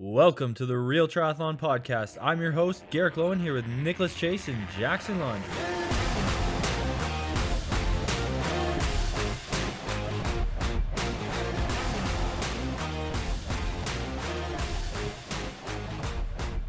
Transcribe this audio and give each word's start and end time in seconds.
Welcome 0.00 0.54
to 0.54 0.64
the 0.64 0.78
Real 0.78 1.08
Triathlon 1.08 1.58
Podcast. 1.58 2.18
I'm 2.22 2.40
your 2.40 2.52
host, 2.52 2.84
Garrick 2.88 3.14
Loewen, 3.14 3.40
here 3.40 3.52
with 3.52 3.66
Nicholas 3.66 4.14
Chase 4.14 4.46
and 4.46 4.56
Jackson 4.78 5.18
Laundry. 5.18 5.50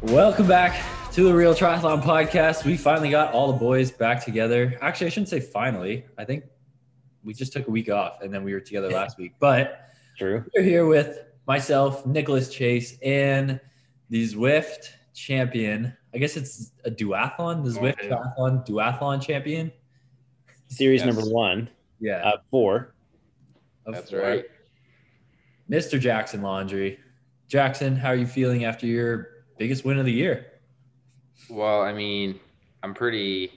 Welcome 0.02 0.48
back 0.48 0.84
to 1.12 1.22
the 1.22 1.32
Real 1.32 1.54
Triathlon 1.54 2.02
Podcast. 2.02 2.64
We 2.64 2.76
finally 2.76 3.10
got 3.10 3.32
all 3.32 3.52
the 3.52 3.58
boys 3.58 3.92
back 3.92 4.24
together. 4.24 4.76
Actually, 4.82 5.06
I 5.06 5.10
shouldn't 5.10 5.28
say 5.28 5.38
finally. 5.38 6.04
I 6.18 6.24
think 6.24 6.46
we 7.22 7.32
just 7.32 7.52
took 7.52 7.68
a 7.68 7.70
week 7.70 7.90
off 7.90 8.22
and 8.22 8.34
then 8.34 8.42
we 8.42 8.52
were 8.54 8.60
together 8.60 8.90
last 8.90 9.18
week. 9.18 9.34
But 9.38 9.88
True. 10.18 10.44
we're 10.52 10.64
here 10.64 10.86
with 10.86 11.29
myself, 11.54 12.06
Nicholas 12.06 12.48
Chase, 12.48 12.96
and 13.02 13.58
the 14.08 14.24
Zwift 14.24 14.90
champion. 15.14 15.92
I 16.14 16.18
guess 16.18 16.36
it's 16.36 16.70
a 16.84 16.90
duathlon, 16.92 17.64
the 17.64 17.70
Zwift 17.70 17.94
Okay. 17.98 18.08
triathlon 18.08 18.64
duathlon 18.64 19.20
champion. 19.20 19.72
Series 20.68 21.00
Yes. 21.04 21.12
number 21.12 21.28
one, 21.28 21.68
Yeah. 21.98 22.18
uh, 22.18 22.36
four. 22.52 22.94
of 23.86 23.94
That's 23.94 24.10
four. 24.10 24.20
right. 24.20 24.44
Mr. 25.68 25.98
Jackson 25.98 26.40
Laundry. 26.42 27.00
Jackson, 27.48 27.96
how 27.96 28.10
are 28.10 28.14
you 28.14 28.26
feeling 28.26 28.64
after 28.64 28.86
your 28.86 29.28
biggest 29.58 29.84
win 29.84 29.98
of 29.98 30.04
the 30.04 30.12
year? 30.12 30.46
Well, 31.48 31.80
I 31.82 31.92
mean, 31.92 32.38
I'm 32.84 32.94
pretty 32.94 33.50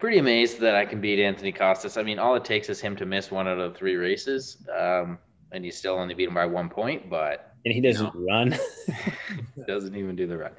pretty 0.00 0.18
amazed 0.18 0.58
that 0.60 0.74
I 0.74 0.84
can 0.84 1.00
beat 1.00 1.22
Anthony 1.22 1.52
Costes. 1.52 1.96
I 1.96 2.02
mean, 2.02 2.18
all 2.18 2.34
it 2.34 2.44
takes 2.44 2.68
is 2.68 2.80
him 2.80 2.96
to 2.96 3.06
miss 3.06 3.30
one 3.30 3.46
out 3.46 3.60
of 3.60 3.76
three 3.76 3.94
races, 3.94 4.66
um, 4.76 5.18
and 5.54 5.64
you 5.64 5.70
still 5.70 5.94
only 5.94 6.14
beat 6.14 6.28
him 6.28 6.34
by 6.34 6.44
one 6.44 6.68
point, 6.68 7.08
but 7.08 7.54
And 7.64 7.72
he 7.72 7.80
doesn't 7.80 8.12
run. 8.14 8.58
doesn't 9.66 9.96
even 9.96 10.16
do 10.16 10.26
the 10.26 10.36
run. 10.36 10.52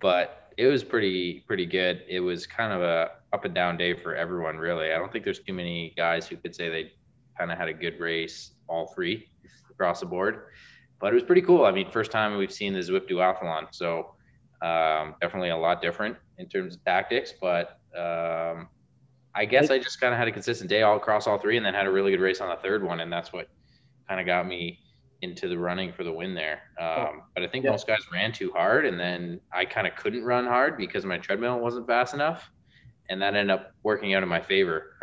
But 0.00 0.52
it 0.56 0.66
was 0.66 0.82
pretty 0.82 1.44
pretty 1.46 1.66
good. 1.66 2.02
It 2.08 2.20
was 2.20 2.46
kind 2.46 2.72
of 2.72 2.82
a 2.82 3.10
up 3.32 3.44
and 3.44 3.54
down 3.54 3.76
day 3.76 3.94
for 3.94 4.16
everyone, 4.16 4.56
really. 4.56 4.92
I 4.92 4.98
don't 4.98 5.12
think 5.12 5.24
there's 5.24 5.40
too 5.40 5.52
many 5.52 5.92
guys 5.96 6.26
who 6.26 6.36
could 6.36 6.54
say 6.54 6.68
they 6.68 6.92
kind 7.38 7.52
of 7.52 7.58
had 7.58 7.68
a 7.68 7.72
good 7.72 8.00
race, 8.00 8.52
all 8.66 8.92
three 8.94 9.28
across 9.70 10.00
the 10.00 10.06
board. 10.06 10.46
But 11.00 11.12
it 11.12 11.14
was 11.14 11.22
pretty 11.22 11.42
cool. 11.42 11.64
I 11.64 11.70
mean, 11.70 11.90
first 11.90 12.10
time 12.10 12.36
we've 12.36 12.52
seen 12.52 12.72
the 12.72 12.80
Zwift 12.80 13.08
Duathlon, 13.08 13.68
so 13.70 14.14
um, 14.60 15.14
definitely 15.20 15.50
a 15.50 15.56
lot 15.56 15.80
different 15.80 16.16
in 16.38 16.48
terms 16.48 16.76
of 16.76 16.84
tactics. 16.84 17.32
But 17.40 17.78
um, 17.96 18.68
I 19.34 19.44
guess 19.46 19.70
I 19.70 19.78
just 19.78 20.00
kind 20.00 20.12
of 20.12 20.18
had 20.18 20.28
a 20.28 20.32
consistent 20.32 20.68
day 20.68 20.82
all 20.82 20.96
across 20.96 21.26
all 21.26 21.38
three, 21.38 21.56
and 21.56 21.64
then 21.64 21.74
had 21.74 21.86
a 21.86 21.90
really 21.90 22.10
good 22.10 22.20
race 22.20 22.40
on 22.40 22.48
the 22.50 22.56
third 22.56 22.82
one, 22.82 23.00
and 23.00 23.10
that's 23.10 23.32
what 23.32 23.48
kind 24.10 24.20
of 24.20 24.26
got 24.26 24.44
me 24.46 24.80
into 25.22 25.46
the 25.48 25.56
running 25.56 25.92
for 25.92 26.02
the 26.02 26.12
win 26.12 26.34
there. 26.34 26.62
Um, 26.80 27.22
but 27.34 27.44
I 27.44 27.46
think 27.46 27.64
Yeah. 27.64 27.70
most 27.70 27.86
guys 27.86 28.00
ran 28.12 28.32
too 28.32 28.50
hard, 28.52 28.84
and 28.86 28.98
then 28.98 29.40
I 29.52 29.64
kind 29.64 29.86
of 29.86 29.94
couldn't 29.94 30.24
run 30.24 30.46
hard 30.46 30.76
because 30.76 31.06
my 31.06 31.16
treadmill 31.18 31.60
wasn't 31.60 31.86
fast 31.86 32.12
enough, 32.12 32.50
and 33.08 33.22
that 33.22 33.34
ended 33.36 33.54
up 33.54 33.72
working 33.84 34.14
out 34.14 34.22
in 34.24 34.28
my 34.28 34.40
favor. 34.40 34.96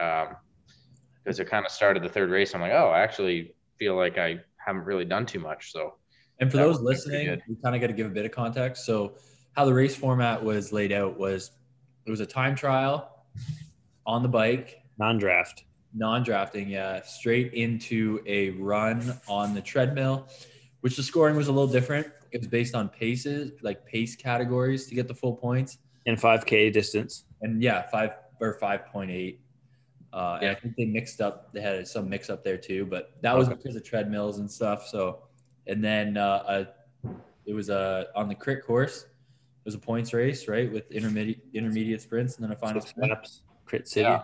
Because 1.23 1.39
it 1.39 1.45
kind 1.49 1.65
of 1.65 1.71
started 1.71 2.03
the 2.03 2.09
third 2.09 2.29
race, 2.29 2.53
I'm 2.53 2.59
like, 2.61 2.73
oh, 2.73 2.89
I 2.89 2.99
actually 3.01 3.55
feel 3.79 3.95
like 3.95 4.17
I 4.17 4.39
haven't 4.57 4.83
really 4.83 5.05
done 5.05 5.25
too 5.25 5.39
much. 5.39 5.71
So 5.71 5.95
And 6.39 6.51
for 6.51 6.57
those 6.57 6.81
listening, 6.81 7.39
we 7.47 7.55
kind 7.63 7.75
of 7.75 7.81
got 7.81 7.87
to 7.87 7.93
give 7.93 8.07
a 8.07 8.09
bit 8.09 8.25
of 8.25 8.31
context. 8.31 8.85
So, 8.85 9.15
how 9.55 9.65
the 9.65 9.73
race 9.73 9.95
format 9.95 10.43
was 10.43 10.71
laid 10.71 10.91
out 10.91 11.17
was 11.17 11.51
it 12.05 12.11
was 12.11 12.19
a 12.19 12.25
time 12.25 12.55
trial 12.55 13.25
on 14.05 14.21
the 14.21 14.29
bike, 14.29 14.81
Non-draft. 14.99 15.63
Non-drafting, 15.97 16.69
yeah, 16.69 17.01
straight 17.03 17.53
into 17.53 18.21
a 18.25 18.51
run 18.51 19.19
on 19.27 19.53
the 19.53 19.61
treadmill, 19.61 20.27
which 20.81 20.95
the 20.95 21.03
scoring 21.03 21.35
was 21.35 21.47
a 21.47 21.51
little 21.51 21.67
different. 21.67 22.07
It 22.31 22.39
was 22.39 22.47
based 22.47 22.75
on 22.75 22.89
paces, 22.89 23.51
like 23.61 23.85
pace 23.85 24.15
categories 24.15 24.87
to 24.87 24.95
get 24.95 25.07
the 25.07 25.13
full 25.15 25.35
points. 25.35 25.79
And 26.05 26.17
5K 26.17 26.71
distance. 26.71 27.25
And 27.41 27.61
yeah, 27.61 27.87
five 27.89 28.11
or 28.39 28.53
five 28.55 28.85
point 28.87 29.11
eight. 29.11 29.41
Uh, 30.13 30.39
and 30.41 30.49
I 30.51 30.55
think 30.55 30.75
they 30.75 30.85
mixed 30.85 31.21
up. 31.21 31.51
They 31.53 31.61
had 31.61 31.87
some 31.87 32.09
mix 32.09 32.29
up 32.29 32.43
there 32.43 32.57
too, 32.57 32.85
but 32.85 33.11
that 33.21 33.35
was 33.35 33.47
Okay. 33.47 33.57
because 33.57 33.75
of 33.75 33.83
treadmills 33.83 34.39
and 34.39 34.49
stuff. 34.49 34.87
So, 34.87 35.23
and 35.67 35.83
then 35.83 36.17
uh, 36.17 36.65
a, 37.03 37.09
it 37.45 37.53
was 37.53 37.69
a 37.69 38.07
on 38.15 38.27
the 38.27 38.35
crit 38.35 38.65
course. 38.65 39.03
It 39.03 39.65
was 39.65 39.75
a 39.75 39.79
points 39.79 40.13
race, 40.13 40.47
right, 40.47 40.71
with 40.71 40.89
intermediate 40.91 41.41
intermediate 41.53 42.01
sprints 42.01 42.35
and 42.37 42.43
then 42.45 42.51
a 42.51 42.55
final 42.55 42.81
sprint. 42.81 43.13
Crit 43.65 43.87
City. 43.87 44.03
Yeah. 44.03 44.23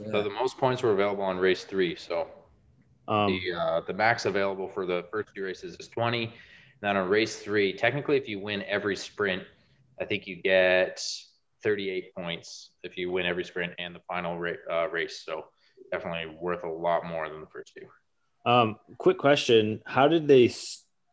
Yeah. 0.00 0.10
So 0.12 0.22
the 0.22 0.30
most 0.30 0.58
points 0.58 0.82
were 0.82 0.92
available 0.92 1.24
on 1.24 1.38
race 1.38 1.64
three. 1.64 1.96
So 1.96 2.28
Um, 3.08 3.26
the 3.26 3.40
uh, 3.58 3.80
the 3.86 3.92
max 3.92 4.26
available 4.26 4.68
for 4.68 4.86
the 4.86 5.04
first 5.10 5.30
two 5.34 5.42
races 5.42 5.76
is 5.78 5.88
20. 5.88 6.32
Then 6.80 6.96
on 6.96 7.08
race 7.08 7.38
three, 7.38 7.72
technically, 7.72 8.16
if 8.16 8.28
you 8.28 8.40
win 8.40 8.62
every 8.66 8.96
sprint, 8.96 9.42
I 10.00 10.04
think 10.04 10.26
you 10.26 10.36
get 10.42 11.00
38 11.62 12.14
points 12.14 12.70
if 12.82 12.96
you 12.96 13.10
win 13.12 13.24
every 13.26 13.44
sprint 13.44 13.72
and 13.78 13.94
the 13.94 14.00
final 14.08 14.38
ra- 14.38 14.52
uh, 14.70 14.88
race. 14.88 15.22
So 15.24 15.44
definitely 15.92 16.34
worth 16.40 16.64
a 16.64 16.68
lot 16.68 17.04
more 17.06 17.28
than 17.28 17.40
the 17.40 17.46
first 17.46 17.72
two. 17.76 17.86
um, 18.50 18.76
quick 18.98 19.18
question: 19.18 19.80
How 19.86 20.08
did 20.08 20.26
they? 20.26 20.52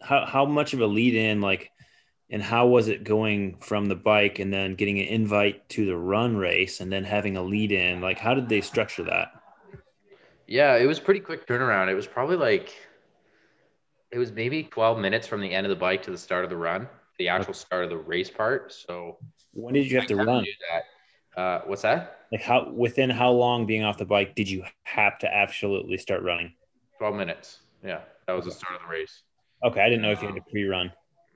How 0.01 0.25
how 0.25 0.45
much 0.45 0.73
of 0.73 0.81
a 0.81 0.87
lead 0.87 1.15
in 1.15 1.41
like? 1.41 1.69
And 2.31 2.43
how 2.43 2.67
was 2.67 2.87
it 2.87 3.03
going 3.03 3.57
from 3.59 3.87
the 3.87 3.95
bike 3.95 4.37
and 4.39 4.53
then 4.53 4.75
getting 4.75 4.99
an 4.99 5.07
invite 5.07 5.67
to 5.69 5.85
the 5.85 5.97
run 5.97 6.37
race 6.37 6.79
and 6.79 6.91
then 6.91 7.03
having 7.03 7.37
a 7.37 7.41
lead 7.41 7.71
in? 7.71 8.01
Like, 8.01 8.19
how 8.19 8.35
did 8.35 8.49
they 8.49 8.61
structure 8.61 9.03
that? 9.05 9.31
Yeah, 10.45 10.77
it 10.77 10.85
was 10.85 10.99
pretty 10.99 11.19
quick 11.19 11.47
turnaround. 11.47 11.89
It 11.89 11.95
was 11.95 12.07
probably 12.07 12.35
like 12.35 12.75
it 14.11 14.17
was 14.17 14.31
maybe 14.31 14.63
12 14.63 14.99
minutes 14.99 15.27
from 15.27 15.41
the 15.41 15.51
end 15.51 15.65
of 15.65 15.69
the 15.69 15.75
bike 15.75 16.03
to 16.03 16.11
the 16.11 16.17
start 16.17 16.43
of 16.43 16.49
the 16.49 16.57
run, 16.57 16.87
the 17.17 17.29
actual 17.29 17.53
start 17.53 17.83
of 17.83 17.89
the 17.89 17.97
race 17.97 18.29
part. 18.29 18.71
So 18.73 19.17
When 19.53 19.73
did 19.73 19.89
you 19.89 19.97
have 19.97 20.07
to 20.07 20.15
run? 20.15 20.45
that. 20.71 21.39
Uh, 21.39 21.61
what's 21.65 21.83
that? 21.83 22.19
Like, 22.31 22.41
how 22.41 22.71
within 22.71 23.09
how 23.09 23.31
long 23.31 23.65
being 23.65 23.83
off 23.83 23.97
the 23.97 24.05
bike 24.05 24.35
did 24.35 24.49
you 24.49 24.63
have 24.83 25.17
to 25.19 25.33
absolutely 25.33 25.97
start 25.97 26.23
running? 26.23 26.53
12 26.97 27.15
minutes. 27.15 27.59
Yeah, 27.83 28.01
that 28.27 28.33
was 28.33 28.45
the 28.45 28.51
start 28.51 28.75
of 28.75 28.81
the 28.81 28.87
race. 28.87 29.23
Okay, 29.63 29.81
I 29.81 29.89
didn't 29.89 30.01
know 30.01 30.11
if 30.11 30.21
you 30.21 30.27
had 30.27 30.35
to 30.35 30.41
pre-run. 30.51 30.91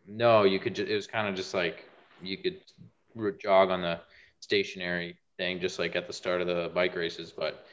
No, 0.07 0.43
you 0.43 0.59
could. 0.59 0.75
Ju- 0.75 0.85
it 0.85 0.95
was 0.95 1.07
kind 1.07 1.27
of 1.27 1.35
just 1.35 1.53
like 1.53 1.89
you 2.21 2.37
could 2.37 2.59
jog 3.39 3.69
on 3.69 3.81
the 3.81 3.99
stationary 4.39 5.17
thing, 5.37 5.59
just 5.61 5.79
like 5.79 5.95
at 5.95 6.07
the 6.07 6.13
start 6.13 6.41
of 6.41 6.47
the 6.47 6.71
bike 6.73 6.95
races. 6.95 7.31
But 7.31 7.65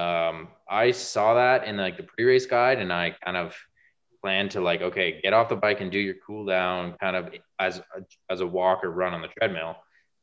um, 0.00 0.48
I 0.68 0.90
saw 0.90 1.34
that 1.34 1.64
in 1.66 1.76
like 1.76 1.96
the 1.96 2.02
pre-race 2.02 2.46
guide, 2.46 2.78
and 2.78 2.92
I 2.92 3.14
kind 3.24 3.36
of 3.36 3.54
planned 4.20 4.50
to 4.52 4.60
like, 4.60 4.82
okay, 4.82 5.20
get 5.22 5.32
off 5.32 5.48
the 5.48 5.56
bike 5.56 5.80
and 5.80 5.90
do 5.90 5.98
your 5.98 6.16
cool 6.26 6.44
down, 6.44 6.94
kind 7.00 7.16
of 7.16 7.32
as 7.58 7.80
as 8.28 8.40
a 8.40 8.46
walk 8.46 8.82
or 8.82 8.90
run 8.90 9.14
on 9.14 9.22
the 9.22 9.28
treadmill. 9.28 9.76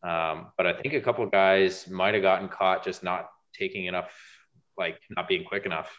Um, 0.03 0.51
but 0.57 0.67
I 0.67 0.73
think 0.73 0.93
a 0.93 1.01
couple 1.01 1.25
guys 1.27 1.87
might 1.87 2.13
have 2.13 2.23
gotten 2.23 2.49
caught 2.49 2.83
just 2.83 3.01
not 3.01 3.29
taking 3.57 3.85
enough, 3.85 4.11
like 4.77 4.99
not 5.09 5.27
being 5.27 5.45
quick 5.45 5.65
enough. 5.65 5.89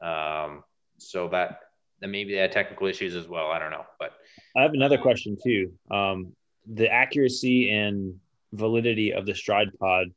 Um, 0.00 0.62
so 0.98 1.28
that. 1.28 1.60
And 2.02 2.12
maybe 2.12 2.32
they 2.34 2.40
had 2.40 2.52
technical 2.52 2.86
issues 2.86 3.14
as 3.16 3.26
well. 3.26 3.46
I 3.46 3.58
don't 3.58 3.70
know, 3.70 3.84
but 3.98 4.12
I 4.56 4.62
have 4.62 4.74
another 4.74 4.98
question 4.98 5.36
too. 5.42 5.72
Um, 5.90 6.32
the 6.66 6.90
accuracy 6.92 7.70
and 7.70 8.14
validity 8.52 9.12
of 9.12 9.24
the 9.26 9.32
Stryd 9.32 9.68
pod, 9.78 10.08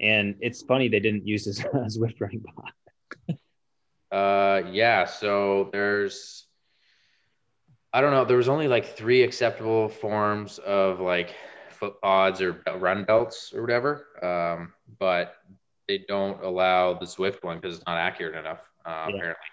and 0.00 0.36
it's 0.40 0.62
funny 0.62 0.88
they 0.88 1.00
didn't 1.00 1.26
use 1.26 1.44
this 1.44 1.58
as 1.84 1.98
Zwift 1.98 2.20
running 2.20 2.42
pod. 2.42 3.36
Uh, 4.10 4.62
yeah. 4.70 5.04
So 5.04 5.68
there's, 5.72 6.46
I 7.92 8.00
don't 8.00 8.12
know. 8.12 8.24
There 8.24 8.36
was 8.36 8.48
only 8.48 8.68
like 8.68 8.96
three 8.96 9.22
acceptable 9.22 9.88
forms 9.88 10.58
of 10.58 11.00
like 11.00 11.34
foot 11.70 12.00
pods 12.00 12.40
or 12.40 12.62
run 12.78 13.04
belts 13.04 13.52
or 13.54 13.60
whatever. 13.60 14.06
Um, 14.22 14.72
but 14.98 15.34
they 15.88 16.04
don't 16.08 16.42
allow 16.42 16.94
the 16.94 17.06
Zwift 17.06 17.42
one 17.42 17.58
because 17.58 17.76
it's 17.76 17.86
not 17.86 17.98
accurate 17.98 18.34
enough, 18.36 18.60
uh, 18.86 19.06
Yeah. 19.08 19.16
apparently. 19.16 19.44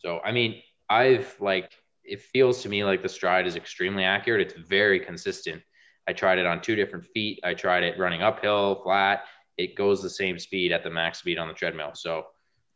So 0.00 0.20
I 0.24 0.32
mean, 0.32 0.62
I've 0.90 1.34
like 1.40 1.72
it 2.04 2.20
feels 2.22 2.62
to 2.62 2.68
me 2.68 2.84
like 2.84 3.02
the 3.02 3.08
Stryd 3.08 3.46
is 3.46 3.56
extremely 3.56 4.04
accurate. 4.04 4.40
It's 4.40 4.68
very 4.68 4.98
consistent. 4.98 5.62
I 6.06 6.14
tried 6.14 6.38
it 6.38 6.46
on 6.46 6.62
two 6.62 6.74
different 6.74 7.04
feet. 7.04 7.38
I 7.44 7.52
tried 7.52 7.82
it 7.82 7.98
running 7.98 8.22
uphill, 8.22 8.80
flat. 8.82 9.24
It 9.58 9.74
goes 9.74 10.02
the 10.02 10.08
same 10.08 10.38
speed 10.38 10.72
at 10.72 10.82
the 10.82 10.88
max 10.90 11.18
speed 11.18 11.36
on 11.36 11.48
the 11.48 11.54
treadmill. 11.54 11.90
So 11.94 12.24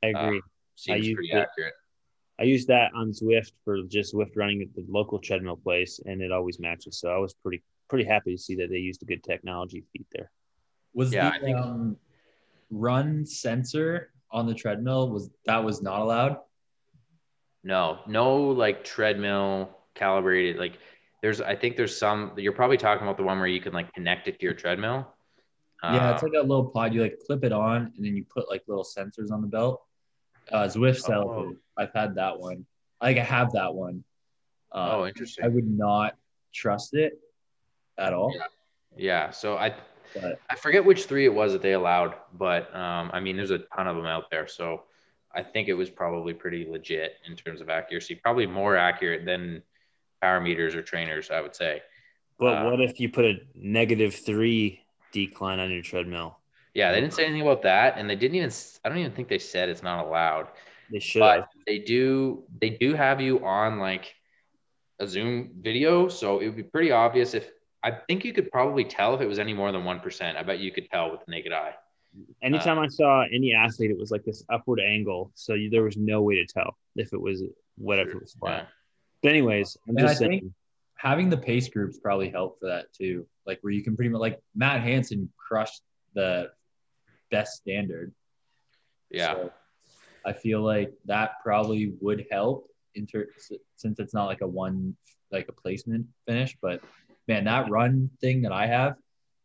I 0.02 0.08
agree. 0.08 0.36
Um, 0.38 0.42
seems 0.74 1.06
used 1.06 1.16
pretty 1.16 1.32
it. 1.32 1.36
accurate. 1.36 1.72
I 2.38 2.44
used 2.44 2.68
that 2.68 2.90
on 2.94 3.12
Zwift 3.12 3.52
for 3.64 3.78
just 3.88 4.14
Zwift 4.14 4.32
running 4.36 4.60
at 4.62 4.74
the 4.74 4.84
local 4.88 5.18
treadmill 5.18 5.56
place, 5.56 6.00
and 6.04 6.20
it 6.20 6.32
always 6.32 6.58
matches. 6.58 6.98
So 6.98 7.10
I 7.10 7.18
was 7.18 7.34
pretty 7.34 7.62
pretty 7.88 8.04
happy 8.04 8.34
to 8.34 8.38
see 8.42 8.54
that 8.56 8.68
they 8.70 8.78
used 8.78 9.02
a 9.02 9.06
good 9.06 9.22
technology 9.22 9.84
feat 9.92 10.06
there. 10.12 10.30
Was 10.92 11.12
Yeah, 11.12 11.30
the 11.30 11.36
I 11.36 11.40
think- 11.40 11.56
um, 11.58 11.96
run 12.70 13.24
sensor 13.24 14.12
on 14.30 14.46
the 14.46 14.54
treadmill 14.54 15.08
was 15.10 15.30
that 15.46 15.62
was 15.62 15.82
not 15.82 16.00
allowed? 16.00 16.38
No, 17.64 18.00
no 18.06 18.36
like 18.36 18.84
treadmill 18.84 19.70
calibrated. 19.94 20.56
Like 20.56 20.78
there's, 21.22 21.40
I 21.40 21.54
think 21.54 21.76
there's 21.76 21.96
some, 21.96 22.32
you're 22.36 22.52
probably 22.52 22.76
talking 22.76 23.02
about 23.04 23.16
the 23.16 23.22
one 23.22 23.38
where 23.38 23.48
you 23.48 23.60
can 23.60 23.72
like 23.72 23.92
connect 23.94 24.28
it 24.28 24.38
to 24.40 24.44
your 24.44 24.54
treadmill. 24.54 25.06
yeah, 25.82 26.12
it's 26.14 26.22
like 26.22 26.32
a 26.32 26.40
little 26.40 26.66
pod. 26.66 26.94
You 26.94 27.02
like 27.02 27.18
clip 27.26 27.44
it 27.44 27.52
on, 27.52 27.92
and 27.96 28.04
then 28.04 28.16
you 28.16 28.24
put 28.24 28.48
like 28.48 28.62
little 28.66 28.84
sensors 28.84 29.30
on 29.32 29.40
the 29.40 29.48
belt. 29.48 29.82
Uh, 30.50 30.64
Zwift 30.64 31.00
sells 31.00 31.30
Oh. 31.30 31.56
I've 31.76 31.92
had 31.92 32.14
that 32.16 32.38
one. 32.38 32.66
Like 33.00 33.16
I 33.16 33.22
have 33.24 33.52
that 33.52 33.74
one. 33.74 34.04
Uh, 34.70 34.90
oh, 34.92 35.06
interesting. 35.06 35.44
I 35.44 35.48
would 35.48 35.68
not 35.68 36.16
trust 36.52 36.94
it 36.94 37.18
at 37.98 38.12
all. 38.12 38.32
Yeah. 38.34 38.46
Yeah. 38.96 39.30
So 39.30 39.56
I 39.56 39.74
But 40.14 40.40
I 40.50 40.54
forget 40.56 40.84
which 40.84 41.06
three 41.06 41.24
it 41.24 41.34
was 41.34 41.52
that 41.52 41.62
they 41.62 41.72
allowed, 41.72 42.14
but 42.32 42.74
um, 42.74 43.10
I 43.12 43.20
mean, 43.20 43.36
there's 43.36 43.50
a 43.50 43.58
ton 43.58 43.86
of 43.86 43.96
them 43.96 44.06
out 44.06 44.30
there. 44.30 44.46
So 44.46 44.82
I 45.34 45.42
think 45.42 45.68
it 45.68 45.74
was 45.74 45.90
probably 45.90 46.34
pretty 46.34 46.66
legit 46.68 47.16
in 47.26 47.36
terms 47.36 47.60
of 47.60 47.68
accuracy, 47.70 48.14
probably 48.14 48.46
more 48.46 48.76
accurate 48.76 49.24
than 49.24 49.62
power 50.20 50.40
meters 50.40 50.74
or 50.74 50.82
trainers, 50.82 51.30
I 51.30 51.40
would 51.40 51.54
say. 51.56 51.82
But 52.38 52.58
Uh, 52.58 52.70
what 52.70 52.80
if 52.80 53.00
you 53.00 53.08
put 53.08 53.24
a 53.24 53.40
negative 53.54 54.14
three 54.14 54.80
decline 55.12 55.58
on 55.58 55.70
your 55.70 55.82
treadmill? 55.82 56.38
Yeah, 56.74 56.92
they 56.92 57.00
didn't 57.00 57.12
say 57.14 57.24
anything 57.24 57.42
about 57.42 57.62
that, 57.62 57.98
and 57.98 58.08
they 58.08 58.16
didn't 58.16 58.36
even. 58.36 58.50
I 58.84 58.88
don't 58.88 58.98
even 58.98 59.12
think 59.12 59.28
they 59.28 59.38
said 59.38 59.68
it's 59.68 59.82
not 59.82 60.06
allowed. 60.06 60.48
They 60.90 61.00
should 61.00 61.20
But 61.20 61.48
they 61.66 61.78
do. 61.78 62.44
They 62.60 62.70
do 62.70 62.94
have 62.94 63.20
you 63.20 63.44
on 63.44 63.78
like 63.78 64.14
a 64.98 65.06
Zoom 65.06 65.50
video, 65.60 66.08
so 66.08 66.38
it 66.40 66.46
would 66.46 66.56
be 66.56 66.62
pretty 66.62 66.90
obvious 66.90 67.34
if. 67.34 67.50
I 67.84 67.90
think 67.90 68.24
you 68.24 68.32
could 68.32 68.50
probably 68.52 68.84
tell 68.84 69.12
if 69.14 69.20
it 69.20 69.26
was 69.26 69.40
any 69.40 69.52
more 69.52 69.72
than 69.72 69.84
one 69.84 69.98
percent. 70.00 70.38
I 70.38 70.44
bet 70.44 70.60
you 70.60 70.70
could 70.70 70.88
tell 70.88 71.10
with 71.10 71.24
the 71.26 71.30
naked 71.32 71.52
eye. 71.52 71.74
Uh, 72.16 72.24
Anytime 72.42 72.78
I 72.78 72.88
saw 72.88 73.22
any 73.32 73.54
athlete, 73.54 73.90
it 73.90 73.98
was 73.98 74.10
like 74.10 74.24
this 74.24 74.44
upward 74.50 74.80
angle, 74.80 75.32
so 75.34 75.54
you, 75.54 75.70
there 75.70 75.82
was 75.82 75.96
no 75.96 76.22
way 76.22 76.34
to 76.36 76.46
tell 76.46 76.76
if 76.96 77.12
it 77.12 77.20
was 77.20 77.42
whatever 77.76 78.10
it 78.10 78.20
was 78.20 78.32
flat. 78.34 78.62
Yeah. 78.64 78.66
But 79.22 79.28
anyways, 79.30 79.76
I'm 79.88 79.96
And 79.96 80.06
just 80.06 80.16
I 80.22 80.26
saying. 80.26 80.40
think- 80.40 80.52
having 80.96 81.28
the 81.30 81.36
pace 81.36 81.68
groups 81.68 81.98
probably 81.98 82.28
help 82.30 82.60
for 82.60 82.68
that 82.68 82.92
too. 82.92 83.26
Like 83.44 83.58
where 83.62 83.72
you 83.72 83.82
can 83.82 83.96
pretty 83.96 84.08
much 84.10 84.20
like 84.20 84.40
Matt 84.54 84.82
Hanson 84.82 85.28
crushed 85.36 85.82
the 86.14 86.50
best 87.30 87.56
standard. 87.56 88.12
Yeah. 89.10 89.34
So 89.34 89.52
I 90.24 90.32
feel 90.32 90.60
like 90.62 90.92
that 91.06 91.32
probably 91.42 91.94
would 92.00 92.26
help 92.30 92.68
in 92.94 93.06
ter- 93.06 93.30
since 93.74 93.98
it's 93.98 94.14
not 94.14 94.26
like 94.26 94.42
a 94.42 94.46
one 94.46 94.96
like 95.32 95.48
a 95.48 95.52
placement 95.52 96.06
finish. 96.26 96.56
But 96.62 96.82
man, 97.26 97.44
that 97.44 97.68
run 97.70 98.10
thing 98.20 98.42
that 98.42 98.52
I 98.52 98.66
have, 98.66 98.94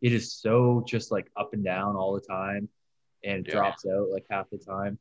it 0.02 0.14
is 0.14 0.34
so 0.34 0.84
just 0.88 1.12
like 1.12 1.30
up 1.36 1.54
and 1.54 1.64
down 1.64 1.96
all 1.96 2.14
the 2.14 2.22
time, 2.22 2.70
and 3.24 3.46
it 3.46 3.50
Yeah. 3.50 3.60
drops 3.60 3.86
out 3.86 4.10
like 4.10 4.26
half 4.30 4.50
the 4.50 4.58
time. 4.58 4.98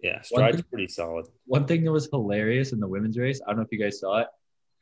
Yeah, 0.00 0.20
Stryd's 0.20 0.56
thing- 0.56 0.64
pretty 0.70 0.88
solid. 0.88 1.26
One 1.46 1.66
thing 1.66 1.84
that 1.84 1.92
was 1.92 2.08
hilarious 2.10 2.72
in 2.72 2.80
the 2.80 2.88
women's 2.88 3.18
race, 3.18 3.40
I 3.42 3.50
don't 3.50 3.56
know 3.56 3.62
if 3.62 3.72
you 3.72 3.78
guys 3.78 4.00
saw 4.00 4.18
it, 4.20 4.28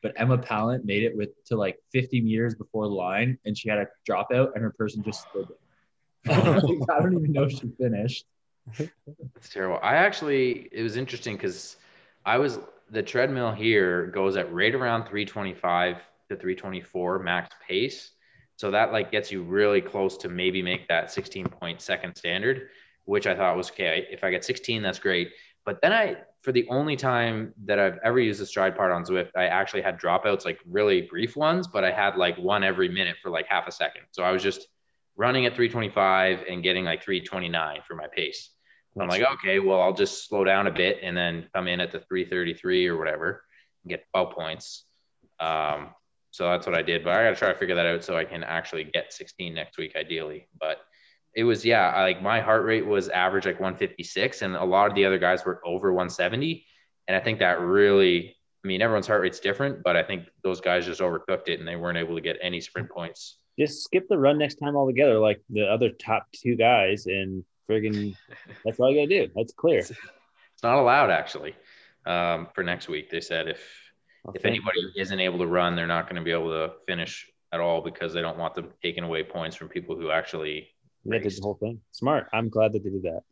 but 0.02 0.12
Emma 0.16 0.36
Pallant 0.38 0.84
made 0.84 1.04
it 1.04 1.16
with 1.16 1.30
to 1.44 1.56
like 1.56 1.78
50 1.92 2.20
meters 2.20 2.54
before 2.56 2.88
the 2.88 2.94
line, 2.94 3.38
and 3.44 3.56
she 3.56 3.68
had 3.68 3.78
a 3.78 3.86
dropout, 4.08 4.54
and 4.54 4.62
her 4.62 4.72
person 4.72 5.02
just 5.02 5.28
stood 5.28 5.46
there. 6.24 6.36
I 6.90 7.00
don't 7.00 7.14
even 7.18 7.32
know 7.32 7.44
if 7.44 7.52
she 7.52 7.68
finished. 7.78 8.26
It's 8.78 9.48
terrible. 9.52 9.78
I 9.82 9.96
actually, 9.96 10.68
it 10.72 10.82
was 10.82 10.96
interesting 10.96 11.36
because 11.36 11.76
I 12.24 12.38
was 12.38 12.58
the 12.90 13.02
treadmill 13.02 13.52
here 13.52 14.06
goes 14.06 14.36
at 14.36 14.52
right 14.52 14.74
around 14.74 15.04
325 15.06 15.96
to 16.28 16.36
324 16.36 17.18
max 17.20 17.54
pace. 17.66 18.10
So 18.62 18.70
that 18.70 18.92
like 18.92 19.10
gets 19.10 19.32
you 19.32 19.42
really 19.42 19.80
close 19.80 20.16
to 20.18 20.28
maybe 20.28 20.62
make 20.62 20.86
that 20.86 21.10
16 21.10 21.46
point 21.48 21.80
second 21.80 22.14
standard, 22.14 22.68
which 23.06 23.26
I 23.26 23.34
thought 23.34 23.56
was 23.56 23.72
okay. 23.72 24.06
If 24.08 24.22
I 24.22 24.30
get 24.30 24.44
16, 24.44 24.80
that's 24.82 25.00
great. 25.00 25.32
But 25.64 25.80
then 25.82 25.92
I, 25.92 26.18
for 26.42 26.52
the 26.52 26.68
only 26.68 26.94
time 26.94 27.54
that 27.64 27.80
I've 27.80 27.98
ever 28.04 28.20
used 28.20 28.40
the 28.40 28.44
Stryd 28.44 28.76
part 28.76 28.92
on 28.92 29.02
Zwift, 29.02 29.30
I 29.34 29.46
actually 29.46 29.82
had 29.82 29.98
dropouts, 29.98 30.44
like 30.44 30.60
really 30.64 31.02
brief 31.02 31.34
ones, 31.34 31.66
but 31.66 31.82
I 31.82 31.90
had 31.90 32.16
like 32.16 32.38
one 32.38 32.62
every 32.62 32.88
minute 32.88 33.16
for 33.20 33.32
like 33.32 33.46
half 33.48 33.66
a 33.66 33.72
second. 33.72 34.02
So 34.12 34.22
I 34.22 34.30
was 34.30 34.44
just 34.44 34.68
running 35.16 35.44
at 35.44 35.56
325 35.56 36.44
and 36.48 36.62
getting 36.62 36.84
like 36.84 37.02
329 37.02 37.80
for 37.84 37.96
my 37.96 38.06
pace. 38.14 38.50
I'm 38.96 39.08
like, 39.08 39.24
okay, 39.24 39.58
well, 39.58 39.80
I'll 39.80 39.92
just 39.92 40.28
slow 40.28 40.44
down 40.44 40.68
a 40.68 40.72
bit 40.72 41.00
and 41.02 41.16
then 41.16 41.48
come 41.52 41.66
in 41.66 41.80
at 41.80 41.90
the 41.90 41.98
333 41.98 42.86
or 42.86 42.96
whatever 42.96 43.42
and 43.82 43.90
get 43.90 44.06
12 44.12 44.32
points. 44.36 44.84
Um, 45.40 45.88
so 46.32 46.48
that's 46.48 46.66
what 46.66 46.74
I 46.74 46.82
did. 46.82 47.04
But 47.04 47.12
I 47.12 47.24
got 47.24 47.30
to 47.30 47.36
try 47.36 47.52
to 47.52 47.58
figure 47.58 47.74
that 47.74 47.86
out 47.86 48.02
so 48.02 48.16
I 48.16 48.24
can 48.24 48.42
actually 48.42 48.84
get 48.84 49.12
16 49.12 49.54
next 49.54 49.76
week, 49.76 49.94
ideally. 49.94 50.48
But 50.58 50.78
it 51.34 51.44
was, 51.44 51.64
yeah, 51.64 51.90
I, 51.90 52.02
like 52.02 52.22
my 52.22 52.40
heart 52.40 52.64
rate 52.64 52.86
was 52.86 53.10
average 53.10 53.44
like 53.44 53.60
156, 53.60 54.40
and 54.42 54.56
a 54.56 54.64
lot 54.64 54.88
of 54.88 54.94
the 54.94 55.04
other 55.04 55.18
guys 55.18 55.44
were 55.44 55.60
over 55.64 55.92
170. 55.92 56.66
And 57.06 57.16
I 57.16 57.20
think 57.20 57.38
that 57.40 57.60
really, 57.60 58.34
I 58.64 58.66
mean, 58.66 58.80
everyone's 58.80 59.06
heart 59.06 59.20
rate's 59.20 59.40
different, 59.40 59.82
but 59.82 59.94
I 59.94 60.02
think 60.02 60.24
those 60.42 60.62
guys 60.62 60.86
just 60.86 61.02
overcooked 61.02 61.48
it 61.48 61.58
and 61.58 61.68
they 61.68 61.76
weren't 61.76 61.98
able 61.98 62.14
to 62.14 62.22
get 62.22 62.38
any 62.40 62.62
sprint 62.62 62.90
points. 62.90 63.38
Just 63.58 63.84
skip 63.84 64.08
the 64.08 64.18
run 64.18 64.38
next 64.38 64.54
time 64.54 64.74
altogether, 64.74 65.18
like 65.18 65.42
the 65.50 65.66
other 65.66 65.90
top 65.90 66.26
two 66.34 66.56
guys, 66.56 67.04
and 67.04 67.44
friggin' 67.68 68.16
that's 68.64 68.80
all 68.80 68.90
you 68.90 69.06
gotta 69.06 69.26
do. 69.26 69.32
That's 69.36 69.52
clear. 69.52 69.80
It's 69.80 69.92
not 70.62 70.78
allowed 70.78 71.10
actually 71.10 71.54
um, 72.06 72.48
for 72.54 72.64
next 72.64 72.88
week. 72.88 73.10
They 73.10 73.20
said 73.20 73.48
if 73.48 73.60
if 74.34 74.44
anybody 74.44 74.80
isn't 74.96 75.20
able 75.20 75.38
to 75.38 75.46
run, 75.46 75.74
they're 75.76 75.86
not 75.86 76.06
going 76.06 76.16
to 76.16 76.22
be 76.22 76.32
able 76.32 76.50
to 76.50 76.72
finish 76.86 77.28
at 77.52 77.60
all 77.60 77.80
because 77.80 78.12
they 78.12 78.20
don't 78.20 78.38
want 78.38 78.54
them 78.54 78.68
taking 78.82 79.04
away 79.04 79.22
points 79.22 79.56
from 79.56 79.68
people 79.68 79.96
who 79.96 80.10
actually. 80.10 80.68
Yeah, 81.04 81.18
did 81.18 81.32
the 81.32 81.42
whole 81.42 81.54
thing. 81.54 81.80
Smart. 81.90 82.28
I'm 82.32 82.48
glad 82.48 82.72
that 82.72 82.84
they 82.84 82.90
did 82.90 83.02
that. 83.02 83.22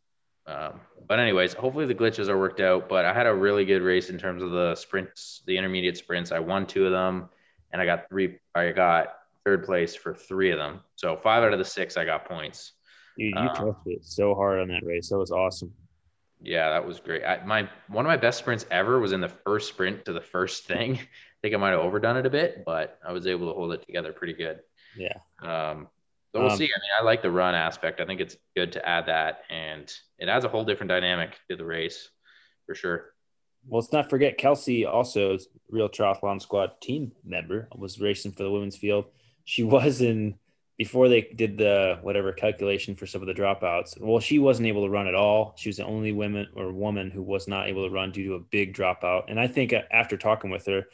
Um, 0.45 0.81
but 1.07 1.19
anyways, 1.19 1.53
hopefully 1.53 1.85
the 1.85 1.95
glitches 1.95 2.27
are 2.27 2.37
worked 2.37 2.59
out. 2.59 2.89
But 2.89 3.05
I 3.05 3.13
had 3.13 3.27
a 3.27 3.33
really 3.33 3.63
good 3.63 3.81
race 3.81 4.09
in 4.09 4.17
terms 4.17 4.43
of 4.43 4.51
the 4.51 4.75
sprints, 4.75 5.41
the 5.45 5.57
intermediate 5.57 5.97
sprints. 5.97 6.31
I 6.31 6.39
won 6.39 6.65
two 6.65 6.85
of 6.85 6.91
them, 6.91 7.29
and 7.71 7.81
I 7.81 7.85
got 7.85 8.09
three. 8.09 8.39
I 8.53 8.71
got 8.71 9.13
third 9.45 9.63
place 9.63 9.95
for 9.95 10.13
three 10.13 10.51
of 10.51 10.59
them. 10.59 10.81
So 10.95 11.15
five 11.15 11.43
out 11.43 11.53
of 11.53 11.59
the 11.59 11.65
six, 11.65 11.95
I 11.95 12.05
got 12.05 12.25
points. 12.25 12.73
Dude, 13.17 13.33
you 13.35 13.39
Uh, 13.41 13.53
crushed 13.53 13.87
it 13.87 14.03
so 14.03 14.35
hard 14.35 14.59
on 14.59 14.67
that 14.69 14.83
race. 14.83 15.09
That 15.09 15.17
was 15.17 15.31
awesome. 15.31 15.73
Yeah, 16.41 16.69
that 16.71 16.85
was 16.87 16.99
great. 16.99 17.23
I, 17.23 17.43
my 17.45 17.69
one 17.87 18.05
of 18.05 18.09
my 18.09 18.17
best 18.17 18.39
sprints 18.39 18.65
ever 18.71 18.99
was 18.99 19.11
in 19.11 19.21
the 19.21 19.29
first 19.29 19.69
sprint 19.69 20.05
to 20.05 20.13
the 20.13 20.21
first 20.21 20.65
thing. 20.65 20.95
I 20.99 21.07
think 21.41 21.53
I 21.55 21.57
might 21.57 21.71
have 21.71 21.79
overdone 21.79 22.17
it 22.17 22.25
a 22.25 22.29
bit, 22.29 22.63
but 22.65 22.99
I 23.07 23.11
was 23.11 23.27
able 23.27 23.47
to 23.47 23.53
hold 23.53 23.73
it 23.73 23.85
together 23.85 24.11
pretty 24.13 24.33
good. 24.33 24.59
Yeah. 24.97 25.17
Um, 25.41 25.87
so 26.33 26.41
we'll 26.41 26.51
Um, 26.51 26.57
see. 26.57 26.65
I 26.65 26.79
mean, 26.79 26.91
I 26.99 27.03
like 27.03 27.21
the 27.21 27.31
run 27.31 27.55
aspect. 27.55 27.99
I 27.99 28.05
think 28.05 28.21
it's 28.21 28.37
good 28.55 28.71
to 28.73 28.87
add 28.87 29.07
that, 29.07 29.41
and 29.49 29.91
it 30.17 30.29
adds 30.29 30.45
a 30.45 30.49
whole 30.49 30.63
different 30.65 30.89
dynamic 30.89 31.37
to 31.49 31.55
the 31.55 31.65
race, 31.65 32.09
for 32.65 32.75
sure. 32.75 33.13
Well, 33.67 33.81
let's 33.81 33.93
not 33.93 34.09
forget 34.09 34.37
Kelsey, 34.37 34.85
also 34.85 35.35
is 35.35 35.47
real 35.69 35.89
triathlon 35.89 36.41
squad 36.41 36.81
team 36.81 37.11
member, 37.23 37.67
was 37.75 37.99
racing 37.99 38.31
for 38.31 38.43
the 38.43 38.51
women's 38.51 38.77
field. 38.77 39.05
She 39.45 39.63
was 39.63 40.01
in 40.01 40.35
before 40.81 41.09
they 41.09 41.21
did 41.21 41.59
the 41.59 41.99
whatever 42.01 42.33
calculation 42.33 42.95
for 42.95 43.05
some 43.05 43.21
of 43.21 43.27
the 43.27 43.39
dropouts. 43.39 44.01
Well, 44.01 44.19
she 44.19 44.39
wasn't 44.39 44.67
able 44.67 44.83
to 44.83 44.89
run 44.89 45.05
at 45.05 45.13
all. 45.13 45.53
She 45.55 45.69
was 45.69 45.77
the 45.77 45.85
only 45.85 46.11
woman 46.11 46.47
or 46.55 46.71
woman 46.71 47.11
who 47.11 47.21
was 47.21 47.47
not 47.47 47.67
able 47.67 47.87
to 47.87 47.93
run 47.93 48.11
due 48.11 48.29
to 48.29 48.33
a 48.33 48.39
big 48.39 48.75
dropout. 48.75 49.25
And 49.27 49.39
I 49.39 49.45
think 49.45 49.75
after 49.91 50.17
talking 50.17 50.49
with 50.49 50.65
her, 50.65 50.87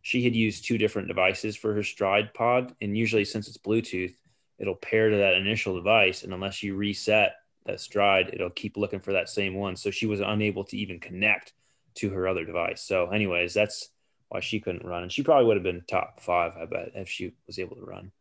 she 0.00 0.22
had 0.22 0.36
used 0.36 0.64
two 0.64 0.78
different 0.78 1.08
devices 1.08 1.56
for 1.56 1.74
her 1.74 1.80
Stryd 1.80 2.32
pod. 2.34 2.76
And 2.80 2.96
usually, 2.96 3.24
since 3.24 3.48
it's 3.48 3.58
Bluetooth, 3.58 4.14
it'll 4.60 4.76
pair 4.76 5.10
to 5.10 5.16
that 5.16 5.34
initial 5.34 5.74
device. 5.74 6.22
And 6.22 6.32
unless 6.32 6.62
you 6.62 6.76
reset 6.76 7.34
that 7.66 7.78
Stryd, 7.78 8.32
it'll 8.32 8.48
keep 8.50 8.76
looking 8.76 9.00
for 9.00 9.14
that 9.14 9.28
same 9.28 9.56
one. 9.56 9.74
So 9.74 9.90
she 9.90 10.06
was 10.06 10.20
unable 10.20 10.62
to 10.66 10.76
even 10.76 11.00
connect 11.00 11.52
to 11.94 12.10
her 12.10 12.28
other 12.28 12.44
device. 12.44 12.80
So, 12.80 13.10
anyways, 13.10 13.54
that's 13.54 13.88
why 14.28 14.38
she 14.38 14.60
couldn't 14.60 14.86
run. 14.86 15.02
And 15.02 15.10
she 15.10 15.24
probably 15.24 15.46
would 15.46 15.56
have 15.56 15.64
been 15.64 15.82
top 15.88 16.20
five, 16.20 16.52
I 16.56 16.66
bet, 16.66 16.92
if 16.94 17.08
she 17.08 17.32
was 17.48 17.58
able 17.58 17.74
to 17.74 17.82
run. 17.82 18.12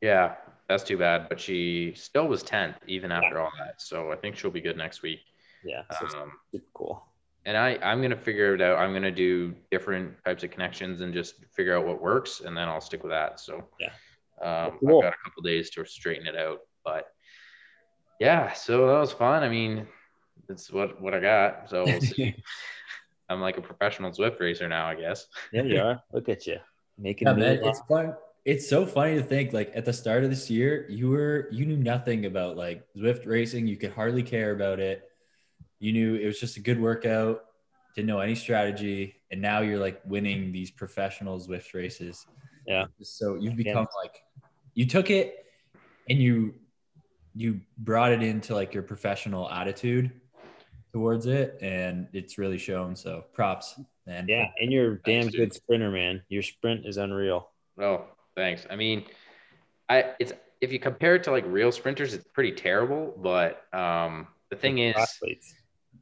Yeah, 0.00 0.36
that's 0.68 0.82
too 0.84 0.96
bad, 0.96 1.28
but 1.28 1.38
she 1.40 1.92
still 1.94 2.26
was 2.28 2.42
10th 2.42 2.76
even 2.86 3.12
after 3.12 3.38
all 3.40 3.50
that. 3.58 3.80
So 3.80 4.10
I 4.12 4.16
think 4.16 4.36
she'll 4.36 4.50
be 4.50 4.60
good 4.60 4.76
next 4.76 5.02
week. 5.02 5.20
Yeah. 5.62 5.82
Um, 6.00 6.32
super 6.52 6.64
cool. 6.74 7.04
and 7.44 7.56
I, 7.56 7.76
I'm 7.82 8.00
gonna 8.00 8.16
figure 8.16 8.54
it 8.54 8.60
out. 8.62 8.78
I'm 8.78 8.92
gonna 8.92 9.10
do 9.10 9.54
different 9.70 10.14
types 10.24 10.42
of 10.44 10.50
connections 10.50 11.00
and 11.02 11.12
just 11.12 11.44
figure 11.54 11.76
out 11.76 11.86
what 11.86 12.00
works, 12.00 12.40
and 12.40 12.56
then 12.56 12.68
I'll 12.68 12.80
stick 12.80 13.02
with 13.02 13.12
that. 13.12 13.40
So 13.40 13.64
Yeah. 13.78 13.92
um, 14.40 14.78
Cool. 14.80 14.98
I've 14.98 15.02
got 15.04 15.12
a 15.12 15.24
couple 15.24 15.42
days 15.42 15.68
to 15.70 15.84
straighten 15.84 16.26
it 16.26 16.36
out, 16.36 16.60
but 16.84 17.06
yeah, 18.18 18.52
so 18.52 18.86
that 18.86 18.98
was 19.00 19.12
fun. 19.12 19.42
I 19.42 19.48
mean, 19.48 19.86
that's 20.48 20.70
what 20.70 21.00
what 21.00 21.14
I 21.14 21.20
got. 21.20 21.68
So 21.70 21.84
we'll 21.84 22.00
see. 22.12 22.34
I'm 23.28 23.40
like 23.40 23.58
a 23.58 23.62
professional 23.62 24.10
Zwift 24.10 24.40
racer 24.40 24.66
now, 24.68 24.86
I 24.86 24.94
guess. 24.94 25.26
Yeah, 25.52 25.62
you 25.62 25.80
are. 25.82 26.02
Look 26.12 26.28
at 26.28 26.46
you 26.46 26.58
making 26.98 27.28
Yeah, 27.28 27.34
man, 27.34 27.58
it's 27.62 27.80
fun. 27.88 28.14
It's 28.44 28.68
so 28.68 28.86
funny 28.86 29.16
to 29.16 29.22
think 29.22 29.52
like 29.52 29.70
at 29.74 29.84
the 29.84 29.92
start 29.92 30.24
of 30.24 30.30
this 30.30 30.48
year, 30.48 30.86
you 30.88 31.10
were 31.10 31.48
you 31.50 31.66
knew 31.66 31.76
nothing 31.76 32.26
about 32.26 32.56
like 32.56 32.84
Zwift 32.96 33.26
racing. 33.26 33.66
You 33.66 33.76
could 33.76 33.92
hardly 33.92 34.22
care 34.22 34.52
about 34.52 34.80
it. 34.80 35.02
You 35.78 35.92
knew 35.92 36.14
it 36.14 36.26
was 36.26 36.40
just 36.40 36.56
a 36.56 36.60
good 36.60 36.80
workout. 36.80 37.44
Didn't 37.94 38.08
know 38.08 38.20
any 38.20 38.34
strategy, 38.34 39.16
and 39.30 39.42
now 39.42 39.60
you're 39.60 39.78
like 39.78 40.00
winning 40.04 40.52
these 40.52 40.70
professional 40.70 41.38
Zwift 41.38 41.74
races. 41.74 42.26
Yeah. 42.66 42.86
So 43.02 43.34
you've 43.34 43.58
Yeah. 43.58 43.64
become 43.64 43.86
like 44.02 44.22
you 44.74 44.86
took 44.86 45.10
it 45.10 45.44
and 46.08 46.18
you 46.18 46.54
you 47.34 47.60
brought 47.78 48.12
it 48.12 48.22
into 48.22 48.54
like 48.54 48.72
your 48.74 48.82
professional 48.82 49.48
attitude 49.50 50.10
towards 50.92 51.26
it, 51.26 51.58
and 51.60 52.08
it's 52.12 52.38
really 52.38 52.58
shown. 52.58 52.96
So 52.96 53.26
props, 53.32 53.78
man. 54.06 54.26
Yeah, 54.28 54.46
and 54.60 54.72
you're 54.72 54.96
damn 54.96 55.28
good 55.28 55.52
sprinter, 55.52 55.90
man. 55.90 56.22
Your 56.28 56.42
sprint 56.42 56.86
is 56.86 56.96
unreal. 56.96 57.50
Oh, 57.78 58.06
thanks. 58.36 58.66
I 58.70 58.76
mean, 58.76 59.04
I 59.88 60.14
it's 60.18 60.32
if 60.60 60.72
you 60.72 60.78
compare 60.78 61.16
it 61.16 61.24
to 61.24 61.30
like 61.30 61.44
real 61.46 61.72
sprinters, 61.72 62.14
it's 62.14 62.26
pretty 62.32 62.52
terrible. 62.52 63.14
But 63.16 63.62
um, 63.74 64.28
the 64.50 64.56
thing 64.56 64.78
is, 64.78 64.96
Athletes. 64.96 65.54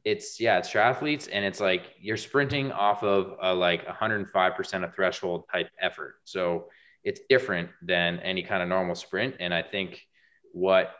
it's 0.03 0.39
yeah, 0.39 0.57
it's 0.57 0.69
triathletes, 0.69 1.29
and 1.31 1.45
it's 1.45 1.59
like 1.59 1.93
you're 1.99 2.17
sprinting 2.17 2.71
off 2.71 3.03
of 3.03 3.37
a 3.41 3.53
like 3.53 3.85
105% 3.87 4.83
of 4.83 4.93
threshold 4.95 5.45
type 5.51 5.69
effort. 5.81 6.15
So 6.25 6.67
it's 7.03 7.21
different 7.29 7.69
than 7.81 8.19
any 8.19 8.43
kind 8.43 8.61
of 8.61 8.69
normal 8.69 8.95
sprint. 8.95 9.35
And 9.39 9.53
I 9.53 9.61
think 9.61 10.01
what 10.51 10.95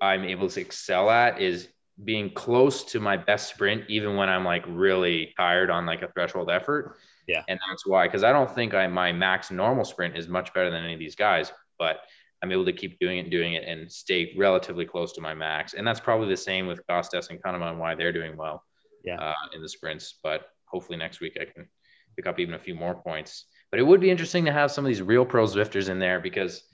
I'm 0.00 0.24
able 0.24 0.48
to 0.48 0.60
excel 0.60 1.10
at 1.10 1.40
is 1.40 1.68
being 2.02 2.32
close 2.32 2.84
to 2.84 3.00
my 3.00 3.16
best 3.16 3.50
sprint, 3.50 3.84
even 3.88 4.16
when 4.16 4.28
I'm 4.28 4.44
like 4.44 4.64
really 4.68 5.34
tired 5.36 5.70
on 5.70 5.86
like 5.86 6.02
a 6.02 6.08
threshold 6.12 6.50
effort. 6.50 6.96
Yeah. 7.26 7.42
And 7.48 7.58
that's 7.68 7.86
why, 7.86 8.06
because 8.06 8.24
I 8.24 8.32
don't 8.32 8.50
think 8.50 8.74
I 8.74 8.86
my 8.86 9.12
max 9.12 9.50
normal 9.50 9.84
sprint 9.84 10.16
is 10.16 10.28
much 10.28 10.52
better 10.52 10.70
than 10.70 10.84
any 10.84 10.94
of 10.94 10.98
these 10.98 11.14
guys, 11.14 11.52
but 11.78 12.00
I'm 12.42 12.52
able 12.52 12.64
to 12.64 12.72
keep 12.72 12.98
doing 12.98 13.18
it 13.18 13.22
and 13.22 13.30
doing 13.30 13.54
it 13.54 13.64
and 13.64 13.90
stay 13.90 14.34
relatively 14.36 14.86
close 14.86 15.12
to 15.12 15.20
my 15.20 15.34
max. 15.34 15.74
And 15.74 15.86
that's 15.86 16.00
probably 16.00 16.28
the 16.28 16.36
same 16.36 16.66
with 16.66 16.80
Costes 16.88 17.28
and 17.28 17.38
and 17.44 17.78
why 17.78 17.94
they're 17.94 18.12
doing 18.12 18.36
well 18.36 18.64
yeah. 19.04 19.20
uh, 19.20 19.34
in 19.54 19.62
the 19.62 19.68
sprints. 19.68 20.18
But 20.22 20.48
hopefully 20.64 20.98
next 20.98 21.20
week 21.20 21.36
I 21.40 21.44
can 21.44 21.68
pick 22.16 22.26
up 22.26 22.38
even 22.38 22.54
a 22.54 22.58
few 22.58 22.74
more 22.74 22.94
points. 22.94 23.44
But 23.70 23.78
it 23.78 23.84
would 23.84 24.00
be 24.00 24.10
interesting 24.10 24.44
to 24.46 24.52
have 24.52 24.70
some 24.70 24.84
of 24.84 24.88
these 24.88 25.02
real 25.02 25.24
pro 25.24 25.44
Zwifters 25.44 25.88
in 25.88 25.98
there 25.98 26.18
because 26.18 26.64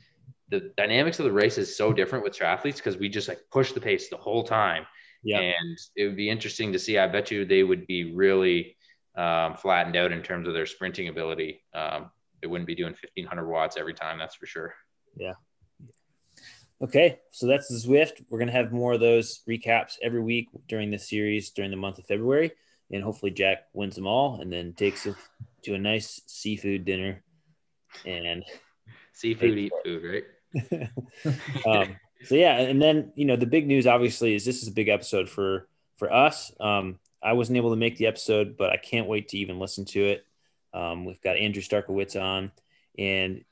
the 0.48 0.72
dynamics 0.76 1.18
of 1.18 1.24
the 1.24 1.32
race 1.32 1.58
is 1.58 1.76
so 1.76 1.92
different 1.92 2.24
with 2.24 2.38
triathletes 2.38 2.76
because 2.76 2.96
we 2.96 3.08
just 3.08 3.28
like 3.28 3.40
push 3.50 3.72
the 3.72 3.80
pace 3.80 4.08
the 4.08 4.16
whole 4.16 4.44
time. 4.44 4.86
Yeah. 5.24 5.40
And 5.40 5.78
it 5.96 6.06
would 6.06 6.16
be 6.16 6.30
interesting 6.30 6.72
to 6.72 6.78
see. 6.78 6.98
I 6.98 7.08
bet 7.08 7.30
you 7.30 7.44
they 7.44 7.64
would 7.64 7.86
be 7.86 8.14
really 8.14 8.75
um, 9.16 9.54
flattened 9.54 9.96
out 9.96 10.12
in 10.12 10.22
terms 10.22 10.46
of 10.46 10.54
their 10.54 10.66
sprinting 10.66 11.08
ability. 11.08 11.62
Um, 11.74 12.10
they 12.40 12.46
wouldn't 12.46 12.66
be 12.66 12.74
doing 12.74 12.92
1500 12.92 13.46
watts 13.46 13.76
every 13.76 13.94
time. 13.94 14.18
That's 14.18 14.34
for 14.34 14.46
sure. 14.46 14.74
Yeah. 15.16 15.34
Okay, 16.82 17.20
so 17.30 17.46
that's 17.46 17.68
the 17.68 17.88
Zwift. 17.88 18.22
We're 18.28 18.38
gonna 18.38 18.52
have 18.52 18.70
more 18.70 18.92
of 18.92 19.00
those 19.00 19.40
recaps 19.48 19.94
every 20.02 20.20
week 20.20 20.48
during 20.68 20.90
the 20.90 20.98
series 20.98 21.50
during 21.50 21.70
the 21.70 21.76
month 21.76 21.98
of 21.98 22.04
February, 22.04 22.52
and 22.90 23.02
hopefully 23.02 23.30
Jack 23.30 23.64
wins 23.72 23.94
them 23.94 24.06
all 24.06 24.40
and 24.42 24.52
then 24.52 24.74
takes 24.74 25.06
it 25.06 25.14
to 25.62 25.74
a 25.74 25.78
nice 25.78 26.20
seafood 26.26 26.84
dinner. 26.84 27.22
And 28.04 28.44
seafood, 29.14 29.56
eat 29.56 29.72
food, 29.82 30.02
right? 30.04 30.90
um, 31.66 31.96
so 32.24 32.34
yeah, 32.34 32.58
and 32.58 32.80
then 32.80 33.10
you 33.14 33.24
know 33.24 33.36
the 33.36 33.46
big 33.46 33.66
news 33.66 33.86
obviously 33.86 34.34
is 34.34 34.44
this 34.44 34.62
is 34.62 34.68
a 34.68 34.72
big 34.72 34.88
episode 34.88 35.30
for 35.30 35.68
for 35.96 36.12
us. 36.12 36.52
Um, 36.60 36.98
I 37.26 37.32
wasn't 37.32 37.56
able 37.56 37.70
to 37.70 37.76
make 37.76 37.96
the 37.96 38.06
episode, 38.06 38.56
but 38.56 38.70
I 38.70 38.76
can't 38.76 39.08
wait 39.08 39.28
to 39.30 39.38
even 39.38 39.58
listen 39.58 39.84
to 39.86 40.04
it. 40.06 40.26
Um, 40.72 41.04
we've 41.04 41.20
got 41.20 41.36
Andrew 41.36 41.60
Starykowicz 41.60 42.20
on, 42.20 42.52
and 42.96 43.44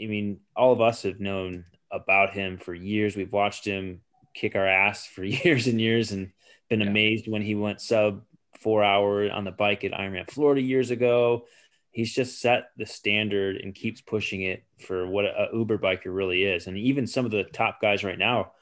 I 0.00 0.06
mean, 0.06 0.38
all 0.54 0.72
of 0.72 0.80
us 0.80 1.02
have 1.02 1.18
known 1.18 1.64
about 1.90 2.32
him 2.32 2.58
for 2.58 2.72
years. 2.72 3.16
We've 3.16 3.32
watched 3.32 3.64
him 3.64 4.02
kick 4.34 4.54
our 4.54 4.66
ass 4.66 5.04
for 5.04 5.24
years 5.44 5.66
and 5.66 5.80
years 5.80 6.12
and 6.12 6.30
been 6.68 6.80
yeah. 6.80 6.86
amazed 6.86 7.26
when 7.26 7.42
he 7.42 7.56
went 7.56 7.80
sub 7.80 8.22
four 8.60 8.84
hour 8.84 9.28
on 9.30 9.44
the 9.44 9.50
bike 9.50 9.82
at 9.82 9.92
Ironman 9.92 10.30
Florida 10.30 10.60
years 10.60 10.92
ago. 10.92 11.46
He's 11.90 12.14
just 12.14 12.40
set 12.40 12.70
the 12.76 12.86
standard 12.86 13.56
and 13.56 13.74
keeps 13.74 14.00
pushing 14.00 14.42
it 14.42 14.62
for 14.78 15.08
what 15.08 15.24
a 15.24 15.48
Uber 15.52 15.78
biker 15.78 16.14
really 16.14 16.44
is. 16.44 16.68
And 16.68 16.76
even 16.76 17.08
some 17.08 17.24
of 17.24 17.32
the 17.32 17.42
top 17.42 17.80
guys 17.80 18.04
right 18.04 18.18
now, 18.18 18.52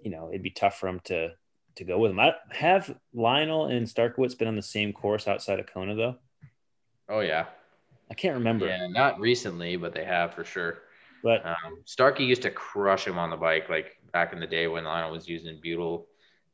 you 0.00 0.10
know, 0.10 0.30
it'd 0.30 0.42
be 0.42 0.50
tough 0.50 0.78
for 0.78 0.88
him 0.88 1.00
to 1.04 1.32
to 1.78 1.84
go 1.84 1.98
with 1.98 2.10
him. 2.10 2.20
I 2.20 2.34
have 2.50 2.94
Lionel 3.14 3.66
and 3.66 3.86
Starykowicz 3.86 4.38
been 4.38 4.48
on 4.48 4.56
the 4.56 4.62
same 4.62 4.92
course 4.92 5.26
outside 5.26 5.58
of 5.58 5.66
Kona 5.66 5.94
though. 5.94 6.16
Oh 7.08 7.20
yeah. 7.20 7.46
I 8.10 8.14
can't 8.14 8.34
remember. 8.34 8.66
Yeah, 8.66 8.86
not 8.88 9.20
recently, 9.20 9.76
but 9.76 9.92
they 9.92 10.04
have 10.04 10.34
for 10.34 10.44
sure. 10.44 10.78
But 11.22 11.44
um, 11.44 11.82
Starky 11.84 12.24
used 12.24 12.42
to 12.42 12.50
crush 12.50 13.06
him 13.06 13.18
on 13.18 13.30
the 13.30 13.36
bike, 13.36 13.68
like 13.68 13.96
back 14.12 14.32
in 14.32 14.40
the 14.40 14.46
day 14.46 14.66
when 14.66 14.84
Lionel 14.84 15.10
was 15.10 15.28
using 15.28 15.58
butyl 15.60 16.06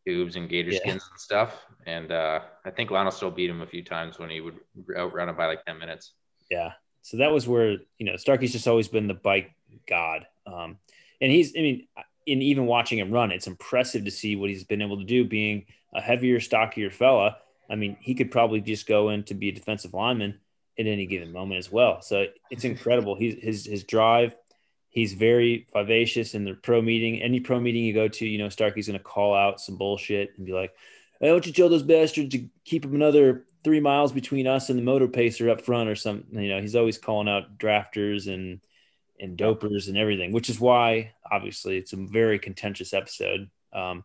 tubes 0.07 0.37
and 0.37 0.49
gator 0.49 0.71
yeah. 0.71 0.81
skins 0.81 1.09
and 1.11 1.21
stuff. 1.21 1.65
And 1.87 2.11
uh, 2.11 2.41
I 2.65 2.71
think 2.71 2.91
Lionel 2.91 3.13
still 3.13 3.31
beat 3.31 3.51
him 3.51 3.63
a 3.63 3.67
few 3.67 3.85
times 3.85 4.19
when 4.19 4.31
he 4.31 4.41
would 4.41 4.59
outrun 4.97 5.29
him 5.29 5.37
by 5.37 5.47
like 5.47 5.65
10 5.65 5.79
minutes. 5.79 6.13
Yeah. 6.51 6.73
So 7.03 7.19
that 7.19 7.31
was 7.31 7.47
where, 7.47 7.77
you 7.99 8.07
know, 8.07 8.17
Starky's 8.17 8.53
just 8.53 8.67
always 8.67 8.89
been 8.89 9.07
the 9.07 9.15
bike 9.15 9.53
god. 9.89 10.27
Um, 10.47 10.79
and 11.21 11.31
he's, 11.31 11.55
I 11.57 11.61
mean, 11.61 11.87
in 12.27 12.43
even 12.43 12.67
watching 12.67 12.99
him 12.99 13.11
run, 13.11 13.33
it's 13.33 13.47
impressive 13.47 14.05
to 14.05 14.11
see 14.11 14.37
what 14.37 14.51
he's 14.51 14.65
been 14.65 14.83
able 14.83 14.99
to 14.99 15.05
do 15.05 15.25
being 15.25 15.67
a 15.95 16.01
heavier, 16.01 16.41
stockier 16.41 16.91
fella. 16.91 17.39
I 17.71 17.77
mean, 17.77 17.97
he 18.01 18.15
could 18.15 18.31
probably 18.31 18.61
just 18.61 18.87
go 18.87 19.11
in 19.11 19.25
to 19.25 19.35
be 19.35 19.49
a 19.49 19.53
defensive 19.53 19.95
lineman 19.95 20.39
at 20.79 20.87
any 20.87 21.07
given 21.07 21.33
moment 21.33 21.59
as 21.59 21.71
well. 21.71 22.03
So 22.03 22.27
it's 22.51 22.65
incredible. 22.65 23.15
He's 23.15 23.43
his 23.43 23.67
his 23.67 23.85
drive, 23.85 24.35
He's 24.95 25.13
very 25.13 25.67
vivacious 25.73 26.37
in 26.37 26.45
the 26.45 26.55
pro 26.55 26.81
meeting. 26.81 27.21
Any 27.21 27.41
pro 27.41 27.59
meeting 27.59 27.83
you 27.83 27.93
go 27.93 28.07
to, 28.07 28.25
you 28.25 28.39
know, 28.39 28.47
Starky's 28.47 28.87
going 28.87 28.97
to 28.97 29.03
call 29.03 29.35
out 29.35 29.61
some 29.61 29.77
bullshit 29.77 30.35
and 30.37 30.47
be 30.47 30.53
like, 30.53 30.73
"I 31.21 31.33
want 31.33 31.47
you 31.47 31.53
tell 31.53 31.69
those 31.69 31.83
bastards 31.83 32.31
to 32.31 32.49
keep 32.65 32.83
them 32.83 32.95
another 32.95 33.45
three 33.65 33.81
miles 33.81 34.13
between 34.13 34.47
us 34.47 34.71
and 34.71 34.79
the 34.79 34.85
motor 34.85 35.09
pacer 35.09 35.51
up 35.51 35.63
front 35.63 35.91
or 35.91 35.97
something." 35.97 36.41
You 36.41 36.49
know, 36.49 36.61
he's 36.61 36.77
always 36.77 36.97
calling 36.97 37.29
out 37.29 37.59
drafters 37.59 38.33
and 38.33 38.61
and 39.21 39.39
dopers 39.39 39.89
and 39.89 39.97
everything, 39.97 40.33
which 40.33 40.51
is 40.51 40.61
why 40.61 41.13
obviously 41.31 41.79
it's 41.79 41.93
a 41.93 41.97
very 41.97 42.39
contentious 42.39 42.93
episode 42.93 43.49
um, 43.73 44.05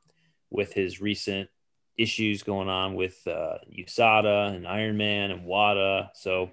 with 0.50 0.74
his 0.74 1.02
recent 1.02 1.50
issues 1.98 2.44
going 2.44 2.70
on 2.70 2.96
with 2.96 3.20
uh, 3.28 3.58
USADA 3.78 4.56
and 4.56 4.66
Ironman 4.66 5.32
and 5.32 5.46
WADA. 5.46 6.12
So 6.14 6.52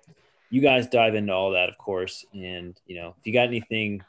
you 0.50 0.60
guys 0.60 0.88
dive 0.88 1.14
into 1.14 1.32
all 1.32 1.52
that, 1.52 1.68
of 1.68 1.78
course. 1.78 2.24
And 2.32 2.78
you 2.86 2.96
know, 2.96 3.14
if 3.18 3.26
you 3.26 3.32
got 3.32 3.48
anything 3.48 4.02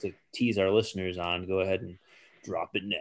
to 0.00 0.12
tease 0.32 0.58
our 0.58 0.70
listeners 0.70 1.18
on, 1.18 1.46
go 1.46 1.60
ahead 1.60 1.80
and 1.80 1.98
drop 2.44 2.70
it 2.74 2.82
now. 2.84 2.96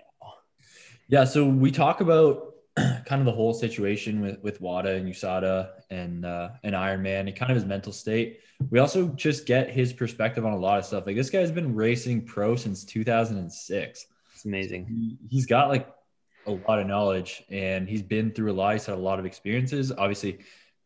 Yeah, 1.08 1.26
so 1.26 1.46
we 1.46 1.72
talk 1.72 2.00
about 2.00 2.51
kind 3.06 3.22
of 3.22 3.26
the 3.26 3.32
whole 3.32 3.54
situation 3.54 4.22
with 4.22 4.42
with 4.42 4.62
Wada 4.62 4.92
and 4.96 5.08
USADA 5.08 5.70
and 5.90 6.26
uh, 6.26 6.50
and 6.64 6.76
Ironman 6.76 7.28
and 7.28 7.36
kind 7.36 7.52
of 7.52 7.56
his 7.56 7.66
mental 7.66 7.92
state. 7.92 8.40
We 8.70 8.80
also 8.80 9.08
just 9.10 9.46
get 9.46 9.70
his 9.70 9.92
perspective 9.92 10.46
on 10.46 10.54
a 10.54 10.58
lot 10.58 10.80
of 10.80 10.86
stuff. 10.86 11.06
Like 11.06 11.16
this 11.16 11.30
guy's 11.30 11.52
been 11.52 11.76
racing 11.76 12.26
pro 12.26 12.56
since 12.56 12.84
2006. 12.86 14.06
It's 14.34 14.46
amazing. 14.46 14.86
He, 14.86 15.18
he's 15.30 15.46
got 15.46 15.70
like 15.70 15.92
a 16.46 16.52
lot 16.52 16.80
of 16.80 16.88
knowledge 16.88 17.44
and 17.50 17.88
he's 17.90 18.02
been 18.02 18.32
through 18.32 18.52
a 18.52 18.54
lot. 18.54 18.74
He's 18.74 18.86
had 18.86 18.98
a 18.98 19.02
lot 19.02 19.20
of 19.20 19.26
experiences. 19.26 19.92
Obviously, 19.92 20.40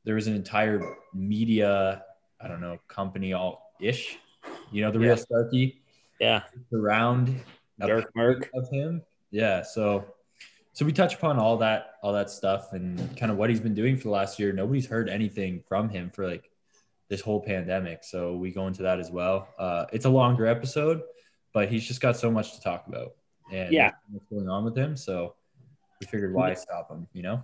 there 0.05 0.15
was 0.15 0.27
an 0.27 0.35
entire 0.35 0.81
media, 1.13 2.03
I 2.41 2.47
don't 2.47 2.61
know, 2.61 2.77
company 2.87 3.33
all 3.33 3.73
ish. 3.81 4.17
You 4.71 4.83
know, 4.83 4.91
the 4.91 4.99
yeah. 4.99 5.07
real 5.07 5.17
Starky 5.17 5.81
yeah 6.19 6.43
around 6.73 7.41
Dark 7.79 8.09
Merc 8.15 8.49
of 8.53 8.69
him. 8.69 9.01
Yeah, 9.31 9.63
so 9.63 10.14
so 10.75 10.85
we 10.85 10.91
touch 10.91 11.15
upon 11.15 11.39
all 11.39 11.55
that 11.57 11.93
all 12.03 12.11
that 12.11 12.29
stuff 12.29 12.73
and 12.73 13.17
kind 13.17 13.31
of 13.31 13.37
what 13.37 13.49
he's 13.49 13.61
been 13.61 13.73
doing 13.73 13.95
for 13.95 14.03
the 14.03 14.09
last 14.09 14.37
year. 14.37 14.51
Nobody's 14.51 14.85
heard 14.85 15.07
anything 15.07 15.63
from 15.69 15.87
him 15.87 16.09
for 16.09 16.27
like 16.27 16.51
this 17.07 17.21
whole 17.21 17.39
pandemic, 17.39 18.03
so 18.03 18.35
we 18.35 18.51
go 18.51 18.67
into 18.67 18.83
that 18.83 18.99
as 18.99 19.09
well. 19.09 19.47
Uh, 19.57 19.85
it's 19.93 20.03
a 20.03 20.09
longer 20.09 20.45
episode, 20.45 21.01
but 21.53 21.69
he's 21.69 21.87
just 21.87 22.01
got 22.01 22.17
so 22.17 22.29
much 22.29 22.55
to 22.55 22.61
talk 22.61 22.87
about 22.87 23.13
and 23.49 23.71
yeah, 23.71 23.91
what's 24.11 24.25
going 24.25 24.49
on 24.49 24.65
with 24.65 24.77
him. 24.77 24.97
So 24.97 25.35
we 26.01 26.07
figured 26.07 26.33
why 26.33 26.53
stop 26.55 26.91
him, 26.91 27.07
you 27.13 27.23
know. 27.23 27.41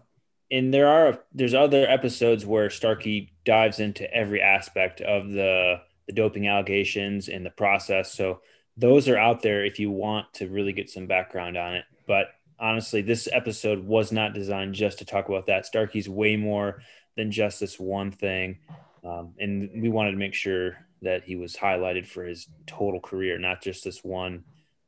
And 0.52 0.74
there 0.74 0.90
are 0.90 1.24
there's 1.34 1.54
other 1.54 1.88
episodes 1.88 2.46
where 2.46 2.70
Starky 2.70 3.32
dives 3.46 3.80
into 3.80 4.14
every 4.14 4.42
aspect 4.42 5.00
of 5.00 5.30
the 5.30 5.80
the 6.06 6.14
doping 6.14 6.50
allegations 6.50 7.30
and 7.30 7.46
the 7.46 7.50
process. 7.50 8.14
So 8.14 8.42
those 8.76 9.08
are 9.08 9.18
out 9.18 9.42
there 9.42 9.64
if 9.64 9.80
you 9.80 9.90
want 9.90 10.34
to 10.34 10.50
really 10.50 10.74
get 10.74 10.90
some 10.90 11.08
background 11.08 11.56
on 11.56 11.76
it. 11.76 11.86
But 12.08 12.28
honestly, 12.62 13.02
this 13.02 13.28
episode 13.32 13.84
was 13.86 14.12
not 14.12 14.36
designed 14.36 14.76
just 14.76 15.00
to 15.00 15.06
talk 15.06 15.28
about 15.28 15.48
that. 15.48 15.66
Starky's 15.66 16.08
way 16.08 16.36
more 16.36 16.84
than 17.18 17.32
just 17.32 17.60
this 17.60 17.80
one 17.80 18.12
thing. 18.12 18.60
Um, 19.04 19.34
and 19.40 19.70
we 19.82 19.90
wanted 19.90 20.12
to 20.12 20.18
make 20.18 20.36
sure 20.36 20.78
that 21.02 21.24
he 21.24 21.36
was 21.36 21.56
highlighted 21.56 22.06
for 22.06 22.24
his 22.24 22.48
total 22.68 23.00
career, 23.02 23.40
not 23.40 23.64
just 23.64 23.84
this 23.84 24.04
one, 24.04 24.44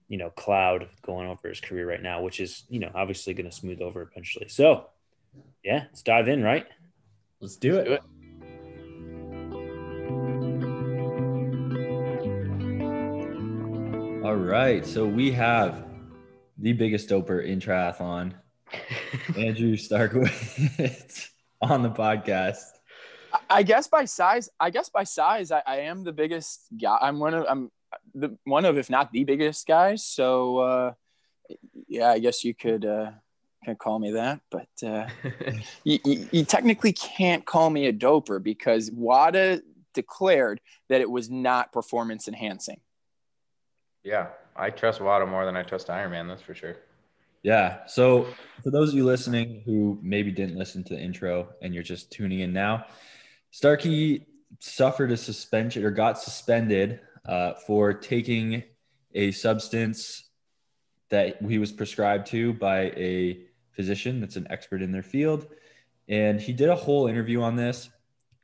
you 0.07 0.17
know, 0.17 0.29
cloud 0.29 0.87
going 1.01 1.27
over 1.27 1.49
his 1.49 1.59
career 1.59 1.89
right 1.89 2.01
now, 2.01 2.21
which 2.21 2.39
is, 2.39 2.63
you 2.69 2.79
know, 2.79 2.91
obviously 2.93 3.33
going 3.33 3.49
to 3.49 3.55
smooth 3.55 3.81
over 3.81 4.03
eventually. 4.03 4.47
So, 4.47 4.89
yeah, 5.63 5.85
let's 5.87 6.03
dive 6.03 6.27
in, 6.27 6.43
right? 6.43 6.67
Let's 7.41 7.55
do 7.55 7.77
it. 7.77 7.89
Let's 7.89 7.89
do 7.89 7.93
it. 7.93 8.01
All 14.23 14.35
right. 14.35 14.85
So 14.85 15.05
we 15.05 15.31
have 15.31 15.92
the 16.63 16.71
biggest 16.71 17.09
doper 17.09 17.45
in 17.45 17.59
triathlon, 17.59 18.33
Andrew 19.37 19.75
Starykowicz, 19.75 21.27
on 21.61 21.83
the 21.83 21.89
podcast. 21.89 22.63
I 23.49 23.63
guess 23.63 23.87
by 23.87 24.05
size, 24.05 24.49
I 24.59 24.69
guess 24.69 24.87
by 24.89 25.03
size, 25.03 25.51
I, 25.51 25.61
I, 25.67 25.77
am 25.79 26.05
the 26.05 26.13
biggest 26.13 26.67
guy. 26.81 26.97
I'm 27.01 27.19
one 27.19 27.33
of, 27.33 27.45
I'm 27.49 27.69
the 28.15 28.37
one 28.45 28.63
of, 28.63 28.77
if 28.77 28.89
not 28.89 29.11
the 29.11 29.25
biggest 29.25 29.67
guys. 29.67 30.05
So, 30.05 30.59
uh, 30.59 30.93
yeah, 31.87 32.11
I 32.11 32.19
guess 32.19 32.45
you 32.45 32.53
could, 32.53 32.85
uh, 32.85 33.11
can 33.65 33.75
call 33.75 33.99
me 33.99 34.11
that, 34.11 34.39
but 34.49 34.69
uh, 34.85 35.07
you, 35.83 35.99
you, 36.05 36.29
you, 36.31 36.45
technically 36.45 36.93
can't 36.93 37.45
call 37.45 37.69
me 37.71 37.87
a 37.87 37.93
doper 37.93 38.41
because 38.41 38.89
WADA 38.91 39.63
declared 39.93 40.61
that 40.87 41.01
it 41.01 41.09
was 41.09 41.29
not 41.29 41.73
performance 41.73 42.27
enhancing. 42.27 42.79
Yeah, 44.03 44.27
I 44.55 44.69
trust 44.69 45.01
Wada 45.01 45.25
more 45.25 45.45
than 45.45 45.55
I 45.55 45.63
trust 45.63 45.87
Ironman. 45.87 46.27
That's 46.27 46.41
for 46.41 46.53
sure. 46.53 46.75
Yeah. 47.41 47.85
So 47.87 48.27
for 48.63 48.71
those 48.71 48.89
of 48.89 48.95
you 48.95 49.05
listening 49.05 49.61
who 49.65 49.99
maybe 50.01 50.31
didn't 50.31 50.55
listen 50.57 50.83
to 50.85 50.95
the 50.95 51.01
intro 51.01 51.49
and 51.61 51.73
you're 51.73 51.83
just 51.83 52.11
tuning 52.11 52.39
in 52.39 52.53
now, 52.53 52.85
Starky 53.51 54.25
suffered 54.59 55.11
a 55.11 55.17
suspension 55.17 55.83
or 55.83 55.91
got 55.91 56.19
suspended 56.19 57.01
uh, 57.25 57.53
for 57.67 57.93
taking 57.93 58.63
a 59.13 59.31
substance 59.31 60.29
that 61.09 61.41
he 61.41 61.57
was 61.57 61.71
prescribed 61.71 62.27
to 62.27 62.53
by 62.53 62.85
a 62.95 63.45
physician 63.71 64.19
that's 64.19 64.35
an 64.35 64.47
expert 64.49 64.81
in 64.81 64.91
their 64.91 65.03
field. 65.03 65.47
And 66.07 66.39
he 66.39 66.53
did 66.53 66.69
a 66.69 66.75
whole 66.75 67.07
interview 67.07 67.41
on 67.41 67.55
this 67.55 67.89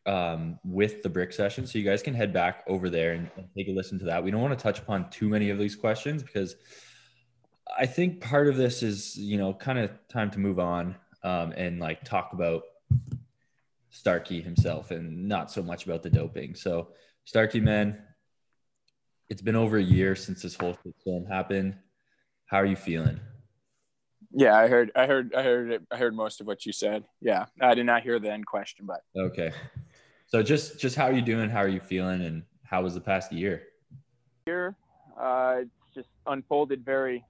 um, 0.09 0.59
with 0.63 1.03
the 1.03 1.09
brick 1.09 1.31
session. 1.31 1.67
So 1.67 1.77
you 1.77 1.85
guys 1.85 2.01
can 2.01 2.15
head 2.15 2.33
back 2.33 2.63
over 2.65 2.89
there 2.89 3.11
and, 3.11 3.29
and 3.37 3.47
take 3.55 3.67
a 3.67 3.71
listen 3.71 3.99
to 3.99 4.05
that. 4.05 4.23
We 4.23 4.31
don't 4.31 4.41
want 4.41 4.57
to 4.57 4.61
touch 4.61 4.79
upon 4.79 5.07
too 5.11 5.29
many 5.29 5.51
of 5.51 5.59
these 5.59 5.75
questions 5.75 6.23
because 6.23 6.55
I 7.77 7.85
think 7.85 8.19
part 8.19 8.47
of 8.47 8.57
this 8.57 8.81
is, 8.81 9.15
you 9.15 9.37
know, 9.37 9.53
kind 9.53 9.77
of 9.77 9.91
time 10.11 10.31
to 10.31 10.39
move 10.39 10.57
on 10.57 10.95
um, 11.23 11.51
and 11.51 11.79
like 11.79 12.03
talk 12.03 12.33
about 12.33 12.63
Starky 13.91 14.41
himself 14.41 14.89
and 14.89 15.27
not 15.27 15.51
so 15.51 15.61
much 15.61 15.85
about 15.85 16.01
the 16.01 16.09
doping. 16.09 16.55
So, 16.55 16.87
Starky, 17.23 17.61
man, 17.61 18.01
it's 19.29 19.43
been 19.43 19.55
over 19.55 19.77
a 19.77 19.83
year 19.83 20.15
since 20.15 20.41
this 20.41 20.55
whole 20.55 20.75
storm 21.01 21.27
happened. 21.27 21.77
How 22.47 22.57
are 22.57 22.65
you 22.65 22.75
feeling? 22.75 23.19
Yeah, 24.31 24.57
I 24.57 24.67
heard, 24.67 24.91
I 24.95 25.05
heard, 25.05 25.35
I 25.35 25.43
heard 25.43 25.71
it. 25.71 25.81
I 25.91 25.97
heard 25.97 26.15
most 26.15 26.41
of 26.41 26.47
what 26.47 26.65
you 26.65 26.71
said. 26.71 27.03
Yeah, 27.21 27.45
I 27.61 27.75
did 27.75 27.85
not 27.85 28.01
hear 28.01 28.19
the 28.19 28.31
end 28.31 28.47
question, 28.47 28.87
but 28.87 29.01
okay. 29.15 29.51
So 30.29 30.43
just, 30.43 30.79
just 30.79 30.95
how 30.95 31.05
are 31.05 31.13
you 31.13 31.21
doing? 31.21 31.49
How 31.49 31.59
are 31.59 31.67
you 31.67 31.79
feeling? 31.79 32.21
And 32.21 32.43
how 32.63 32.83
was 32.83 32.93
the 32.93 33.01
past 33.01 33.31
year? 33.31 33.63
Year, 34.45 34.75
uh, 35.19 35.57
it's 35.61 35.95
just 35.95 36.07
unfolded 36.27 36.85
very, 36.85 37.25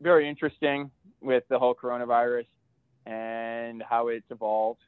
very 0.00 0.28
interesting 0.28 0.90
with 1.20 1.44
the 1.48 1.58
whole 1.58 1.74
coronavirus 1.74 2.46
and 3.06 3.82
how 3.88 4.08
it's 4.08 4.26
evolved. 4.30 4.80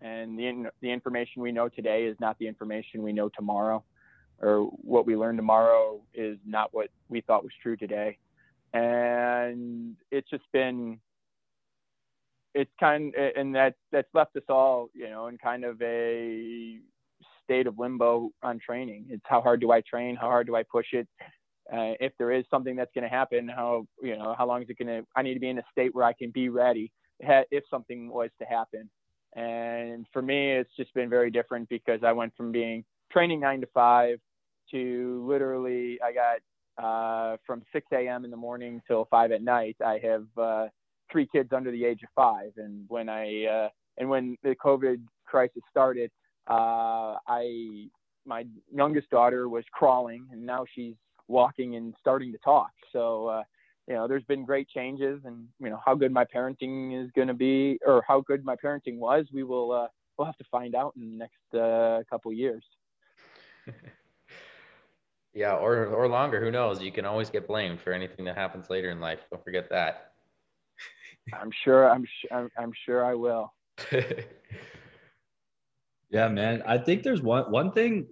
And 0.00 0.38
the 0.38 0.70
the 0.82 0.90
information 0.90 1.40
we 1.40 1.50
know 1.50 1.68
today 1.68 2.04
is 2.04 2.16
not 2.20 2.38
the 2.38 2.46
information 2.46 3.02
we 3.02 3.12
know 3.12 3.28
tomorrow, 3.30 3.82
or 4.40 4.64
what 4.82 5.06
we 5.06 5.16
learn 5.16 5.36
tomorrow 5.36 6.00
is 6.12 6.36
not 6.44 6.68
what 6.72 6.90
we 7.08 7.22
thought 7.22 7.42
was 7.42 7.52
true 7.62 7.76
today 7.76 8.18
and 8.74 9.94
it's 10.10 10.28
just 10.28 10.42
been 10.52 10.98
it's 12.54 12.70
kind 12.78 13.14
of, 13.16 13.32
and 13.36 13.54
that 13.54 13.74
that's 13.92 14.08
left 14.14 14.36
us 14.36 14.42
all 14.48 14.88
you 14.94 15.08
know 15.08 15.26
in 15.26 15.38
kind 15.38 15.64
of 15.64 15.80
a 15.82 16.78
state 17.42 17.66
of 17.66 17.78
limbo 17.78 18.30
on 18.42 18.58
training 18.58 19.06
it's 19.10 19.22
how 19.26 19.40
hard 19.40 19.60
do 19.60 19.70
i 19.70 19.80
train 19.82 20.16
how 20.16 20.28
hard 20.28 20.46
do 20.46 20.56
i 20.56 20.62
push 20.62 20.86
it 20.92 21.06
uh, 21.72 21.96
if 22.00 22.12
there 22.18 22.30
is 22.30 22.44
something 22.50 22.76
that's 22.76 22.90
going 22.94 23.02
to 23.02 23.08
happen 23.08 23.48
how 23.48 23.86
you 24.02 24.16
know 24.16 24.34
how 24.36 24.46
long 24.46 24.62
is 24.62 24.68
it 24.70 24.78
going 24.78 24.88
to 24.88 25.06
i 25.16 25.22
need 25.22 25.34
to 25.34 25.40
be 25.40 25.48
in 25.48 25.58
a 25.58 25.64
state 25.70 25.94
where 25.94 26.04
i 26.04 26.12
can 26.12 26.30
be 26.30 26.48
ready 26.48 26.90
if 27.20 27.64
something 27.70 28.08
was 28.08 28.30
to 28.38 28.46
happen 28.46 28.88
and 29.36 30.06
for 30.12 30.22
me 30.22 30.52
it's 30.52 30.70
just 30.76 30.92
been 30.94 31.08
very 31.10 31.30
different 31.30 31.68
because 31.68 32.00
i 32.04 32.12
went 32.12 32.34
from 32.36 32.52
being 32.52 32.84
training 33.12 33.40
nine 33.40 33.60
to 33.60 33.66
five 33.74 34.18
to 34.70 35.24
literally 35.28 35.98
i 36.02 36.12
got 36.12 36.38
uh, 36.78 37.36
from 37.46 37.62
6 37.72 37.86
a.m. 37.92 38.24
in 38.24 38.30
the 38.30 38.36
morning 38.36 38.82
till 38.86 39.06
5 39.10 39.32
at 39.32 39.42
night. 39.42 39.76
I 39.84 40.00
have 40.02 40.26
uh, 40.36 40.66
three 41.10 41.26
kids 41.26 41.52
under 41.52 41.70
the 41.70 41.84
age 41.84 42.02
of 42.02 42.08
five, 42.14 42.52
and 42.56 42.84
when 42.88 43.08
I 43.08 43.44
uh, 43.44 43.68
and 43.98 44.08
when 44.08 44.36
the 44.42 44.54
COVID 44.56 45.02
crisis 45.26 45.62
started, 45.70 46.10
uh, 46.48 47.16
I 47.26 47.88
my 48.26 48.46
youngest 48.72 49.10
daughter 49.10 49.48
was 49.48 49.64
crawling, 49.72 50.26
and 50.32 50.44
now 50.44 50.64
she's 50.74 50.94
walking 51.28 51.76
and 51.76 51.94
starting 52.00 52.32
to 52.32 52.38
talk. 52.38 52.70
So. 52.92 53.28
Uh, 53.28 53.42
you 53.86 53.92
know, 53.92 54.08
there's 54.08 54.24
been 54.24 54.46
great 54.46 54.66
changes, 54.70 55.20
and 55.26 55.46
you 55.60 55.68
know 55.68 55.78
how 55.84 55.94
good 55.94 56.10
my 56.10 56.24
parenting 56.24 56.98
is 56.98 57.10
going 57.14 57.28
to 57.28 57.34
be, 57.34 57.78
or 57.84 58.02
how 58.08 58.22
good 58.22 58.42
my 58.42 58.56
parenting 58.56 58.96
was. 58.96 59.26
We 59.30 59.42
will 59.42 59.72
uh, 59.72 59.88
we'll 60.16 60.24
have 60.24 60.38
to 60.38 60.44
find 60.50 60.74
out 60.74 60.94
in 60.96 61.10
the 61.10 61.16
next 61.18 61.62
uh, 61.62 62.02
couple 62.08 62.32
years. 62.32 62.64
Yeah, 65.34 65.56
or 65.56 65.86
or 65.86 66.06
longer. 66.06 66.40
Who 66.40 66.52
knows? 66.52 66.80
You 66.80 66.92
can 66.92 67.04
always 67.04 67.28
get 67.28 67.48
blamed 67.48 67.80
for 67.80 67.92
anything 67.92 68.24
that 68.26 68.36
happens 68.36 68.70
later 68.70 68.90
in 68.90 69.00
life. 69.00 69.18
Don't 69.30 69.42
forget 69.42 69.68
that. 69.70 70.12
I'm 71.32 71.50
sure. 71.64 71.90
I'm 71.90 72.04
I'm, 72.30 72.50
I'm 72.58 72.72
sure 72.84 73.04
I 73.04 73.14
will. 73.14 73.52
yeah, 76.10 76.28
man. 76.28 76.62
I 76.66 76.78
think 76.78 77.02
there's 77.02 77.22
one 77.22 77.50
one 77.50 77.72
thing 77.72 78.06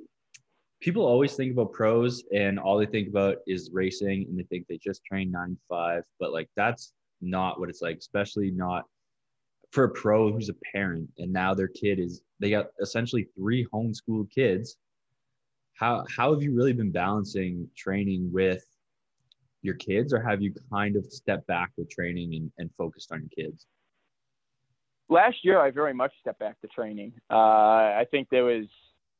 people 0.81 1.05
always 1.05 1.35
think 1.35 1.53
about 1.53 1.73
pros 1.73 2.25
and 2.35 2.59
all 2.59 2.77
they 2.77 2.87
think 2.87 3.09
about 3.09 3.37
is 3.47 3.71
racing 3.73 4.27
and 4.29 4.39
they 4.39 4.43
think 4.45 4.67
they 4.69 4.79
just 4.79 5.05
train 5.05 5.31
nine 5.31 5.57
five, 5.69 6.03
but 6.19 6.33
like 6.33 6.49
that's 6.57 6.93
not 7.21 7.61
what 7.61 7.69
it's 7.69 7.83
like, 7.83 7.99
especially 7.99 8.51
not 8.51 8.85
for 9.73 9.85
a 9.85 9.91
pro 9.91 10.31
who's 10.31 10.51
a 10.51 10.55
parent 10.73 11.09
and 11.19 11.33
now 11.33 11.55
their 11.55 11.69
kid 11.69 11.99
is 11.99 12.23
they 12.41 12.51
got 12.51 12.67
essentially 12.81 13.27
three 13.35 13.67
homeschooled 13.73 14.31
kids 14.31 14.77
how 15.79 16.05
how 16.15 16.33
have 16.33 16.43
you 16.43 16.55
really 16.55 16.75
been 16.75 16.93
balancing 16.93 17.69
training 17.77 18.31
with 18.31 18.65
your 19.63 19.75
kids 19.75 20.13
or 20.13 20.21
have 20.21 20.43
you 20.43 20.53
kind 20.73 20.97
of 20.97 21.07
stepped 21.07 21.47
back 21.47 21.71
with 21.77 21.89
training 21.91 22.35
and, 22.35 22.53
and 22.59 22.71
focused 22.77 23.13
on 23.13 23.21
your 23.21 23.47
kids? 23.47 23.67
Last 25.09 25.39
year 25.43 25.61
i 25.61 25.71
very 25.71 25.95
much 25.95 26.13
stepped 26.21 26.41
back 26.41 26.61
to 26.61 26.69
training. 26.69 27.13
Uh, 27.31 27.35
i 28.03 28.07
think 28.11 28.29
there 28.31 28.45
was 28.45 28.67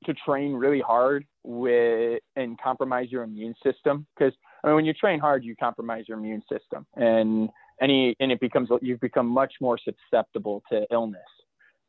to 0.05 0.15
train 0.15 0.53
really 0.53 0.81
hard 0.81 1.25
with 1.45 2.21
and 2.37 2.61
compromise 2.61 3.07
your 3.11 3.23
immune 3.23 3.55
system 3.63 4.05
because 4.17 4.33
i 4.65 4.67
mean 4.67 4.77
when 4.77 4.85
you 4.85 4.93
train 4.93 5.21
hard 5.21 5.45
you 5.45 5.55
compromise 5.55 6.05
your 6.09 6.19
immune 6.19 6.43
system 6.51 6.85
and 6.97 7.49
any 7.81 8.17
and 8.21 8.33
it 8.33 8.41
becomes 8.41 8.69
you've 8.81 9.01
become 9.01 9.27
much 9.27 9.55
more 9.61 9.79
susceptible 9.79 10.63
to 10.71 10.87
illness. 10.91 11.21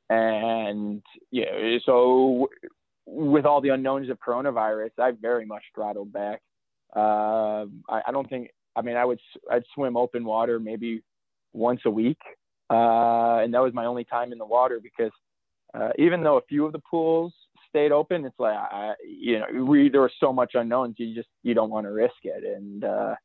And 0.10 1.02
yeah 1.32 1.78
so 1.86 2.50
with 3.06 3.46
all 3.46 3.62
the 3.62 3.70
unknowns 3.70 4.10
of 4.10 4.18
coronavirus, 4.20 4.92
I 4.98 5.12
very 5.12 5.46
much 5.46 5.64
throttled 5.76 6.14
back. 6.14 6.42
Uh, 6.96 7.66
I, 7.90 8.02
I, 8.08 8.12
don't 8.12 8.30
think. 8.30 8.50
I 8.76 8.82
mean, 8.82 8.96
I 8.96 9.06
would 9.06 9.20
I'd 9.52 9.64
swim 9.74 9.98
open 9.98 10.26
water 10.26 10.60
maybe 10.60 11.02
once 11.54 11.82
a 11.86 11.90
week, 11.90 12.20
uh, 12.70 13.40
and 13.40 13.54
that 13.54 13.62
was 13.62 13.74
my 13.74 13.86
only 13.86 14.04
time 14.04 14.32
in 14.32 14.38
the 14.38 14.46
water 14.46 14.80
because 14.82 15.12
uh, 15.74 15.90
even 15.98 16.24
though 16.24 16.38
a 16.38 16.46
few 16.48 16.66
of 16.66 16.72
the 16.72 16.80
pools 16.80 17.34
stayed 17.70 17.92
open, 17.92 18.26
it's 18.26 18.40
like 18.40 18.56
I, 18.56 18.94
you 19.08 19.40
know 19.40 19.64
we 19.64 19.90
there 19.90 20.02
was 20.02 20.12
so 20.20 20.32
much 20.32 20.52
unknowns. 20.54 20.96
You 20.98 21.16
just 21.16 21.30
you 21.42 21.54
don't 21.54 21.72
want 21.72 21.88
to 21.88 21.92
risk 21.92 22.16
it, 22.24 22.44
and 22.44 22.84
uh, 22.84 23.16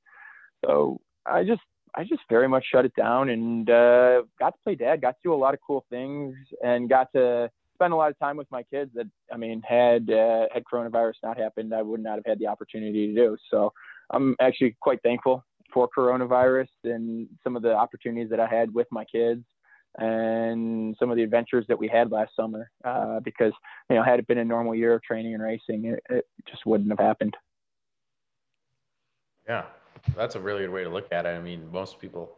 so 0.65 1.01
I 1.27 1.45
just 1.45 1.61
I 1.95 2.05
just 2.05 2.23
very 2.31 2.49
much 2.49 2.65
shut 2.71 2.85
it 2.85 2.95
down 2.95 3.29
and 3.29 3.69
uh, 3.69 4.23
got 4.39 4.51
to 4.51 4.59
play 4.65 4.75
dad, 4.75 5.03
got 5.03 5.13
to 5.13 5.21
do 5.25 5.35
a 5.35 5.37
lot 5.37 5.55
of 5.55 5.61
cool 5.67 5.85
things, 5.91 6.35
and 6.65 6.89
got 6.89 7.13
to 7.13 7.51
spend 7.79 7.93
a 7.93 7.97
lot 7.97 8.11
of 8.11 8.19
time 8.19 8.37
with 8.37 8.51
my 8.51 8.62
kids 8.64 8.91
that 8.95 9.07
I 9.33 9.37
mean 9.37 9.62
had 9.67 10.11
uh, 10.11 10.47
had 10.53 10.64
coronavirus 10.71 11.14
not 11.23 11.38
happened 11.38 11.73
I 11.73 11.83
would 11.83 12.03
not 12.03 12.17
have 12.17 12.27
had 12.27 12.38
the 12.38 12.49
opportunity 12.49 13.07
to 13.09 13.14
do. 13.14 13.37
So 13.51 13.73
I'm 14.11 14.35
actually 14.41 14.77
quite 14.81 15.01
thankful 15.03 15.45
for 15.73 15.88
coronavirus 15.97 16.69
and 16.85 17.29
some 17.45 17.55
of 17.57 17.62
the 17.62 17.73
opportunities 17.73 18.31
that 18.31 18.41
I 18.41 18.47
had 18.47 18.75
with 18.75 18.88
my 18.91 19.05
kids 19.05 19.45
and 19.99 20.97
some 20.99 21.11
of 21.11 21.17
the 21.17 21.23
adventures 21.23 21.67
that 21.69 21.79
we 21.79 21.88
had 21.88 22.11
last 22.11 22.35
summer 22.35 22.71
uh, 22.85 23.21
because 23.21 23.53
you 23.88 23.97
know 23.97 24.03
had 24.03 24.19
it 24.19 24.27
been 24.27 24.38
a 24.38 24.45
normal 24.45 24.75
year 24.75 24.95
of 24.95 25.03
training 25.03 25.35
and 25.35 25.43
racing 25.43 25.85
it, 25.87 26.03
it 26.11 26.27
just 26.51 26.67
wouldn't 26.67 26.91
have 26.91 26.99
happened. 26.99 27.37
Yeah. 29.49 29.64
That's 30.17 30.37
a 30.37 30.41
really 30.41 30.61
good 30.61 30.71
way 30.71 30.85
to 30.85 30.91
look 30.91 31.12
at 31.12 31.27
it. 31.27 31.31
I 31.31 31.41
mean 31.41 31.71
most 31.71 32.01
people 32.01 32.37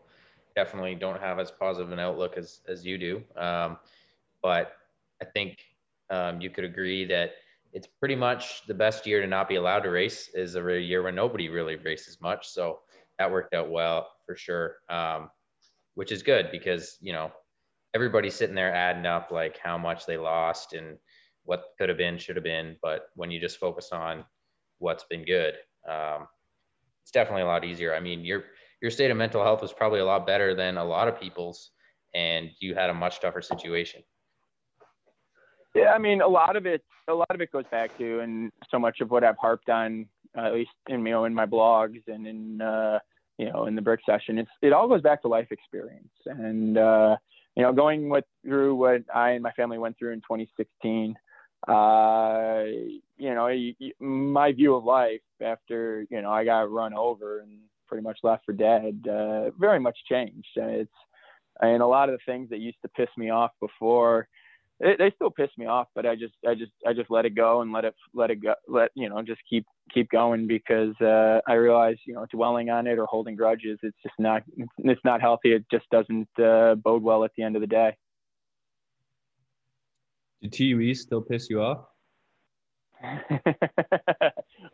definitely 0.54 0.94
don't 0.94 1.20
have 1.20 1.38
as 1.38 1.50
positive 1.50 1.92
an 1.92 1.98
outlook 1.98 2.36
as 2.36 2.60
as 2.68 2.84
you 2.84 2.98
do. 2.98 3.22
Um, 3.36 3.78
but 4.42 4.79
I 5.22 5.26
think 5.26 5.58
um, 6.10 6.40
you 6.40 6.50
could 6.50 6.64
agree 6.64 7.04
that 7.06 7.32
it's 7.72 7.86
pretty 7.86 8.16
much 8.16 8.66
the 8.66 8.74
best 8.74 9.06
year 9.06 9.20
to 9.20 9.26
not 9.26 9.48
be 9.48 9.56
allowed 9.56 9.80
to 9.80 9.90
race 9.90 10.28
is 10.34 10.56
a 10.56 10.80
year 10.80 11.02
when 11.02 11.14
nobody 11.14 11.48
really 11.48 11.76
races 11.76 12.18
much. 12.20 12.48
So 12.48 12.80
that 13.18 13.30
worked 13.30 13.54
out 13.54 13.70
well 13.70 14.08
for 14.26 14.34
sure, 14.36 14.76
um, 14.88 15.30
which 15.94 16.10
is 16.10 16.22
good 16.22 16.50
because 16.50 16.96
you 17.00 17.12
know 17.12 17.30
everybody's 17.94 18.34
sitting 18.34 18.54
there 18.54 18.74
adding 18.74 19.06
up 19.06 19.30
like 19.30 19.58
how 19.58 19.78
much 19.78 20.06
they 20.06 20.16
lost 20.16 20.72
and 20.72 20.98
what 21.44 21.64
could 21.78 21.88
have 21.88 21.98
been, 21.98 22.18
should 22.18 22.36
have 22.36 22.44
been. 22.44 22.76
But 22.82 23.06
when 23.14 23.30
you 23.30 23.40
just 23.40 23.58
focus 23.58 23.90
on 23.92 24.24
what's 24.78 25.04
been 25.04 25.24
good, 25.24 25.54
um, 25.88 26.26
it's 27.02 27.12
definitely 27.12 27.42
a 27.42 27.46
lot 27.46 27.64
easier. 27.64 27.94
I 27.94 28.00
mean, 28.00 28.24
your 28.24 28.44
your 28.82 28.90
state 28.90 29.10
of 29.10 29.16
mental 29.16 29.44
health 29.44 29.62
was 29.62 29.72
probably 29.72 30.00
a 30.00 30.04
lot 30.04 30.26
better 30.26 30.54
than 30.54 30.76
a 30.76 30.84
lot 30.84 31.08
of 31.08 31.20
people's, 31.20 31.70
and 32.14 32.50
you 32.60 32.74
had 32.74 32.90
a 32.90 32.94
much 32.94 33.20
tougher 33.20 33.42
situation. 33.42 34.02
Yeah, 35.74 35.92
I 35.92 35.98
mean, 35.98 36.20
a 36.20 36.28
lot 36.28 36.56
of 36.56 36.66
it, 36.66 36.82
a 37.08 37.14
lot 37.14 37.30
of 37.30 37.40
it 37.40 37.52
goes 37.52 37.64
back 37.70 37.96
to, 37.98 38.20
and 38.20 38.50
so 38.70 38.78
much 38.78 39.00
of 39.00 39.10
what 39.10 39.24
I've 39.24 39.38
harped 39.38 39.68
on, 39.68 40.06
uh, 40.36 40.46
at 40.46 40.54
least 40.54 40.70
in 40.88 41.04
you 41.06 41.12
know 41.12 41.24
in 41.24 41.34
my 41.34 41.46
blogs 41.46 42.02
and 42.08 42.26
in 42.26 42.60
uh, 42.60 42.98
you 43.38 43.50
know 43.50 43.66
in 43.66 43.76
the 43.76 43.82
brick 43.82 44.00
session, 44.04 44.38
it's 44.38 44.50
it 44.62 44.72
all 44.72 44.88
goes 44.88 45.02
back 45.02 45.22
to 45.22 45.28
life 45.28 45.48
experience, 45.50 46.08
and 46.26 46.76
uh, 46.76 47.16
you 47.56 47.62
know 47.62 47.72
going 47.72 48.08
with, 48.08 48.24
through 48.44 48.74
what 48.74 49.02
I 49.14 49.30
and 49.30 49.42
my 49.42 49.52
family 49.52 49.78
went 49.78 49.98
through 49.98 50.12
in 50.12 50.20
2016. 50.20 51.14
Uh, 51.68 52.62
you 53.18 53.34
know, 53.34 53.48
my 54.00 54.50
view 54.50 54.74
of 54.74 54.84
life 54.84 55.20
after 55.40 56.06
you 56.10 56.20
know 56.20 56.30
I 56.30 56.44
got 56.44 56.70
run 56.70 56.94
over 56.94 57.40
and 57.40 57.58
pretty 57.90 58.02
much 58.02 58.18
left 58.22 58.46
for 58.46 58.52
dead 58.52 59.04
uh, 59.08 59.50
very 59.58 59.80
much 59.80 59.98
changed. 60.08 60.48
And 60.56 60.70
it's 60.70 60.90
and 61.60 61.82
a 61.82 61.86
lot 61.86 62.08
of 62.08 62.14
the 62.18 62.32
things 62.32 62.48
that 62.50 62.60
used 62.60 62.80
to 62.82 62.88
piss 62.88 63.08
me 63.18 63.30
off 63.30 63.50
before 63.60 64.28
they, 64.80 64.96
they 64.98 65.12
still 65.14 65.30
piss 65.30 65.50
me 65.58 65.66
off, 65.66 65.88
but 65.94 66.06
I 66.06 66.16
just 66.16 66.34
I 66.48 66.54
just 66.54 66.72
I 66.86 66.92
just 66.94 67.10
let 67.10 67.26
it 67.26 67.34
go 67.34 67.60
and 67.60 67.70
let 67.72 67.84
it 67.84 67.94
let 68.14 68.30
it 68.30 68.42
go 68.42 68.54
let 68.66 68.90
you 68.94 69.08
know 69.08 69.22
just 69.22 69.40
keep 69.48 69.66
keep 69.92 70.10
going 70.10 70.46
because 70.46 70.94
uh, 71.00 71.40
I 71.46 71.54
realize 71.54 71.96
you 72.06 72.14
know 72.14 72.26
dwelling 72.30 72.70
on 72.70 72.86
it 72.86 72.98
or 72.98 73.06
holding 73.06 73.36
grudges 73.36 73.78
it's 73.82 73.96
just 74.02 74.14
not 74.18 74.42
it's 74.78 75.04
not 75.04 75.20
healthy. 75.20 75.52
It 75.52 75.66
just 75.70 75.88
doesn't 75.90 76.28
uh, 76.42 76.76
bode 76.76 77.02
well 77.02 77.24
at 77.24 77.32
the 77.36 77.42
end 77.42 77.56
of 77.56 77.60
the 77.60 77.66
day. 77.66 77.96
Do 80.42 80.48
TUE 80.48 80.94
still 80.94 81.20
piss 81.20 81.50
you 81.50 81.60
off? 81.60 81.84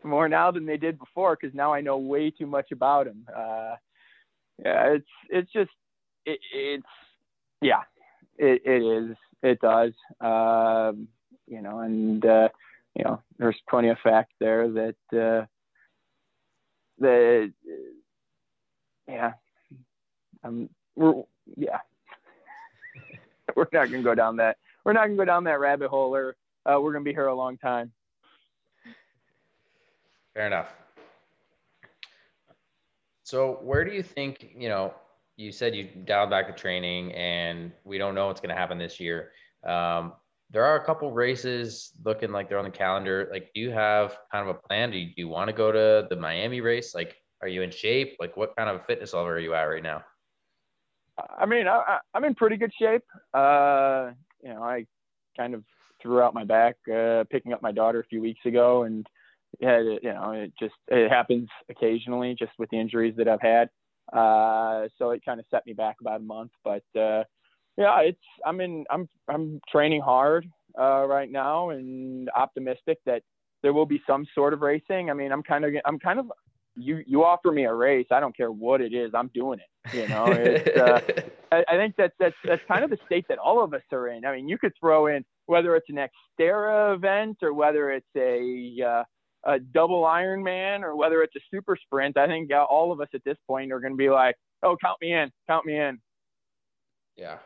More 0.03 0.29
now 0.29 0.51
than 0.51 0.65
they 0.65 0.77
did 0.77 0.97
before 0.97 1.37
because 1.39 1.53
now 1.53 1.73
I 1.73 1.81
know 1.81 1.97
way 1.97 2.31
too 2.31 2.47
much 2.47 2.71
about 2.71 3.05
them. 3.05 3.25
Uh, 3.35 3.75
yeah, 4.63 4.93
it's 4.93 5.07
it's 5.29 5.51
just 5.51 5.71
it, 6.25 6.39
it's 6.53 6.83
yeah, 7.61 7.81
it, 8.37 8.61
it 8.65 8.81
is 8.81 9.17
it 9.43 9.59
does. 9.61 9.93
Um, 10.21 11.07
you 11.47 11.61
know, 11.61 11.79
and 11.79 12.25
uh, 12.25 12.49
you 12.95 13.03
know, 13.03 13.21
there's 13.37 13.57
plenty 13.69 13.89
of 13.89 13.97
fact 13.99 14.33
there 14.39 14.69
that 14.69 14.95
uh, 15.13 15.45
that 16.99 17.53
yeah, 19.07 19.33
um, 20.43 20.69
we're 20.95 21.23
yeah, 21.55 21.79
we're 23.55 23.67
not 23.71 23.91
gonna 23.91 24.03
go 24.03 24.15
down 24.15 24.37
that 24.37 24.57
we're 24.87 24.93
not 24.93 25.07
gonna 25.07 25.17
go 25.17 25.25
down 25.25 25.43
that 25.43 25.59
rabbit 25.59 25.89
hole, 25.89 26.15
or 26.15 26.35
uh, 26.65 26.79
we're 26.79 26.93
gonna 26.93 27.03
be 27.03 27.11
here 27.11 27.27
a 27.27 27.35
long 27.35 27.57
time. 27.57 27.91
Fair 30.33 30.47
enough. 30.47 30.73
So, 33.23 33.59
where 33.61 33.83
do 33.83 33.91
you 33.91 34.01
think 34.01 34.53
you 34.55 34.69
know 34.69 34.93
you 35.37 35.51
said 35.51 35.75
you 35.75 35.87
dialed 36.05 36.31
back 36.31 36.47
the 36.47 36.53
training 36.53 37.13
and 37.13 37.71
we 37.83 37.97
don't 37.97 38.15
know 38.15 38.27
what's 38.27 38.41
going 38.41 38.49
to 38.49 38.55
happen 38.55 38.77
this 38.77 38.99
year. 38.99 39.31
Um, 39.65 40.13
there 40.49 40.65
are 40.65 40.77
a 40.77 40.85
couple 40.85 41.11
races 41.11 41.91
looking 42.03 42.31
like 42.31 42.49
they're 42.49 42.57
on 42.57 42.65
the 42.65 42.71
calendar. 42.71 43.29
Like, 43.31 43.51
do 43.53 43.61
you 43.61 43.69
have 43.69 44.17
kind 44.31 44.49
of 44.49 44.55
a 44.55 44.59
plan? 44.67 44.91
Do 44.91 44.97
you, 44.97 45.11
you 45.15 45.27
want 45.27 45.49
to 45.49 45.53
go 45.53 45.71
to 45.71 46.07
the 46.09 46.15
Miami 46.15 46.61
race? 46.61 46.95
Like, 46.95 47.17
are 47.41 47.47
you 47.47 47.61
in 47.61 47.69
shape? 47.69 48.15
Like, 48.19 48.35
what 48.35 48.55
kind 48.55 48.69
of 48.69 48.85
fitness 48.85 49.13
level 49.13 49.29
are 49.29 49.39
you 49.39 49.53
at 49.53 49.63
right 49.63 49.83
now? 49.83 50.03
I 51.37 51.45
mean, 51.45 51.67
I, 51.67 51.99
am 52.15 52.23
in 52.23 52.33
pretty 52.33 52.57
good 52.57 52.71
shape. 52.79 53.03
Uh, 53.33 54.11
you 54.41 54.53
know, 54.53 54.63
I 54.63 54.85
kind 55.35 55.53
of 55.53 55.63
threw 56.01 56.21
out 56.21 56.33
my 56.33 56.45
back 56.45 56.75
uh, 56.91 57.25
picking 57.29 57.53
up 57.53 57.61
my 57.61 57.71
daughter 57.71 57.99
a 57.99 58.05
few 58.05 58.21
weeks 58.21 58.45
ago, 58.45 58.83
and 58.83 59.05
yeah, 59.59 59.79
you 59.79 60.13
know, 60.13 60.31
it 60.31 60.53
just 60.59 60.75
it 60.87 61.09
happens 61.09 61.49
occasionally, 61.69 62.35
just 62.37 62.51
with 62.57 62.69
the 62.69 62.79
injuries 62.79 63.15
that 63.17 63.27
I've 63.27 63.41
had. 63.41 63.69
Uh, 64.13 64.87
so 64.97 65.11
it 65.11 65.23
kind 65.25 65.39
of 65.39 65.45
set 65.51 65.65
me 65.65 65.73
back 65.73 65.97
about 66.01 66.21
a 66.21 66.23
month, 66.23 66.51
but, 66.63 66.83
uh, 66.99 67.23
yeah, 67.77 67.99
it's, 68.01 68.17
I'm 68.45 68.61
in, 68.61 68.85
I'm, 68.89 69.07
I'm 69.27 69.61
training 69.69 70.01
hard, 70.01 70.49
uh, 70.79 71.05
right 71.05 71.31
now 71.31 71.69
and 71.69 72.29
optimistic 72.35 72.99
that 73.05 73.21
there 73.63 73.73
will 73.73 73.85
be 73.85 74.01
some 74.07 74.25
sort 74.33 74.53
of 74.53 74.61
racing. 74.61 75.09
I 75.09 75.13
mean, 75.13 75.31
I'm 75.31 75.43
kind 75.43 75.65
of, 75.65 75.73
I'm 75.85 75.99
kind 75.99 76.19
of, 76.19 76.31
you, 76.75 77.03
you 77.07 77.23
offer 77.23 77.51
me 77.51 77.65
a 77.65 77.73
race. 77.73 78.05
I 78.11 78.19
don't 78.19 78.35
care 78.37 78.51
what 78.51 78.81
it 78.81 78.93
is. 78.93 79.11
I'm 79.13 79.31
doing 79.33 79.59
it. 79.59 79.95
You 79.95 80.07
know, 80.07 80.25
it's, 80.27 80.77
uh, 80.77 81.01
I, 81.51 81.63
I 81.67 81.77
think 81.77 81.95
that's, 81.97 82.13
that's, 82.19 82.35
that's 82.43 82.61
kind 82.67 82.83
of 82.83 82.89
the 82.89 82.99
state 83.05 83.25
that 83.29 83.39
all 83.39 83.63
of 83.63 83.73
us 83.73 83.81
are 83.91 84.09
in. 84.09 84.25
I 84.25 84.35
mean, 84.35 84.47
you 84.47 84.57
could 84.57 84.73
throw 84.79 85.07
in 85.07 85.25
whether 85.47 85.75
it's 85.75 85.89
an 85.89 85.97
Xterra 86.39 86.95
event 86.95 87.37
or 87.41 87.53
whether 87.53 87.89
it's 87.91 88.05
a, 88.15 88.83
uh, 88.85 89.03
a 89.43 89.59
double 89.59 90.03
Ironman 90.03 90.83
or 90.83 90.95
whether 90.95 91.21
it's 91.21 91.35
a 91.35 91.39
super 91.51 91.77
sprint, 91.81 92.17
I 92.17 92.27
think 92.27 92.51
all 92.51 92.91
of 92.91 93.01
us 93.01 93.07
at 93.13 93.23
this 93.23 93.37
point 93.47 93.71
are 93.71 93.79
going 93.79 93.93
to 93.93 93.97
be 93.97 94.09
like, 94.09 94.35
"Oh, 94.63 94.77
count 94.83 94.97
me 95.01 95.13
in, 95.13 95.31
count 95.47 95.65
me 95.65 95.77
in." 95.77 95.99
Yeah, 97.15 97.37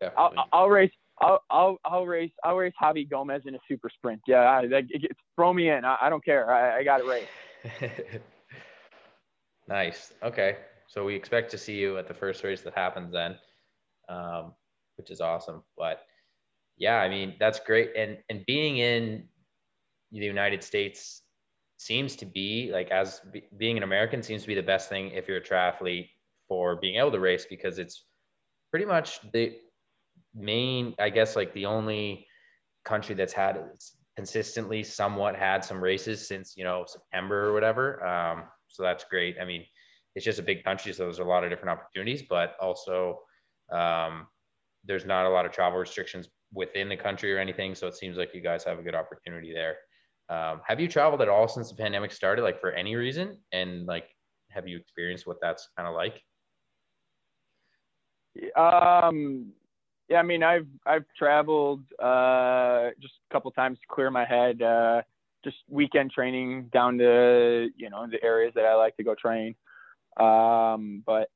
yeah. 0.00 0.10
I'll, 0.16 0.32
I'll 0.52 0.68
race. 0.68 0.90
I'll, 1.20 1.42
I'll, 1.50 1.76
I'll 1.84 2.06
race. 2.06 2.32
I'll 2.44 2.56
race 2.56 2.72
Javi 2.82 3.08
Gomez 3.08 3.42
in 3.46 3.54
a 3.54 3.58
super 3.68 3.88
sprint. 3.90 4.20
Yeah, 4.26 4.38
I, 4.38 4.60
I, 4.60 4.82
throw 5.36 5.52
me 5.52 5.70
in. 5.70 5.84
I, 5.84 5.96
I 6.02 6.10
don't 6.10 6.24
care. 6.24 6.52
I, 6.52 6.78
I 6.78 6.84
got 6.84 7.00
it 7.00 7.06
race. 7.06 8.20
nice. 9.68 10.12
Okay, 10.22 10.56
so 10.86 11.04
we 11.04 11.14
expect 11.14 11.50
to 11.52 11.58
see 11.58 11.76
you 11.76 11.98
at 11.98 12.08
the 12.08 12.14
first 12.14 12.42
race 12.42 12.62
that 12.62 12.74
happens 12.74 13.12
then, 13.12 13.36
um, 14.08 14.54
which 14.96 15.10
is 15.10 15.20
awesome. 15.20 15.62
But 15.76 16.02
yeah, 16.78 16.96
I 16.96 17.08
mean 17.08 17.36
that's 17.38 17.60
great. 17.60 17.90
And 17.96 18.18
and 18.28 18.44
being 18.46 18.78
in 18.78 19.24
the 20.10 20.18
United 20.18 20.64
States 20.64 21.22
seems 21.80 22.14
to 22.14 22.26
be 22.26 22.68
like 22.70 22.90
as 22.90 23.22
be, 23.32 23.42
being 23.56 23.78
an 23.78 23.82
American 23.82 24.22
seems 24.22 24.42
to 24.42 24.48
be 24.48 24.54
the 24.54 24.62
best 24.62 24.90
thing 24.90 25.12
if 25.12 25.26
you're 25.26 25.38
a 25.38 25.42
triathlete 25.42 26.10
for 26.46 26.76
being 26.76 26.96
able 26.96 27.10
to 27.10 27.18
race 27.18 27.46
because 27.48 27.78
it's 27.78 28.04
pretty 28.70 28.84
much 28.84 29.18
the 29.32 29.56
main, 30.34 30.94
I 30.98 31.08
guess, 31.08 31.36
like 31.36 31.54
the 31.54 31.64
only 31.64 32.26
country 32.84 33.14
that's 33.14 33.32
had 33.32 33.58
consistently 34.14 34.82
somewhat 34.82 35.36
had 35.36 35.64
some 35.64 35.82
races 35.82 36.28
since 36.28 36.54
you 36.54 36.64
know 36.64 36.84
September 36.86 37.48
or 37.48 37.54
whatever. 37.54 38.04
Um, 38.06 38.42
so 38.68 38.82
that's 38.82 39.04
great. 39.04 39.36
I 39.40 39.46
mean, 39.46 39.64
it's 40.14 40.24
just 40.26 40.38
a 40.38 40.42
big 40.42 40.62
country, 40.62 40.92
so 40.92 41.04
there's 41.04 41.18
a 41.18 41.24
lot 41.24 41.44
of 41.44 41.50
different 41.50 41.70
opportunities, 41.70 42.22
but 42.28 42.56
also 42.60 43.20
um, 43.72 44.26
there's 44.84 45.06
not 45.06 45.24
a 45.24 45.30
lot 45.30 45.46
of 45.46 45.52
travel 45.52 45.78
restrictions 45.78 46.28
within 46.52 46.90
the 46.90 46.96
country 46.96 47.32
or 47.32 47.38
anything. 47.38 47.74
So 47.74 47.86
it 47.86 47.96
seems 47.96 48.18
like 48.18 48.34
you 48.34 48.42
guys 48.42 48.64
have 48.64 48.78
a 48.78 48.82
good 48.82 48.94
opportunity 48.94 49.54
there. 49.54 49.76
Um, 50.30 50.60
have 50.64 50.78
you 50.78 50.86
traveled 50.86 51.20
at 51.22 51.28
all 51.28 51.48
since 51.48 51.70
the 51.70 51.74
pandemic 51.74 52.12
started, 52.12 52.42
like 52.42 52.60
for 52.60 52.70
any 52.70 52.94
reason? 52.94 53.36
And 53.52 53.86
like, 53.86 54.04
have 54.50 54.66
you 54.66 54.76
experienced 54.78 55.26
what 55.26 55.38
that's 55.42 55.68
kind 55.76 55.88
of 55.88 55.94
like? 55.94 56.22
Um, 58.56 59.52
yeah, 60.08 60.18
I 60.18 60.22
mean, 60.22 60.44
I've 60.44 60.68
I've 60.86 61.04
traveled 61.18 61.80
uh, 61.98 62.90
just 63.00 63.14
a 63.28 63.32
couple 63.32 63.50
times 63.50 63.78
to 63.80 63.86
clear 63.92 64.10
my 64.10 64.24
head. 64.24 64.62
Uh, 64.62 65.02
just 65.42 65.56
weekend 65.68 66.12
training 66.12 66.68
down 66.72 66.98
to 66.98 67.68
you 67.76 67.90
know 67.90 68.06
the 68.08 68.22
areas 68.22 68.52
that 68.54 68.64
I 68.64 68.76
like 68.76 68.96
to 68.98 69.02
go 69.02 69.16
train. 69.16 69.56
Um, 70.18 71.02
but 71.04 71.28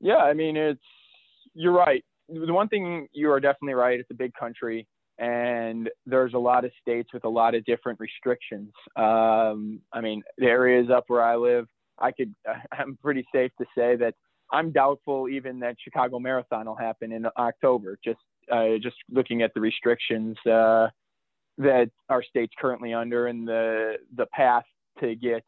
yeah, 0.00 0.16
I 0.16 0.32
mean, 0.34 0.56
it's 0.56 0.80
you're 1.54 1.72
right. 1.72 2.04
The 2.28 2.52
one 2.52 2.68
thing 2.68 3.08
you 3.12 3.30
are 3.30 3.40
definitely 3.40 3.74
right. 3.74 4.00
It's 4.00 4.10
a 4.10 4.14
big 4.14 4.34
country 4.34 4.88
and 5.20 5.90
there's 6.06 6.32
a 6.32 6.38
lot 6.38 6.64
of 6.64 6.72
states 6.80 7.10
with 7.12 7.24
a 7.24 7.28
lot 7.28 7.54
of 7.54 7.64
different 7.66 8.00
restrictions. 8.00 8.72
Um, 8.96 9.80
I 9.92 10.00
mean, 10.00 10.22
the 10.38 10.46
areas 10.46 10.88
up 10.90 11.04
where 11.08 11.22
I 11.22 11.36
live, 11.36 11.66
I 11.98 12.10
could, 12.10 12.34
I'm 12.72 12.98
pretty 13.02 13.24
safe 13.32 13.52
to 13.60 13.66
say 13.76 13.96
that 13.96 14.14
I'm 14.50 14.72
doubtful 14.72 15.28
even 15.28 15.60
that 15.60 15.76
Chicago 15.82 16.18
Marathon 16.18 16.66
will 16.66 16.74
happen 16.74 17.12
in 17.12 17.26
October. 17.38 17.98
Just, 18.02 18.18
uh, 18.50 18.78
just 18.82 18.96
looking 19.10 19.42
at 19.42 19.52
the 19.54 19.60
restrictions 19.60 20.36
uh, 20.46 20.88
that 21.58 21.90
our 22.08 22.22
state's 22.22 22.54
currently 22.58 22.94
under 22.94 23.26
and 23.26 23.46
the 23.46 23.96
the 24.16 24.26
path 24.26 24.64
to 24.98 25.14
get 25.14 25.44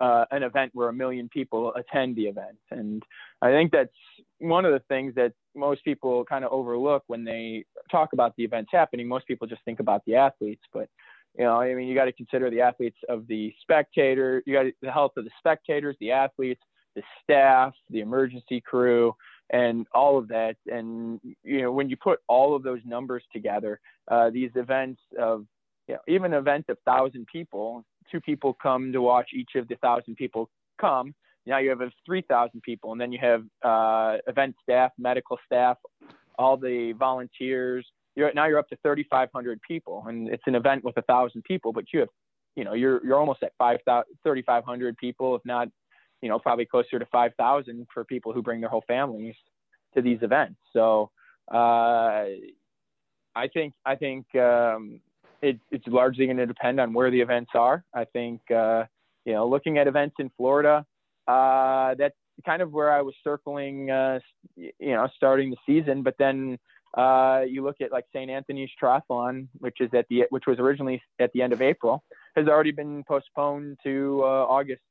uh, 0.00 0.24
an 0.30 0.42
event 0.42 0.70
where 0.74 0.88
a 0.88 0.92
million 0.92 1.28
people 1.28 1.72
attend 1.74 2.16
the 2.16 2.26
event. 2.26 2.56
And 2.70 3.02
I 3.42 3.50
think 3.50 3.72
that's 3.72 3.90
one 4.38 4.64
of 4.64 4.72
the 4.72 4.82
things 4.88 5.14
that 5.14 5.32
most 5.54 5.84
people 5.84 6.24
kind 6.24 6.44
of 6.44 6.52
overlook 6.52 7.04
when 7.06 7.24
they 7.24 7.64
talk 7.90 8.12
about 8.12 8.34
the 8.36 8.44
events 8.44 8.70
happening. 8.72 9.08
Most 9.08 9.26
people 9.26 9.46
just 9.46 9.64
think 9.64 9.80
about 9.80 10.02
the 10.06 10.16
athletes, 10.16 10.62
but 10.72 10.88
you 11.38 11.44
know, 11.44 11.60
I 11.60 11.74
mean, 11.74 11.86
you 11.86 11.94
got 11.94 12.06
to 12.06 12.12
consider 12.12 12.50
the 12.50 12.62
athletes 12.62 12.96
of 13.08 13.26
the 13.26 13.52
spectator. 13.60 14.42
You 14.46 14.54
got 14.54 14.66
the 14.80 14.90
health 14.90 15.12
of 15.16 15.24
the 15.24 15.30
spectators, 15.38 15.96
the 16.00 16.10
athletes, 16.10 16.62
the 16.94 17.02
staff, 17.22 17.74
the 17.90 18.00
emergency 18.00 18.60
crew, 18.60 19.14
and 19.50 19.86
all 19.94 20.16
of 20.18 20.28
that. 20.28 20.56
And 20.66 21.20
you 21.44 21.62
know, 21.62 21.72
when 21.72 21.90
you 21.90 21.96
put 21.96 22.20
all 22.26 22.56
of 22.56 22.62
those 22.62 22.80
numbers 22.86 23.22
together, 23.32 23.80
uh, 24.10 24.30
these 24.30 24.50
events 24.54 25.00
of 25.18 25.46
you 25.88 25.94
know, 25.94 26.00
even 26.08 26.32
an 26.32 26.38
event 26.38 26.66
of 26.68 26.78
thousand 26.84 27.26
people, 27.26 27.84
two 28.10 28.20
people 28.20 28.54
come 28.54 28.92
to 28.92 29.00
watch 29.02 29.30
each 29.32 29.50
of 29.56 29.68
the 29.68 29.76
thousand 29.76 30.16
people 30.16 30.48
come. 30.80 31.14
Now 31.46 31.58
you 31.58 31.70
have 31.70 31.80
3,000 32.04 32.60
people, 32.62 32.92
and 32.92 33.00
then 33.00 33.12
you 33.12 33.18
have 33.20 33.44
uh, 33.62 34.18
event 34.26 34.56
staff, 34.62 34.90
medical 34.98 35.38
staff, 35.46 35.76
all 36.38 36.56
the 36.56 36.92
volunteers. 36.98 37.86
You're, 38.16 38.32
now 38.34 38.46
you're 38.46 38.58
up 38.58 38.68
to 38.70 38.76
3,500 38.82 39.60
people, 39.62 40.04
and 40.08 40.28
it's 40.28 40.42
an 40.46 40.56
event 40.56 40.82
with 40.82 40.96
a 40.96 41.02
thousand 41.02 41.44
people, 41.44 41.72
but 41.72 41.84
you 41.92 42.00
have, 42.00 42.08
you 42.56 42.64
know, 42.64 42.72
you're 42.72 43.04
you're 43.04 43.18
almost 43.18 43.42
at 43.42 43.52
3,500 43.58 44.96
people, 44.96 45.36
if 45.36 45.42
not, 45.44 45.68
you 46.22 46.28
know, 46.28 46.38
probably 46.38 46.64
closer 46.64 46.98
to 46.98 47.06
5,000 47.06 47.86
for 47.92 48.04
people 48.04 48.32
who 48.32 48.42
bring 48.42 48.60
their 48.60 48.70
whole 48.70 48.84
families 48.88 49.34
to 49.94 50.02
these 50.02 50.18
events. 50.22 50.58
So 50.72 51.10
uh, 51.52 52.24
I 53.36 53.48
think 53.52 53.74
I 53.84 53.94
think 53.94 54.34
um, 54.34 55.00
it, 55.42 55.58
it's 55.70 55.86
largely 55.86 56.26
going 56.26 56.36
to 56.38 56.46
depend 56.46 56.80
on 56.80 56.92
where 56.92 57.10
the 57.10 57.20
events 57.20 57.50
are. 57.54 57.84
I 57.94 58.04
think, 58.04 58.40
uh, 58.50 58.84
you 59.24 59.32
know, 59.32 59.48
looking 59.48 59.78
at 59.78 59.86
events 59.86 60.16
in 60.18 60.30
Florida, 60.36 60.84
uh, 61.26 61.94
that's 61.98 62.14
kind 62.44 62.62
of 62.62 62.72
where 62.72 62.92
I 62.92 63.02
was 63.02 63.14
circling, 63.24 63.90
uh, 63.90 64.20
you 64.56 64.72
know, 64.80 65.08
starting 65.16 65.50
the 65.50 65.56
season. 65.66 66.02
But 66.02 66.14
then 66.18 66.58
uh, 66.96 67.42
you 67.46 67.62
look 67.62 67.76
at 67.80 67.92
like 67.92 68.04
St. 68.12 68.30
Anthony's 68.30 68.70
Triathlon, 68.82 69.48
which 69.58 69.80
is 69.80 69.90
at 69.94 70.06
the 70.08 70.24
which 70.30 70.44
was 70.46 70.58
originally 70.58 71.02
at 71.18 71.32
the 71.32 71.42
end 71.42 71.52
of 71.52 71.60
April, 71.60 72.02
has 72.36 72.48
already 72.48 72.72
been 72.72 73.04
postponed 73.04 73.78
to 73.84 74.20
uh, 74.22 74.26
August, 74.26 74.82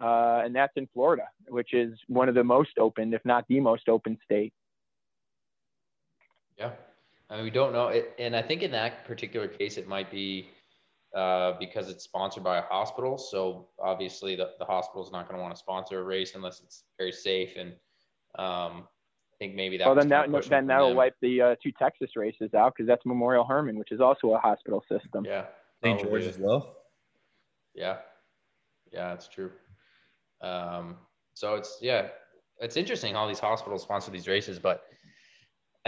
uh, 0.00 0.42
and 0.44 0.54
that's 0.54 0.72
in 0.76 0.88
Florida, 0.94 1.24
which 1.48 1.74
is 1.74 1.98
one 2.06 2.28
of 2.28 2.34
the 2.34 2.44
most 2.44 2.78
open, 2.78 3.12
if 3.12 3.24
not 3.24 3.44
the 3.48 3.60
most 3.60 3.88
open 3.88 4.18
state. 4.24 4.52
Yeah, 6.56 6.72
I 7.30 7.36
mean, 7.36 7.44
we 7.44 7.50
don't 7.50 7.72
know 7.72 7.88
it, 7.88 8.14
and 8.18 8.34
I 8.34 8.42
think 8.42 8.62
in 8.62 8.70
that 8.72 9.04
particular 9.04 9.48
case, 9.48 9.76
it 9.76 9.86
might 9.86 10.10
be 10.10 10.50
uh, 11.14 11.54
because 11.58 11.88
it's 11.88 12.04
sponsored 12.04 12.44
by 12.44 12.58
a 12.58 12.62
hospital. 12.62 13.18
So 13.18 13.68
obviously, 13.82 14.36
the, 14.36 14.50
the 14.58 14.64
hospital 14.64 15.04
is 15.04 15.12
not 15.12 15.28
going 15.28 15.38
to 15.38 15.42
want 15.42 15.54
to 15.54 15.58
sponsor 15.58 16.00
a 16.00 16.02
race 16.02 16.34
unless 16.34 16.60
it's 16.60 16.84
very 16.98 17.12
safe. 17.12 17.56
And 17.56 17.70
um, 18.38 18.86
I 19.32 19.36
think 19.38 19.54
maybe 19.54 19.78
that. 19.78 19.86
Well, 19.86 19.94
then 19.94 20.08
that 20.08 20.30
then 20.48 20.66
that'll 20.66 20.88
them. 20.88 20.96
wipe 20.96 21.16
the 21.20 21.40
uh, 21.40 21.54
two 21.62 21.72
Texas 21.78 22.10
races 22.16 22.54
out 22.54 22.74
because 22.76 22.86
that's 22.86 23.04
Memorial 23.06 23.44
Hermann, 23.44 23.78
which 23.78 23.92
is 23.92 24.00
also 24.00 24.34
a 24.34 24.38
hospital 24.38 24.84
system. 24.88 25.24
Yeah, 25.24 25.46
St. 25.82 26.00
George 26.00 26.24
as 26.24 26.38
well. 26.38 26.76
Yeah, 27.74 27.98
yeah, 28.92 29.08
that's 29.08 29.28
true. 29.28 29.50
Um, 30.40 30.96
so 31.34 31.54
it's 31.54 31.78
yeah, 31.80 32.08
it's 32.60 32.76
interesting 32.76 33.14
how 33.14 33.26
these 33.26 33.40
hospitals 33.40 33.82
sponsor 33.82 34.10
these 34.10 34.28
races, 34.28 34.58
but 34.58 34.84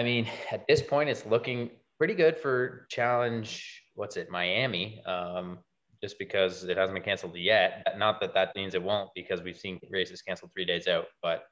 I 0.00 0.02
mean, 0.02 0.26
at 0.50 0.66
this 0.66 0.80
point, 0.80 1.10
it's 1.10 1.26
looking 1.26 1.68
pretty 1.98 2.14
good 2.14 2.38
for 2.38 2.86
Challenge. 2.88 3.82
What's 3.92 4.16
it, 4.16 4.30
Miami? 4.30 5.02
Um, 5.04 5.58
just 6.02 6.18
because 6.18 6.64
it 6.64 6.78
hasn't 6.78 6.94
been 6.94 7.02
canceled 7.02 7.36
yet. 7.36 7.86
Not 7.98 8.18
that 8.22 8.32
that 8.32 8.56
means 8.56 8.74
it 8.74 8.82
won't, 8.82 9.10
because 9.14 9.42
we've 9.42 9.58
seen 9.58 9.78
races 9.90 10.22
canceled 10.22 10.52
three 10.54 10.64
days 10.64 10.88
out. 10.88 11.04
But 11.22 11.42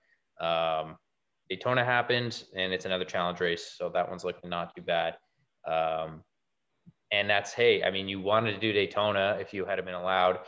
um, 0.43 0.97
Daytona 1.51 1.85
happened, 1.85 2.43
and 2.57 2.73
it's 2.73 2.87
another 2.87 3.05
challenge 3.05 3.39
race, 3.41 3.75
so 3.77 3.91
that 3.91 4.09
one's 4.09 4.25
looking 4.25 4.49
not 4.49 4.75
too 4.75 4.81
bad. 4.81 5.19
Um, 5.71 6.23
and 7.13 7.29
that's 7.29 7.53
hey, 7.53 7.83
I 7.83 7.91
mean, 7.91 8.09
you 8.09 8.19
wanted 8.19 8.53
to 8.53 8.59
do 8.59 8.73
Daytona 8.73 9.37
if 9.39 9.53
you 9.53 9.67
had 9.67 9.85
been 9.85 9.93
allowed. 9.93 10.39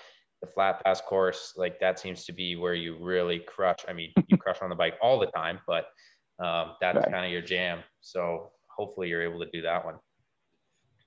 The 0.41 0.49
flat 0.49 0.83
pass 0.83 1.03
course, 1.03 1.53
like 1.59 1.79
that, 1.81 1.99
seems 1.99 2.25
to 2.25 2.33
be 2.33 2.57
where 2.57 2.73
you 2.73 2.97
really 2.99 3.41
crush. 3.41 3.81
I 3.87 3.93
mean, 3.93 4.11
you 4.29 4.39
crush 4.39 4.63
on 4.63 4.71
the 4.71 4.75
bike 4.75 4.95
all 5.03 5.21
the 5.21 5.27
time, 5.27 5.59
but 5.67 5.85
um, 6.41 6.73
that's 6.81 6.97
right. 6.97 7.11
kind 7.11 7.27
of 7.27 7.33
your 7.33 7.43
jam. 7.43 7.81
So 8.01 8.51
hopefully 8.67 9.09
you're 9.09 9.23
able 9.23 9.41
to 9.41 9.51
do 9.53 9.63
that 9.63 9.85
one. 9.85 9.97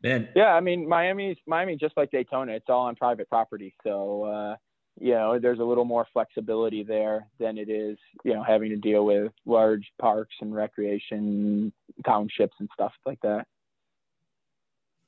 Man. 0.04 0.28
Yeah, 0.36 0.54
I 0.54 0.60
mean 0.60 0.88
Miami's 0.88 1.38
Miami 1.48 1.78
just 1.78 1.96
like 1.96 2.12
Daytona, 2.12 2.54
it's 2.54 2.70
all 2.70 2.82
on 2.82 2.96
private 2.96 3.30
property. 3.30 3.74
So 3.84 4.24
uh, 4.24 4.56
you 5.00 5.14
know, 5.14 5.40
there's 5.40 5.60
a 5.60 5.64
little 5.64 5.86
more 5.86 6.06
flexibility 6.14 6.84
there 6.84 7.28
than 7.40 7.58
it 7.58 7.70
is, 7.70 7.98
you 8.24 8.34
know, 8.34 8.44
having 8.44 8.70
to 8.70 8.76
deal 8.76 9.06
with 9.06 9.32
large 9.46 9.92
parks 10.00 10.36
and 10.42 10.54
recreation 10.54 11.74
townships 12.06 12.56
and 12.60 12.70
stuff 12.74 12.92
like 13.06 13.20
that. 13.22 13.48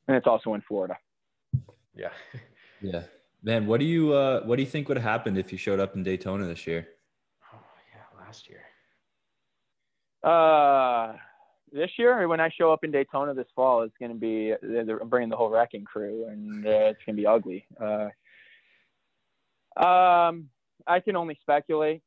And 0.07 0.17
it's 0.17 0.27
also 0.27 0.53
in 0.53 0.61
Florida. 0.67 0.97
Yeah. 1.95 2.09
yeah. 2.81 3.03
Man, 3.43 3.67
what 3.67 3.79
do 3.79 3.85
you 3.85 4.13
uh 4.13 4.41
what 4.43 4.55
do 4.55 4.63
you 4.63 4.69
think 4.69 4.87
would 4.87 4.97
have 4.97 5.03
happened 5.03 5.37
if 5.37 5.51
you 5.51 5.57
showed 5.57 5.79
up 5.79 5.95
in 5.95 6.03
Daytona 6.03 6.45
this 6.45 6.65
year? 6.65 6.87
Oh 7.53 7.59
yeah, 7.93 8.25
last 8.25 8.49
year. 8.49 8.61
Uh, 10.25 11.13
this 11.71 11.91
year 11.99 12.27
when 12.27 12.39
I 12.39 12.49
show 12.49 12.73
up 12.73 12.83
in 12.83 12.91
Daytona 12.91 13.35
this 13.35 13.47
fall, 13.55 13.83
it's 13.83 13.93
going 13.99 14.11
to 14.11 14.17
be 14.17 14.53
they're 14.61 15.05
bringing 15.05 15.29
the 15.29 15.35
whole 15.35 15.49
wrecking 15.51 15.85
crew, 15.85 16.25
and 16.27 16.65
uh, 16.65 16.69
it's 16.69 16.99
going 17.05 17.15
to 17.15 17.21
be 17.21 17.27
ugly. 17.27 17.67
Uh, 17.79 18.09
um, 19.79 20.49
I 20.87 20.99
can 20.99 21.15
only 21.15 21.37
speculate, 21.41 22.01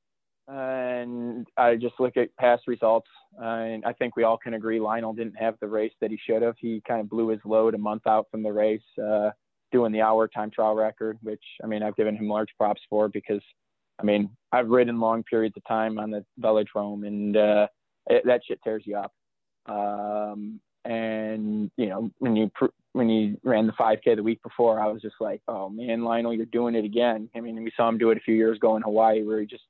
and 0.48 1.46
I 1.56 1.76
just 1.76 1.94
look 2.00 2.16
at 2.16 2.34
past 2.36 2.62
results, 2.66 3.08
uh, 3.40 3.44
and 3.44 3.84
I 3.84 3.92
think 3.92 4.16
we 4.16 4.24
all 4.24 4.38
can 4.38 4.54
agree 4.54 4.80
Lionel 4.80 5.12
didn't 5.12 5.36
have 5.38 5.54
the 5.60 5.68
race 5.68 5.92
that 6.00 6.10
he 6.10 6.18
should 6.26 6.42
have. 6.42 6.56
He 6.58 6.82
kind 6.88 7.00
of 7.00 7.08
blew 7.08 7.28
his 7.28 7.40
load 7.44 7.74
a 7.74 7.78
month 7.78 8.06
out 8.08 8.26
from 8.32 8.42
the 8.42 8.52
race, 8.52 8.80
uh, 9.00 9.30
doing 9.70 9.92
the 9.92 10.00
hour 10.00 10.26
time 10.26 10.50
trial 10.50 10.74
record, 10.74 11.18
which 11.22 11.44
I 11.62 11.68
mean 11.68 11.84
I've 11.84 11.96
given 11.96 12.16
him 12.16 12.28
large 12.28 12.50
props 12.58 12.80
for 12.90 13.08
because 13.08 13.42
I 14.00 14.02
mean 14.02 14.30
I've 14.50 14.68
ridden 14.68 14.98
long 14.98 15.22
periods 15.22 15.56
of 15.56 15.64
time 15.68 16.00
on 16.00 16.10
the 16.10 16.24
velodrome 16.40 17.06
and. 17.06 17.68
It, 18.08 18.24
that 18.26 18.42
shit 18.46 18.60
tears 18.62 18.82
you 18.86 18.96
up. 18.96 19.12
Um, 19.66 20.60
and 20.84 21.70
you 21.76 21.86
know 21.86 22.10
when 22.18 22.36
you 22.36 22.50
pr- 22.54 22.66
when 22.92 23.08
you 23.08 23.38
ran 23.44 23.66
the 23.66 23.72
5K 23.72 24.16
the 24.16 24.22
week 24.22 24.42
before, 24.42 24.80
I 24.80 24.86
was 24.86 25.02
just 25.02 25.16
like, 25.20 25.42
oh 25.46 25.68
man, 25.68 26.02
Lionel, 26.02 26.34
you're 26.34 26.46
doing 26.46 26.74
it 26.74 26.84
again. 26.84 27.28
I 27.36 27.40
mean, 27.40 27.62
we 27.62 27.72
saw 27.76 27.88
him 27.88 27.98
do 27.98 28.10
it 28.10 28.18
a 28.18 28.22
few 28.22 28.34
years 28.34 28.56
ago 28.56 28.76
in 28.76 28.82
Hawaii, 28.82 29.22
where 29.22 29.40
he 29.40 29.46
just 29.46 29.64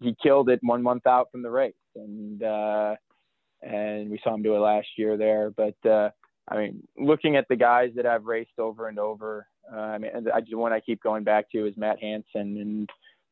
he 0.00 0.16
killed 0.22 0.50
it 0.50 0.60
one 0.62 0.82
month 0.82 1.06
out 1.06 1.30
from 1.30 1.42
the 1.42 1.50
race, 1.50 1.74
and 1.94 2.42
uh, 2.42 2.96
and 3.62 4.10
we 4.10 4.20
saw 4.22 4.34
him 4.34 4.42
do 4.42 4.56
it 4.56 4.60
last 4.60 4.88
year 4.96 5.16
there. 5.16 5.50
But 5.50 5.88
uh, 5.88 6.10
I 6.48 6.56
mean, 6.56 6.82
looking 6.98 7.36
at 7.36 7.46
the 7.48 7.56
guys 7.56 7.90
that 7.96 8.06
I've 8.06 8.24
raced 8.24 8.58
over 8.58 8.88
and 8.88 8.98
over, 8.98 9.46
uh, 9.72 9.78
I 9.78 9.98
mean, 9.98 10.10
I, 10.34 10.40
the 10.40 10.56
one 10.56 10.72
I 10.72 10.80
keep 10.80 11.02
going 11.02 11.24
back 11.24 11.50
to 11.52 11.66
is 11.66 11.76
Matt 11.76 12.00
Hanson, 12.00 12.26
and 12.34 12.90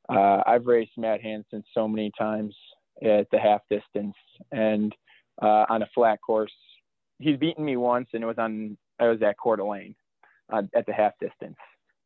uh, 0.09 0.43
I've 0.47 0.67
raced 0.67 0.97
Matt 0.97 1.21
Hanson 1.21 1.65
so 1.75 1.89
many 1.89 2.13
times 2.17 2.55
at 3.03 3.27
the 3.31 3.39
half 3.39 3.61
distance 3.71 4.15
and 4.53 4.95
uh, 5.43 5.67
on 5.69 5.83
a 5.83 5.89
flat 5.95 6.21
course. 6.21 6.53
He's 7.19 7.37
beaten 7.37 7.65
me 7.65 7.77
once, 7.77 8.09
and 8.13 8.23
it 8.23 8.27
was 8.27 8.39
on 8.39 8.77
I 8.99 9.09
was 9.09 9.23
at 9.23 9.37
Coeur 9.39 9.57
d'Alene 9.57 9.95
uh, 10.53 10.63
at 10.75 10.87
the 10.87 10.93
half 10.93 11.13
distance. 11.21 11.57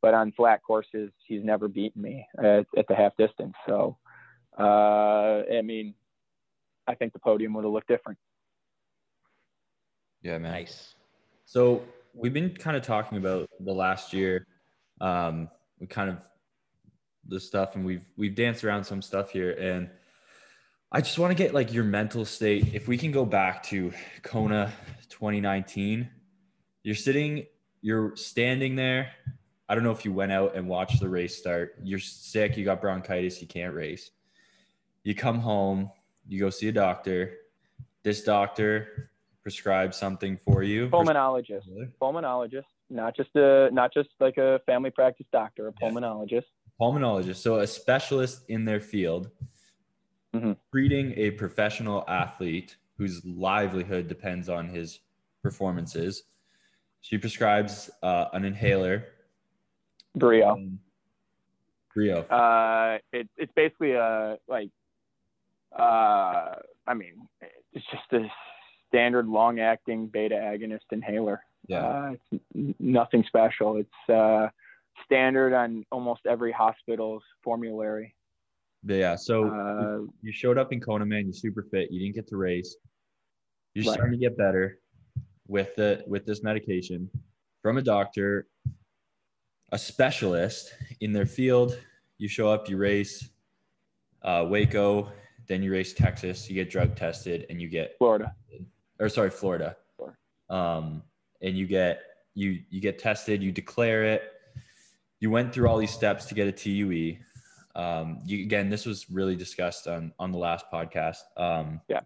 But 0.00 0.14
on 0.14 0.32
flat 0.32 0.60
courses, 0.62 1.10
he's 1.26 1.42
never 1.42 1.66
beaten 1.66 2.00
me 2.00 2.24
at, 2.38 2.66
at 2.76 2.86
the 2.88 2.94
half 2.94 3.16
distance. 3.16 3.54
So, 3.66 3.96
uh, 4.58 5.42
I 5.52 5.60
mean, 5.62 5.94
I 6.86 6.94
think 6.94 7.12
the 7.12 7.18
podium 7.18 7.52
would 7.54 7.64
have 7.64 7.72
looked 7.72 7.88
different. 7.88 8.18
Yeah, 10.22 10.38
man. 10.38 10.52
Nice. 10.52 10.94
So 11.46 11.82
we've 12.14 12.32
been 12.32 12.54
kind 12.54 12.76
of 12.76 12.82
talking 12.82 13.18
about 13.18 13.48
the 13.60 13.72
last 13.72 14.12
year. 14.12 14.46
Um, 15.00 15.48
we 15.80 15.86
kind 15.86 16.10
of 16.10 16.18
the 17.26 17.40
stuff, 17.40 17.74
and 17.74 17.84
we've 17.84 18.04
we've 18.16 18.34
danced 18.34 18.64
around 18.64 18.84
some 18.84 19.02
stuff 19.02 19.30
here, 19.30 19.52
and 19.52 19.90
I 20.90 21.02
just 21.02 21.18
want 21.18 21.30
to 21.30 21.34
get 21.34 21.52
like 21.52 21.70
your 21.74 21.84
mental 21.84 22.24
state. 22.24 22.74
If 22.74 22.88
we 22.88 22.96
can 22.96 23.12
go 23.12 23.26
back 23.26 23.62
to 23.64 23.92
Kona 24.22 24.72
2019, 25.10 26.08
you're 26.82 26.94
sitting, 26.94 27.44
you're 27.82 28.16
standing 28.16 28.74
there. 28.74 29.10
I 29.68 29.74
don't 29.74 29.84
know 29.84 29.90
if 29.90 30.06
you 30.06 30.14
went 30.14 30.32
out 30.32 30.56
and 30.56 30.66
watched 30.66 31.00
the 31.00 31.08
race 31.10 31.36
start. 31.36 31.74
You're 31.82 31.98
sick, 31.98 32.56
you 32.56 32.64
got 32.64 32.80
bronchitis, 32.80 33.38
you 33.42 33.46
can't 33.46 33.74
race. 33.74 34.12
You 35.04 35.14
come 35.14 35.40
home, 35.40 35.90
you 36.26 36.40
go 36.40 36.48
see 36.48 36.68
a 36.68 36.72
doctor. 36.72 37.34
This 38.02 38.24
doctor 38.24 39.10
prescribes 39.42 39.98
something 39.98 40.38
for 40.38 40.62
you. 40.62 40.88
Pulmonologist. 40.88 41.66
Pulmonologist, 42.00 42.64
not 42.88 43.14
just 43.14 43.36
a 43.36 43.68
not 43.72 43.92
just 43.92 44.08
like 44.20 44.38
a 44.38 44.58
family 44.64 44.90
practice 44.90 45.26
doctor, 45.32 45.68
a 45.68 45.72
pulmonologist. 45.72 46.30
Yeah. 46.30 46.80
Pulmonologist, 46.80 47.36
so 47.36 47.56
a 47.56 47.66
specialist 47.66 48.44
in 48.48 48.64
their 48.64 48.80
field 48.80 49.30
mm-hmm. 50.34 50.52
treating 50.72 51.12
a 51.16 51.30
professional 51.32 52.04
athlete 52.08 52.76
whose 52.96 53.24
livelihood 53.24 54.08
depends 54.08 54.48
on 54.48 54.68
his 54.68 55.00
performances. 55.42 56.24
She 57.00 57.16
prescribes 57.16 57.90
uh, 58.02 58.26
an 58.32 58.44
inhaler. 58.44 59.06
Breo. 60.18 60.52
Um, 60.52 60.78
Breo. 61.96 62.26
Uh, 62.30 62.98
it, 63.12 63.28
it's 63.36 63.52
basically 63.54 63.92
a 63.92 64.36
like, 64.48 64.70
uh, 65.78 66.56
I 66.86 66.94
mean, 66.94 67.28
it's 67.72 67.86
just 67.90 68.12
a 68.12 68.26
standard 68.88 69.28
long-acting 69.28 70.08
beta 70.08 70.34
agonist 70.34 70.90
inhaler. 70.90 71.42
Yeah. 71.68 71.86
Uh, 71.86 72.12
it's 72.32 72.74
nothing 72.80 73.24
special. 73.28 73.76
It's 73.76 74.10
uh, 74.12 74.48
standard 75.04 75.54
on 75.54 75.84
almost 75.92 76.22
every 76.26 76.52
hospital's 76.52 77.22
formulary. 77.44 78.14
Yeah. 78.84 79.16
So 79.16 79.48
uh, 79.48 80.10
you 80.22 80.32
showed 80.32 80.58
up 80.58 80.72
in 80.72 80.80
Kona, 80.80 81.04
man. 81.06 81.24
You're 81.24 81.32
super 81.32 81.62
fit. 81.70 81.90
You 81.90 82.00
didn't 82.00 82.14
get 82.14 82.28
to 82.28 82.36
race. 82.36 82.76
You're 83.74 83.84
right. 83.84 83.94
starting 83.94 84.18
to 84.18 84.18
get 84.18 84.36
better 84.36 84.78
with 85.46 85.74
the 85.76 86.04
with 86.06 86.26
this 86.26 86.42
medication 86.42 87.10
from 87.62 87.78
a 87.78 87.82
doctor, 87.82 88.46
a 89.72 89.78
specialist 89.78 90.72
in 91.00 91.12
their 91.12 91.26
field. 91.26 91.78
You 92.18 92.28
show 92.28 92.48
up, 92.48 92.68
you 92.68 92.76
race 92.76 93.28
uh, 94.22 94.44
Waco, 94.48 95.12
then 95.46 95.62
you 95.62 95.72
race 95.72 95.92
Texas. 95.92 96.48
You 96.48 96.54
get 96.54 96.70
drug 96.70 96.96
tested, 96.96 97.46
and 97.50 97.60
you 97.60 97.68
get 97.68 97.96
Florida, 97.98 98.34
or 98.98 99.08
sorry, 99.08 99.30
Florida. 99.30 99.76
Florida. 99.96 100.16
Um, 100.50 101.02
and 101.42 101.56
you 101.56 101.66
get 101.66 102.02
you 102.34 102.60
you 102.70 102.80
get 102.80 102.98
tested. 102.98 103.42
You 103.42 103.52
declare 103.52 104.04
it. 104.04 104.22
You 105.20 105.30
went 105.30 105.52
through 105.52 105.68
all 105.68 105.78
these 105.78 105.90
steps 105.90 106.26
to 106.26 106.34
get 106.34 106.46
a 106.46 106.52
TUE 106.52 107.16
um, 107.78 108.18
you, 108.24 108.42
again, 108.42 108.68
this 108.68 108.84
was 108.84 109.08
really 109.08 109.36
discussed 109.36 109.86
on 109.86 110.12
on 110.18 110.32
the 110.32 110.38
last 110.38 110.66
podcast. 110.70 111.22
Um, 111.36 111.80
yeah. 111.88 112.00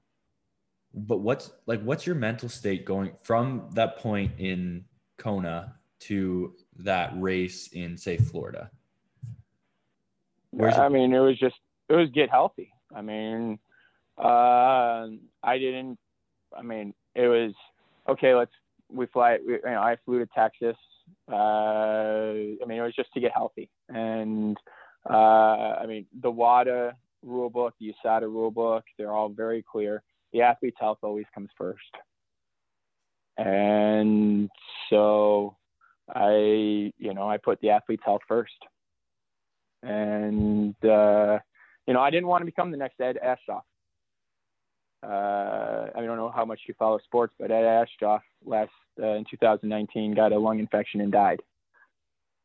But 0.95 1.19
what's 1.21 1.51
like, 1.67 1.83
what's 1.83 2.07
your 2.07 2.15
mental 2.15 2.51
state 2.51 2.85
going 2.85 3.13
from 3.23 3.71
that 3.73 3.97
point 3.97 4.33
in 4.39 4.85
Kona 5.17 5.77
to 6.01 6.53
that 6.77 7.13
race 7.17 7.69
in 7.69 7.97
say 7.97 8.19
Florida? 8.19 8.71
Where's 10.51 10.77
I 10.77 10.91
mean, 10.91 11.15
it 11.15 11.21
was 11.21 11.39
just 11.39 11.57
it 11.89 11.95
was 11.95 12.11
get 12.11 12.29
healthy. 12.29 12.71
I 12.95 13.01
mean, 13.01 13.59
uh, 14.19 15.07
I 15.43 15.59
didn't. 15.59 15.99
I 16.55 16.61
mean, 16.61 16.93
it 17.15 17.29
was 17.29 17.55
okay. 18.07 18.35
Let's 18.35 18.53
we 18.91 19.07
fly. 19.07 19.39
We, 19.47 19.55
you 19.55 19.61
know, 19.65 19.81
I 19.81 19.97
flew 20.05 20.19
to 20.19 20.27
Texas. 20.27 20.77
Uh, 21.31 21.35
I 21.35 22.67
mean, 22.67 22.79
it 22.79 22.83
was 22.83 22.95
just 22.95 23.13
to 23.15 23.21
get 23.21 23.33
healthy 23.33 23.71
and 23.89 24.59
uh, 25.09 25.77
I 25.81 25.87
mean, 25.87 26.07
the 26.21 26.31
WADA 26.31 26.97
rule 27.23 27.51
book, 27.51 27.75
the 27.81 27.93
USADA 28.05 28.23
rule 28.23 28.51
book, 28.51 28.85
they're 28.99 29.13
all 29.13 29.29
very 29.29 29.63
clear. 29.63 30.03
The 30.33 30.43
athlete's 30.43 30.77
health 30.81 30.99
always 31.03 31.27
comes 31.35 31.51
first. 31.57 31.81
And 33.37 34.51
so 34.91 35.57
I, 36.15 36.93
you 36.99 37.15
know, 37.15 37.29
I 37.29 37.39
put 37.39 37.61
the 37.61 37.71
athlete's 37.71 38.03
health 38.05 38.23
first. 38.29 38.53
And, 39.83 40.75
uh, 40.85 41.39
you 41.87 41.95
know, 41.95 42.01
I 42.01 42.11
didn't 42.11 42.29
want 42.29 42.43
to 42.43 42.47
become 42.47 42.71
the 42.71 42.77
next 42.77 43.01
Ed 43.01 43.19
Aschoff. 43.25 43.63
Uh, 45.05 45.91
I 45.97 46.01
don't 46.05 46.17
know 46.17 46.33
how 46.35 46.45
much 46.45 46.61
you 46.69 46.75
follow 46.79 46.99
sports, 47.05 47.35
but 47.39 47.51
Ed 47.51 47.65
Aschoff 47.65 48.21
last 48.45 48.71
uh, 49.03 49.15
in 49.15 49.25
2019 49.29 50.15
got 50.15 50.33
a 50.33 50.39
lung 50.39 50.61
infection 50.61 51.01
and 51.01 51.11
died. 51.11 51.43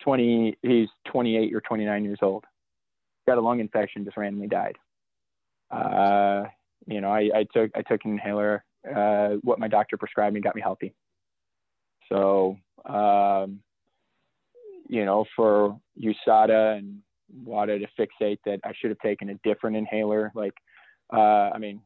20, 0.04 0.58
he's 0.62 0.90
28 1.12 1.54
or 1.54 1.62
29 1.62 2.04
years 2.04 2.20
old. 2.22 2.46
Got 3.28 3.38
a 3.38 3.42
lung 3.42 3.60
infection, 3.60 4.06
just 4.06 4.18
randomly 4.18 4.48
died. 4.48 4.76
Uh, 5.70 6.44
you 6.86 7.02
know, 7.02 7.10
I, 7.10 7.30
I 7.36 7.46
took 7.54 7.72
I 7.76 7.82
took 7.82 8.06
an 8.06 8.12
inhaler. 8.12 8.64
Uh, 8.90 9.36
what 9.44 9.60
my 9.60 9.68
doctor 9.68 9.98
prescribed 9.98 10.34
me 10.34 10.40
got 10.40 10.56
me 10.56 10.62
healthy. 10.62 10.94
So, 12.10 12.58
um, 12.86 13.60
you 14.88 15.04
know, 15.04 15.26
for 15.36 15.78
USADA 16.02 16.78
and 16.78 17.02
WADA 17.44 17.80
to 17.80 17.88
fixate 18.00 18.40
that 18.46 18.60
I 18.64 18.72
should 18.80 18.92
have 18.92 19.00
taken 19.00 19.30
a 19.30 19.36
different 19.44 19.76
inhaler, 19.76 20.32
like, 20.34 20.54
uh, 21.14 21.50
I 21.54 21.58
mean, 21.58 21.82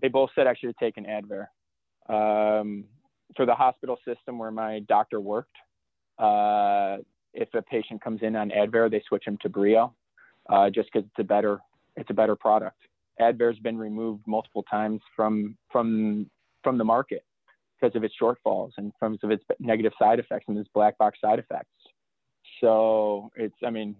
they 0.00 0.08
both 0.08 0.30
said 0.34 0.46
I 0.46 0.54
should 0.54 0.68
have 0.68 0.76
taken 0.76 1.04
Advair. 1.04 1.48
Um, 2.08 2.84
for 3.34 3.44
the 3.44 3.54
hospital 3.54 3.98
system 4.06 4.38
where 4.38 4.50
my 4.50 4.80
doctor 4.88 5.20
worked, 5.20 5.56
uh, 6.18 6.98
if 7.36 7.48
a 7.54 7.62
patient 7.62 8.02
comes 8.02 8.20
in 8.22 8.34
on 8.36 8.50
Advair, 8.50 8.90
they 8.90 9.02
switch 9.08 9.24
them 9.26 9.38
to 9.42 9.48
Breo, 9.48 9.92
uh, 10.48 10.70
just 10.70 10.88
because 10.92 11.06
it's 11.08 11.18
a 11.18 11.24
better 11.24 11.60
it's 11.96 12.10
a 12.10 12.14
better 12.14 12.36
product. 12.36 12.80
Advair's 13.20 13.58
been 13.58 13.78
removed 13.78 14.22
multiple 14.26 14.64
times 14.64 15.00
from 15.14 15.56
from 15.70 16.28
from 16.62 16.78
the 16.78 16.84
market 16.84 17.24
because 17.80 17.94
of 17.94 18.04
its 18.04 18.14
shortfalls 18.20 18.72
and 18.78 18.92
from 18.98 19.18
of 19.22 19.30
its 19.30 19.44
negative 19.60 19.92
side 19.98 20.18
effects 20.18 20.46
and 20.48 20.58
its 20.58 20.70
black 20.74 20.96
box 20.98 21.18
side 21.20 21.38
effects. 21.38 21.70
So 22.60 23.30
it's, 23.36 23.56
I 23.64 23.70
mean, 23.70 23.96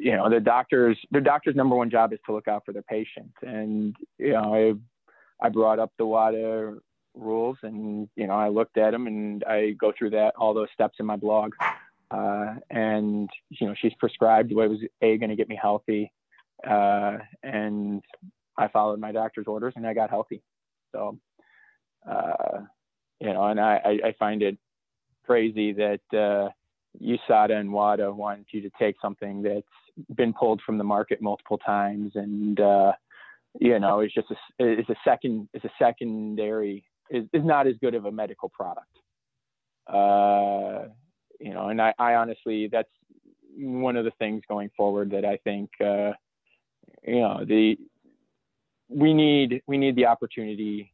you 0.00 0.16
know, 0.16 0.30
the 0.30 0.40
doctors, 0.40 0.98
the 1.10 1.20
doctor's 1.20 1.56
number 1.56 1.76
one 1.76 1.90
job 1.90 2.12
is 2.12 2.18
to 2.26 2.32
look 2.32 2.48
out 2.48 2.64
for 2.64 2.72
their 2.72 2.82
patient. 2.82 3.32
And, 3.42 3.94
you 4.18 4.32
know, 4.32 4.54
I, 5.40 5.46
I 5.46 5.48
brought 5.50 5.78
up 5.78 5.92
the 5.98 6.06
WADA 6.06 6.78
rules 7.14 7.58
and, 7.62 8.08
you 8.16 8.26
know, 8.26 8.34
I 8.34 8.48
looked 8.48 8.78
at 8.78 8.92
them 8.92 9.06
and 9.06 9.44
I 9.44 9.70
go 9.72 9.92
through 9.96 10.10
that, 10.10 10.34
all 10.36 10.54
those 10.54 10.68
steps 10.72 10.96
in 10.98 11.06
my 11.06 11.16
blog. 11.16 11.52
Uh, 12.10 12.54
and, 12.70 13.28
you 13.50 13.66
know, 13.66 13.74
she's 13.80 13.94
prescribed 13.98 14.52
what 14.52 14.68
was 14.68 14.80
A, 15.00 15.16
going 15.18 15.30
to 15.30 15.36
get 15.36 15.48
me 15.48 15.58
healthy. 15.60 16.12
Uh, 16.68 17.18
and 17.42 18.02
I 18.58 18.68
followed 18.68 19.00
my 19.00 19.12
doctor's 19.12 19.46
orders 19.46 19.74
and 19.76 19.86
I 19.86 19.94
got 19.94 20.10
healthy. 20.10 20.42
So, 20.92 21.18
uh, 22.08 22.60
you 23.20 23.32
know, 23.32 23.46
and 23.46 23.60
I, 23.60 23.98
I 24.04 24.14
find 24.18 24.42
it 24.42 24.58
crazy 25.24 25.72
that 25.72 26.00
uh, 26.12 26.50
USADA 27.00 27.52
and 27.52 27.72
WADA 27.72 28.12
want 28.12 28.46
you 28.50 28.60
to 28.62 28.70
take 28.78 28.96
something 29.00 29.42
that's 29.42 29.66
been 30.14 30.32
pulled 30.32 30.60
from 30.64 30.78
the 30.78 30.84
market 30.84 31.22
multiple 31.22 31.58
times, 31.58 32.12
and 32.14 32.58
uh, 32.60 32.92
you 33.60 33.78
know, 33.78 34.00
it's 34.00 34.14
just 34.14 34.28
a, 34.30 34.80
is 34.80 34.88
a 34.88 34.96
second 35.04 35.48
it's 35.52 35.64
a 35.64 35.70
secondary 35.78 36.84
is, 37.10 37.24
is 37.32 37.44
not 37.44 37.66
as 37.66 37.74
good 37.80 37.94
of 37.94 38.06
a 38.06 38.12
medical 38.12 38.48
product. 38.48 38.86
Uh, 39.86 40.88
you 41.40 41.52
know, 41.52 41.68
and 41.68 41.80
I, 41.80 41.92
I 41.98 42.14
honestly 42.14 42.68
that's 42.70 42.88
one 43.56 43.96
of 43.96 44.04
the 44.04 44.12
things 44.18 44.42
going 44.48 44.70
forward 44.76 45.10
that 45.10 45.24
I 45.24 45.38
think 45.38 45.70
uh, 45.80 46.12
you 47.02 47.20
know 47.20 47.44
the 47.46 47.76
we 48.88 49.12
need 49.12 49.62
we 49.66 49.78
need 49.78 49.96
the 49.96 50.06
opportunity 50.06 50.92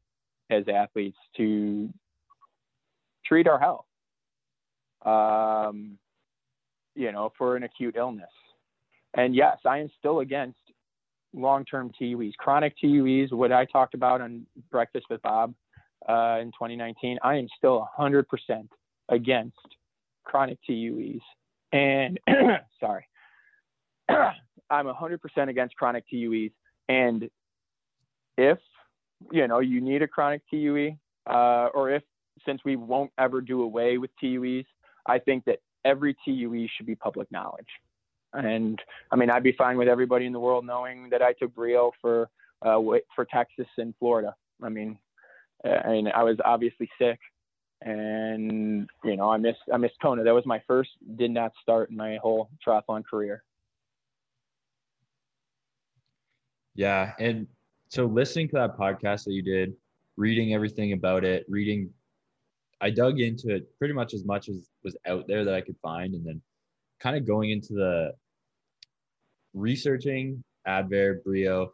as 0.50 0.64
athletes 0.68 1.18
to 1.36 1.92
treat 3.26 3.46
our 3.46 3.58
health. 3.58 3.84
Um, 5.04 5.98
you 6.98 7.12
know 7.12 7.32
for 7.38 7.56
an 7.56 7.62
acute 7.62 7.94
illness. 7.96 8.28
And 9.14 9.34
yes 9.34 9.56
i 9.64 9.78
am 9.78 9.88
still 9.98 10.20
against 10.20 10.58
long-term 11.34 11.92
tues 11.98 12.34
chronic 12.38 12.76
tues 12.78 13.30
what 13.30 13.52
i 13.52 13.64
talked 13.64 13.94
about 13.94 14.20
on 14.20 14.46
breakfast 14.70 15.06
with 15.10 15.22
bob 15.22 15.54
uh, 16.08 16.38
in 16.40 16.48
2019 16.48 17.18
i 17.22 17.36
am 17.36 17.48
still 17.56 17.88
100% 17.98 18.24
against 19.08 19.56
chronic 20.24 20.58
tues 20.66 21.22
and 21.72 22.18
sorry 22.80 23.06
i'm 24.08 24.86
100% 24.86 25.48
against 25.48 25.74
chronic 25.76 26.04
tues 26.08 26.52
and 26.88 27.28
if 28.36 28.58
you 29.32 29.46
know 29.46 29.58
you 29.58 29.80
need 29.80 30.02
a 30.02 30.08
chronic 30.08 30.42
TUE, 30.50 30.96
uh, 31.28 31.68
or 31.74 31.90
if 31.90 32.02
since 32.46 32.60
we 32.64 32.76
won't 32.76 33.10
ever 33.18 33.40
do 33.40 33.62
away 33.62 33.98
with 33.98 34.10
TUEs, 34.20 34.64
I 35.06 35.18
think 35.18 35.44
that 35.44 35.58
every 35.84 36.16
TUE 36.24 36.68
should 36.76 36.86
be 36.86 36.94
public 36.94 37.30
knowledge. 37.30 37.66
And 38.32 38.80
I 39.10 39.16
mean, 39.16 39.30
I'd 39.30 39.42
be 39.42 39.52
fine 39.52 39.76
with 39.76 39.88
everybody 39.88 40.26
in 40.26 40.32
the 40.32 40.40
world 40.40 40.64
knowing 40.64 41.08
that 41.10 41.22
I 41.22 41.32
took 41.32 41.54
Breo 41.54 41.90
for 42.00 42.30
uh, 42.62 42.80
for 43.14 43.24
Texas 43.24 43.66
and 43.76 43.94
Florida. 43.98 44.34
I 44.62 44.68
mean, 44.68 44.98
Uh, 45.64 45.68
I 45.84 45.92
mean, 45.92 46.08
I 46.08 46.22
was 46.22 46.36
obviously 46.44 46.88
sick, 46.98 47.18
and 47.82 48.88
you 49.04 49.16
know, 49.16 49.30
I 49.30 49.36
missed 49.36 49.60
I 49.72 49.76
missed 49.76 49.96
Kona. 50.00 50.24
That 50.24 50.34
was 50.34 50.46
my 50.46 50.62
first 50.66 50.90
did 51.16 51.30
not 51.30 51.52
start 51.62 51.90
in 51.90 51.96
my 51.96 52.18
whole 52.22 52.50
triathlon 52.66 53.04
career. 53.04 53.42
Yeah, 56.74 57.12
and 57.18 57.46
so 57.88 58.06
listening 58.06 58.48
to 58.48 58.54
that 58.56 58.78
podcast 58.78 59.24
that 59.24 59.32
you 59.32 59.42
did, 59.42 59.74
reading 60.16 60.54
everything 60.54 60.92
about 60.92 61.24
it, 61.24 61.44
reading, 61.48 61.90
I 62.80 62.90
dug 62.90 63.18
into 63.18 63.54
it 63.54 63.76
pretty 63.78 63.94
much 63.94 64.14
as 64.14 64.24
much 64.24 64.48
as 64.48 64.68
was 64.84 64.96
out 65.06 65.26
there 65.26 65.44
that 65.44 65.54
I 65.54 65.60
could 65.60 65.76
find, 65.82 66.14
and 66.14 66.24
then 66.24 66.40
kind 67.00 67.16
of 67.16 67.26
going 67.26 67.50
into 67.50 67.74
the 67.74 68.12
researching 69.54 70.42
Advair, 70.66 71.16
Breo. 71.26 71.68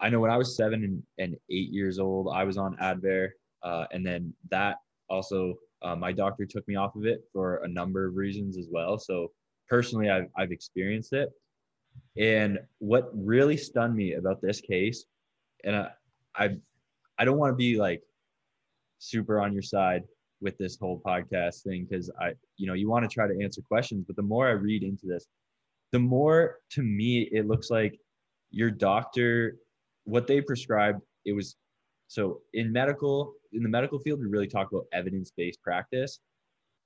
I 0.00 0.08
know 0.08 0.20
when 0.20 0.30
I 0.30 0.36
was 0.36 0.56
seven 0.56 0.84
and, 0.84 1.02
and 1.18 1.36
eight 1.50 1.70
years 1.70 1.98
old, 1.98 2.32
I 2.34 2.44
was 2.44 2.56
on 2.56 2.76
Advair, 2.76 3.30
uh, 3.62 3.84
and 3.92 4.06
then 4.06 4.32
that 4.50 4.76
also 5.08 5.54
uh, 5.82 5.96
my 5.96 6.12
doctor 6.12 6.46
took 6.46 6.66
me 6.68 6.76
off 6.76 6.96
of 6.96 7.04
it 7.04 7.22
for 7.32 7.56
a 7.64 7.68
number 7.68 8.06
of 8.06 8.16
reasons 8.16 8.56
as 8.56 8.68
well. 8.70 8.98
So 8.98 9.32
personally, 9.68 10.10
I've 10.10 10.28
I've 10.36 10.52
experienced 10.52 11.12
it, 11.12 11.30
and 12.16 12.58
what 12.78 13.10
really 13.14 13.56
stunned 13.56 13.94
me 13.94 14.14
about 14.14 14.40
this 14.40 14.60
case 14.60 15.06
and 15.64 15.76
I, 15.76 15.90
I, 16.34 16.56
I 17.18 17.24
don't 17.24 17.38
want 17.38 17.52
to 17.52 17.56
be 17.56 17.76
like 17.76 18.02
super 18.98 19.40
on 19.40 19.52
your 19.52 19.62
side 19.62 20.04
with 20.40 20.56
this 20.58 20.78
whole 20.78 21.00
podcast 21.04 21.62
thing 21.62 21.86
because 21.88 22.10
I, 22.20 22.32
you 22.56 22.66
know, 22.66 22.74
you 22.74 22.88
want 22.88 23.08
to 23.08 23.12
try 23.12 23.26
to 23.26 23.42
answer 23.42 23.62
questions, 23.68 24.04
but 24.06 24.16
the 24.16 24.22
more 24.22 24.48
I 24.48 24.52
read 24.52 24.82
into 24.82 25.06
this, 25.06 25.26
the 25.92 25.98
more 25.98 26.58
to 26.70 26.82
me 26.82 27.28
it 27.32 27.46
looks 27.46 27.70
like 27.70 27.98
your 28.50 28.70
doctor, 28.70 29.56
what 30.10 30.26
they 30.26 30.40
prescribed, 30.40 31.00
it 31.24 31.32
was 31.32 31.56
so 32.08 32.40
in 32.54 32.72
medical, 32.72 33.34
in 33.52 33.62
the 33.62 33.68
medical 33.68 33.98
field, 33.98 34.20
we 34.20 34.26
really 34.26 34.48
talk 34.48 34.72
about 34.72 34.86
evidence-based 34.92 35.62
practice. 35.62 36.18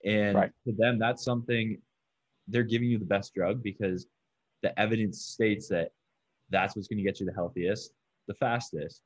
And 0.04 0.36
right. 0.36 0.50
to 0.66 0.74
them, 0.76 0.98
that's 0.98 1.24
something 1.24 1.78
they're 2.48 2.62
giving 2.62 2.88
you 2.88 2.98
the 2.98 3.04
best 3.04 3.34
drug 3.34 3.62
because 3.62 4.06
the 4.62 4.78
evidence 4.78 5.24
states 5.24 5.68
that 5.68 5.90
that's 6.50 6.76
what's 6.76 6.88
going 6.88 6.98
to 6.98 7.02
get 7.02 7.20
you 7.20 7.26
the 7.26 7.32
healthiest 7.32 7.92
the 8.28 8.34
fastest 8.34 9.02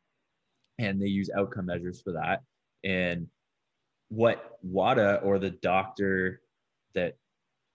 and 0.79 1.01
they 1.01 1.07
use 1.07 1.31
outcome 1.37 1.67
measures 1.67 2.01
for 2.01 2.13
that 2.13 2.43
and 2.85 3.27
what 4.09 4.59
wada 4.63 5.21
or 5.23 5.39
the 5.39 5.51
doctor 5.51 6.41
that 6.95 7.17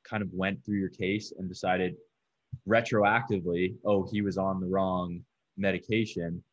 kind 0.03 0.23
of 0.23 0.29
went 0.33 0.63
through 0.65 0.77
your 0.77 0.89
case 0.89 1.33
and 1.37 1.49
decided 1.49 1.95
retroactively 2.67 3.75
oh 3.85 4.07
he 4.09 4.21
was 4.21 4.37
on 4.37 4.59
the 4.59 4.67
wrong 4.67 5.21
medication 5.57 6.43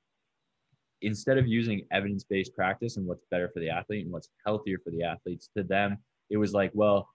instead 1.02 1.38
of 1.38 1.46
using 1.46 1.86
evidence-based 1.92 2.54
practice 2.54 2.96
and 2.96 3.06
what's 3.06 3.24
better 3.30 3.48
for 3.48 3.60
the 3.60 3.70
athlete 3.70 4.04
and 4.04 4.12
what's 4.12 4.28
healthier 4.44 4.76
for 4.84 4.90
the 4.90 5.02
athletes 5.02 5.48
to 5.56 5.62
them 5.62 5.96
it 6.28 6.36
was 6.36 6.52
like 6.52 6.70
well 6.74 7.08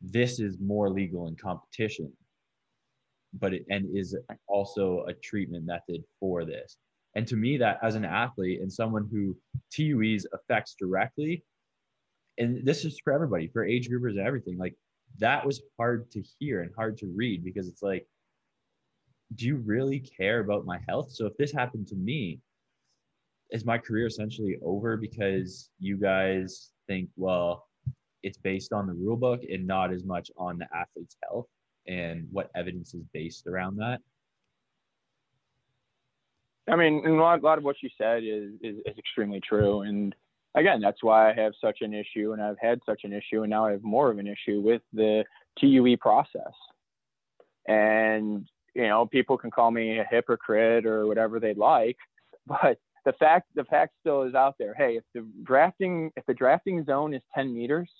this 0.00 0.38
is 0.38 0.56
more 0.60 0.88
legal 0.88 1.26
in 1.26 1.34
competition 1.34 2.12
but 3.40 3.52
it 3.52 3.64
and 3.68 3.96
is 3.96 4.16
also 4.48 5.04
a 5.08 5.14
treatment 5.14 5.64
method 5.66 6.02
for 6.20 6.44
this. 6.44 6.76
And 7.16 7.26
to 7.28 7.36
me, 7.36 7.56
that 7.58 7.78
as 7.82 7.94
an 7.94 8.04
athlete 8.04 8.60
and 8.60 8.72
someone 8.72 9.08
who 9.10 9.36
TUEs 9.72 10.26
affects 10.32 10.74
directly, 10.78 11.44
and 12.38 12.64
this 12.64 12.84
is 12.84 13.00
for 13.02 13.12
everybody, 13.12 13.48
for 13.48 13.64
age 13.64 13.88
groupers 13.88 14.10
and 14.10 14.26
everything, 14.26 14.58
like 14.58 14.74
that 15.18 15.46
was 15.46 15.62
hard 15.78 16.10
to 16.12 16.22
hear 16.38 16.62
and 16.62 16.72
hard 16.76 16.98
to 16.98 17.12
read 17.14 17.44
because 17.44 17.68
it's 17.68 17.82
like, 17.82 18.06
do 19.34 19.46
you 19.46 19.56
really 19.56 20.00
care 20.00 20.40
about 20.40 20.64
my 20.64 20.78
health? 20.88 21.10
So 21.12 21.26
if 21.26 21.36
this 21.36 21.52
happened 21.52 21.88
to 21.88 21.96
me, 21.96 22.40
is 23.50 23.64
my 23.64 23.78
career 23.78 24.06
essentially 24.06 24.58
over 24.62 24.96
because 24.96 25.70
you 25.78 25.96
guys 25.96 26.70
think, 26.86 27.08
well, 27.16 27.66
it's 28.22 28.38
based 28.38 28.72
on 28.72 28.86
the 28.86 28.92
rule 28.92 29.16
book 29.16 29.42
and 29.50 29.66
not 29.66 29.92
as 29.92 30.04
much 30.04 30.30
on 30.36 30.58
the 30.58 30.66
athlete's 30.74 31.16
health 31.22 31.46
and 31.86 32.26
what 32.32 32.50
evidence 32.56 32.94
is 32.94 33.02
based 33.12 33.46
around 33.46 33.76
that? 33.76 34.00
I 36.68 36.76
mean, 36.76 37.06
a 37.06 37.12
lot, 37.12 37.40
a 37.40 37.42
lot 37.42 37.58
of 37.58 37.64
what 37.64 37.76
you 37.82 37.90
said 37.98 38.22
is, 38.24 38.52
is, 38.62 38.78
is 38.86 38.98
extremely 38.98 39.40
true. 39.40 39.82
And, 39.82 40.14
again, 40.54 40.80
that's 40.80 41.02
why 41.02 41.30
I 41.30 41.34
have 41.34 41.52
such 41.60 41.82
an 41.82 41.92
issue, 41.92 42.32
and 42.32 42.42
I've 42.42 42.58
had 42.58 42.80
such 42.86 43.02
an 43.04 43.12
issue, 43.12 43.42
and 43.42 43.50
now 43.50 43.66
I 43.66 43.72
have 43.72 43.82
more 43.82 44.10
of 44.10 44.18
an 44.18 44.26
issue 44.26 44.60
with 44.60 44.80
the 44.94 45.24
TUE 45.58 45.98
process. 45.98 46.54
And 47.68 48.48
you 48.74 48.88
know, 48.88 49.06
people 49.06 49.38
can 49.38 49.50
call 49.50 49.70
me 49.70 49.98
a 49.98 50.04
hypocrite 50.10 50.86
or 50.86 51.06
whatever 51.06 51.40
they'd 51.40 51.58
like, 51.58 51.96
but 52.46 52.78
the 53.04 53.12
fact 53.14 53.48
the 53.54 53.64
fact 53.64 53.92
still 54.00 54.22
is 54.22 54.34
out 54.34 54.54
there. 54.58 54.74
Hey, 54.74 54.96
if 54.96 55.04
the 55.14 55.26
drafting 55.44 56.10
if 56.16 56.24
the 56.26 56.34
drafting 56.34 56.84
zone 56.84 57.14
is 57.14 57.22
10 57.34 57.54
meters, 57.54 57.90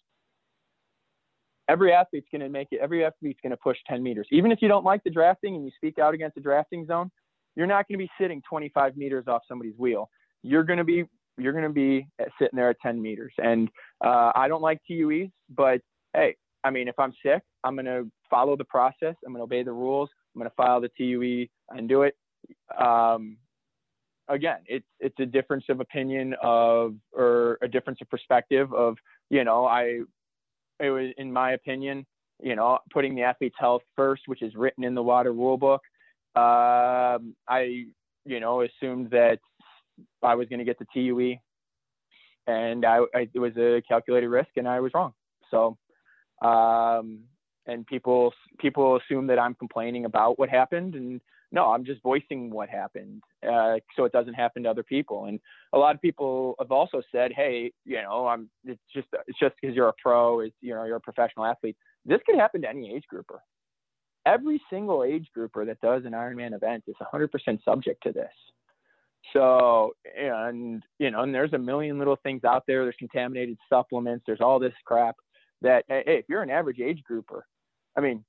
every 1.68 1.92
athlete's 1.92 2.28
going 2.30 2.40
to 2.42 2.48
make 2.48 2.68
it. 2.70 2.80
Every 2.80 3.04
athlete's 3.04 3.40
going 3.42 3.50
to 3.50 3.56
push 3.56 3.78
10 3.88 4.02
meters. 4.02 4.26
Even 4.32 4.50
if 4.50 4.60
you 4.62 4.68
don't 4.68 4.84
like 4.84 5.02
the 5.04 5.10
drafting 5.10 5.54
and 5.54 5.64
you 5.64 5.70
speak 5.76 5.98
out 5.98 6.14
against 6.14 6.34
the 6.34 6.40
drafting 6.40 6.86
zone, 6.86 7.10
you're 7.56 7.66
not 7.66 7.86
going 7.88 7.98
to 7.98 8.04
be 8.04 8.10
sitting 8.20 8.42
25 8.48 8.96
meters 8.96 9.24
off 9.28 9.42
somebody's 9.46 9.76
wheel. 9.78 10.08
You're 10.42 10.64
going 10.64 10.78
to 10.78 10.84
be 10.84 11.04
you're 11.36 11.52
going 11.52 11.64
to 11.64 11.70
be 11.70 12.06
sitting 12.38 12.56
there 12.56 12.70
at 12.70 12.76
10 12.80 13.00
meters. 13.00 13.32
And 13.38 13.68
uh, 14.04 14.30
I 14.34 14.46
don't 14.48 14.62
like 14.62 14.78
TUEs, 14.88 15.30
but 15.54 15.80
hey, 16.14 16.36
I 16.62 16.70
mean, 16.70 16.86
if 16.86 16.98
I'm 16.98 17.12
sick, 17.24 17.42
I'm 17.64 17.74
going 17.74 17.86
to 17.86 18.10
follow 18.30 18.56
the 18.56 18.64
process. 18.64 19.14
I'm 19.26 19.32
going 19.32 19.40
to 19.40 19.42
obey 19.42 19.64
the 19.64 19.72
rules. 19.72 20.08
I'm 20.34 20.40
going 20.40 20.50
to 20.50 20.56
file 20.56 20.80
the 20.80 20.90
TUE 20.96 21.46
and 21.70 21.88
do 21.88 22.02
it. 22.02 22.16
Um, 22.78 23.36
again, 24.28 24.58
it's 24.66 24.86
it's 25.00 25.18
a 25.20 25.26
difference 25.26 25.64
of 25.68 25.80
opinion 25.80 26.34
of 26.42 26.94
or 27.12 27.58
a 27.62 27.68
difference 27.68 28.00
of 28.00 28.10
perspective 28.10 28.72
of 28.72 28.96
you 29.30 29.44
know 29.44 29.64
I 29.66 30.00
it 30.80 30.90
was 30.90 31.12
in 31.16 31.32
my 31.32 31.52
opinion 31.52 32.04
you 32.42 32.56
know 32.56 32.78
putting 32.92 33.14
the 33.14 33.22
athlete's 33.22 33.56
health 33.58 33.82
first, 33.96 34.22
which 34.26 34.42
is 34.42 34.54
written 34.54 34.84
in 34.84 34.94
the 34.94 35.02
WADA 35.02 35.30
rule 35.30 35.56
book. 35.56 35.82
Um, 36.36 37.34
I 37.48 37.84
you 38.24 38.40
know 38.40 38.62
assumed 38.62 39.10
that 39.10 39.38
I 40.22 40.34
was 40.34 40.48
going 40.48 40.58
to 40.58 40.64
get 40.64 40.78
the 40.78 40.86
TUE, 40.92 41.36
and 42.46 42.84
I, 42.84 42.98
I, 43.14 43.28
it 43.32 43.38
was 43.38 43.56
a 43.56 43.82
calculated 43.86 44.28
risk, 44.28 44.50
and 44.56 44.68
I 44.68 44.80
was 44.80 44.92
wrong. 44.94 45.12
So. 45.50 45.78
Um, 46.42 47.20
and 47.66 47.86
people 47.86 48.32
people 48.58 48.96
assume 48.96 49.26
that 49.28 49.38
I'm 49.38 49.54
complaining 49.54 50.04
about 50.04 50.38
what 50.38 50.48
happened, 50.48 50.94
and 50.94 51.20
no, 51.52 51.70
I'm 51.70 51.84
just 51.84 52.02
voicing 52.02 52.50
what 52.50 52.68
happened, 52.68 53.22
uh, 53.48 53.76
so 53.96 54.04
it 54.04 54.12
doesn't 54.12 54.34
happen 54.34 54.64
to 54.64 54.70
other 54.70 54.82
people. 54.82 55.26
And 55.26 55.38
a 55.72 55.78
lot 55.78 55.94
of 55.94 56.02
people 56.02 56.56
have 56.58 56.72
also 56.72 57.00
said, 57.12 57.32
hey, 57.32 57.72
you 57.84 58.02
know, 58.02 58.26
I'm 58.26 58.50
it's 58.64 58.80
just 58.92 59.08
it's 59.26 59.38
just 59.38 59.54
because 59.60 59.74
you're 59.74 59.88
a 59.88 59.94
pro, 60.02 60.40
it's 60.40 60.56
you 60.60 60.74
know 60.74 60.84
you're 60.84 60.96
a 60.96 61.00
professional 61.00 61.46
athlete. 61.46 61.76
This 62.04 62.20
could 62.26 62.36
happen 62.36 62.62
to 62.62 62.68
any 62.68 62.94
age 62.94 63.04
grouper. 63.08 63.40
Every 64.26 64.60
single 64.70 65.04
age 65.04 65.28
grouper 65.34 65.64
that 65.64 65.80
does 65.80 66.04
an 66.04 66.12
Ironman 66.12 66.54
event 66.54 66.84
is 66.86 66.96
100% 67.12 67.62
subject 67.62 68.02
to 68.04 68.12
this. 68.12 68.32
So, 69.32 69.92
and 70.18 70.82
you 70.98 71.10
know, 71.10 71.22
and 71.22 71.34
there's 71.34 71.52
a 71.52 71.58
million 71.58 71.98
little 71.98 72.16
things 72.22 72.44
out 72.44 72.64
there. 72.66 72.84
There's 72.84 72.94
contaminated 72.98 73.58
supplements. 73.68 74.24
There's 74.26 74.40
all 74.40 74.58
this 74.58 74.74
crap 74.84 75.16
that 75.62 75.84
hey, 75.88 76.02
if 76.06 76.24
you're 76.28 76.42
an 76.42 76.50
average 76.50 76.80
age 76.80 77.02
grouper, 77.04 77.46
I 77.96 78.00
mean, 78.00 78.24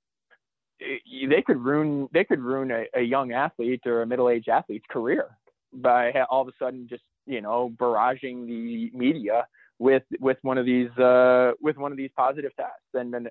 they 0.79 1.41
could 1.45 1.57
ruin 1.57 2.09
they 2.13 2.23
could 2.23 2.41
ruin 2.41 2.71
a, 2.71 2.85
a 2.95 3.01
young 3.01 3.31
athlete 3.31 3.81
or 3.85 4.01
a 4.01 4.07
middle 4.07 4.29
aged 4.29 4.49
athlete's 4.49 4.85
career 4.89 5.29
by 5.73 6.11
all 6.29 6.41
of 6.41 6.47
a 6.47 6.51
sudden 6.59 6.87
just 6.89 7.03
you 7.25 7.41
know 7.41 7.71
barraging 7.77 8.45
the 8.45 8.91
media 8.93 9.47
with 9.79 10.03
with 10.19 10.37
one 10.41 10.57
of 10.57 10.65
these 10.65 10.89
uh, 10.97 11.51
with 11.61 11.77
one 11.77 11.91
of 11.91 11.97
these 11.97 12.11
positive 12.15 12.51
tests 12.55 12.93
and 12.93 13.13
then 13.13 13.27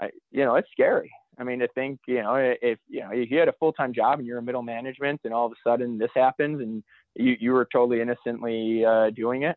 I 0.00 0.10
you 0.30 0.44
know 0.44 0.56
it's 0.56 0.70
scary. 0.72 1.10
I 1.38 1.44
mean 1.44 1.58
to 1.58 1.68
think 1.68 2.00
you 2.06 2.22
know 2.22 2.36
if 2.36 2.78
you 2.88 3.00
know 3.00 3.10
if 3.12 3.30
you 3.30 3.38
had 3.38 3.48
a 3.48 3.54
full 3.54 3.72
time 3.72 3.92
job 3.92 4.18
and 4.18 4.26
you're 4.26 4.38
in 4.38 4.44
middle 4.44 4.62
management 4.62 5.20
and 5.24 5.34
all 5.34 5.46
of 5.46 5.52
a 5.52 5.68
sudden 5.68 5.98
this 5.98 6.10
happens 6.14 6.60
and 6.60 6.82
you 7.14 7.36
you 7.38 7.52
were 7.52 7.68
totally 7.70 8.00
innocently 8.00 8.84
uh, 8.84 9.10
doing 9.10 9.42
it, 9.42 9.56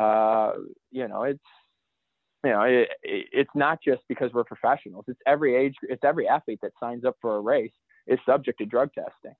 uh, 0.00 0.52
you 0.90 1.08
know 1.08 1.24
it's 1.24 1.40
you 2.44 2.50
know, 2.50 2.62
it, 2.62 2.88
it, 3.02 3.26
it's 3.32 3.50
not 3.54 3.78
just 3.82 4.02
because 4.08 4.32
we're 4.32 4.44
professionals. 4.44 5.04
It's 5.08 5.20
every 5.26 5.56
age, 5.56 5.74
it's 5.82 6.04
every 6.04 6.28
athlete 6.28 6.60
that 6.62 6.72
signs 6.80 7.04
up 7.04 7.16
for 7.20 7.36
a 7.36 7.40
race 7.40 7.72
is 8.06 8.18
subject 8.26 8.58
to 8.58 8.66
drug 8.66 8.92
testing. 8.92 9.34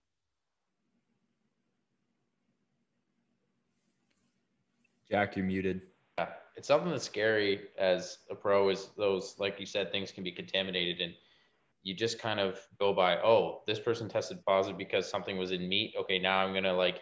Jack, 5.11 5.36
you're 5.36 5.44
muted. 5.44 5.82
Yeah, 6.18 6.28
it's 6.57 6.68
something 6.68 6.90
that's 6.90 7.05
scary 7.05 7.68
as 7.76 8.18
a 8.30 8.34
pro. 8.34 8.70
Is 8.70 8.88
those, 8.96 9.34
like 9.38 9.61
you 9.61 9.66
said, 9.66 9.92
things 9.92 10.11
can 10.11 10.24
be 10.24 10.32
contaminated, 10.32 11.00
and 11.03 11.12
you 11.82 11.94
just 11.94 12.18
kind 12.18 12.40
of 12.40 12.59
go 12.78 12.94
by, 12.94 13.18
oh, 13.18 13.61
this 13.66 13.78
person 13.78 14.09
tested 14.09 14.42
positive 14.46 14.78
because 14.78 15.11
something 15.11 15.36
was 15.36 15.50
in 15.50 15.68
meat. 15.68 15.94
Okay, 16.00 16.18
now 16.18 16.38
I'm 16.38 16.55
gonna 16.55 16.72
like 16.72 17.00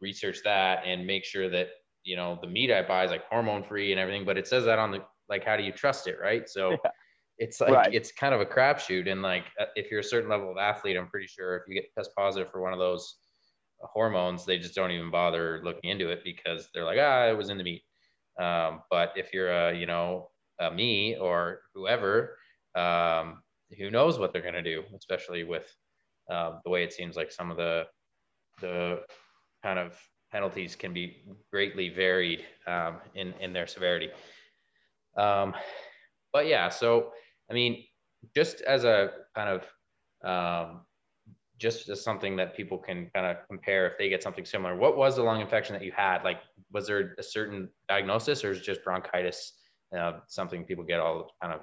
research 0.00 0.38
that 0.44 0.82
and 0.84 1.06
make 1.06 1.24
sure 1.24 1.48
that 1.48 1.68
you 2.02 2.16
know 2.16 2.38
the 2.40 2.48
meat 2.48 2.72
I 2.72 2.82
buy 2.82 3.04
is 3.04 3.12
like 3.12 3.24
hormone 3.28 3.62
free 3.62 3.92
and 3.92 4.00
everything. 4.00 4.24
But 4.24 4.36
it 4.36 4.48
says 4.48 4.64
that 4.64 4.80
on 4.80 4.90
the 4.90 5.04
like 5.28 5.44
how 5.44 5.56
do 5.56 5.62
you 5.62 5.72
trust 5.72 6.06
it 6.06 6.16
right 6.20 6.48
so 6.48 6.70
yeah. 6.84 6.90
it's 7.38 7.60
like 7.60 7.72
right. 7.72 7.94
it's 7.94 8.12
kind 8.12 8.34
of 8.34 8.40
a 8.40 8.46
crapshoot 8.46 9.10
and 9.10 9.22
like 9.22 9.44
uh, 9.60 9.66
if 9.76 9.90
you're 9.90 10.00
a 10.00 10.04
certain 10.04 10.30
level 10.30 10.50
of 10.50 10.56
athlete 10.56 10.96
i'm 10.96 11.08
pretty 11.08 11.26
sure 11.26 11.56
if 11.56 11.62
you 11.68 11.74
get 11.74 11.92
test 11.96 12.10
positive 12.16 12.50
for 12.50 12.60
one 12.60 12.72
of 12.72 12.78
those 12.78 13.16
hormones 13.80 14.44
they 14.44 14.58
just 14.58 14.74
don't 14.74 14.90
even 14.90 15.10
bother 15.10 15.60
looking 15.64 15.90
into 15.90 16.08
it 16.08 16.22
because 16.24 16.68
they're 16.72 16.84
like 16.84 16.98
ah 17.00 17.26
it 17.26 17.36
was 17.36 17.50
in 17.50 17.58
the 17.58 17.64
meat 17.64 17.82
um, 18.40 18.80
but 18.90 19.12
if 19.16 19.32
you're 19.32 19.52
a 19.52 19.76
you 19.76 19.86
know 19.86 20.28
a 20.60 20.70
me 20.70 21.16
or 21.16 21.60
whoever 21.74 22.36
um, 22.74 23.42
who 23.78 23.90
knows 23.90 24.18
what 24.18 24.32
they're 24.32 24.42
going 24.42 24.54
to 24.54 24.62
do 24.62 24.82
especially 24.96 25.44
with 25.44 25.72
um, 26.30 26.60
the 26.64 26.70
way 26.70 26.82
it 26.82 26.92
seems 26.92 27.16
like 27.16 27.30
some 27.30 27.50
of 27.50 27.56
the 27.56 27.84
the 28.60 29.00
kind 29.62 29.78
of 29.78 29.96
penalties 30.32 30.74
can 30.74 30.92
be 30.92 31.22
greatly 31.52 31.88
varied 31.88 32.44
um, 32.66 32.96
in 33.14 33.34
in 33.40 33.52
their 33.52 33.66
severity 33.66 34.10
um, 35.16 35.54
but 36.32 36.46
yeah, 36.46 36.68
so 36.68 37.12
I 37.50 37.54
mean, 37.54 37.84
just 38.34 38.60
as 38.62 38.84
a 38.84 39.10
kind 39.34 39.60
of 39.60 39.64
um, 40.28 40.80
just 41.58 41.88
as 41.88 42.02
something 42.02 42.36
that 42.36 42.56
people 42.56 42.78
can 42.78 43.10
kind 43.14 43.26
of 43.26 43.36
compare 43.48 43.86
if 43.86 43.96
they 43.98 44.08
get 44.08 44.22
something 44.22 44.44
similar. 44.44 44.76
What 44.76 44.96
was 44.96 45.16
the 45.16 45.22
lung 45.22 45.40
infection 45.40 45.74
that 45.74 45.84
you 45.84 45.92
had? 45.96 46.22
Like, 46.24 46.38
was 46.72 46.86
there 46.86 47.14
a 47.18 47.22
certain 47.22 47.68
diagnosis, 47.88 48.44
or 48.44 48.50
is 48.50 48.60
just 48.60 48.82
bronchitis 48.82 49.52
uh, 49.96 50.14
something 50.26 50.64
people 50.64 50.84
get 50.84 51.00
all 51.00 51.30
kind 51.40 51.54
of 51.54 51.60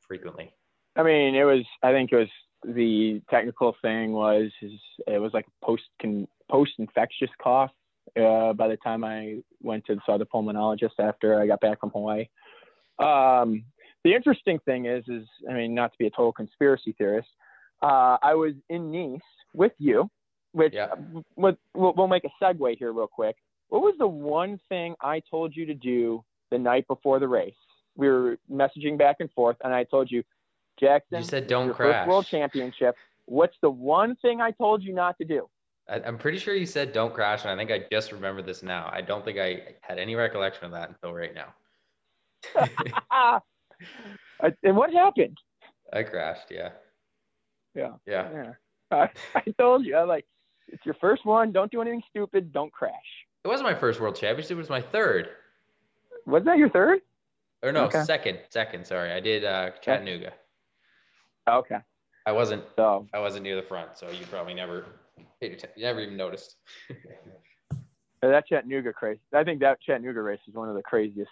frequently? 0.00 0.52
I 0.96 1.02
mean, 1.02 1.34
it 1.34 1.44
was. 1.44 1.64
I 1.82 1.92
think 1.92 2.12
it 2.12 2.16
was 2.16 2.28
the 2.64 3.20
technical 3.30 3.76
thing 3.82 4.12
was 4.12 4.50
it 5.06 5.20
was 5.20 5.32
like 5.34 5.46
post 5.62 5.82
post 6.50 6.72
infectious 6.78 7.30
cough. 7.42 7.70
Uh, 8.16 8.52
by 8.52 8.68
the 8.68 8.76
time 8.76 9.02
I 9.02 9.38
went 9.60 9.86
to 9.86 9.96
saw 10.06 10.18
the 10.18 10.26
pulmonologist 10.26 11.00
after 11.00 11.40
I 11.40 11.46
got 11.46 11.60
back 11.60 11.80
from 11.80 11.90
Hawaii, 11.90 12.26
um, 12.98 13.64
the 14.04 14.14
interesting 14.14 14.58
thing 14.64 14.86
is, 14.86 15.04
is 15.08 15.26
I 15.48 15.54
mean, 15.54 15.74
not 15.74 15.92
to 15.92 15.98
be 15.98 16.06
a 16.06 16.10
total 16.10 16.32
conspiracy 16.32 16.94
theorist, 16.96 17.28
uh, 17.82 18.18
I 18.22 18.34
was 18.34 18.52
in 18.68 18.90
Nice 18.90 19.20
with 19.54 19.72
you, 19.78 20.10
which 20.52 20.74
yeah. 20.74 20.88
we'll, 21.36 21.56
we'll 21.74 22.08
make 22.08 22.24
a 22.24 22.44
segue 22.44 22.78
here 22.78 22.92
real 22.92 23.06
quick. 23.06 23.36
What 23.68 23.82
was 23.82 23.94
the 23.98 24.06
one 24.06 24.60
thing 24.68 24.94
I 25.00 25.20
told 25.30 25.56
you 25.56 25.66
to 25.66 25.74
do 25.74 26.24
the 26.50 26.58
night 26.58 26.86
before 26.86 27.18
the 27.18 27.28
race? 27.28 27.54
We 27.96 28.08
were 28.08 28.38
messaging 28.50 28.98
back 28.98 29.16
and 29.20 29.30
forth, 29.32 29.56
and 29.64 29.72
I 29.72 29.84
told 29.84 30.10
you, 30.10 30.22
Jackson, 30.78 31.18
you 31.18 31.24
said 31.24 31.46
don't 31.46 31.72
crash. 31.72 32.06
world 32.06 32.26
championship. 32.26 32.96
What's 33.26 33.56
the 33.62 33.70
one 33.70 34.16
thing 34.16 34.40
I 34.40 34.50
told 34.50 34.82
you 34.82 34.92
not 34.92 35.16
to 35.18 35.24
do? 35.24 35.48
I, 35.88 36.00
I'm 36.00 36.18
pretty 36.18 36.38
sure 36.38 36.54
you 36.54 36.66
said 36.66 36.92
don't 36.92 37.14
crash, 37.14 37.42
and 37.44 37.50
I 37.50 37.56
think 37.56 37.70
I 37.70 37.86
just 37.90 38.12
remember 38.12 38.42
this 38.42 38.62
now. 38.62 38.90
I 38.92 39.00
don't 39.00 39.24
think 39.24 39.38
I 39.38 39.74
had 39.80 39.98
any 39.98 40.14
recollection 40.14 40.64
of 40.66 40.72
that 40.72 40.88
until 40.88 41.12
right 41.12 41.34
now. 41.34 41.54
and 44.62 44.76
what 44.76 44.92
happened? 44.92 45.38
I 45.92 46.02
crashed. 46.02 46.50
Yeah. 46.50 46.70
Yeah. 47.74 47.92
Yeah. 48.06 48.28
yeah. 48.32 48.52
I, 48.90 49.08
I 49.34 49.42
told 49.58 49.84
you, 49.84 49.96
I 49.96 50.02
like, 50.02 50.26
it's 50.68 50.84
your 50.84 50.96
first 51.00 51.24
one. 51.24 51.52
Don't 51.52 51.70
do 51.70 51.80
anything 51.80 52.02
stupid. 52.10 52.52
Don't 52.52 52.72
crash. 52.72 52.92
It 53.44 53.48
wasn't 53.48 53.68
my 53.68 53.74
first 53.74 54.00
world 54.00 54.16
championship. 54.16 54.52
It 54.52 54.56
was 54.56 54.70
my 54.70 54.80
third. 54.80 55.28
Was 56.26 56.44
that 56.44 56.56
your 56.56 56.70
third? 56.70 57.00
Or 57.62 57.72
no, 57.72 57.84
okay. 57.84 58.02
second. 58.04 58.38
Second. 58.50 58.86
Sorry, 58.86 59.12
I 59.12 59.20
did 59.20 59.44
uh, 59.44 59.70
Chattanooga. 59.82 60.32
Okay. 61.48 61.78
I 62.26 62.32
wasn't. 62.32 62.64
So 62.76 63.06
I 63.12 63.18
wasn't 63.18 63.42
near 63.42 63.56
the 63.56 63.62
front, 63.62 63.96
so 63.96 64.10
you 64.10 64.24
probably 64.26 64.54
never. 64.54 64.86
You 65.40 65.56
never 65.76 66.00
even 66.00 66.16
noticed. 66.16 66.56
that 68.22 68.46
Chattanooga 68.46 68.92
race. 69.00 69.18
I 69.34 69.44
think 69.44 69.60
that 69.60 69.80
Chattanooga 69.82 70.22
race 70.22 70.40
is 70.48 70.54
one 70.54 70.68
of 70.68 70.74
the 70.74 70.82
craziest 70.82 71.30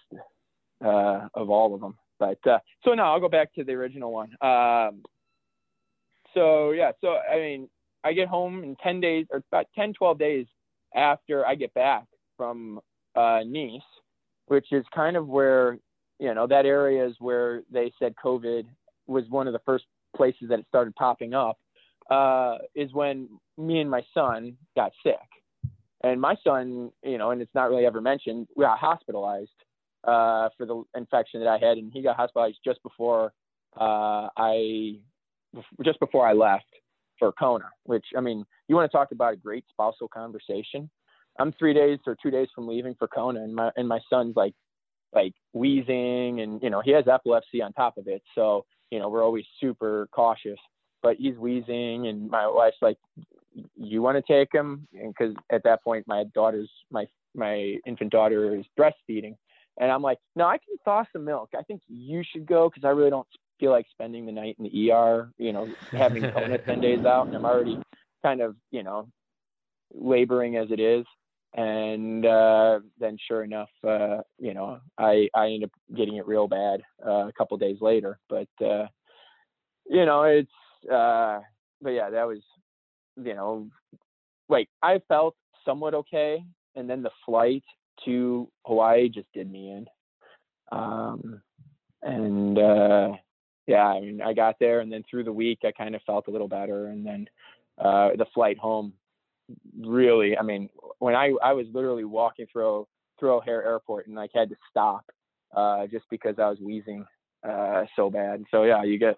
uh, 0.84 1.28
of 1.34 1.50
all 1.50 1.74
of 1.74 1.80
them. 1.80 1.96
But 2.18 2.38
uh, 2.46 2.58
so 2.84 2.94
now 2.94 3.12
I'll 3.12 3.20
go 3.20 3.28
back 3.28 3.52
to 3.54 3.64
the 3.64 3.72
original 3.72 4.12
one. 4.12 4.30
Um, 4.40 5.02
so 6.34 6.70
yeah, 6.70 6.92
so 7.00 7.16
I 7.16 7.36
mean, 7.36 7.68
I 8.04 8.12
get 8.12 8.28
home 8.28 8.64
in 8.64 8.76
10 8.82 9.00
days 9.00 9.26
or 9.30 9.42
about 9.50 9.66
10, 9.74 9.94
12 9.94 10.18
days 10.18 10.46
after 10.94 11.46
I 11.46 11.54
get 11.54 11.72
back 11.74 12.04
from 12.36 12.80
uh, 13.14 13.40
Nice, 13.46 13.80
which 14.46 14.66
is 14.72 14.84
kind 14.94 15.16
of 15.16 15.28
where, 15.28 15.78
you 16.18 16.34
know, 16.34 16.46
that 16.46 16.66
area 16.66 17.06
is 17.06 17.14
where 17.18 17.62
they 17.70 17.92
said 17.98 18.14
COVID 18.22 18.64
was 19.06 19.24
one 19.28 19.46
of 19.46 19.52
the 19.52 19.60
first 19.64 19.84
places 20.16 20.48
that 20.48 20.58
it 20.58 20.66
started 20.68 20.94
popping 20.94 21.34
up, 21.34 21.58
uh, 22.10 22.58
is 22.74 22.92
when 22.92 23.28
me 23.56 23.80
and 23.80 23.90
my 23.90 24.02
son 24.14 24.56
got 24.76 24.92
sick. 25.04 25.16
And 26.04 26.20
my 26.20 26.34
son, 26.42 26.90
you 27.04 27.18
know, 27.18 27.30
and 27.30 27.40
it's 27.40 27.54
not 27.54 27.70
really 27.70 27.86
ever 27.86 28.00
mentioned, 28.00 28.48
we 28.56 28.64
got 28.64 28.78
hospitalized 28.78 29.50
uh, 30.04 30.48
for 30.56 30.66
the 30.66 30.82
infection 30.96 31.40
that 31.40 31.48
I 31.48 31.58
had, 31.58 31.78
and 31.78 31.92
he 31.92 32.02
got 32.02 32.16
hospitalized 32.16 32.58
just 32.64 32.82
before 32.82 33.32
uh, 33.80 34.28
I, 34.36 34.96
just 35.84 36.00
before 36.00 36.26
I 36.26 36.32
left 36.32 36.66
for 37.18 37.32
Kona. 37.32 37.70
Which 37.84 38.04
I 38.16 38.20
mean, 38.20 38.44
you 38.68 38.74
want 38.74 38.90
to 38.90 38.96
talk 38.96 39.12
about 39.12 39.34
a 39.34 39.36
great 39.36 39.64
spousal 39.70 40.08
conversation? 40.08 40.90
I'm 41.38 41.52
three 41.52 41.72
days 41.72 41.98
or 42.06 42.16
two 42.22 42.30
days 42.30 42.48
from 42.54 42.68
leaving 42.68 42.94
for 42.98 43.08
Kona, 43.08 43.42
and 43.42 43.54
my 43.54 43.70
and 43.76 43.88
my 43.88 44.00
son's 44.10 44.36
like 44.36 44.54
like 45.14 45.34
wheezing, 45.52 46.40
and 46.40 46.62
you 46.62 46.70
know 46.70 46.82
he 46.84 46.90
has 46.92 47.06
epilepsy 47.08 47.62
on 47.62 47.72
top 47.72 47.96
of 47.96 48.08
it, 48.08 48.22
so 48.34 48.64
you 48.90 48.98
know 48.98 49.08
we're 49.08 49.24
always 49.24 49.44
super 49.60 50.08
cautious. 50.12 50.58
But 51.02 51.16
he's 51.16 51.36
wheezing, 51.36 52.06
and 52.06 52.30
my 52.30 52.46
wife's 52.46 52.76
like, 52.80 52.98
"You 53.76 54.02
want 54.02 54.24
to 54.24 54.32
take 54.32 54.52
him?" 54.52 54.86
Because 54.92 55.34
at 55.50 55.64
that 55.64 55.82
point, 55.82 56.06
my 56.06 56.24
daughter's 56.34 56.70
my 56.90 57.06
my 57.34 57.76
infant 57.86 58.12
daughter 58.12 58.54
is 58.54 58.64
breastfeeding, 58.78 59.36
and 59.78 59.90
I'm 59.90 60.02
like, 60.02 60.18
"No, 60.36 60.46
I 60.46 60.58
can 60.58 60.76
thaw 60.84 61.04
some 61.12 61.24
milk. 61.24 61.50
I 61.56 61.62
think 61.62 61.82
you 61.88 62.22
should 62.24 62.46
go 62.46 62.68
because 62.68 62.84
I 62.84 62.90
really 62.90 63.10
don't 63.10 63.28
feel 63.58 63.70
like 63.70 63.86
spending 63.90 64.26
the 64.26 64.32
night 64.32 64.56
in 64.58 64.64
the 64.64 64.92
ER. 64.92 65.32
You 65.38 65.52
know, 65.52 65.68
having 65.90 66.30
Kona 66.30 66.58
ten 66.58 66.80
days 66.80 67.04
out, 67.04 67.26
and 67.26 67.36
I'm 67.36 67.44
already 67.44 67.78
kind 68.22 68.40
of 68.40 68.56
you 68.70 68.82
know 68.82 69.08
laboring 69.92 70.56
as 70.56 70.70
it 70.70 70.80
is." 70.80 71.04
and 71.54 72.24
uh, 72.24 72.80
then 72.98 73.18
sure 73.28 73.42
enough, 73.42 73.68
uh, 73.86 74.18
you 74.38 74.54
know, 74.54 74.80
I 74.98 75.28
I 75.34 75.46
ended 75.46 75.64
up 75.64 75.96
getting 75.96 76.16
it 76.16 76.26
real 76.26 76.48
bad 76.48 76.82
uh, 77.06 77.28
a 77.28 77.32
couple 77.36 77.56
days 77.58 77.76
later. 77.80 78.18
But 78.28 78.48
uh, 78.60 78.86
you 79.86 80.06
know, 80.06 80.22
it's 80.22 80.50
uh, 80.90 81.40
but 81.80 81.90
yeah, 81.90 82.10
that 82.10 82.26
was 82.26 82.40
you 83.16 83.34
know, 83.34 83.68
like 84.48 84.68
I 84.82 85.00
felt 85.08 85.36
somewhat 85.64 85.94
okay, 85.94 86.42
and 86.74 86.88
then 86.88 87.02
the 87.02 87.10
flight 87.26 87.64
to 88.04 88.48
Hawaii 88.64 89.08
just 89.08 89.32
did 89.32 89.50
me 89.50 89.70
in. 89.70 89.86
Um, 90.70 91.42
and 92.02 92.58
uh, 92.58 93.12
yeah, 93.66 93.86
I 93.86 94.00
mean, 94.00 94.20
I 94.20 94.32
got 94.32 94.56
there, 94.58 94.80
and 94.80 94.92
then 94.92 95.04
through 95.08 95.24
the 95.24 95.32
week, 95.32 95.60
I 95.64 95.72
kind 95.72 95.94
of 95.94 96.02
felt 96.02 96.26
a 96.28 96.30
little 96.30 96.48
better, 96.48 96.88
and 96.88 97.06
then 97.06 97.26
uh, 97.78 98.10
the 98.16 98.26
flight 98.34 98.58
home 98.58 98.92
really, 99.80 100.36
I 100.36 100.42
mean, 100.42 100.68
when 100.98 101.14
I 101.14 101.32
I 101.42 101.52
was 101.52 101.66
literally 101.72 102.04
walking 102.04 102.46
through 102.52 102.86
through 103.18 103.34
O'Hare 103.34 103.64
Airport 103.64 104.06
and 104.06 104.16
like 104.16 104.30
had 104.34 104.48
to 104.50 104.56
stop 104.70 105.04
uh, 105.56 105.86
just 105.86 106.04
because 106.10 106.36
I 106.38 106.48
was 106.48 106.58
wheezing 106.60 107.04
uh, 107.48 107.84
so 107.94 108.10
bad. 108.10 108.44
So 108.50 108.64
yeah, 108.64 108.82
you 108.82 108.98
get 108.98 109.16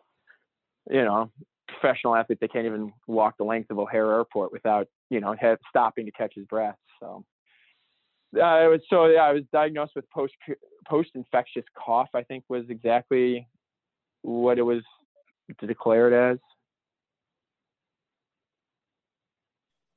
you 0.91 1.05
know 1.05 1.31
professional 1.69 2.15
athletes 2.15 2.41
they 2.41 2.49
can't 2.49 2.67
even 2.67 2.93
walk 3.07 3.37
the 3.39 3.45
length 3.45 3.71
of 3.71 3.79
O'Hare 3.79 4.13
Airport 4.13 4.53
without 4.53 4.89
you 5.11 5.21
know 5.21 5.35
stopping 5.69 6.07
to 6.07 6.13
catch 6.13 6.35
his 6.35 6.47
breath. 6.47 6.77
So. 7.01 7.25
Uh, 8.37 8.69
was 8.71 8.81
so 8.91 9.07
yeah. 9.07 9.23
I 9.23 9.33
was 9.33 9.43
diagnosed 9.53 9.93
with 9.95 10.09
post 10.11 10.35
post 10.87 11.11
infectious 11.15 11.65
cough. 11.77 12.09
I 12.15 12.23
think 12.23 12.45
was 12.49 12.65
exactly 12.69 13.49
what 14.23 14.59
it 14.59 14.63
was 14.63 14.83
declared 15.67 16.13
as. 16.13 16.39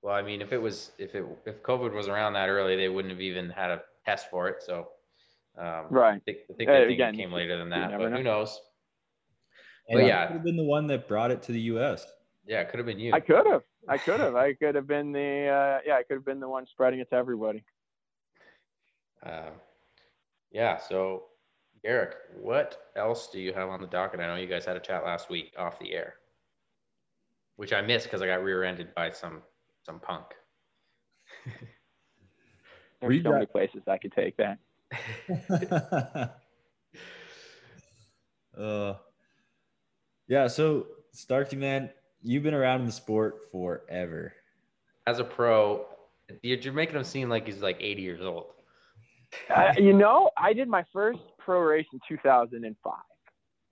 Well, 0.02 0.16
I 0.16 0.22
mean, 0.22 0.42
if 0.42 0.54
it 0.54 0.62
was 0.62 0.92
if 0.98 1.16
it 1.16 1.26
if 1.46 1.62
COVID 1.64 1.94
was 1.94 2.08
around 2.08 2.34
that 2.34 2.50
early, 2.50 2.76
they 2.76 2.90
wouldn't 2.90 3.12
have 3.12 3.22
even 3.22 3.50
had 3.50 3.72
a 3.72 3.82
test 4.06 4.30
for 4.30 4.48
it. 4.48 4.64
So, 4.66 4.90
um, 5.58 5.88
right. 5.90 6.16
I 6.16 6.20
think, 6.20 6.38
I 6.50 6.54
think, 6.54 6.70
uh, 6.70 6.74
again, 6.74 7.14
it 7.14 7.18
came 7.18 7.32
later 7.32 7.58
than 7.58 7.70
that, 7.70 7.92
but 7.92 8.10
know. 8.10 8.18
who 8.18 8.24
knows? 8.24 8.60
And 9.90 10.00
but 10.00 10.08
yeah, 10.08 10.28
could 10.28 10.34
have 10.36 10.44
been 10.44 10.58
the 10.58 10.64
one 10.64 10.88
that 10.88 11.08
brought 11.08 11.32
it 11.32 11.42
to 11.44 11.52
the 11.52 11.60
U.S. 11.62 12.06
Yeah, 12.46 12.62
it 12.62 12.70
could 12.70 12.78
have 12.78 12.86
been 12.86 13.00
you. 13.00 13.14
I 13.14 13.20
could 13.20 13.46
have. 13.48 13.64
I 13.90 13.98
could 13.98 14.20
have. 14.20 14.36
I 14.36 14.54
could 14.54 14.76
have 14.76 14.88
been 14.88 15.12
the. 15.12 15.48
Uh, 15.48 15.80
yeah, 15.86 15.96
I 15.96 16.04
could 16.04 16.16
have 16.16 16.26
been 16.26 16.40
the 16.40 16.50
one 16.50 16.66
spreading 16.68 17.00
it 17.00 17.10
to 17.10 17.16
everybody. 17.16 17.64
Uh, 19.28 19.50
yeah. 20.52 20.78
So, 20.78 21.24
Garrick, 21.84 22.16
what 22.40 22.78
else 22.96 23.30
do 23.32 23.40
you 23.40 23.54
have 23.54 23.70
on 23.70 23.82
the 23.82 23.88
docket? 23.88 24.20
I 24.20 24.28
know 24.28 24.36
you 24.36 24.48
guys 24.48 24.66
had 24.66 24.78
a 24.78 24.80
chat 24.80 25.04
last 25.06 25.30
week 25.30 25.54
off 25.58 25.80
the 25.80 25.94
air, 25.94 26.16
which 27.56 27.74
I 27.74 27.82
missed 27.82 28.06
because 28.06 28.22
I 28.22 28.28
got 28.28 28.44
rear-ended 28.44 28.94
by 28.96 29.12
some 29.12 29.42
some 29.86 30.00
punk. 30.00 30.26
There's 33.02 33.24
so 33.24 33.32
many 33.32 33.46
places 33.46 33.82
I 33.88 33.98
could 33.98 34.12
take 34.12 34.36
that. 34.38 34.58
uh, 38.58 38.94
yeah. 40.28 40.48
So 40.48 40.88
Starky, 41.14 41.58
man, 41.58 41.92
you've 42.22 42.44
been 42.44 42.54
around 42.54 42.82
in 42.82 42.86
the 42.86 42.92
sport 42.92 43.50
forever. 43.52 44.34
As 45.06 45.20
a 45.20 45.24
pro, 45.24 45.86
you're 46.42 46.74
making 46.74 46.96
him 46.96 47.04
seem 47.04 47.30
like 47.30 47.46
he's 47.46 47.62
like 47.62 47.78
80 47.80 48.02
years 48.02 48.22
old. 48.22 48.48
Uh, 49.54 49.74
you 49.78 49.94
know, 49.94 50.30
I 50.38 50.54
did 50.54 50.68
my 50.68 50.84
first 50.94 51.20
pro 51.38 51.60
race 51.60 51.86
in 51.94 52.00
2005. 52.08 52.94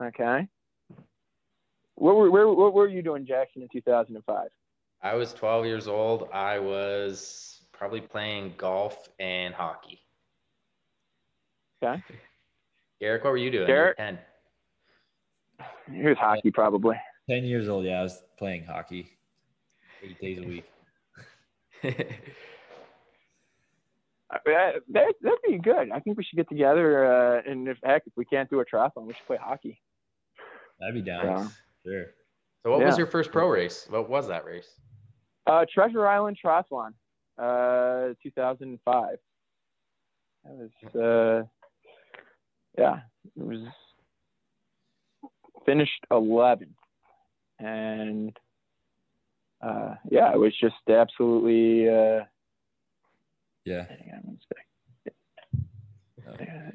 Okay. 0.03 0.47
What 1.95 2.15
were, 2.15 2.29
where, 2.29 2.47
what 2.49 2.73
were 2.73 2.87
you 2.87 3.01
doing, 3.01 3.25
Jackson, 3.25 3.61
in 3.61 3.69
2005? 3.71 4.47
I 5.01 5.15
was 5.15 5.33
12 5.33 5.65
years 5.65 5.87
old. 5.87 6.29
I 6.33 6.59
was 6.59 7.61
probably 7.71 8.01
playing 8.01 8.53
golf 8.57 9.09
and 9.19 9.53
hockey. 9.53 10.01
Okay. 11.83 12.03
Garrick, 12.99 13.23
what 13.23 13.31
were 13.31 13.37
you 13.37 13.51
doing? 13.51 13.67
Derek, 13.67 13.97
10. 13.97 14.17
He 15.91 16.01
was 16.01 16.17
hockey, 16.17 16.51
probably. 16.51 16.95
10 17.29 17.43
years 17.43 17.69
old. 17.69 17.85
Yeah, 17.85 17.99
I 17.99 18.03
was 18.03 18.23
playing 18.37 18.65
hockey 18.65 19.17
eight 20.03 20.19
days 20.19 20.39
a 20.39 20.47
week. 20.47 20.65
That, 24.31 24.75
that, 24.89 25.13
that'd 25.21 25.39
be 25.47 25.57
good. 25.57 25.91
I 25.91 25.99
think 25.99 26.17
we 26.17 26.23
should 26.23 26.37
get 26.37 26.49
together. 26.49 27.05
Uh, 27.05 27.41
and 27.49 27.67
if 27.67 27.77
heck, 27.83 28.03
if 28.05 28.13
we 28.15 28.25
can't 28.25 28.49
do 28.49 28.59
a 28.59 28.65
triathlon, 28.65 29.05
we 29.05 29.13
should 29.13 29.27
play 29.27 29.37
hockey. 29.37 29.81
That'd 30.79 30.95
be 30.95 31.01
down. 31.01 31.25
Yeah. 31.25 31.47
Sure. 31.85 32.05
So, 32.63 32.71
what 32.71 32.79
yeah. 32.79 32.87
was 32.87 32.97
your 32.97 33.07
first 33.07 33.31
pro 33.31 33.47
race? 33.47 33.85
What 33.89 34.09
was 34.09 34.27
that 34.27 34.45
race? 34.45 34.67
Uh, 35.45 35.65
Treasure 35.71 36.07
Island 36.07 36.37
Triathlon, 36.43 36.93
uh, 37.37 38.15
2005. 38.23 39.17
That 40.43 40.53
was, 40.53 40.95
uh, 40.95 41.47
yeah, 42.77 43.01
it 43.35 43.43
was 43.45 43.59
finished 45.65 46.05
11th. 46.11 46.69
And, 47.59 48.35
uh, 49.61 49.95
yeah, 50.09 50.33
it 50.33 50.39
was 50.39 50.53
just 50.59 50.75
absolutely, 50.89 51.87
uh, 51.87 52.23
yeah. 53.65 53.85
Hang 53.87 54.11
on 54.13 54.21
one 54.23 54.39
second. 54.47 55.65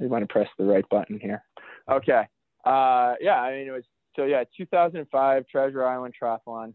You 0.01 0.09
want 0.09 0.23
to 0.23 0.33
press 0.33 0.49
the 0.59 0.65
right 0.65 0.89
button 0.89 1.19
here. 1.21 1.43
Okay. 1.91 2.23
Uh, 2.65 3.15
yeah, 3.21 3.41
I 3.41 3.53
mean, 3.53 3.69
it 3.69 3.73
was, 3.73 3.85
so 4.17 4.25
yeah, 4.25 4.45
2005 4.57 5.47
Treasure 5.49 5.87
Island 5.87 6.15
Triathlon 6.21 6.75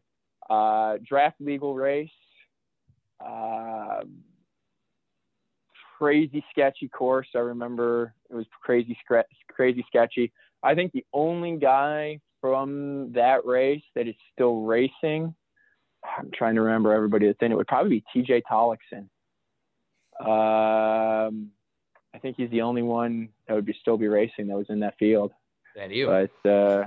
uh, 0.49 0.97
draft 1.07 1.37
legal 1.39 1.75
race, 1.75 2.09
uh, 3.25 4.01
crazy 5.97 6.43
sketchy 6.51 6.87
course. 6.87 7.27
I 7.35 7.39
remember 7.39 8.13
it 8.29 8.35
was 8.35 8.45
crazy, 8.61 8.97
crazy 9.49 9.85
sketchy. 9.87 10.31
I 10.63 10.75
think 10.75 10.91
the 10.91 11.05
only 11.13 11.57
guy 11.57 12.19
from 12.41 13.11
that 13.13 13.45
race 13.45 13.83
that 13.95 14.07
is 14.07 14.15
still 14.33 14.61
racing, 14.61 15.33
I'm 16.17 16.29
trying 16.33 16.55
to 16.55 16.61
remember 16.61 16.93
everybody 16.93 17.27
that's 17.27 17.39
in 17.41 17.51
it, 17.51 17.55
would 17.55 17.67
probably 17.67 18.03
be 18.13 18.21
TJ 18.23 18.43
Tollakson. 18.49 19.07
Um, 20.19 21.51
I 22.13 22.19
think 22.21 22.37
he's 22.37 22.49
the 22.49 22.61
only 22.61 22.81
one 22.81 23.29
that 23.47 23.53
would 23.53 23.65
be 23.65 23.75
still 23.79 23.97
be 23.97 24.07
racing 24.07 24.47
that 24.47 24.57
was 24.57 24.69
in 24.69 24.79
that 24.79 24.95
field. 24.97 25.31
That 25.75 25.91
you. 25.91 26.07
But 26.07 26.49
uh, 26.49 26.85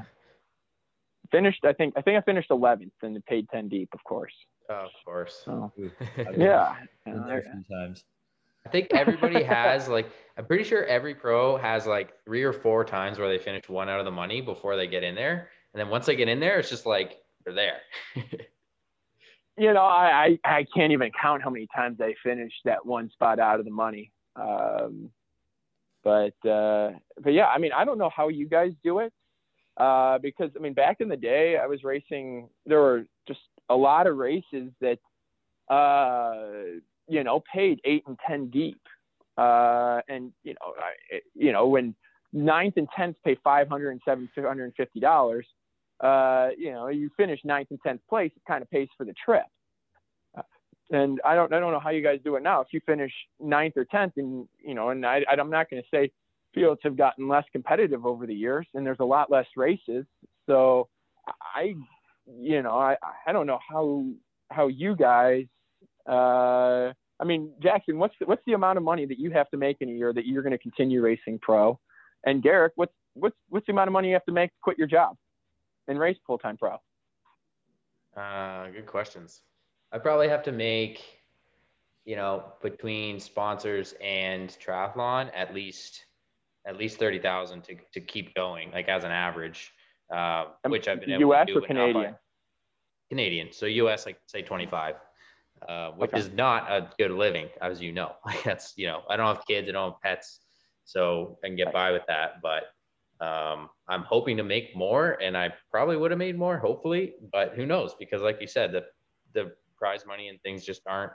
finished. 1.31 1.64
I 1.64 1.72
think 1.72 1.95
I 1.97 2.03
think 2.03 2.16
I 2.16 2.22
finished 2.22 2.51
11th 2.51 2.91
and 3.03 3.16
it 3.16 3.26
paid 3.26 3.49
10 3.51 3.68
deep, 3.68 3.91
of 3.93 4.03
course. 4.05 4.33
Oh, 4.70 4.87
of 4.87 4.91
course. 5.05 5.43
So, 5.45 5.72
yeah. 6.37 6.76
Been 7.05 7.26
there 7.26 7.41
a 7.41 7.43
few 7.43 7.64
times. 7.70 8.05
I 8.66 8.70
think 8.70 8.89
everybody 8.93 9.43
has 9.43 9.89
like 9.89 10.11
I'm 10.37 10.47
pretty 10.47 10.64
sure 10.64 10.85
every 10.85 11.14
pro 11.14 11.57
has 11.57 11.87
like 11.87 12.12
three 12.24 12.43
or 12.43 12.53
four 12.53 12.85
times 12.85 13.18
where 13.18 13.29
they 13.29 13.39
finish 13.39 13.68
one 13.68 13.89
out 13.89 13.99
of 13.99 14.05
the 14.05 14.11
money 14.11 14.41
before 14.41 14.76
they 14.76 14.87
get 14.87 15.03
in 15.03 15.14
there, 15.14 15.49
and 15.72 15.81
then 15.81 15.89
once 15.89 16.07
they 16.07 16.16
get 16.16 16.29
in 16.29 16.41
there, 16.41 16.59
it's 16.59 16.68
just 16.68 16.85
like 16.87 17.18
they're 17.45 17.55
there. 17.55 17.81
you 19.59 19.72
know, 19.72 19.82
I, 19.82 20.38
I 20.44 20.59
I 20.59 20.66
can't 20.74 20.92
even 20.92 21.11
count 21.20 21.42
how 21.42 21.50
many 21.50 21.66
times 21.74 21.98
I 22.00 22.14
finished 22.22 22.61
that 22.64 22.84
one 22.84 23.11
spot 23.11 23.38
out 23.38 23.59
of 23.59 23.64
the 23.64 23.70
money. 23.70 24.11
Um, 24.36 25.11
but 26.04 26.48
uh, 26.48 26.92
but 27.22 27.32
yeah, 27.32 27.46
I 27.46 27.59
mean, 27.59 27.72
I 27.72 27.84
don't 27.84 27.98
know 27.98 28.11
how 28.14 28.28
you 28.28 28.48
guys 28.48 28.72
do 28.84 29.00
it 29.00 29.12
uh, 29.78 30.18
because 30.18 30.50
I 30.56 30.61
mean, 30.61 30.74
back 30.74 31.00
in 31.00 31.09
the 31.09 31.16
day, 31.16 31.56
I 31.62 31.66
was 31.66 31.84
racing. 31.84 32.48
There 32.66 32.80
were 32.80 33.04
just 33.26 33.40
a 33.68 33.76
lot 33.76 34.06
of 34.06 34.16
races 34.16 34.70
that, 34.80 34.98
uh, 35.72 36.80
you 37.09 37.24
know, 37.24 37.42
paid 37.52 37.80
eight 37.84 38.04
and 38.06 38.18
ten 38.26 38.50
deep, 38.50 38.80
uh, 39.36 40.00
and 40.09 40.32
you 40.42 40.54
know, 40.54 40.74
I, 40.78 41.20
you 41.34 41.52
know, 41.52 41.68
when 41.68 41.94
ninth 42.32 42.74
and 42.76 42.88
tenth 42.96 43.16
pay 43.24 43.36
five 43.42 43.68
hundred 43.68 43.90
and 43.90 44.00
seven 44.04 44.28
hundred 44.36 44.64
and 44.64 44.74
fifty 44.74 45.00
dollars, 45.00 45.46
uh, 46.01 46.49
you 46.57 46.72
know, 46.72 46.88
you 46.88 47.11
finish 47.16 47.40
ninth 47.44 47.68
and 47.70 47.80
tenth 47.84 48.01
place, 48.09 48.30
it 48.34 48.42
kind 48.46 48.62
of 48.62 48.70
pays 48.70 48.88
for 48.96 49.05
the 49.05 49.14
trip. 49.24 49.44
Uh, 50.36 50.42
And 50.90 51.20
I 51.24 51.34
don't 51.34 51.53
I 51.53 51.61
don't 51.61 51.72
know 51.72 51.80
how 51.80 51.90
you 51.90 52.03
guys 52.03 52.20
do 52.24 52.36
it 52.36 52.42
now. 52.42 52.61
If 52.61 52.68
you 52.72 52.80
finish 52.86 53.12
ninth 53.40 53.74
or 53.76 53.84
tenth, 53.84 54.14
and 54.16 54.49
you 54.59 54.74
know, 54.74 54.90
and 54.90 55.05
I 55.05 55.24
I'm 55.30 55.51
not 55.51 55.68
going 55.70 55.82
to 55.82 55.88
say 55.90 56.11
fields 56.55 56.80
have 56.84 56.96
gotten 56.96 57.28
less 57.28 57.44
competitive 57.53 58.07
over 58.07 58.26
the 58.26 58.34
years, 58.34 58.66
and 58.74 58.86
there's 58.86 59.01
a 59.01 59.05
lot 59.05 59.30
less 59.30 59.46
races. 59.57 60.07
So 60.46 60.88
I, 61.55 61.74
you 62.26 62.62
know, 62.62 62.78
I 62.78 62.96
I 63.26 63.32
don't 63.32 63.46
know 63.46 63.59
how 63.68 64.07
how 64.51 64.68
you 64.68 64.96
guys. 64.96 65.46
Uh, 66.09 66.92
I 67.20 67.24
mean, 67.24 67.53
Jackson, 67.61 67.99
what's 67.99 68.14
the, 68.18 68.26
what's 68.26 68.42
the 68.46 68.53
amount 68.53 68.78
of 68.78 68.84
money 68.84 69.05
that 69.05 69.18
you 69.18 69.30
have 69.32 69.51
to 69.51 69.57
make 69.57 69.78
in 69.80 69.88
a 69.88 69.92
year 69.92 70.12
that 70.12 70.24
you're 70.24 70.42
going 70.42 70.53
to 70.53 70.59
continue 70.59 71.03
racing 71.03 71.38
pro? 71.42 71.78
And 72.24 72.42
Garrick, 72.42 72.72
what's 72.76 72.94
what's 73.14 73.36
what's 73.49 73.66
the 73.66 73.72
amount 73.72 73.88
of 73.88 73.92
money 73.92 74.09
you 74.09 74.14
have 74.14 74.24
to 74.26 74.32
make 74.32 74.51
to 74.51 74.57
quit 74.62 74.78
your 74.78 74.86
job 74.86 75.16
and 75.89 75.99
race 75.99 76.18
full 76.26 76.39
time 76.39 76.57
pro? 76.57 76.76
Uh, 78.16 78.68
good 78.70 78.86
questions. 78.86 79.43
I 79.93 79.99
probably 79.99 80.28
have 80.28 80.43
to 80.45 80.53
make, 80.53 81.03
you 82.05 82.16
know, 82.16 82.45
between 82.62 83.20
sponsors 83.20 83.95
and 84.03 84.51
triathlon 84.64 85.30
at 85.34 85.55
least 85.55 86.05
at 86.66 86.76
least 86.76 86.99
thirty 86.99 87.18
thousand 87.18 87.64
to 87.64 87.76
to 87.95 88.01
keep 88.01 88.34
going, 88.34 88.70
like 88.72 88.89
as 88.89 89.05
an 89.05 89.11
average, 89.11 89.72
uh, 90.14 90.47
which 90.66 90.89
I've 90.89 91.01
been 91.01 91.12
able 91.12 91.32
US 91.32 91.47
to 91.49 91.55
do. 91.55 91.59
or 91.59 91.66
Canadian? 91.66 92.14
Canadian. 93.09 93.53
So 93.53 93.66
US, 93.66 94.07
like 94.07 94.18
say 94.26 94.43
twenty 94.43 94.66
five. 94.66 94.97
Uh, 95.68 95.91
which 95.97 96.11
Okay. 96.12 96.20
is 96.20 96.30
not 96.30 96.70
a 96.70 96.89
good 96.99 97.11
living, 97.11 97.49
as 97.61 97.82
you 97.82 97.91
know. 97.91 98.12
Like 98.24 98.43
that's 98.45 98.74
you 98.76 98.86
know, 98.86 99.03
I 99.11 99.16
don't 99.16 99.34
have 99.34 99.45
kids, 99.45 99.68
I 99.68 99.72
don't 99.72 99.91
have 99.93 100.01
pets, 100.01 100.39
so 100.84 101.36
I 101.43 101.49
can 101.49 101.57
get 101.57 101.72
by 101.72 101.91
with 101.91 102.07
that. 102.07 102.41
But 102.41 102.64
um, 103.21 103.71
I'm 103.89 104.03
hoping 104.03 104.37
to 104.37 104.45
make 104.45 104.77
more, 104.77 105.21
and 105.23 105.37
I 105.37 105.53
probably 105.71 105.97
would 105.97 106.11
have 106.11 106.19
made 106.19 106.39
more, 106.39 106.59
hopefully. 106.59 107.14
But 107.33 107.55
who 107.55 107.66
knows? 107.66 107.95
Because 107.99 108.23
like 108.23 108.41
you 108.41 108.47
said, 108.47 108.73
the 108.73 108.85
the 109.35 109.53
prize 109.77 110.07
money 110.07 110.29
and 110.29 110.41
things 110.43 110.64
just 110.64 110.83
aren't. 110.87 111.12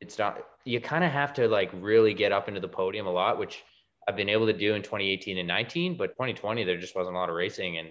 It's 0.00 0.18
not. 0.18 0.42
You 0.64 0.80
kind 0.80 1.04
of 1.04 1.12
have 1.12 1.32
to 1.34 1.46
like 1.48 1.70
really 1.74 2.14
get 2.14 2.32
up 2.32 2.48
into 2.48 2.60
the 2.60 2.68
podium 2.68 3.06
a 3.06 3.10
lot, 3.10 3.38
which 3.38 3.62
I've 4.08 4.16
been 4.16 4.30
able 4.30 4.46
to 4.46 4.52
do 4.52 4.74
in 4.74 4.82
2018 4.82 5.38
and 5.38 5.46
19. 5.46 5.96
But 5.96 6.08
2020, 6.08 6.64
there 6.64 6.78
just 6.78 6.96
wasn't 6.96 7.16
a 7.16 7.18
lot 7.18 7.28
of 7.28 7.34
racing, 7.34 7.78
and 7.78 7.88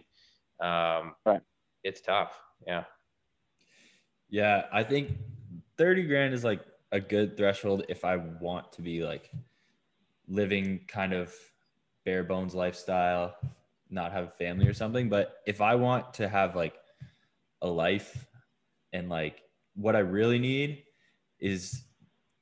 um, 0.60 1.16
Right. 1.26 1.42
it's 1.84 2.02
tough. 2.02 2.40
Yeah. 2.66 2.86
Yeah, 4.30 4.66
I 4.72 4.84
think 4.84 5.12
30 5.78 6.04
grand 6.08 6.34
is 6.34 6.44
like 6.44 6.62
a 6.92 7.00
good 7.00 7.38
threshold 7.38 7.86
if 7.90 8.04
I 8.06 8.18
want 8.18 8.72
to 8.74 8.82
be 8.82 9.04
like 9.04 9.32
living 10.28 10.82
kind 10.88 11.14
of 11.14 11.34
bare 12.10 12.24
bones 12.24 12.56
lifestyle, 12.56 13.36
not 13.92 14.12
have 14.12 14.26
a 14.26 14.32
family 14.32 14.68
or 14.68 14.74
something. 14.74 15.10
But 15.10 15.36
if 15.46 15.62
I 15.62 15.76
want 15.76 16.12
to 16.16 16.28
have 16.28 16.56
like 16.56 16.74
a 17.62 17.68
life 17.68 18.26
and 18.94 19.10
like 19.10 19.44
what 19.76 19.96
I 19.96 20.00
really 20.00 20.40
need 20.40 20.86
is 21.40 21.84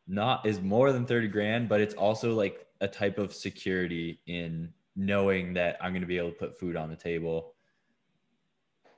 not 0.07 0.45
is 0.45 0.61
more 0.61 0.93
than 0.93 1.05
30 1.05 1.27
grand, 1.27 1.67
but 1.67 1.81
it's 1.81 1.95
also 1.95 2.33
like 2.33 2.65
a 2.79 2.87
type 2.87 3.17
of 3.17 3.33
security 3.33 4.21
in 4.25 4.71
knowing 4.95 5.53
that 5.55 5.77
I'm 5.81 5.91
going 5.91 6.01
to 6.01 6.07
be 6.07 6.17
able 6.17 6.31
to 6.31 6.37
put 6.37 6.57
food 6.57 6.77
on 6.77 6.89
the 6.89 6.95
table. 6.95 7.53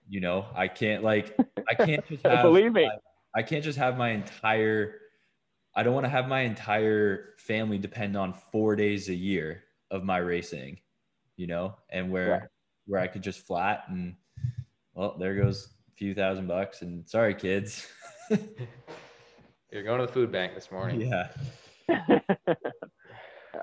You 0.07 0.21
know, 0.21 0.45
I 0.55 0.67
can't 0.67 1.03
like 1.03 1.35
I 1.67 1.73
can't 1.73 2.07
just 2.07 2.23
have 2.27 2.43
Believe 2.43 2.73
me. 2.73 2.83
like, 2.83 2.99
I 3.35 3.41
can't 3.41 3.63
just 3.63 3.79
have 3.79 3.97
my 3.97 4.09
entire 4.09 4.99
I 5.75 5.81
don't 5.81 5.95
want 5.95 6.05
to 6.05 6.09
have 6.09 6.27
my 6.27 6.41
entire 6.41 7.33
family 7.39 7.79
depend 7.79 8.15
on 8.15 8.33
4 8.51 8.75
days 8.75 9.09
a 9.09 9.15
year 9.15 9.63
of 9.91 10.03
my 10.03 10.17
racing, 10.17 10.79
you 11.37 11.47
know, 11.47 11.75
and 11.89 12.11
where 12.11 12.31
Right. 12.31 12.49
where 12.85 13.01
I 13.01 13.07
could 13.07 13.21
just 13.21 13.45
flat 13.45 13.83
and 13.89 14.15
well, 14.93 15.15
there 15.17 15.35
goes 15.35 15.67
a 15.89 15.95
few 15.95 16.13
thousand 16.13 16.47
bucks 16.47 16.81
and 16.81 17.07
sorry 17.07 17.33
kids. 17.35 17.87
You're 19.71 19.83
going 19.83 19.99
to 19.99 20.07
the 20.07 20.11
food 20.11 20.31
bank 20.31 20.55
this 20.55 20.71
morning. 20.71 21.01
yeah. 21.01 21.29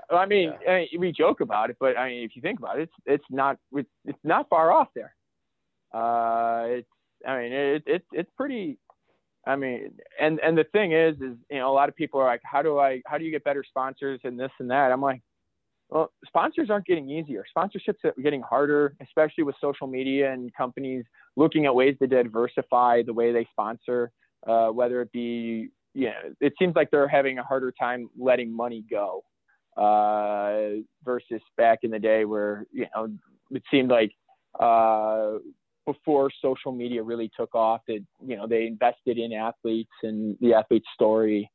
I 0.09 0.25
mean, 0.25 0.53
I 0.67 0.87
mean, 0.91 0.99
we 0.99 1.11
joke 1.11 1.41
about 1.41 1.69
it, 1.69 1.77
but 1.79 1.97
I 1.97 2.09
mean, 2.09 2.23
if 2.23 2.35
you 2.35 2.41
think 2.41 2.59
about 2.59 2.79
it, 2.79 2.83
it's 2.83 2.93
it's 3.05 3.25
not 3.29 3.57
it's, 3.73 3.89
it's 4.05 4.19
not 4.23 4.49
far 4.49 4.71
off 4.71 4.89
there. 4.95 5.13
Uh, 5.93 6.65
it's 6.69 6.87
I 7.27 7.39
mean, 7.39 7.51
it, 7.53 7.83
it 7.85 8.03
it's 8.11 8.31
pretty. 8.37 8.79
I 9.45 9.55
mean, 9.55 9.93
and 10.19 10.39
and 10.41 10.57
the 10.57 10.65
thing 10.65 10.91
is, 10.91 11.15
is 11.15 11.37
you 11.49 11.57
know, 11.59 11.71
a 11.71 11.73
lot 11.73 11.87
of 11.89 11.95
people 11.95 12.19
are 12.19 12.25
like, 12.25 12.41
how 12.43 12.61
do 12.61 12.79
I 12.79 13.01
how 13.05 13.17
do 13.17 13.23
you 13.25 13.31
get 13.31 13.43
better 13.43 13.63
sponsors 13.67 14.19
and 14.23 14.39
this 14.39 14.51
and 14.59 14.69
that? 14.71 14.91
I'm 14.91 15.01
like, 15.01 15.21
well, 15.89 16.11
sponsors 16.25 16.69
aren't 16.69 16.85
getting 16.85 17.09
easier. 17.09 17.45
Sponsorships 17.55 18.03
are 18.03 18.13
getting 18.21 18.41
harder, 18.41 18.95
especially 19.01 19.43
with 19.43 19.55
social 19.61 19.87
media 19.87 20.31
and 20.31 20.53
companies 20.53 21.05
looking 21.35 21.65
at 21.65 21.73
ways 21.73 21.95
to 22.01 22.07
diversify 22.07 23.03
the 23.03 23.13
way 23.13 23.31
they 23.31 23.47
sponsor, 23.51 24.11
uh, 24.45 24.67
whether 24.67 25.01
it 25.01 25.11
be 25.11 25.69
you 25.93 26.05
know, 26.05 26.35
it 26.41 26.53
seems 26.59 26.75
like 26.75 26.91
they're 26.91 27.07
having 27.07 27.39
a 27.39 27.43
harder 27.43 27.71
time 27.71 28.07
letting 28.19 28.55
money 28.55 28.83
go 28.87 29.23
uh, 29.77 30.81
versus 31.03 31.41
back 31.57 31.79
in 31.81 31.89
the 31.89 31.97
day 31.97 32.23
where 32.23 32.65
you 32.71 32.85
know 32.95 33.07
it 33.51 33.63
seemed 33.71 33.89
like 33.89 34.11
uh, 34.59 35.33
before 35.87 36.29
social 36.41 36.71
media 36.71 37.01
really 37.01 37.31
took 37.35 37.55
off, 37.55 37.81
that, 37.87 38.05
you 38.25 38.35
know 38.35 38.45
they 38.45 38.67
invested 38.67 39.17
in 39.17 39.33
athletes 39.33 39.91
and 40.03 40.37
the 40.39 40.53
athlete 40.53 40.83
story 40.93 41.49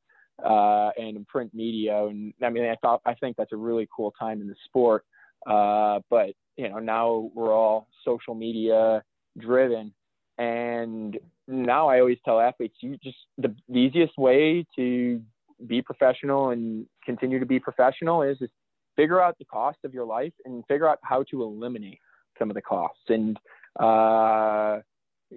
uh, 0.45 0.91
and 0.97 1.26
print 1.28 1.53
media, 1.55 2.07
and 2.07 2.33
I 2.43 2.51
mean 2.51 2.64
I 2.64 2.76
thought 2.76 3.01
I 3.05 3.14
think 3.14 3.37
that's 3.37 3.53
a 3.53 3.57
really 3.57 3.89
cool 3.95 4.12
time 4.18 4.41
in 4.41 4.49
the 4.49 4.57
sport. 4.64 5.05
Uh, 5.47 6.01
but 6.11 6.30
you 6.57 6.68
know 6.68 6.78
now 6.78 7.30
we're 7.35 7.55
all 7.55 7.89
social 8.05 8.35
media 8.35 9.03
driven, 9.39 9.93
and 10.39 11.18
now 11.49 11.89
I 11.89 12.01
always 12.01 12.18
tell 12.24 12.41
athletes 12.41 12.76
you 12.80 12.97
just 13.03 13.16
the, 13.39 13.55
the 13.68 13.78
easiest 13.78 14.16
way 14.18 14.66
to 14.76 15.20
be 15.66 15.80
professional 15.83 16.51
and 16.51 16.87
continue 17.05 17.39
to 17.39 17.47
be 17.47 17.61
professional 17.61 18.22
is 18.22 18.39
just 18.39 18.53
figure 18.97 19.20
out 19.20 19.39
the 19.39 19.45
cost 19.45 19.78
of 19.85 19.95
your 19.95 20.05
life 20.05 20.33
and 20.45 20.64
figure 20.66 20.89
out 20.89 20.99
how 21.03 21.22
to 21.30 21.43
eliminate 21.43 21.99
some 22.39 22.51
of 22.51 22.55
the 22.55 22.62
costs. 22.62 23.05
And 23.09 23.39
uh 23.80 24.80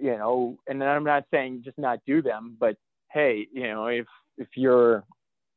you 0.00 0.16
know 0.16 0.58
and 0.66 0.82
i'm 0.84 1.04
not 1.04 1.24
saying 1.30 1.62
just 1.64 1.78
not 1.78 2.00
do 2.06 2.20
them 2.22 2.56
but 2.58 2.76
hey 3.12 3.46
you 3.52 3.66
know 3.66 3.86
if 3.86 4.06
if 4.38 4.48
you're 4.56 5.04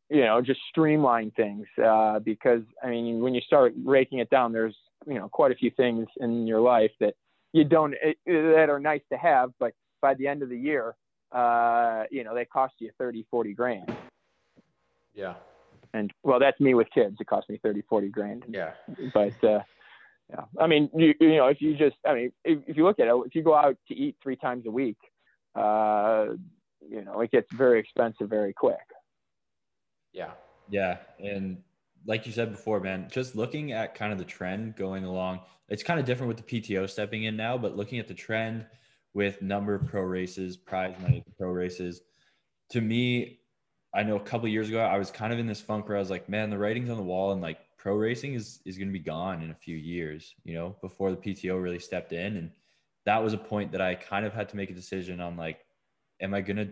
you 0.09 0.21
know 0.21 0.41
just 0.41 0.59
streamline 0.69 1.31
things 1.31 1.65
uh 1.83 2.19
because 2.19 2.61
i 2.83 2.87
mean 2.89 3.19
when 3.21 3.33
you 3.33 3.41
start 3.41 3.75
breaking 3.77 4.19
it 4.19 4.29
down 4.29 4.51
there's 4.51 4.75
you 5.07 5.13
know 5.15 5.29
quite 5.29 5.51
a 5.51 5.55
few 5.55 5.71
things 5.71 6.07
in 6.19 6.47
your 6.47 6.59
life 6.59 6.91
that 6.99 7.13
you 7.53 7.63
don't 7.63 7.93
eh, 8.03 8.13
that 8.25 8.67
are 8.69 8.79
nice 8.79 9.01
to 9.11 9.17
have 9.17 9.51
but 9.59 9.73
by 10.01 10.13
the 10.15 10.27
end 10.27 10.41
of 10.41 10.49
the 10.49 10.57
year 10.57 10.95
uh 11.31 12.03
you 12.09 12.23
know 12.23 12.33
they 12.33 12.45
cost 12.45 12.73
you 12.79 12.89
30 12.97 13.25
40 13.29 13.53
grand 13.53 13.95
Yeah. 15.13 15.35
and 15.93 16.11
well 16.23 16.39
that's 16.39 16.59
me 16.59 16.73
with 16.73 16.87
kids 16.93 17.17
it 17.19 17.27
cost 17.27 17.49
me 17.49 17.59
30 17.61 17.83
40 17.87 18.09
grand 18.09 18.45
Yeah. 18.49 18.71
but 19.13 19.43
uh 19.43 19.59
yeah 20.31 20.45
i 20.59 20.65
mean 20.65 20.89
you, 20.95 21.13
you 21.19 21.35
know 21.37 21.47
if 21.47 21.61
you 21.61 21.75
just 21.77 21.97
i 22.07 22.13
mean 22.15 22.31
if, 22.43 22.59
if 22.67 22.77
you 22.77 22.83
look 22.83 22.99
at 22.99 23.07
it 23.07 23.13
if 23.27 23.35
you 23.35 23.43
go 23.43 23.55
out 23.55 23.77
to 23.89 23.93
eat 23.95 24.15
three 24.23 24.35
times 24.35 24.65
a 24.65 24.71
week 24.71 24.97
uh 25.55 26.27
you 26.87 27.03
know 27.03 27.21
it 27.21 27.31
gets 27.31 27.51
very 27.53 27.79
expensive 27.79 28.29
very 28.29 28.53
quick 28.53 28.77
Yeah. 30.13 30.31
Yeah, 30.71 30.97
and 31.19 31.57
like 32.05 32.25
you 32.25 32.31
said 32.31 32.51
before, 32.51 32.79
man, 32.79 33.07
just 33.11 33.35
looking 33.35 33.71
at 33.71 33.95
kind 33.95 34.11
of 34.11 34.19
the 34.19 34.25
trend 34.25 34.75
going 34.75 35.03
along, 35.03 35.41
it's 35.67 35.83
kind 35.83 35.99
of 35.99 36.05
different 36.05 36.27
with 36.27 36.37
the 36.37 36.61
PTO 36.61 36.89
stepping 36.89 37.23
in 37.23 37.35
now, 37.35 37.57
but 37.57 37.75
looking 37.75 37.99
at 37.99 38.07
the 38.07 38.13
trend 38.13 38.65
with 39.13 39.41
number 39.41 39.73
of 39.73 39.85
pro 39.85 40.03
races, 40.03 40.55
prize 40.57 40.95
money 41.01 41.23
pro 41.37 41.49
races, 41.49 42.01
to 42.69 42.81
me, 42.81 43.39
I 43.93 44.03
know 44.03 44.15
a 44.15 44.19
couple 44.19 44.45
of 44.45 44.53
years 44.53 44.69
ago 44.69 44.79
I 44.79 44.97
was 44.97 45.09
kind 45.09 45.33
of 45.33 45.39
in 45.39 45.47
this 45.47 45.61
funk 45.61 45.87
where 45.87 45.97
I 45.97 45.99
was 45.99 46.11
like, 46.11 46.29
man, 46.29 46.49
the 46.51 46.57
writing's 46.57 46.89
on 46.89 46.97
the 46.97 47.03
wall, 47.03 47.31
and 47.31 47.41
like 47.41 47.57
pro 47.77 47.95
racing 47.95 48.35
is 48.35 48.59
is 48.65 48.77
going 48.77 48.89
to 48.89 48.93
be 48.93 48.99
gone 48.99 49.41
in 49.41 49.49
a 49.49 49.55
few 49.55 49.75
years, 49.75 50.35
you 50.43 50.53
know, 50.53 50.75
before 50.81 51.09
the 51.11 51.17
PTO 51.17 51.61
really 51.61 51.79
stepped 51.79 52.13
in, 52.13 52.37
and 52.37 52.51
that 53.05 53.23
was 53.23 53.33
a 53.33 53.37
point 53.37 53.71
that 53.71 53.81
I 53.81 53.95
kind 53.95 54.25
of 54.25 54.33
had 54.33 54.49
to 54.49 54.55
make 54.55 54.69
a 54.69 54.75
decision 54.75 55.19
on, 55.19 55.35
like, 55.35 55.65
am 56.21 56.33
I 56.33 56.41
going 56.41 56.57
to 56.57 56.69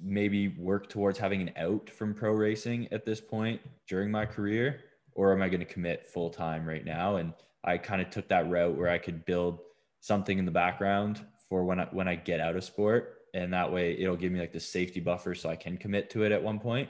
maybe 0.00 0.48
work 0.48 0.88
towards 0.88 1.18
having 1.18 1.42
an 1.42 1.50
out 1.56 1.90
from 1.90 2.14
pro 2.14 2.32
racing 2.32 2.88
at 2.92 3.04
this 3.04 3.20
point 3.20 3.60
during 3.88 4.10
my 4.10 4.24
career? 4.24 4.80
Or 5.14 5.32
am 5.32 5.42
i 5.42 5.48
going 5.48 5.60
to 5.60 5.66
commit 5.66 6.06
full 6.06 6.30
time 6.30 6.66
right 6.66 6.84
now? 6.84 7.16
And 7.16 7.32
i 7.64 7.76
kind 7.76 8.00
of 8.00 8.10
took 8.10 8.28
that 8.28 8.48
route 8.48 8.76
where 8.76 8.88
i 8.88 8.98
could 8.98 9.24
build 9.24 9.58
something 10.00 10.38
in 10.38 10.44
the 10.44 10.52
background 10.52 11.20
for 11.48 11.64
when 11.64 11.80
i 11.80 11.88
when 11.90 12.06
i 12.06 12.14
get 12.14 12.40
out 12.40 12.56
of 12.56 12.64
sport. 12.64 13.14
And 13.34 13.52
that 13.52 13.70
way 13.72 13.98
it'll 13.98 14.16
give 14.16 14.32
me 14.32 14.40
like 14.40 14.52
the 14.52 14.60
safety 14.60 15.00
buffer 15.00 15.34
so 15.34 15.48
i 15.48 15.56
can 15.56 15.76
commit 15.76 16.10
to 16.10 16.22
it 16.22 16.32
at 16.32 16.42
one 16.42 16.60
point. 16.60 16.88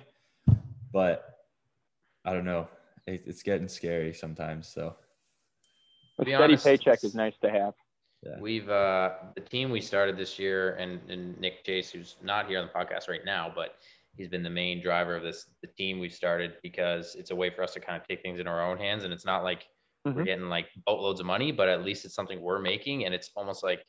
But 0.93 1.39
i 2.25 2.33
don't 2.33 2.45
know. 2.45 2.69
It, 3.07 3.23
it's 3.27 3.43
getting 3.43 3.69
scary 3.69 4.13
sometimes 4.13 4.69
so. 4.69 4.97
A 6.19 6.23
steady 6.23 6.35
honest, 6.35 6.65
paycheck 6.65 7.03
is 7.05 7.15
nice 7.15 7.39
to 7.43 7.51
have 7.51 7.73
yeah 8.23 8.39
We've 8.41 8.69
uh 8.69 9.11
the 9.35 9.41
team 9.41 9.71
we 9.71 9.81
started 9.81 10.17
this 10.17 10.39
year 10.39 10.75
and, 10.75 11.01
and 11.11 11.39
Nick 11.41 11.65
Chase, 11.65 11.91
who's 11.91 12.17
not 12.23 12.49
here 12.49 12.59
on 12.59 12.67
the 12.67 12.73
podcast 12.73 13.09
right 13.09 13.25
now, 13.25 13.51
but 13.55 13.77
he's 14.17 14.29
been 14.29 14.43
the 14.43 14.51
main 14.51 14.83
driver 14.83 15.17
of 15.17 15.23
this 15.23 15.47
the 15.63 15.69
team 15.69 15.99
we've 16.01 16.13
started 16.15 16.55
because 16.63 17.15
it's 17.15 17.31
a 17.31 17.37
way 17.37 17.51
for 17.51 17.63
us 17.63 17.75
to 17.75 17.81
kind 17.81 18.01
of 18.01 18.07
take 18.09 18.23
things 18.23 18.41
in 18.41 18.47
our 18.49 18.63
own 18.63 18.79
hands 18.79 19.05
and 19.05 19.13
it's 19.13 19.25
not 19.25 19.45
like 19.45 19.69
we're 20.05 20.23
Mhm. 20.23 20.27
getting 20.27 20.49
like 20.49 20.67
boatloads 20.87 21.21
of 21.21 21.27
money, 21.27 21.53
but 21.53 21.69
at 21.69 21.85
least 21.85 22.05
it's 22.05 22.15
something 22.15 22.41
we're 22.41 22.61
making 22.61 23.05
and 23.05 23.15
it's 23.15 23.31
almost 23.37 23.63
like, 23.63 23.85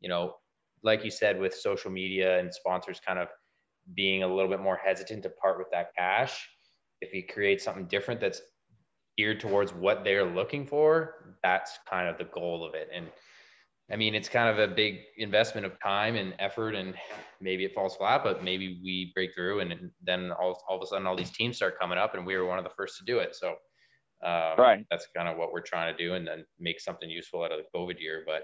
you 0.00 0.08
know, 0.08 0.36
like 0.82 1.04
you 1.04 1.10
said 1.10 1.38
with 1.38 1.54
social 1.54 1.90
media 1.90 2.38
and 2.38 2.52
sponsors 2.52 3.00
kind 3.00 3.18
of 3.18 3.28
being 3.94 4.22
a 4.22 4.26
little 4.28 4.48
bit 4.50 4.60
more 4.60 4.76
hesitant 4.76 5.22
to 5.24 5.30
part 5.30 5.58
with 5.58 5.70
that 5.70 5.94
cash. 5.94 6.48
If 7.00 7.12
you 7.14 7.24
create 7.26 7.60
something 7.60 7.86
different 7.86 8.20
that's 8.20 8.40
geared 9.16 9.40
towards 9.40 9.72
what 9.72 10.04
they're 10.04 10.24
looking 10.24 10.66
for, 10.66 11.36
that's 11.42 11.78
kind 11.88 12.08
of 12.08 12.18
the 12.18 12.24
goal 12.24 12.64
of 12.64 12.74
it. 12.74 12.88
And 12.92 13.06
I 13.90 13.96
mean, 13.96 14.14
it's 14.14 14.28
kind 14.28 14.48
of 14.50 14.58
a 14.70 14.72
big 14.72 15.00
investment 15.16 15.66
of 15.66 15.80
time 15.80 16.14
and 16.16 16.34
effort, 16.38 16.74
and 16.74 16.94
maybe 17.40 17.64
it 17.64 17.74
falls 17.74 17.96
flat, 17.96 18.22
but 18.22 18.44
maybe 18.44 18.80
we 18.84 19.12
break 19.14 19.34
through, 19.34 19.60
and 19.60 19.90
then 20.02 20.30
all, 20.32 20.62
all 20.68 20.76
of 20.76 20.82
a 20.82 20.86
sudden, 20.86 21.06
all 21.06 21.16
these 21.16 21.30
teams 21.30 21.56
start 21.56 21.78
coming 21.80 21.96
up, 21.96 22.14
and 22.14 22.26
we 22.26 22.36
were 22.36 22.44
one 22.44 22.58
of 22.58 22.64
the 22.64 22.70
first 22.76 22.98
to 22.98 23.04
do 23.04 23.18
it. 23.18 23.34
So, 23.34 23.48
um, 24.22 24.58
right, 24.58 24.84
that's 24.90 25.06
kind 25.16 25.28
of 25.28 25.38
what 25.38 25.52
we're 25.52 25.62
trying 25.62 25.96
to 25.96 26.04
do, 26.04 26.14
and 26.14 26.26
then 26.26 26.44
make 26.58 26.80
something 26.80 27.08
useful 27.08 27.42
out 27.42 27.52
of 27.52 27.58
the 27.58 27.78
COVID 27.78 27.98
year. 27.98 28.26
But, 28.26 28.42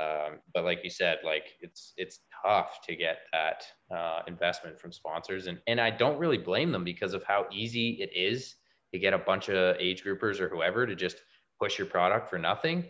um, 0.00 0.40
but 0.52 0.64
like 0.64 0.80
you 0.82 0.90
said, 0.90 1.18
like 1.24 1.52
it's 1.60 1.92
it's 1.96 2.20
tough 2.44 2.80
to 2.88 2.96
get 2.96 3.18
that 3.32 3.62
uh, 3.94 4.22
investment 4.26 4.80
from 4.80 4.90
sponsors, 4.90 5.46
and 5.46 5.60
and 5.68 5.80
I 5.80 5.90
don't 5.90 6.18
really 6.18 6.38
blame 6.38 6.72
them 6.72 6.82
because 6.82 7.14
of 7.14 7.22
how 7.22 7.46
easy 7.52 7.98
it 8.00 8.10
is 8.16 8.56
to 8.92 8.98
get 8.98 9.14
a 9.14 9.18
bunch 9.18 9.48
of 9.48 9.76
age 9.78 10.02
groupers 10.02 10.40
or 10.40 10.48
whoever 10.48 10.86
to 10.86 10.96
just 10.96 11.18
push 11.60 11.78
your 11.78 11.86
product 11.86 12.28
for 12.28 12.38
nothing. 12.38 12.86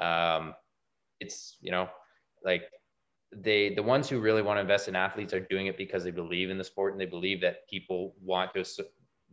Um, 0.00 0.54
it's 1.20 1.56
you 1.60 1.70
know 1.70 1.88
like 2.44 2.62
they 3.32 3.74
the 3.74 3.82
ones 3.82 4.08
who 4.08 4.20
really 4.20 4.42
want 4.42 4.56
to 4.56 4.60
invest 4.60 4.88
in 4.88 4.96
athletes 4.96 5.32
are 5.32 5.40
doing 5.40 5.66
it 5.66 5.76
because 5.76 6.04
they 6.04 6.10
believe 6.10 6.50
in 6.50 6.58
the 6.58 6.64
sport 6.64 6.92
and 6.92 7.00
they 7.00 7.06
believe 7.06 7.40
that 7.40 7.68
people 7.68 8.14
want 8.22 8.52
to 8.54 8.64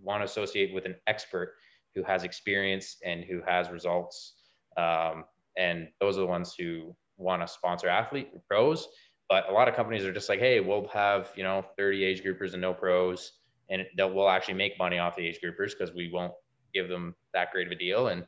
want 0.02 0.22
to 0.22 0.26
associate 0.26 0.74
with 0.74 0.86
an 0.86 0.96
expert 1.08 1.54
who 1.94 2.04
has 2.04 2.24
experience 2.24 2.98
and 3.06 3.24
who 3.26 3.42
has 3.46 3.70
results. 3.70 4.36
Um, 4.78 5.26
and 5.58 5.90
those 6.00 6.18
are 6.18 6.22
the 6.22 6.28
ones 6.28 6.56
who 6.58 6.96
want 7.18 7.42
to 7.42 7.48
sponsor 7.48 7.88
athlete 7.88 8.30
pros 8.48 8.88
but 9.30 9.48
a 9.50 9.52
lot 9.52 9.68
of 9.68 9.76
companies 9.76 10.04
are 10.06 10.14
just 10.14 10.30
like 10.30 10.40
hey 10.40 10.60
we'll 10.60 10.88
have 10.88 11.30
you 11.36 11.44
know 11.44 11.64
30 11.78 12.04
age 12.04 12.24
groupers 12.24 12.54
and 12.54 12.62
no 12.62 12.74
pros 12.74 13.34
and 13.70 13.86
they'll 13.98 14.14
we'll 14.14 14.30
actually 14.30 14.54
make 14.54 14.78
money 14.80 14.98
off 14.98 15.16
the 15.16 15.28
age 15.28 15.40
groupers 15.44 15.72
because 15.78 15.94
we 15.94 16.10
won't 16.12 16.34
give 16.74 16.90
them 16.90 17.14
that 17.34 17.52
great 17.52 17.68
of 17.68 17.72
a 17.72 17.76
deal 17.76 18.08
and 18.08 18.26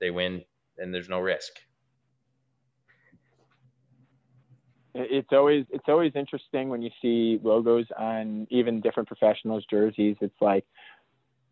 they 0.00 0.10
win 0.10 0.42
and 0.78 0.94
there's 0.94 1.08
no 1.08 1.18
risk 1.18 1.52
it's 4.98 5.28
always 5.32 5.64
it's 5.70 5.88
always 5.88 6.12
interesting 6.14 6.68
when 6.68 6.82
you 6.82 6.90
see 7.02 7.38
logos 7.42 7.86
on 7.98 8.46
even 8.50 8.80
different 8.80 9.08
professionals 9.08 9.64
jerseys. 9.70 10.16
It's 10.20 10.40
like 10.40 10.64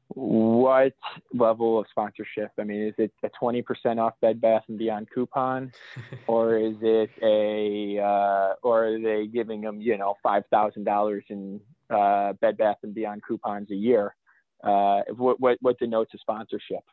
what 0.09 0.95
level 1.33 1.79
of 1.79 1.87
sponsorship? 1.91 2.51
I 2.59 2.65
mean 2.65 2.89
is 2.89 2.95
it 2.99 3.13
a 3.23 3.31
20% 3.43 3.99
off 3.99 4.15
bed 4.21 4.41
bath 4.41 4.63
and 4.69 4.79
beyond 4.79 5.09
coupon? 5.15 5.73
Or 6.27 6.57
is 6.57 6.77
it 6.81 7.11
a 7.23 8.03
uh, 8.03 8.55
or 8.63 8.87
are 8.87 9.01
they 9.01 9.27
giving 9.27 9.61
them 9.61 9.81
you 9.81 9.99
know 9.99 10.15
$5000 10.25 11.23
in 11.29 11.61
uh, 11.91 12.33
bed 12.35 12.57
bath 12.57 12.79
and 12.83 12.95
beyond 12.95 13.23
coupons 13.27 13.71
a 13.71 13.75
year? 13.75 14.15
Uh, 14.63 15.03
what, 15.17 15.39
what 15.41 15.59
what 15.61 15.79
denotes 15.79 16.15
a 16.15 16.19
sponsorship? 16.19 16.85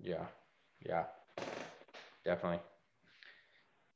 Yeah. 0.00 0.24
Yeah. 0.84 1.04
Definitely. 2.24 2.60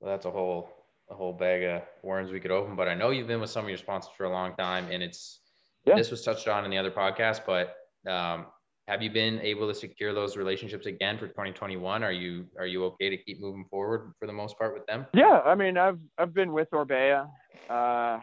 Well 0.00 0.10
that's 0.10 0.26
a 0.26 0.30
whole 0.30 0.81
a 1.12 1.14
whole 1.14 1.32
bag 1.32 1.62
of 1.62 1.82
worms 2.02 2.32
we 2.32 2.40
could 2.40 2.50
open. 2.50 2.74
But 2.74 2.88
I 2.88 2.94
know 2.94 3.10
you've 3.10 3.26
been 3.26 3.40
with 3.40 3.50
some 3.50 3.64
of 3.64 3.68
your 3.68 3.78
sponsors 3.78 4.12
for 4.16 4.24
a 4.24 4.30
long 4.30 4.54
time, 4.56 4.86
and 4.90 5.02
it's 5.02 5.40
yeah. 5.84 5.94
this 5.94 6.10
was 6.10 6.22
touched 6.22 6.48
on 6.48 6.64
in 6.64 6.70
the 6.70 6.78
other 6.78 6.90
podcast. 6.90 7.42
But 7.46 7.74
um, 8.10 8.46
have 8.88 9.02
you 9.02 9.10
been 9.10 9.40
able 9.40 9.68
to 9.68 9.74
secure 9.74 10.12
those 10.12 10.36
relationships 10.36 10.86
again 10.86 11.18
for 11.18 11.28
2021? 11.28 12.02
Are 12.02 12.12
you 12.12 12.46
are 12.58 12.66
you 12.66 12.84
okay 12.86 13.10
to 13.10 13.16
keep 13.16 13.40
moving 13.40 13.66
forward 13.70 14.12
for 14.18 14.26
the 14.26 14.32
most 14.32 14.58
part 14.58 14.74
with 14.74 14.86
them? 14.86 15.06
Yeah, 15.14 15.40
I 15.44 15.54
mean, 15.54 15.76
I've 15.76 15.98
I've 16.18 16.34
been 16.34 16.52
with 16.52 16.70
Orbea, 16.70 17.28
uh, 17.68 17.72
uh, 17.72 18.18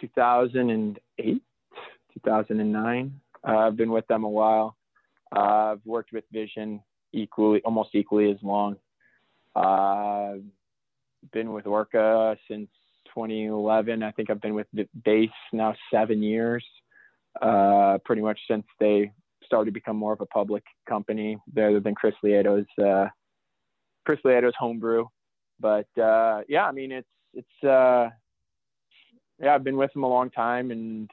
2008, 0.00 1.42
2009. 2.14 3.20
Uh, 3.46 3.56
I've 3.56 3.76
been 3.76 3.90
with 3.90 4.06
them 4.08 4.24
a 4.24 4.28
while. 4.28 4.76
Uh, 5.34 5.72
I've 5.72 5.80
worked 5.84 6.12
with 6.12 6.24
Vision 6.32 6.80
equally, 7.12 7.60
almost 7.64 7.90
equally 7.94 8.30
as 8.30 8.38
long. 8.42 8.76
Been 11.32 11.52
with 11.52 11.66
Orca 11.66 12.36
since 12.48 12.68
2011. 13.14 14.02
I 14.02 14.10
think 14.12 14.30
I've 14.30 14.40
been 14.40 14.54
with 14.54 14.66
Base 15.04 15.30
now 15.52 15.74
seven 15.92 16.22
years, 16.22 16.64
uh, 17.40 17.98
pretty 18.04 18.22
much 18.22 18.38
since 18.48 18.64
they 18.78 19.12
started 19.44 19.66
to 19.66 19.72
become 19.72 19.96
more 19.96 20.12
of 20.12 20.20
a 20.20 20.26
public 20.26 20.64
company 20.88 21.38
rather 21.54 21.80
than 21.80 21.94
Chris 21.94 22.14
Lieto's 22.22 22.66
uh, 22.84 23.06
Chris 24.04 24.20
Lieto's 24.24 24.54
homebrew. 24.58 25.06
But 25.58 25.88
uh, 25.98 26.42
yeah, 26.48 26.66
I 26.66 26.72
mean 26.72 26.92
it's 26.92 27.08
it's 27.32 27.64
uh, 27.64 28.10
yeah 29.40 29.54
I've 29.54 29.64
been 29.64 29.76
with 29.76 29.92
them 29.92 30.04
a 30.04 30.08
long 30.08 30.30
time 30.30 30.70
and 30.70 31.10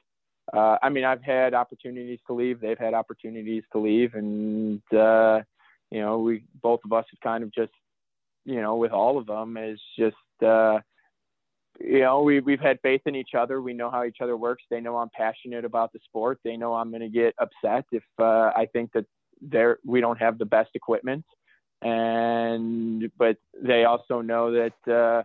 uh, 0.51 0.77
I 0.81 0.89
mean 0.89 1.05
I've 1.05 1.23
had 1.23 1.53
opportunities 1.53 2.19
to 2.27 2.33
leave. 2.33 2.59
They've 2.59 2.77
had 2.77 2.93
opportunities 2.93 3.63
to 3.71 3.79
leave, 3.79 4.13
and 4.15 4.81
uh, 4.91 5.41
you 5.89 6.01
know 6.01 6.19
we 6.19 6.43
both 6.61 6.81
of 6.83 6.91
us 6.91 7.05
have 7.11 7.19
kind 7.21 7.43
of 7.43 7.53
just 7.53 7.71
you 8.45 8.61
know, 8.61 8.75
with 8.75 8.91
all 8.91 9.17
of 9.17 9.25
them 9.25 9.57
is 9.57 9.79
just, 9.97 10.15
uh, 10.45 10.79
you 11.79 12.01
know, 12.01 12.21
we, 12.21 12.39
we've 12.39 12.59
had 12.59 12.79
faith 12.81 13.01
in 13.05 13.15
each 13.15 13.33
other. 13.37 13.61
We 13.61 13.73
know 13.73 13.89
how 13.89 14.03
each 14.03 14.17
other 14.21 14.37
works. 14.37 14.63
They 14.69 14.79
know 14.79 14.97
I'm 14.97 15.09
passionate 15.09 15.65
about 15.65 15.91
the 15.93 15.99
sport. 16.05 16.39
They 16.43 16.57
know 16.57 16.73
I'm 16.73 16.89
going 16.89 17.01
to 17.01 17.09
get 17.09 17.33
upset 17.39 17.85
if 17.91 18.03
uh, 18.19 18.51
I 18.55 18.67
think 18.73 18.91
that 18.93 19.05
they're, 19.41 19.79
we 19.85 20.01
don't 20.01 20.19
have 20.19 20.37
the 20.37 20.45
best 20.45 20.71
equipment. 20.75 21.25
And, 21.81 23.11
but 23.17 23.37
they 23.61 23.83
also 23.85 24.21
know 24.21 24.51
that, 24.51 24.93
uh, 24.93 25.23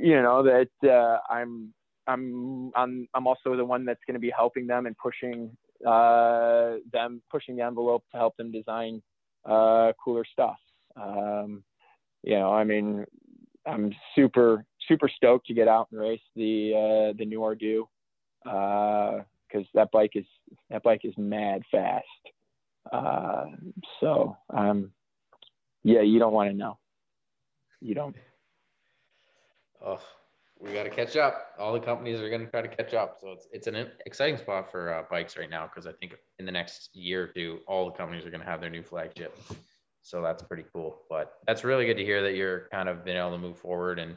you 0.00 0.20
know, 0.22 0.42
that 0.42 0.70
uh, 0.88 1.18
I'm, 1.32 1.72
I'm, 2.06 2.72
I'm, 2.74 3.08
I'm 3.14 3.26
also 3.26 3.56
the 3.56 3.64
one 3.64 3.84
that's 3.84 4.00
going 4.06 4.14
to 4.14 4.20
be 4.20 4.32
helping 4.34 4.66
them 4.66 4.86
and 4.86 4.96
pushing 4.96 5.56
uh, 5.86 6.76
them, 6.92 7.22
pushing 7.30 7.56
the 7.56 7.62
envelope 7.62 8.04
to 8.12 8.16
help 8.16 8.36
them 8.36 8.50
design 8.50 9.02
uh, 9.44 9.92
cooler 10.02 10.24
stuff. 10.24 10.56
Um, 10.96 11.62
you 12.22 12.38
know, 12.38 12.52
I 12.52 12.64
mean, 12.64 13.04
I'm 13.66 13.92
super 14.14 14.64
super 14.88 15.08
stoked 15.08 15.46
to 15.46 15.54
get 15.54 15.68
out 15.68 15.88
and 15.90 16.00
race 16.00 16.20
the 16.36 16.72
uh, 16.74 17.16
the 17.16 17.24
new 17.24 17.40
Ordu 17.40 17.84
because 18.44 19.66
uh, 19.66 19.74
that 19.74 19.90
bike 19.92 20.12
is 20.14 20.26
that 20.70 20.82
bike 20.82 21.02
is 21.04 21.14
mad 21.16 21.62
fast. 21.70 22.04
Uh, 22.92 23.44
so 24.00 24.36
um, 24.50 24.90
yeah, 25.84 26.00
you 26.00 26.18
don't 26.18 26.32
want 26.32 26.50
to 26.50 26.56
know. 26.56 26.78
You 27.80 27.94
don't. 27.94 28.16
Oh, 29.84 30.00
we 30.60 30.72
got 30.72 30.84
to 30.84 30.90
catch 30.90 31.16
up. 31.16 31.54
All 31.58 31.72
the 31.72 31.80
companies 31.80 32.20
are 32.20 32.28
going 32.28 32.44
to 32.44 32.50
try 32.50 32.62
to 32.62 32.68
catch 32.68 32.94
up. 32.94 33.18
So 33.20 33.32
it's 33.32 33.48
it's 33.52 33.66
an 33.66 33.88
exciting 34.06 34.36
spot 34.36 34.70
for 34.70 34.94
uh, 34.94 35.02
bikes 35.10 35.36
right 35.36 35.50
now 35.50 35.66
because 35.66 35.86
I 35.86 35.92
think 35.92 36.14
in 36.38 36.46
the 36.46 36.52
next 36.52 36.90
year 36.94 37.24
or 37.24 37.26
two, 37.28 37.60
all 37.66 37.86
the 37.86 37.96
companies 37.96 38.24
are 38.24 38.30
going 38.30 38.40
to 38.42 38.46
have 38.46 38.60
their 38.60 38.70
new 38.70 38.82
flagship 38.82 39.36
so 40.02 40.22
that's 40.22 40.42
pretty 40.42 40.64
cool. 40.72 41.02
But 41.08 41.34
that's 41.46 41.64
really 41.64 41.86
good 41.86 41.96
to 41.96 42.04
hear 42.04 42.22
that 42.22 42.34
you're 42.34 42.68
kind 42.72 42.88
of 42.88 43.04
been 43.04 43.16
able 43.16 43.32
to 43.32 43.38
move 43.38 43.58
forward 43.58 43.98
and 43.98 44.16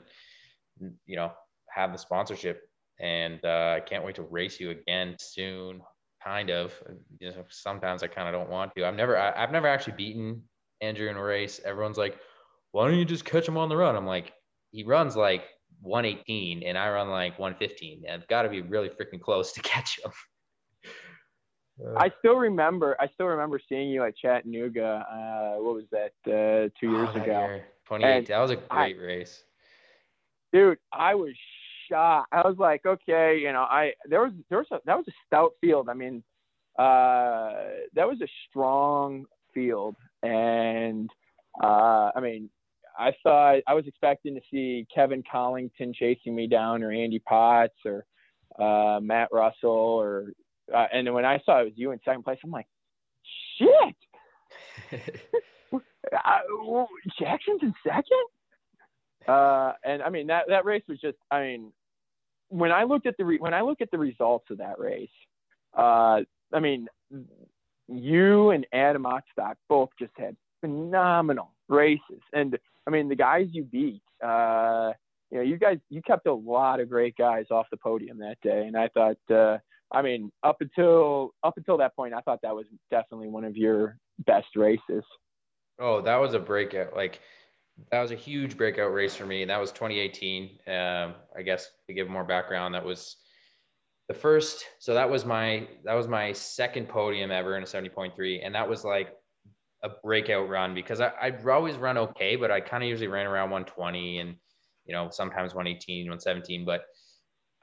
you 1.06 1.16
know 1.16 1.32
have 1.70 1.92
the 1.92 1.98
sponsorship. 1.98 2.62
And 3.00 3.44
uh, 3.44 3.76
I 3.78 3.82
can't 3.82 4.06
wait 4.06 4.16
to 4.16 4.24
race 4.24 4.60
you 4.60 4.72
again 4.72 5.16
soon. 5.20 5.82
Kind 6.24 6.50
of. 6.50 6.74
You 7.20 7.32
know, 7.32 7.44
sometimes 7.50 8.04
I 8.04 8.08
kind 8.08 8.28
of 8.28 8.34
don't 8.34 8.50
want 8.50 8.74
to. 8.76 8.86
I've 8.86 8.96
never 8.96 9.18
I, 9.18 9.32
I've 9.42 9.52
never 9.52 9.68
actually 9.68 9.94
beaten 9.94 10.44
Andrew 10.82 11.10
in 11.10 11.18
a 11.18 11.24
race. 11.24 11.62
Everyone's 11.64 11.98
like, 11.98 12.18
why 12.72 12.88
don't 12.88 12.98
you 12.98 13.06
just 13.06 13.26
catch 13.26 13.48
him 13.48 13.58
on 13.58 13.70
the 13.70 13.78
run? 13.78 13.96
I'm 13.96 14.08
like, 14.08 14.34
he 14.72 14.84
runs 14.84 15.16
like 15.16 15.44
118 15.82 16.64
and 16.64 16.78
I 16.78 16.90
run 16.90 17.10
like 17.10 17.38
115. 17.38 18.04
I've 18.12 18.28
got 18.28 18.44
to 18.44 18.50
be 18.50 18.62
really 18.62 18.90
freaking 18.90 19.22
close 19.22 19.54
to 19.54 19.62
catch 19.62 20.00
him. 20.04 20.12
I 21.98 22.12
still 22.20 22.36
remember. 22.36 22.96
I 23.00 23.08
still 23.14 23.26
remember 23.26 23.60
seeing 23.68 23.90
you 23.90 24.04
at 24.04 24.18
Chattanooga. 24.18 25.06
Uh, 25.12 25.62
what 25.62 25.76
was 25.76 25.86
that? 25.92 26.14
Uh, 26.26 26.70
two 26.80 26.92
years 26.92 27.10
oh, 27.14 27.22
ago. 27.22 27.46
Year. 27.46 27.66
28. 27.86 28.28
that 28.28 28.40
was 28.40 28.52
a 28.52 28.56
great 28.56 28.98
I, 28.98 29.02
race. 29.02 29.44
Dude, 30.54 30.78
I 30.94 31.16
was 31.16 31.34
shocked. 31.90 32.30
I 32.32 32.48
was 32.48 32.56
like, 32.58 32.86
okay, 32.86 33.38
you 33.40 33.52
know, 33.52 33.62
I 33.62 33.94
there 34.10 34.22
was 34.22 34.32
there 34.50 34.60
was 34.60 34.68
a 34.72 34.80
that 34.86 34.98
was 34.98 35.08
a 35.08 35.14
stout 35.28 35.52
field. 35.62 35.90
I 35.90 35.94
mean, 35.94 36.24
uh, 36.80 37.54
that 37.94 38.08
was 38.08 38.22
a 38.22 38.28
strong 38.50 39.26
field, 39.54 39.96
and 40.24 41.10
uh, 41.62 42.12
I 42.16 42.20
mean, 42.22 42.50
I 42.98 43.12
thought 43.22 43.60
I 43.68 43.74
was 43.74 43.86
expecting 43.86 44.36
to 44.36 44.42
see 44.50 44.88
Kevin 44.94 45.24
Collington 45.32 45.94
chasing 45.94 46.36
me 46.36 46.48
down, 46.48 46.84
or 46.84 46.92
Andy 46.92 47.20
Potts, 47.20 47.78
or 47.86 48.06
uh, 48.60 49.00
Matt 49.02 49.30
Russell, 49.32 49.70
or 49.70 50.32
uh, 50.74 50.86
and 50.92 51.14
when 51.14 51.26
I 51.26 51.40
saw 51.46 51.62
it 51.62 51.66
was 51.66 51.74
you 51.76 51.92
in 51.92 52.00
second 52.04 52.24
place, 52.24 52.40
I'm 52.44 52.52
like, 52.52 52.68
shit. 53.58 53.96
uh, 55.74 56.86
Jackson's 57.20 57.62
in 57.62 57.74
second. 57.84 58.26
Uh, 59.28 59.74
and 59.84 60.04
I 60.04 60.10
mean 60.10 60.28
that 60.28 60.46
that 60.50 60.66
race 60.66 60.84
was 60.88 61.00
just. 61.00 61.18
I 61.32 61.42
mean, 61.42 61.72
when 62.50 62.72
I 62.72 62.84
looked 62.84 63.08
at 63.08 63.18
the 63.18 63.26
re- 63.26 63.40
when 63.40 63.54
I 63.54 63.62
look 63.62 63.82
at 63.82 63.90
the 63.92 63.98
results 63.98 64.46
of 64.52 64.60
that 64.60 64.80
race, 64.80 65.10
uh, 65.76 66.22
I 66.54 66.60
mean, 66.60 66.88
you 67.88 68.52
and 68.52 68.68
Adam 68.72 69.04
Otstot 69.04 69.56
both 69.68 69.90
just 69.98 70.14
had 70.18 70.36
phenomenal 70.62 71.52
races, 71.68 72.22
and 72.34 72.58
I 72.86 72.92
mean 72.92 73.10
the 73.10 73.16
guys 73.16 73.48
you 73.52 73.64
beat. 73.64 74.04
Uh, 74.24 74.94
you 75.32 75.38
know, 75.38 75.44
you 75.44 75.58
guys, 75.58 75.80
you 75.90 76.02
kept 76.02 76.28
a 76.28 76.34
lot 76.34 76.80
of 76.80 76.90
great 76.90 77.18
guys 77.18 77.46
off 77.50 77.66
the 77.72 77.78
podium 77.78 78.20
that 78.20 78.38
day, 78.42 78.68
and 78.68 78.78
I 78.78 78.88
thought, 78.90 79.18
uh, 79.30 79.58
I 79.96 80.02
mean, 80.02 80.30
up 80.44 80.58
until 80.60 81.32
up 81.42 81.54
until 81.56 81.78
that 81.78 81.96
point, 81.96 82.14
I 82.14 82.20
thought 82.20 82.40
that 82.44 82.54
was 82.54 82.66
definitely 82.92 83.30
one 83.30 83.46
of 83.46 83.56
your 83.56 83.98
best 84.26 84.56
races. 84.56 85.04
Oh, 85.80 86.02
that 86.02 86.18
was 86.18 86.34
a 86.34 86.40
breakout. 86.40 86.94
Like 86.94 87.22
that 87.92 88.02
was 88.02 88.12
a 88.12 88.16
huge 88.16 88.58
breakout 88.58 88.94
race 88.94 89.16
for 89.16 89.26
me. 89.26 89.46
That 89.46 89.60
was 89.60 89.72
2018. 89.72 90.60
Um, 90.68 91.16
I 91.36 91.42
guess 91.44 91.70
to 91.88 91.94
give 91.94 92.10
more 92.10 92.26
background, 92.26 92.76
that 92.76 92.84
was 92.84 93.16
the 94.10 94.14
first. 94.14 94.66
So 94.80 94.94
that 94.94 95.10
was 95.10 95.24
my 95.24 95.66
that 95.86 95.94
was 95.94 96.10
my 96.10 96.34
second 96.34 96.90
podium 96.90 97.32
ever 97.32 97.56
in 97.56 97.64
a 97.64 97.66
70.3, 97.66 98.46
and 98.46 98.54
that 98.54 98.68
was 98.68 98.84
like 98.84 99.16
a 99.82 99.90
breakout 100.04 100.50
run 100.50 100.74
because 100.74 101.00
I, 101.00 101.14
I'd 101.22 101.48
always 101.48 101.78
run 101.78 101.98
okay, 101.98 102.36
but 102.36 102.52
I 102.52 102.60
kind 102.60 102.84
of 102.84 102.90
usually 102.90 103.08
ran 103.08 103.28
around 103.28 103.50
120 103.50 104.20
and 104.20 104.36
you 104.86 104.94
know 104.94 105.10
sometimes 105.10 105.56
118, 105.56 106.06
117, 106.06 106.66
but 106.66 106.82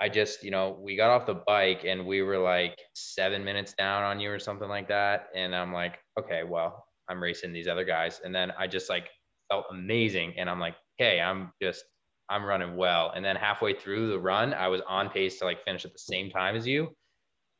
I 0.03 0.09
just, 0.09 0.43
you 0.43 0.51
know, 0.51 0.77
we 0.83 0.97
got 0.97 1.11
off 1.11 1.27
the 1.27 1.43
bike 1.47 1.85
and 1.87 2.05
we 2.05 2.23
were 2.23 2.37
like 2.39 2.77
seven 2.93 3.45
minutes 3.45 3.73
down 3.75 4.03
on 4.03 4.19
you 4.19 4.33
or 4.33 4.41
something 4.41 4.69
like 4.69 4.89
that. 4.89 5.29
And 5.33 5.55
I'm 5.55 5.73
like, 5.73 6.01
okay, 6.19 6.43
well, 6.43 6.87
I'm 7.09 7.23
racing 7.23 7.53
these 7.53 7.69
other 7.69 7.85
guys. 7.85 8.21
And 8.25 8.35
then 8.35 8.53
I 8.59 8.67
just 8.67 8.91
like 8.91 9.11
felt 9.49 9.67
amazing. 9.71 10.35
And 10.37 10.51
I'm 10.51 10.59
like, 10.59 10.75
okay, 11.01 11.21
I'm 11.21 11.53
just, 11.63 11.85
I'm 12.29 12.45
running 12.45 12.77
well. 12.77 13.13
And 13.15 13.25
then 13.25 13.37
halfway 13.37 13.75
through 13.75 14.11
the 14.11 14.19
run, 14.19 14.53
I 14.55 14.67
was 14.67 14.81
on 14.89 15.09
pace 15.09 15.39
to 15.39 15.45
like 15.45 15.65
finish 15.65 15.85
at 15.85 15.93
the 15.93 16.01
same 16.01 16.31
time 16.31 16.57
as 16.57 16.67
you. 16.67 16.89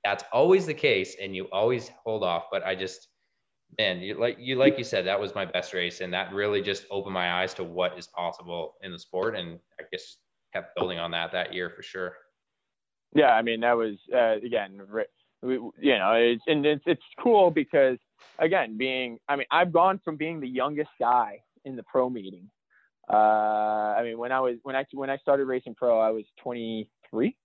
That's 0.03 0.25
always 0.33 0.67
the 0.67 0.75
case. 0.75 1.15
And 1.23 1.37
you 1.37 1.45
always 1.53 1.93
hold 2.05 2.25
off. 2.25 2.47
But 2.51 2.67
I 2.67 2.75
just, 2.75 3.07
man, 3.79 4.01
you 4.01 4.19
like 4.19 4.39
you 4.41 4.57
like 4.57 4.79
you 4.79 4.85
said, 4.85 5.07
that 5.07 5.21
was 5.21 5.37
my 5.37 5.45
best 5.45 5.75
race. 5.75 6.01
And 6.01 6.13
that 6.13 6.33
really 6.33 6.61
just 6.61 6.87
opened 6.91 7.15
my 7.15 7.41
eyes 7.41 7.55
to 7.55 7.63
what 7.63 7.97
is 7.97 8.09
possible 8.09 8.75
in 8.83 8.91
the 8.91 8.99
sport. 8.99 9.37
And 9.37 9.61
I 9.79 9.85
guess 9.93 10.17
kept 10.53 10.75
building 10.75 10.99
on 10.99 11.13
that 11.13 11.31
that 11.33 11.55
year 11.55 11.71
for 11.71 11.85
sure. 11.85 12.15
Yeah, 13.15 13.31
I 13.31 13.43
mean 13.43 13.61
that 13.61 13.77
was 13.77 13.97
uh, 14.15 14.37
again, 14.45 14.81
you 15.43 15.73
know, 15.99 16.13
it's 16.15 16.43
and 16.47 16.65
it's 16.65 16.83
it's 16.87 17.03
cool 17.21 17.51
because 17.51 17.99
again, 18.39 18.79
being 18.79 19.19
I 19.29 19.37
mean 19.37 19.47
I've 19.51 19.73
gone 19.73 20.01
from 20.05 20.17
being 20.17 20.41
the 20.41 20.49
youngest 20.49 20.91
guy 20.99 21.41
in 21.65 21.77
the 21.77 21.83
pro 21.83 22.09
meeting. 22.09 22.49
Uh, 23.13 23.17
I 23.97 24.03
mean 24.03 24.19
when 24.19 24.33
I 24.33 24.41
was 24.41 24.57
when 24.63 24.77
I 24.77 24.87
when 24.93 25.11
I 25.11 25.19
started 25.19 25.45
racing 25.45 25.75
pro, 25.75 26.01
I 26.01 26.11
was 26.11 26.25
23, 26.43 27.37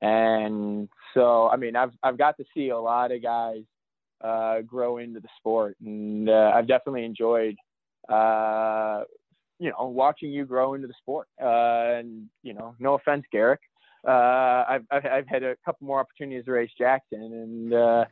and 0.00 0.88
so 1.12 1.48
I 1.48 1.56
mean 1.56 1.74
I've 1.74 1.92
I've 2.02 2.18
got 2.18 2.36
to 2.36 2.44
see 2.54 2.68
a 2.68 2.78
lot 2.78 3.10
of 3.10 3.20
guys 3.20 3.62
uh, 4.22 4.60
grow 4.60 4.98
into 4.98 5.18
the 5.18 5.28
sport, 5.38 5.76
and 5.84 6.28
uh, 6.28 6.52
I've 6.54 6.68
definitely 6.68 7.04
enjoyed 7.04 7.56
uh, 8.08 9.02
you 9.58 9.70
know 9.70 9.88
watching 9.88 10.30
you 10.30 10.44
grow 10.44 10.74
into 10.74 10.86
the 10.86 10.94
sport. 11.00 11.26
Uh, 11.42 11.98
and 11.98 12.28
you 12.44 12.54
know, 12.54 12.76
no 12.78 12.94
offense, 12.94 13.24
Garrick 13.32 13.60
uh, 14.06 14.64
I've, 14.68 14.84
I've, 14.90 15.06
I've 15.06 15.28
had 15.28 15.42
a 15.42 15.56
couple 15.64 15.86
more 15.86 16.00
opportunities 16.00 16.44
to 16.44 16.52
race 16.52 16.70
Jackson, 16.76 17.20
and 17.20 17.74
uh, 17.74 18.04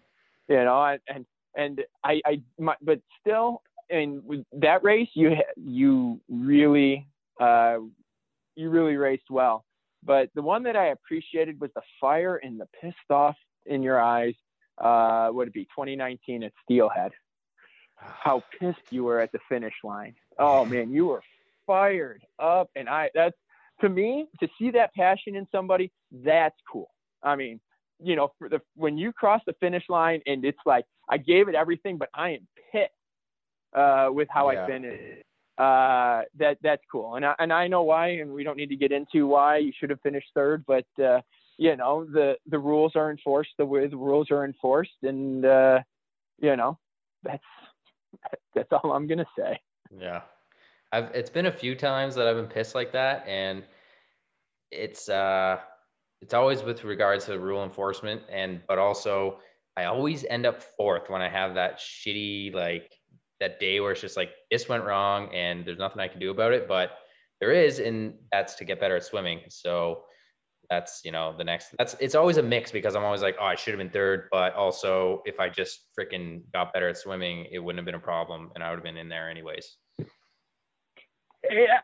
you 0.49 0.57
know, 0.57 0.97
and 1.09 1.27
and 1.55 1.81
I, 2.05 2.21
I 2.25 2.43
my, 2.59 2.75
but 2.81 3.01
still, 3.21 3.63
I 3.91 3.97
in 3.97 4.45
that 4.53 4.83
race, 4.83 5.11
you 5.15 5.37
you 5.57 6.21
really 6.29 7.07
uh, 7.41 7.79
you 8.57 8.71
really 8.71 8.97
raced 8.97 9.31
well. 9.31 9.65
But 10.05 10.31
the 10.35 10.43
one 10.43 10.65
that 10.65 10.77
I 10.77 10.89
appreciated 10.89 11.61
was 11.61 11.71
the 11.75 11.83
fire 12.01 12.37
and 12.37 12.61
the 12.61 12.67
pissed 12.81 13.11
off 13.11 13.37
in 13.67 13.83
your 13.83 14.01
eyes. 14.01 14.35
Uh, 14.79 15.29
would 15.33 15.49
it 15.49 15.55
be 15.55 15.65
2019 15.65 16.43
at 16.43 16.53
Steelhead? 16.65 17.13
How 17.97 18.43
pissed 18.59 18.81
you 18.91 19.05
were 19.05 19.21
at 19.21 19.31
the 19.31 19.39
finish 19.49 19.75
line. 19.85 20.15
Oh 20.39 20.65
man, 20.65 20.91
you 20.91 21.07
were 21.07 21.23
fired 21.67 22.25
up, 22.39 22.71
and 22.75 22.89
I 22.89 23.11
that's 23.15 23.37
to 23.81 23.89
me, 23.89 24.27
to 24.41 24.49
see 24.59 24.71
that 24.71 24.95
passion 24.95 25.37
in 25.37 25.47
somebody, 25.51 25.91
that's 26.11 26.57
cool. 26.71 26.91
I 27.23 27.37
mean, 27.37 27.61
you 28.01 28.17
know, 28.17 28.33
for 28.39 28.49
the 28.49 28.61
when 28.75 28.99
you 28.99 29.13
cross 29.13 29.41
the 29.47 29.55
finish 29.61 29.85
line 29.89 30.21
and 30.27 30.45
it's 30.45 30.59
like 30.67 30.85
I 31.09 31.19
gave 31.19 31.49
it 31.49 31.55
everything, 31.55 31.99
but 31.99 32.09
I 32.15 32.31
am 32.31 32.49
pissed 32.71 32.91
uh, 33.75 34.09
with 34.11 34.29
how 34.31 34.51
yeah. 34.51 34.65
I 34.65 34.67
finished. 34.67 35.23
Uh, 35.59 36.23
that 36.39 36.57
that's 36.63 36.83
cool, 36.91 37.17
and 37.17 37.27
I, 37.27 37.35
and 37.39 37.53
I 37.53 37.69
know 37.69 37.83
why, 37.83 38.09
and 38.09 38.33
we 38.33 38.43
don't 38.43 38.57
need 38.57 38.71
to 38.71 38.77
get 38.77 38.91
into 38.91 39.27
why 39.27 39.59
you 39.59 39.71
should 39.79 39.91
have 39.91 40.01
finished 40.01 40.29
third, 40.35 40.65
but 40.67 40.87
uh, 41.03 41.21
you 41.59 41.77
know 41.77 42.07
the 42.07 42.37
the 42.47 42.59
rules 42.59 42.93
are 42.97 43.11
enforced 43.11 43.51
the 43.59 43.67
way 43.67 43.87
the 43.87 43.97
rules 43.97 44.31
are 44.31 44.47
enforced, 44.47 45.03
and 45.03 45.45
uh, 45.45 45.81
you 46.41 46.57
know 46.57 46.79
that's 47.23 47.45
that's 48.55 48.73
all 48.73 48.93
I'm 48.93 49.07
gonna 49.07 49.27
say. 49.39 49.61
Yeah, 49.97 50.23
I've 50.93 51.11
it's 51.15 51.31
been 51.31 51.47
a 51.47 51.53
few 51.53 51.75
times 51.75 52.15
that 52.17 52.27
I've 52.29 52.37
been 52.37 52.47
pissed 52.47 52.75
like 52.75 52.93
that, 52.93 53.27
and 53.27 53.65
it's 54.71 55.09
uh 55.09 55.59
it's 56.21 56.35
always 56.35 56.63
with 56.63 56.85
regards 56.85 57.27
to 57.27 57.39
rule 57.39 57.65
enforcement, 57.65 58.23
and 58.31 58.61
but 58.69 58.79
also 58.79 59.39
I 59.77 59.85
always 59.85 60.25
end 60.25 60.47
up 60.47 60.63
fourth 60.63 61.09
when 61.09 61.23
I 61.23 61.29
have 61.29 61.55
that 61.55 61.79
shitty 61.79 62.55
like 62.55 62.93
that 63.41 63.59
day 63.59 63.81
where 63.81 63.93
it's 63.93 64.01
just 64.01 64.17
like 64.17 64.31
this 64.51 64.69
went 64.69 64.85
wrong 64.85 65.35
and 65.35 65.65
there's 65.67 65.79
nothing 65.79 66.01
I 66.01 66.09
can 66.09 66.21
do 66.21 66.31
about 66.31 66.53
it, 66.53 66.69
but 66.69 66.91
there 67.41 67.53
is, 67.53 67.81
and 67.81 68.15
that's 68.31 68.55
to 68.57 68.65
get 68.65 68.79
better 68.79 68.97
at 68.97 69.05
swimming. 69.05 69.41
So 69.49 70.05
that's 70.71 71.03
you 71.05 71.13
know 71.13 71.35
the 71.37 71.45
next 71.45 71.75
that's 71.77 71.95
it's 72.01 72.15
always 72.15 72.39
a 72.39 72.43
mix 72.43 72.71
because 72.73 72.95
i'm 72.97 73.05
always 73.05 73.21
like 73.21 73.37
oh 73.39 73.45
i 73.45 73.55
should 73.55 73.75
have 73.75 73.79
been 73.79 73.91
third 73.91 74.29
but 74.31 74.55
also 74.55 75.21
if 75.27 75.39
i 75.39 75.49
just 75.49 75.81
freaking 75.99 76.41
got 76.53 76.73
better 76.73 76.89
at 76.89 76.97
swimming 76.97 77.47
it 77.53 77.59
wouldn't 77.59 77.79
have 77.79 77.85
been 77.85 77.95
a 77.95 77.99
problem 77.99 78.51
and 78.55 78.65
i 78.65 78.71
would 78.71 78.77
have 78.77 78.85
been 78.85 78.97
in 78.97 79.09
there 79.09 79.29
anyways 79.29 79.77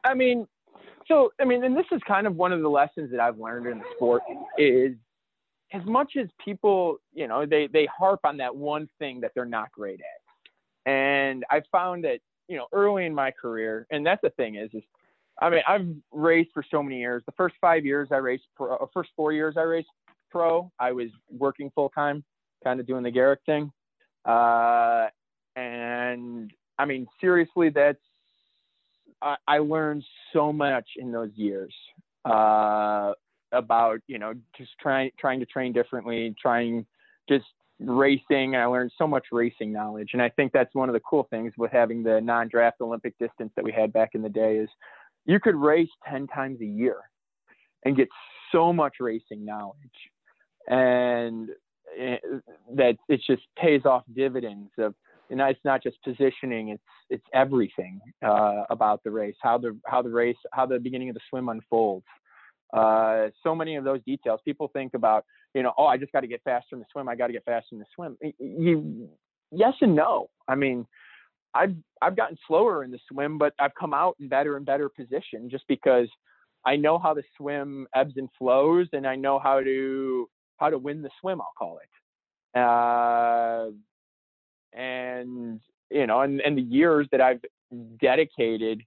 I 0.05 0.15
mean, 0.15 0.47
so 1.07 1.33
I 1.41 1.45
mean, 1.45 1.65
and 1.65 1.77
this 1.77 1.87
is 1.93 2.01
kind 2.07 2.27
of 2.27 2.37
one 2.37 2.53
of 2.53 2.61
the 2.61 2.69
lessons 2.69 3.11
that 3.11 3.21
I've 3.21 3.39
learned 3.39 3.67
in 3.67 3.79
the 3.79 3.85
sport 3.97 4.23
is 4.57 4.95
as 5.73 5.83
much 5.85 6.13
as 6.21 6.29
people, 6.45 6.99
you 7.13 7.27
know, 7.27 7.47
they 7.47 7.67
they 7.67 7.87
harp 7.87 8.21
on 8.25 8.37
that 8.39 8.55
one 8.55 8.89
thing 8.99 9.21
that 9.21 9.33
they're 9.35 9.45
not 9.45 9.73
great 9.73 10.01
at, 10.01 10.91
and 10.91 11.45
I 11.51 11.63
found 11.73 12.05
that 12.05 12.21
you 12.49 12.57
know 12.57 12.67
early 12.73 13.07
in 13.07 13.15
my 13.15 13.31
career, 13.31 13.87
and 13.91 14.07
that's 14.07 14.23
the 14.23 14.31
thing 14.31 14.57
is 14.57 14.71
is. 14.73 14.83
I 15.41 15.51
mean, 15.51 15.63
I've 15.69 15.87
raced 16.11 16.51
for 16.53 16.65
so 16.69 16.83
many 16.83 16.99
years. 16.99 17.23
The 17.25 17.33
first 17.37 17.55
five 17.61 17.87
years 17.87 18.09
I 18.11 18.17
raced 18.17 18.47
pro, 18.57 18.75
uh, 18.75 18.87
first 18.93 19.11
four 19.15 19.33
years 19.33 19.55
I 19.57 19.61
raced 19.61 19.89
pro, 20.33 20.69
I 20.81 20.91
was 20.91 21.11
working 21.31 21.71
full 21.77 21.91
time, 21.91 22.25
kind 22.65 22.81
of 22.81 22.89
doing 22.89 23.05
the 23.05 23.11
Garrick 23.13 23.39
thing. 23.47 23.71
Uh, 24.25 25.07
and 25.55 26.53
I 26.77 26.85
mean, 26.85 27.07
seriously, 27.21 27.71
that's 27.71 28.01
I, 29.23 29.37
I 29.47 29.59
learned 29.59 30.05
so 30.33 30.53
much 30.53 30.87
in 30.97 31.13
those 31.13 31.31
years 31.35 31.75
uh, 32.25 33.13
about 33.53 34.01
you 34.07 34.19
know 34.19 34.35
just 34.57 34.71
trying 34.81 35.11
trying 35.19 35.41
to 35.41 35.47
train 35.47 35.73
differently, 35.73 36.35
trying 36.41 36.87
just 37.29 37.47
racing. 37.81 38.57
I 38.57 38.67
learned 38.67 38.93
so 38.99 39.07
much 39.07 39.27
racing 39.33 39.73
knowledge, 39.73 40.11
and 40.13 40.23
I 40.23 40.29
think 40.31 40.53
that's 40.53 40.75
one 40.75 40.89
of 40.89 40.93
the 40.93 41.01
cool 41.01 41.27
things 41.31 41.53
with 41.57 41.73
having 41.73 42.03
the 42.03 42.21
non-draft 42.21 42.81
Olympic 42.81 43.19
distance 43.19 43.53
that 43.57 43.65
we 43.65 43.73
had 43.73 43.93
back 43.93 44.11
in 44.15 44.23
the 44.23 44.29
day 44.29 44.57
is 44.57 44.69
you 45.27 45.41
could 45.41 45.57
race 45.57 45.91
ten 46.09 46.27
times 46.27 46.61
a 46.61 46.67
year 46.67 46.97
and 47.85 47.97
get 47.97 48.09
so 48.53 48.73
much 48.73 48.97
racing 49.01 49.45
knowledge, 49.45 49.77
and 50.69 51.51
it, 51.97 52.21
eh, 52.25 52.39
that 52.75 52.97
it 53.09 53.21
just 53.27 53.43
pays 53.57 53.85
off 53.85 54.05
dividends 54.15 54.71
of 54.79 54.95
and 55.31 55.41
it's 55.41 55.61
not 55.65 55.83
just 55.83 56.03
positioning 56.03 56.71
it's 56.71 56.83
it's 57.11 57.25
everything 57.35 58.01
uh, 58.25 58.65
about 58.71 59.03
the 59.05 59.11
race 59.11 59.37
how 59.41 59.59
the 59.59 59.77
how 59.87 60.03
the 60.03 60.09
race 60.09 60.37
how 60.53 60.67
the 60.67 60.79
beginning 60.79 61.09
of 61.09 61.15
the 61.15 61.21
swim 61.29 61.49
unfolds. 61.49 62.07
Uh, 62.73 63.29
so 63.43 63.55
many 63.55 63.77
of 63.77 63.85
those 63.85 64.01
details 64.05 64.41
people 64.45 64.69
think 64.73 64.95
about 64.95 65.25
you 65.55 65.63
know 65.63 65.73
oh 65.79 65.87
i 65.87 65.97
just 65.97 66.13
got 66.13 66.21
to 66.21 66.27
get 66.27 66.43
faster 66.45 66.75
in 66.75 66.81
the 66.81 66.87
swim 66.93 67.09
i 67.09 67.15
got 67.15 67.29
to 67.29 67.33
get 67.33 67.45
faster 67.45 67.69
in 67.73 67.79
the 67.79 67.87
swim. 67.95 68.17
You 68.39 69.09
yes 69.51 69.75
and 69.81 69.95
no. 69.95 70.31
I 70.47 70.55
mean 70.55 70.87
i've 71.55 71.75
i've 72.03 72.15
gotten 72.15 72.37
slower 72.47 72.85
in 72.85 72.91
the 72.91 72.99
swim 73.11 73.39
but 73.39 73.55
i've 73.59 73.75
come 73.75 73.95
out 73.95 74.15
in 74.21 74.29
better 74.29 74.59
and 74.59 74.67
better 74.67 74.91
position 74.91 75.49
just 75.49 75.65
because 75.67 76.07
i 76.67 76.77
know 76.77 76.99
how 76.99 77.15
the 77.15 77.23
swim 77.39 77.87
ebbs 77.95 78.13
and 78.19 78.29
flows 78.39 78.87
and 78.93 79.07
i 79.07 79.17
know 79.17 79.39
how 79.39 79.59
to 79.59 80.29
how 80.59 80.69
to 80.69 80.77
win 80.77 81.01
the 81.01 81.09
swim 81.21 81.41
i'll 81.41 81.55
call 81.59 81.79
it. 81.79 81.89
Uh, 82.55 83.48
you 85.91 86.07
know, 86.07 86.21
and, 86.21 86.41
and 86.41 86.57
the 86.57 86.63
years 86.63 87.07
that 87.13 87.21
I've 87.21 87.41
dedicated, 88.01 88.83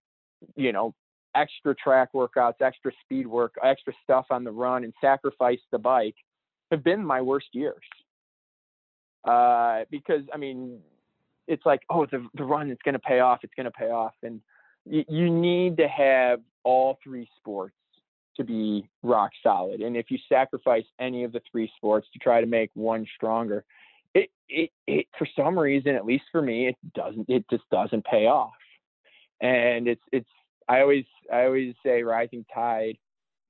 you 0.55 0.71
know, 0.71 0.93
extra 1.35 1.75
track 1.75 2.09
workouts, 2.13 2.61
extra 2.61 2.91
speed 3.03 3.27
work, 3.27 3.55
extra 3.63 3.93
stuff 4.03 4.25
on 4.29 4.43
the 4.43 4.51
run, 4.51 4.83
and 4.83 4.93
sacrificed 5.01 5.63
the 5.71 5.79
bike 5.79 6.15
have 6.71 6.83
been 6.83 7.05
my 7.05 7.21
worst 7.21 7.47
years. 7.53 7.83
Uh, 9.23 9.81
because 9.91 10.23
I 10.33 10.37
mean, 10.37 10.79
it's 11.47 11.65
like, 11.65 11.81
oh, 11.89 12.05
the 12.05 12.25
the 12.35 12.43
run 12.43 12.71
is 12.71 12.77
going 12.83 12.93
to 12.93 12.99
pay 12.99 13.19
off. 13.19 13.39
It's 13.43 13.53
going 13.55 13.65
to 13.65 13.71
pay 13.71 13.89
off, 13.89 14.13
and 14.23 14.41
y- 14.85 15.05
you 15.07 15.29
need 15.29 15.77
to 15.77 15.87
have 15.87 16.39
all 16.63 16.97
three 17.03 17.27
sports 17.37 17.75
to 18.37 18.43
be 18.43 18.87
rock 19.03 19.31
solid. 19.43 19.81
And 19.81 19.97
if 19.97 20.09
you 20.09 20.17
sacrifice 20.29 20.85
any 20.99 21.23
of 21.23 21.33
the 21.33 21.41
three 21.51 21.71
sports 21.75 22.07
to 22.13 22.19
try 22.19 22.41
to 22.41 22.47
make 22.47 22.71
one 22.73 23.05
stronger, 23.15 23.65
it, 24.13 24.29
it, 24.49 24.69
it 24.87 25.05
for 25.17 25.27
some 25.35 25.57
reason, 25.57 25.95
at 25.95 26.05
least 26.05 26.25
for 26.31 26.41
me, 26.41 26.67
it 26.67 26.75
doesn't, 26.93 27.29
it 27.29 27.45
just 27.49 27.63
doesn't 27.71 28.05
pay 28.05 28.27
off. 28.27 28.51
And 29.41 29.87
it's, 29.87 30.01
it's, 30.11 30.29
I 30.69 30.81
always 30.81 31.05
I 31.31 31.45
always 31.45 31.73
say 31.85 32.03
rising 32.03 32.45
tide 32.53 32.97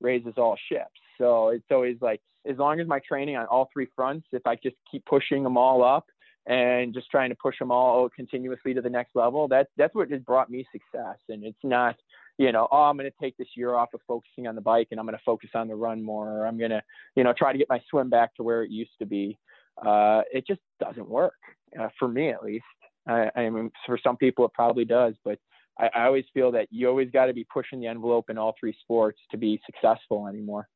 raises 0.00 0.34
all 0.36 0.56
ships. 0.68 0.90
So 1.18 1.48
it's 1.48 1.70
always 1.70 1.96
like 2.00 2.20
as 2.48 2.58
long 2.58 2.80
as 2.80 2.88
my 2.88 3.00
training 3.06 3.36
on 3.36 3.46
all 3.46 3.68
three 3.72 3.86
fronts, 3.94 4.26
if 4.32 4.44
I 4.46 4.56
just 4.56 4.76
keep 4.90 5.04
pushing 5.04 5.42
them 5.44 5.56
all 5.56 5.84
up 5.84 6.06
and 6.46 6.92
just 6.92 7.08
trying 7.10 7.30
to 7.30 7.36
push 7.40 7.56
them 7.58 7.70
all 7.70 8.08
continuously 8.08 8.74
to 8.74 8.80
the 8.80 8.90
next 8.90 9.14
level, 9.14 9.46
that 9.48 9.68
that's 9.76 9.94
what 9.94 10.10
has 10.10 10.20
brought 10.22 10.50
me 10.50 10.66
success. 10.72 11.18
And 11.28 11.44
it's 11.44 11.62
not, 11.62 11.94
you 12.38 12.50
know, 12.50 12.66
oh, 12.72 12.82
I'm 12.82 12.96
going 12.96 13.08
to 13.08 13.16
take 13.20 13.36
this 13.36 13.48
year 13.54 13.74
off 13.74 13.94
of 13.94 14.00
focusing 14.08 14.48
on 14.48 14.56
the 14.56 14.60
bike 14.60 14.88
and 14.90 14.98
I'm 14.98 15.06
going 15.06 15.16
to 15.16 15.24
focus 15.24 15.50
on 15.54 15.68
the 15.68 15.76
run 15.76 16.02
more, 16.02 16.28
or 16.28 16.46
I'm 16.46 16.58
going 16.58 16.70
to, 16.70 16.82
you 17.14 17.22
know, 17.22 17.32
try 17.36 17.52
to 17.52 17.58
get 17.58 17.68
my 17.68 17.80
swim 17.88 18.10
back 18.10 18.34
to 18.36 18.42
where 18.42 18.64
it 18.64 18.70
used 18.70 18.98
to 18.98 19.06
be. 19.06 19.38
Uh, 19.78 20.22
it 20.32 20.46
just 20.46 20.60
doesn't 20.80 21.08
work 21.08 21.38
uh, 21.78 21.88
for 21.98 22.08
me, 22.08 22.30
at 22.30 22.42
least. 22.42 22.64
I, 23.06 23.30
I 23.34 23.50
mean, 23.50 23.70
for 23.86 23.98
some 24.02 24.16
people 24.16 24.44
it 24.44 24.52
probably 24.54 24.84
does, 24.84 25.14
but 25.24 25.38
I, 25.78 25.88
I 25.94 26.04
always 26.04 26.24
feel 26.32 26.52
that 26.52 26.68
you 26.70 26.88
always 26.88 27.10
got 27.10 27.26
to 27.26 27.34
be 27.34 27.46
pushing 27.52 27.80
the 27.80 27.86
envelope 27.86 28.30
in 28.30 28.38
all 28.38 28.54
three 28.58 28.76
sports 28.80 29.20
to 29.30 29.36
be 29.36 29.60
successful 29.66 30.26
anymore. 30.26 30.68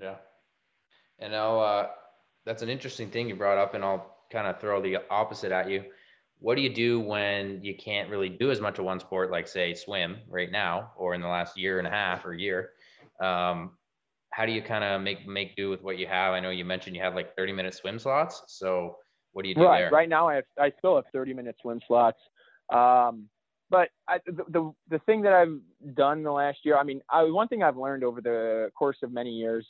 Yeah. 0.00 0.16
And 1.18 1.32
now 1.32 1.58
uh, 1.58 1.88
that's 2.44 2.62
an 2.62 2.68
interesting 2.68 3.10
thing 3.10 3.28
you 3.28 3.36
brought 3.36 3.58
up, 3.58 3.74
and 3.74 3.84
I'll 3.84 4.14
kind 4.30 4.46
of 4.46 4.60
throw 4.60 4.82
the 4.82 4.98
opposite 5.10 5.52
at 5.52 5.70
you. 5.70 5.84
What 6.38 6.56
do 6.56 6.60
you 6.60 6.72
do 6.72 7.00
when 7.00 7.60
you 7.62 7.74
can't 7.74 8.10
really 8.10 8.28
do 8.28 8.50
as 8.50 8.60
much 8.60 8.78
of 8.78 8.84
one 8.84 9.00
sport, 9.00 9.30
like 9.30 9.48
say 9.48 9.72
swim 9.72 10.18
right 10.28 10.50
now, 10.50 10.92
or 10.96 11.14
in 11.14 11.22
the 11.22 11.28
last 11.28 11.56
year 11.56 11.78
and 11.78 11.86
a 11.86 11.90
half 11.90 12.26
or 12.26 12.34
year? 12.34 12.70
Um, 13.20 13.72
how 14.36 14.44
do 14.44 14.52
you 14.52 14.60
kind 14.60 14.84
of 14.84 15.00
make 15.00 15.26
make 15.26 15.56
do 15.56 15.70
with 15.70 15.80
what 15.80 15.96
you 15.96 16.06
have? 16.06 16.34
I 16.34 16.40
know 16.40 16.50
you 16.50 16.66
mentioned 16.66 16.94
you 16.94 17.00
have 17.00 17.14
like 17.14 17.34
30 17.36 17.54
minute 17.54 17.74
swim 17.74 17.98
slots. 17.98 18.42
So 18.48 18.96
what 19.32 19.44
do 19.44 19.48
you 19.48 19.54
do 19.54 19.64
right, 19.64 19.78
there? 19.78 19.90
Right 19.90 20.10
now, 20.10 20.28
I 20.28 20.34
have, 20.34 20.44
I 20.60 20.72
still 20.78 20.96
have 20.96 21.06
30 21.10 21.32
minute 21.32 21.56
swim 21.62 21.80
slots. 21.88 22.18
Um, 22.70 23.30
but 23.70 23.88
I, 24.06 24.18
the, 24.26 24.44
the, 24.50 24.72
the 24.90 24.98
thing 25.00 25.22
that 25.22 25.32
I've 25.32 25.58
done 25.94 26.22
the 26.22 26.32
last 26.32 26.58
year, 26.64 26.76
I 26.76 26.82
mean, 26.82 27.00
I, 27.10 27.22
one 27.22 27.48
thing 27.48 27.62
I've 27.62 27.78
learned 27.78 28.04
over 28.04 28.20
the 28.20 28.70
course 28.78 28.98
of 29.02 29.10
many 29.10 29.30
years 29.30 29.66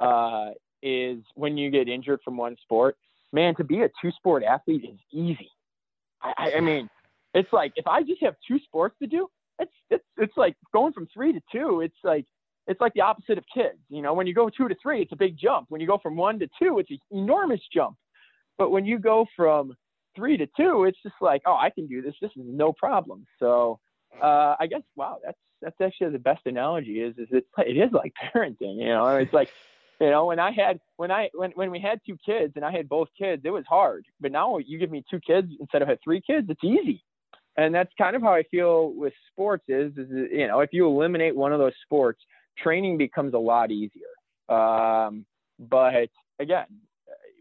uh, 0.00 0.50
is 0.82 1.20
when 1.34 1.56
you 1.56 1.70
get 1.70 1.88
injured 1.88 2.20
from 2.22 2.36
one 2.36 2.56
sport, 2.62 2.98
man, 3.32 3.54
to 3.56 3.64
be 3.64 3.80
a 3.80 3.90
two 4.02 4.10
sport 4.10 4.42
athlete 4.42 4.84
is 4.84 5.00
easy. 5.10 5.50
I, 6.22 6.52
I 6.58 6.60
mean, 6.60 6.90
it's 7.32 7.52
like 7.54 7.72
if 7.76 7.86
I 7.86 8.02
just 8.02 8.22
have 8.22 8.34
two 8.46 8.58
sports 8.58 8.96
to 9.00 9.06
do, 9.06 9.28
it's 9.58 9.72
it's 9.88 10.04
it's 10.18 10.36
like 10.36 10.56
going 10.74 10.92
from 10.92 11.08
three 11.12 11.32
to 11.32 11.40
two. 11.50 11.80
It's 11.80 11.96
like 12.04 12.26
it's 12.66 12.80
like 12.80 12.94
the 12.94 13.00
opposite 13.00 13.38
of 13.38 13.44
kids. 13.52 13.78
You 13.88 14.02
know, 14.02 14.14
when 14.14 14.26
you 14.26 14.34
go 14.34 14.48
two 14.48 14.68
to 14.68 14.76
three, 14.82 15.02
it's 15.02 15.12
a 15.12 15.16
big 15.16 15.36
jump. 15.36 15.66
When 15.68 15.80
you 15.80 15.86
go 15.86 15.98
from 15.98 16.16
one 16.16 16.38
to 16.38 16.48
two, 16.60 16.78
it's 16.78 16.90
an 16.90 16.98
enormous 17.10 17.60
jump. 17.72 17.96
But 18.58 18.70
when 18.70 18.84
you 18.84 18.98
go 18.98 19.26
from 19.36 19.74
three 20.14 20.36
to 20.36 20.46
two, 20.56 20.84
it's 20.84 20.98
just 21.02 21.14
like, 21.20 21.42
oh, 21.46 21.56
I 21.56 21.70
can 21.70 21.86
do 21.86 22.02
this. 22.02 22.14
This 22.20 22.30
is 22.36 22.44
no 22.44 22.72
problem. 22.72 23.26
So 23.38 23.80
uh, 24.22 24.56
I 24.58 24.66
guess 24.66 24.82
wow, 24.96 25.18
that's 25.24 25.38
that's 25.62 25.80
actually 25.80 26.10
the 26.10 26.18
best 26.18 26.42
analogy. 26.46 27.00
Is 27.00 27.16
is 27.18 27.28
it? 27.30 27.46
It 27.58 27.76
is 27.76 27.92
like 27.92 28.12
parenting. 28.34 28.76
You 28.76 28.88
know, 28.88 29.06
it's 29.16 29.32
like 29.32 29.50
you 30.00 30.10
know 30.10 30.26
when 30.26 30.38
I 30.38 30.50
had 30.50 30.80
when 30.96 31.10
I 31.10 31.30
when 31.34 31.52
when 31.52 31.70
we 31.70 31.80
had 31.80 32.00
two 32.06 32.16
kids 32.24 32.54
and 32.56 32.64
I 32.64 32.70
had 32.70 32.88
both 32.88 33.08
kids, 33.18 33.42
it 33.44 33.50
was 33.50 33.64
hard. 33.68 34.04
But 34.20 34.32
now 34.32 34.58
you 34.58 34.78
give 34.78 34.90
me 34.90 35.04
two 35.10 35.20
kids 35.20 35.48
instead 35.60 35.82
of 35.82 35.88
have 35.88 35.98
three 36.02 36.20
kids, 36.20 36.48
it's 36.50 36.64
easy. 36.64 37.04
And 37.56 37.74
that's 37.74 37.90
kind 37.98 38.16
of 38.16 38.22
how 38.22 38.32
I 38.32 38.44
feel 38.44 38.92
with 38.92 39.12
sports. 39.32 39.64
Is 39.68 39.92
is 39.96 40.08
you 40.10 40.46
know 40.46 40.60
if 40.60 40.70
you 40.72 40.86
eliminate 40.86 41.36
one 41.36 41.52
of 41.52 41.58
those 41.58 41.74
sports, 41.84 42.20
training 42.62 42.98
becomes 42.98 43.34
a 43.34 43.38
lot 43.38 43.70
easier. 43.70 44.02
Um, 44.48 45.24
but 45.58 46.08
again, 46.38 46.66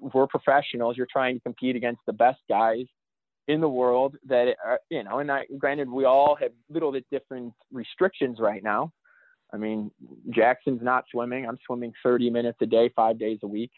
we're 0.01 0.27
professionals. 0.27 0.97
You're 0.97 1.07
trying 1.11 1.35
to 1.35 1.41
compete 1.41 1.75
against 1.75 2.01
the 2.05 2.13
best 2.13 2.39
guys 2.47 2.85
in 3.47 3.61
the 3.61 3.69
world 3.69 4.15
that 4.27 4.55
are, 4.63 4.79
you 4.89 5.03
know, 5.03 5.19
and 5.19 5.31
I, 5.31 5.45
granted, 5.57 5.89
we 5.89 6.05
all 6.05 6.35
have 6.35 6.51
little 6.69 6.91
bit 6.91 7.05
different 7.11 7.53
restrictions 7.71 8.37
right 8.39 8.63
now. 8.63 8.91
I 9.51 9.57
mean, 9.57 9.91
Jackson's 10.29 10.83
not 10.83 11.05
swimming. 11.11 11.47
I'm 11.47 11.57
swimming 11.65 11.91
30 12.03 12.29
minutes 12.29 12.59
a 12.61 12.67
day, 12.67 12.91
five 12.95 13.17
days 13.17 13.39
a 13.41 13.47
week. 13.47 13.71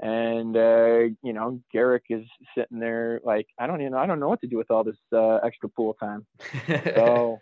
And, 0.00 0.56
uh, 0.56 1.14
you 1.22 1.32
know, 1.32 1.60
Garrick 1.72 2.04
is 2.10 2.24
sitting 2.56 2.80
there 2.80 3.20
like, 3.22 3.46
I 3.58 3.68
don't 3.68 3.80
even. 3.80 3.94
I 3.94 4.06
don't 4.06 4.18
know 4.18 4.28
what 4.28 4.40
to 4.40 4.48
do 4.48 4.56
with 4.56 4.70
all 4.70 4.82
this 4.82 4.96
uh, 5.12 5.36
extra 5.36 5.68
pool 5.68 5.94
time. 5.94 6.26
so 6.96 7.38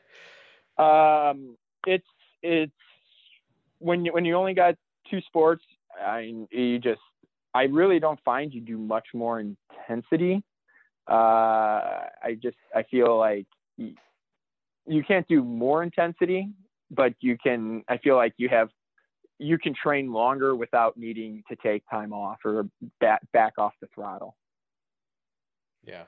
um, 0.77 1.57
it's, 1.87 2.07
it's 2.43 2.73
when 3.81 4.05
you, 4.05 4.13
when 4.13 4.25
you 4.25 4.37
only 4.37 4.55
got 4.55 4.77
two 5.11 5.21
sports, 5.23 5.65
I 6.01 6.33
you 6.51 6.79
just 6.79 7.01
I 7.55 7.65
really 7.65 7.99
don't 7.99 8.21
find 8.25 8.53
you 8.55 8.61
do 8.61 8.79
much 8.79 9.09
more 9.13 9.41
intensity. 9.41 10.43
Uh, 11.11 12.07
I 12.23 12.39
just 12.41 12.57
I 12.75 12.85
feel 12.85 13.19
like 13.19 13.47
you 13.77 15.03
can't 15.05 15.27
do 15.29 15.43
more 15.43 15.83
intensity, 15.83 16.49
but 16.91 17.15
you 17.21 17.37
can. 17.43 17.83
I 17.89 17.99
feel 17.99 18.17
like 18.17 18.35
you 18.37 18.49
have 18.49 18.69
you 19.39 19.59
can 19.59 19.75
train 19.75 20.13
longer 20.13 20.55
without 20.55 20.97
needing 20.97 21.43
to 21.49 21.57
take 21.57 21.83
time 21.91 22.13
off 22.13 22.39
or 22.45 22.67
back 23.01 23.21
back 23.33 23.55
off 23.59 23.73
the 23.81 23.89
throttle. 23.95 24.37
Yeah, 25.83 26.05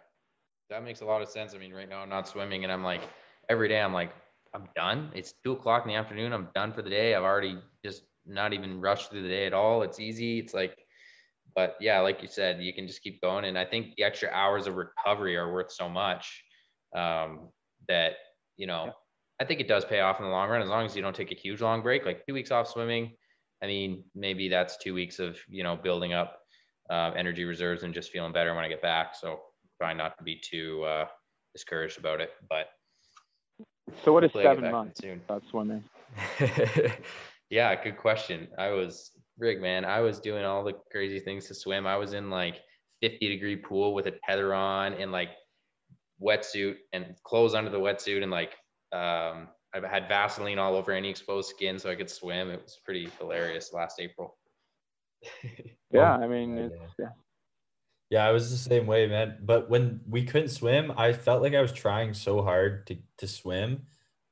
that 0.70 0.84
makes 0.84 1.00
a 1.00 1.04
lot 1.04 1.22
of 1.22 1.28
sense. 1.28 1.54
I 1.54 1.58
mean, 1.58 1.72
right 1.72 1.88
now 1.88 2.00
I'm 2.00 2.10
not 2.10 2.28
swimming, 2.28 2.62
and 2.64 2.72
I'm 2.72 2.84
like 2.84 3.02
every 3.48 3.68
day 3.68 3.80
I'm 3.80 3.94
like 3.94 4.12
I'm 4.54 4.68
done. 4.76 5.10
It's 5.14 5.34
two 5.44 5.52
o'clock 5.52 5.84
in 5.84 5.88
the 5.88 5.96
afternoon. 5.96 6.32
I'm 6.32 6.48
done 6.54 6.72
for 6.72 6.82
the 6.82 6.90
day. 6.90 7.14
I've 7.14 7.22
already 7.22 7.58
just 7.84 8.02
not 8.26 8.52
even 8.52 8.80
rushed 8.80 9.10
through 9.10 9.22
the 9.22 9.28
day 9.28 9.46
at 9.46 9.54
all. 9.54 9.82
It's 9.82 9.98
easy. 9.98 10.38
It's 10.38 10.54
like 10.54 10.76
but 11.54 11.76
yeah, 11.80 12.00
like 12.00 12.22
you 12.22 12.28
said, 12.28 12.62
you 12.62 12.72
can 12.72 12.86
just 12.86 13.02
keep 13.02 13.20
going. 13.20 13.44
And 13.44 13.58
I 13.58 13.64
think 13.64 13.94
the 13.96 14.04
extra 14.04 14.30
hours 14.30 14.66
of 14.66 14.76
recovery 14.76 15.36
are 15.36 15.52
worth 15.52 15.72
so 15.72 15.88
much 15.88 16.44
um, 16.96 17.48
that, 17.88 18.12
you 18.56 18.66
know, 18.66 18.86
yeah. 18.86 18.92
I 19.40 19.44
think 19.44 19.60
it 19.60 19.68
does 19.68 19.84
pay 19.84 20.00
off 20.00 20.20
in 20.20 20.24
the 20.24 20.30
long 20.30 20.48
run 20.48 20.62
as 20.62 20.68
long 20.68 20.86
as 20.86 20.94
you 20.94 21.02
don't 21.02 21.16
take 21.16 21.32
a 21.32 21.36
huge 21.36 21.60
long 21.60 21.82
break, 21.82 22.06
like 22.06 22.24
two 22.26 22.34
weeks 22.34 22.50
off 22.50 22.68
swimming. 22.68 23.12
I 23.62 23.66
mean, 23.66 24.04
maybe 24.14 24.48
that's 24.48 24.76
two 24.76 24.94
weeks 24.94 25.18
of, 25.18 25.36
you 25.48 25.62
know, 25.62 25.76
building 25.76 26.12
up 26.12 26.38
uh, 26.90 27.12
energy 27.16 27.44
reserves 27.44 27.82
and 27.82 27.92
just 27.92 28.10
feeling 28.10 28.32
better 28.32 28.54
when 28.54 28.64
I 28.64 28.68
get 28.68 28.82
back. 28.82 29.14
So 29.14 29.40
try 29.80 29.92
not 29.94 30.16
to 30.18 30.24
be 30.24 30.40
too 30.40 30.84
uh, 30.84 31.06
discouraged 31.54 31.98
about 31.98 32.20
it. 32.20 32.30
But 32.48 32.66
so 34.04 34.12
what 34.12 34.24
is 34.24 34.32
seven 34.32 34.70
months 34.70 35.00
soon. 35.00 35.20
about 35.24 35.42
swimming? 35.50 35.84
yeah, 37.50 37.82
good 37.82 37.96
question. 37.96 38.48
I 38.58 38.70
was 38.70 39.12
rig, 39.38 39.60
man. 39.60 39.84
I 39.84 40.00
was 40.00 40.20
doing 40.20 40.44
all 40.44 40.64
the 40.64 40.74
crazy 40.90 41.20
things 41.20 41.46
to 41.48 41.54
swim. 41.54 41.86
I 41.86 41.96
was 41.96 42.12
in 42.12 42.30
like 42.30 42.56
50 43.00 43.28
degree 43.28 43.56
pool 43.56 43.94
with 43.94 44.06
a 44.06 44.12
tether 44.26 44.54
on 44.54 44.94
and 44.94 45.12
like 45.12 45.30
wetsuit 46.22 46.76
and 46.92 47.14
clothes 47.24 47.54
under 47.54 47.70
the 47.70 47.78
wetsuit 47.78 48.22
and 48.22 48.30
like 48.30 48.52
um, 48.92 49.48
I 49.74 49.88
had 49.88 50.06
Vaseline 50.06 50.58
all 50.58 50.74
over 50.74 50.92
any 50.92 51.08
exposed 51.08 51.50
skin 51.50 51.78
so 51.78 51.90
I 51.90 51.94
could 51.94 52.10
swim. 52.10 52.50
It 52.50 52.62
was 52.62 52.78
pretty 52.84 53.08
hilarious 53.18 53.72
last 53.72 54.00
April. 54.00 54.36
yeah, 55.90 56.16
I 56.16 56.26
mean, 56.26 56.70
yeah. 56.98 57.08
Yeah, 58.12 58.26
I 58.26 58.32
was 58.32 58.50
the 58.50 58.58
same 58.58 58.86
way, 58.86 59.06
man. 59.06 59.38
But 59.40 59.70
when 59.70 60.02
we 60.06 60.24
couldn't 60.24 60.50
swim, 60.50 60.92
I 60.98 61.14
felt 61.14 61.40
like 61.40 61.54
I 61.54 61.62
was 61.62 61.72
trying 61.72 62.12
so 62.12 62.42
hard 62.42 62.86
to, 62.88 62.98
to 63.16 63.26
swim, 63.26 63.86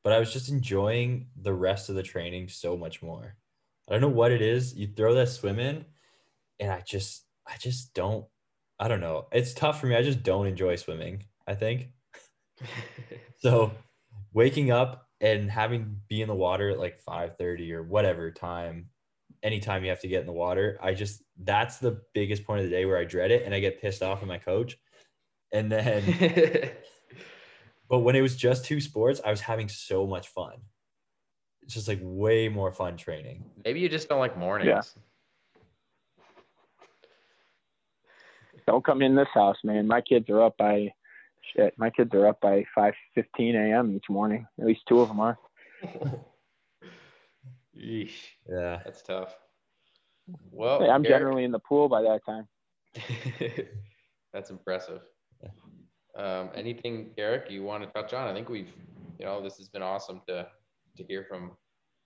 but 0.05 0.13
I 0.13 0.19
was 0.19 0.31
just 0.31 0.51
enjoying 0.51 1.29
the 1.35 1.55
rest 1.55 1.89
of 1.89 1.95
the 1.95 2.03
training 2.03 2.51
so 2.51 2.77
much 2.77 3.01
more. 3.01 3.37
I 3.89 3.93
don't 3.93 4.03
know 4.03 4.09
what 4.09 4.33
it 4.33 4.43
is. 4.43 4.75
You 4.75 4.87
throw 4.95 5.15
that 5.15 5.31
swim 5.31 5.59
in, 5.59 5.87
and 6.61 6.71
I 6.71 6.83
just, 6.83 7.25
I 7.49 7.57
just 7.57 7.95
don't. 7.95 8.27
I 8.79 8.87
don't 8.87 9.01
know. 9.01 9.29
It's 9.33 9.55
tough 9.55 9.81
for 9.81 9.87
me. 9.87 9.97
I 9.97 10.03
just 10.03 10.23
don't 10.23 10.47
enjoy 10.47 10.77
swimming. 10.77 11.25
I 11.47 11.55
think. 11.55 11.89
so, 13.39 13.73
waking 14.35 14.71
up 14.71 15.09
and 15.23 15.51
having 15.51 16.03
be 16.07 16.21
in 16.21 16.29
the 16.29 16.35
water 16.35 16.69
at 16.69 16.79
like 16.79 17.01
five 17.01 17.39
thirty 17.39 17.73
or 17.73 17.83
whatever 17.83 18.31
time, 18.31 18.91
anytime 19.43 19.85
you 19.85 19.91
have 19.91 20.01
to 20.01 20.09
get 20.09 20.21
in 20.21 20.27
the 20.27 20.33
water, 20.33 20.79
I 20.83 20.95
just 20.95 21.23
that's 21.43 21.79
the 21.79 22.01
biggest 22.15 22.45
point 22.45 22.61
of 22.61 22.67
the 22.67 22.71
day 22.71 22.85
where 22.85 22.99
I 22.99 23.05
dread 23.05 23.31
it 23.31 23.45
and 23.45 23.55
I 23.55 23.61
get 23.61 23.81
pissed 23.81 24.03
off 24.03 24.23
at 24.23 24.29
my 24.29 24.39
coach. 24.39 24.77
And 25.53 25.71
then, 25.71 26.71
but 27.89 28.01
when 28.01 28.15
it 28.17 28.21
was 28.21 28.37
just 28.37 28.65
two 28.65 28.81
sports, 28.81 29.21
I 29.25 29.31
was 29.31 29.41
having 29.41 29.69
so 29.69 30.07
much 30.07 30.29
fun 30.29 30.55
it's 31.71 31.75
just 31.77 31.87
like 31.87 32.01
way 32.03 32.49
more 32.49 32.73
fun 32.73 32.97
training. 32.97 33.45
Maybe 33.65 33.79
you 33.79 33.89
just 33.89 34.09
don't 34.09 34.19
like 34.19 34.37
mornings. 34.37 34.67
Yeah. 34.67 35.03
Don't 38.67 38.85
come 38.85 39.03
in 39.03 39.15
this 39.15 39.29
house, 39.33 39.57
man. 39.63 39.87
My 39.87 40.01
kids 40.01 40.29
are 40.31 40.43
up 40.43 40.57
by 40.59 40.93
shit. 41.55 41.75
My 41.79 41.91
kids 41.91 42.11
are 42.13 42.27
up 42.27 42.41
by 42.41 42.65
five 42.75 42.95
fifteen 43.15 43.55
a.m. 43.55 43.95
each 43.95 44.11
morning. 44.11 44.49
At 44.59 44.67
least 44.67 44.81
two 44.89 44.99
of 44.99 45.07
them 45.09 45.21
are. 45.21 45.39
Yeesh. 47.81 48.13
Yeah, 48.49 48.81
that's 48.85 49.03
tough. 49.03 49.35
Well, 50.51 50.81
hey, 50.81 50.89
I'm 50.89 51.03
Garrick. 51.03 51.21
generally 51.21 51.45
in 51.45 51.51
the 51.51 51.59
pool 51.59 51.89
by 51.89 52.03
that 52.03 52.21
time. 52.25 52.47
that's 54.33 54.51
impressive. 54.51 55.01
Um, 56.17 56.51
anything, 56.55 57.11
Eric, 57.19 57.51
you 57.51 57.63
want 57.63 57.83
to 57.85 57.91
touch 57.91 58.13
on? 58.13 58.27
I 58.27 58.35
think 58.35 58.49
we've, 58.49 58.73
you 59.19 59.25
know, 59.25 59.41
this 59.43 59.57
has 59.57 59.69
been 59.69 59.83
awesome 59.83 60.21
to 60.29 60.49
to 60.97 61.05
hear 61.05 61.25
from 61.29 61.53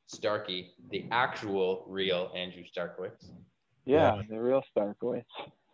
Starky, 0.06 0.72
the 0.90 1.06
actual 1.10 1.84
real 1.88 2.30
Andrew 2.36 2.62
Starykowicz. 2.62 3.30
Yeah, 3.86 4.16
yeah. 4.16 4.22
the 4.28 4.40
real 4.40 4.62
Starykowicz. 4.76 5.24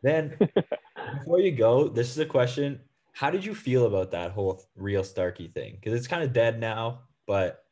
Then, 0.02 0.36
before 1.18 1.40
you 1.40 1.52
go, 1.52 1.88
this 1.88 2.10
is 2.10 2.18
a 2.18 2.26
question. 2.26 2.80
How 3.12 3.30
did 3.30 3.44
you 3.44 3.54
feel 3.54 3.86
about 3.86 4.12
that 4.12 4.30
whole 4.30 4.62
real 4.76 5.04
Starky 5.04 5.48
thing? 5.48 5.74
Because 5.74 5.98
it's 5.98 6.06
kind 6.06 6.22
of 6.22 6.32
dead 6.32 6.60
now, 6.60 7.00
but 7.26 7.64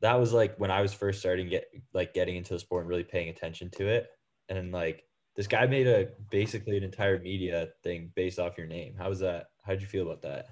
that 0.00 0.18
was 0.18 0.32
like 0.32 0.56
when 0.56 0.70
I 0.70 0.80
was 0.80 0.92
first 0.92 1.20
starting 1.20 1.48
get 1.48 1.66
like 1.92 2.14
getting 2.14 2.36
into 2.36 2.54
the 2.54 2.58
sport 2.58 2.82
and 2.82 2.88
really 2.88 3.04
paying 3.04 3.28
attention 3.28 3.70
to 3.76 3.86
it. 3.86 4.08
And 4.48 4.72
like 4.72 5.04
this 5.36 5.46
guy 5.46 5.66
made 5.66 5.86
a 5.86 6.08
basically 6.30 6.76
an 6.76 6.82
entire 6.82 7.18
media 7.18 7.68
thing 7.82 8.12
based 8.16 8.38
off 8.38 8.58
your 8.58 8.66
name. 8.66 8.94
How 8.96 9.08
was 9.08 9.20
that? 9.20 9.46
How 9.62 9.72
did 9.72 9.82
you 9.82 9.88
feel 9.88 10.06
about 10.06 10.22
that? 10.22 10.46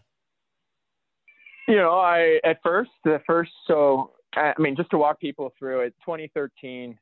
You 1.66 1.76
know, 1.76 1.98
I 1.98 2.40
at 2.44 2.58
first 2.62 2.90
the 3.04 3.20
first 3.26 3.50
so 3.66 4.12
I 4.34 4.54
mean 4.58 4.76
just 4.76 4.90
to 4.90 4.98
walk 4.98 5.20
people 5.20 5.52
through 5.58 5.80
it, 5.80 5.94
2013, 6.04 6.98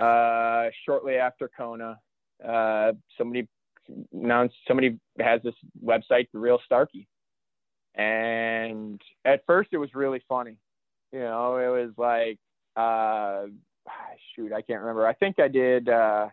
uh, 0.00 0.66
shortly 0.84 1.16
after 1.16 1.50
Kona, 1.56 1.98
uh, 2.46 2.92
somebody 3.18 3.46
announced 4.12 4.54
somebody 4.66 4.98
has 5.18 5.42
this 5.42 5.54
website, 5.84 6.28
the 6.32 6.38
Real 6.38 6.58
Starky, 6.64 7.06
and 7.94 9.00
at 9.24 9.44
first 9.46 9.70
it 9.72 9.78
was 9.78 9.94
really 9.94 10.22
funny. 10.28 10.56
You 11.12 11.20
know, 11.20 11.56
it 11.56 11.68
was 11.68 11.90
like, 11.98 12.38
uh, 12.76 13.48
shoot, 14.34 14.52
I 14.52 14.62
can't 14.62 14.80
remember. 14.80 15.06
I 15.06 15.12
think 15.14 15.38
I 15.38 15.48
did. 15.48 15.88
Uh, 15.88 16.28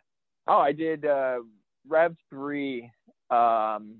oh, 0.47 0.59
I 0.59 0.71
did 0.71 1.05
uh, 1.05 1.39
Rev 1.87 2.15
three. 2.29 2.83
Um, 3.29 3.95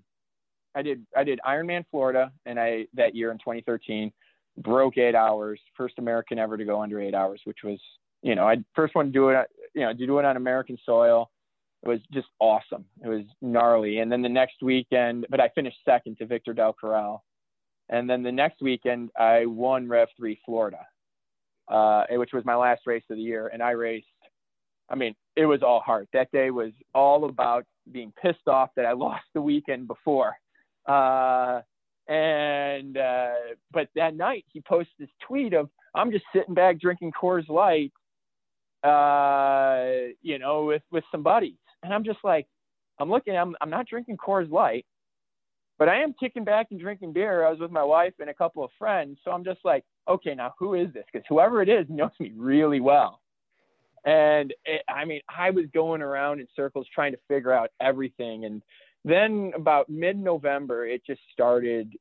I 0.75 0.81
did 0.81 1.05
I 1.15 1.23
did 1.23 1.39
Ironman 1.47 1.85
Florida, 1.91 2.31
and 2.45 2.59
I 2.59 2.85
that 2.93 3.15
year 3.15 3.31
in 3.31 3.37
2013 3.37 4.11
broke 4.59 4.97
eight 4.97 5.15
hours, 5.15 5.59
first 5.75 5.95
American 5.97 6.39
ever 6.39 6.57
to 6.57 6.65
go 6.65 6.81
under 6.81 7.01
eight 7.01 7.13
hours, 7.13 7.41
which 7.43 7.59
was 7.63 7.79
you 8.21 8.35
know 8.35 8.47
I 8.47 8.57
first 8.75 8.95
one 8.95 9.07
to 9.07 9.11
do 9.11 9.29
it 9.29 9.47
you 9.73 9.81
know 9.81 9.93
to 9.93 10.05
do 10.05 10.19
it 10.19 10.25
on 10.25 10.37
American 10.37 10.77
soil. 10.85 11.29
It 11.83 11.87
was 11.87 11.99
just 12.11 12.27
awesome. 12.39 12.83
It 13.03 13.07
was 13.07 13.23
gnarly. 13.41 13.99
And 13.99 14.11
then 14.11 14.21
the 14.21 14.27
next 14.27 14.61
weekend, 14.61 15.25
but 15.29 15.39
I 15.39 15.47
finished 15.55 15.77
second 15.85 16.17
to 16.17 16.25
Victor 16.25 16.53
Del 16.53 16.73
Corral. 16.73 17.23
And 17.89 18.09
then 18.09 18.21
the 18.23 18.31
next 18.31 18.61
weekend, 18.61 19.09
I 19.17 19.45
won 19.45 19.87
Rev 19.87 20.07
3 20.15 20.39
Florida, 20.45 20.85
uh, 21.67 22.05
which 22.11 22.33
was 22.33 22.45
my 22.45 22.55
last 22.55 22.81
race 22.85 23.03
of 23.09 23.17
the 23.17 23.23
year. 23.23 23.49
And 23.51 23.63
I 23.63 23.71
raced, 23.71 24.05
I 24.89 24.95
mean, 24.95 25.15
it 25.35 25.45
was 25.45 25.63
all 25.63 25.79
heart. 25.79 26.07
That 26.13 26.31
day 26.31 26.51
was 26.51 26.71
all 26.93 27.25
about 27.25 27.65
being 27.91 28.13
pissed 28.21 28.47
off 28.47 28.69
that 28.75 28.85
I 28.85 28.91
lost 28.93 29.25
the 29.33 29.41
weekend 29.41 29.87
before. 29.87 30.35
Uh, 30.87 31.61
and, 32.07 32.97
uh, 32.97 33.33
but 33.71 33.89
that 33.95 34.15
night 34.15 34.45
he 34.51 34.61
posted 34.61 34.93
this 34.99 35.09
tweet 35.27 35.53
of, 35.53 35.69
I'm 35.95 36.11
just 36.11 36.25
sitting 36.33 36.53
back 36.53 36.79
drinking 36.79 37.11
Coors 37.19 37.49
Light, 37.49 37.91
uh, 38.83 40.13
you 40.21 40.37
know, 40.37 40.65
with, 40.65 40.83
with 40.91 41.03
some 41.11 41.23
buddies. 41.23 41.57
And 41.81 41.93
I'm 41.93 42.03
just 42.03 42.19
like, 42.23 42.47
I'm 42.99 43.09
looking, 43.09 43.35
I'm, 43.35 43.55
I'm 43.61 43.69
not 43.69 43.87
drinking 43.87 44.17
Coors 44.17 44.51
Light, 44.51 44.85
but 45.79 45.87
I 45.87 46.01
am 46.01 46.13
kicking 46.19 46.43
back 46.43 46.67
and 46.71 46.79
drinking 46.79 47.13
beer. 47.13 47.47
I 47.47 47.49
was 47.49 47.59
with 47.59 47.71
my 47.71 47.83
wife 47.83 48.13
and 48.19 48.29
a 48.29 48.33
couple 48.33 48.63
of 48.63 48.69
friends. 48.77 49.17
So 49.23 49.31
I'm 49.31 49.45
just 49.45 49.61
like, 49.63 49.85
okay, 50.09 50.35
now 50.35 50.53
who 50.59 50.73
is 50.73 50.93
this? 50.93 51.05
Because 51.11 51.25
whoever 51.29 51.61
it 51.61 51.69
is 51.69 51.85
knows 51.89 52.11
me 52.19 52.33
really 52.35 52.81
well. 52.81 53.21
And 54.05 54.53
it, 54.65 54.81
I 54.89 55.05
mean, 55.05 55.21
I 55.35 55.49
was 55.49 55.65
going 55.73 56.01
around 56.01 56.41
in 56.41 56.47
circles 56.55 56.85
trying 56.93 57.13
to 57.13 57.19
figure 57.27 57.53
out 57.53 57.71
everything. 57.81 58.45
And 58.45 58.61
then 59.05 59.53
about 59.55 59.89
mid 59.89 60.17
November, 60.17 60.85
it 60.85 61.01
just 61.07 61.21
started 61.31 61.93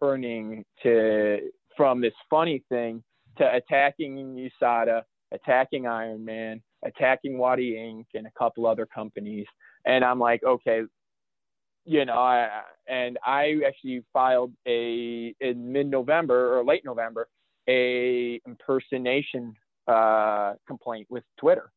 turning 0.00 0.64
to 0.82 1.38
from 1.76 2.00
this 2.00 2.14
funny 2.30 2.62
thing 2.68 3.02
to 3.38 3.54
attacking 3.54 4.16
USADA, 4.62 5.02
attacking 5.32 5.84
Ironman, 5.84 6.62
attacking 6.84 7.36
Wadi 7.36 7.74
Inc. 7.74 8.06
and 8.14 8.26
a 8.26 8.32
couple 8.38 8.66
other 8.66 8.86
companies. 8.86 9.46
And 9.84 10.04
I'm 10.04 10.18
like, 10.18 10.42
okay, 10.42 10.82
you 11.86 12.04
know, 12.04 12.14
I, 12.14 12.62
and 12.88 13.18
I 13.24 13.60
actually 13.66 14.04
filed 14.12 14.52
a 14.66 15.34
in 15.40 15.72
mid-November 15.72 16.58
or 16.58 16.64
late 16.64 16.84
November 16.84 17.28
a 17.68 18.40
impersonation 18.46 19.54
uh, 19.86 20.54
complaint 20.66 21.06
with 21.10 21.24
Twitter. 21.38 21.70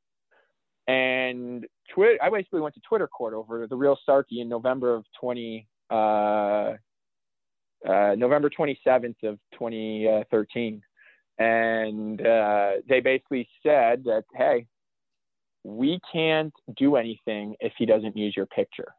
And 0.87 1.65
Twitter, 1.93 2.17
I 2.21 2.29
basically 2.29 2.61
went 2.61 2.75
to 2.75 2.81
Twitter 2.81 3.07
court 3.07 3.33
over 3.33 3.67
the 3.67 3.75
real 3.75 3.97
Starky 4.01 4.41
in 4.41 4.49
November 4.49 4.95
of 4.95 5.05
20, 5.19 5.67
uh, 5.91 5.93
uh, 5.93 6.75
November 8.17 8.49
27th 8.49 9.15
of 9.23 9.37
2013. 9.53 10.81
And 11.37 12.25
uh, 12.25 12.71
they 12.87 12.99
basically 12.99 13.47
said 13.63 14.03
that, 14.05 14.23
hey, 14.33 14.65
we 15.63 15.99
can't 16.11 16.53
do 16.77 16.95
anything 16.95 17.55
if 17.59 17.73
he 17.77 17.85
doesn't 17.85 18.17
use 18.17 18.35
your 18.35 18.47
picture. 18.47 18.93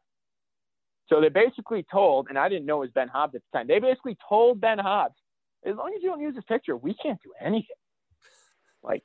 So 1.11 1.19
they 1.19 1.29
basically 1.29 1.85
told, 1.91 2.27
and 2.29 2.37
I 2.37 2.47
didn't 2.47 2.65
know 2.65 2.77
it 2.77 2.79
was 2.79 2.89
Ben 2.91 3.09
Hobbs 3.09 3.35
at 3.35 3.41
the 3.51 3.57
time. 3.57 3.67
They 3.67 3.79
basically 3.79 4.17
told 4.29 4.61
Ben 4.61 4.79
Hobbs, 4.79 5.15
as 5.65 5.75
long 5.75 5.91
as 5.93 6.01
you 6.01 6.09
don't 6.09 6.21
use 6.21 6.35
his 6.35 6.45
picture, 6.45 6.77
we 6.77 6.93
can't 6.93 7.19
do 7.21 7.33
anything. 7.39 7.65
Like, 8.81 9.03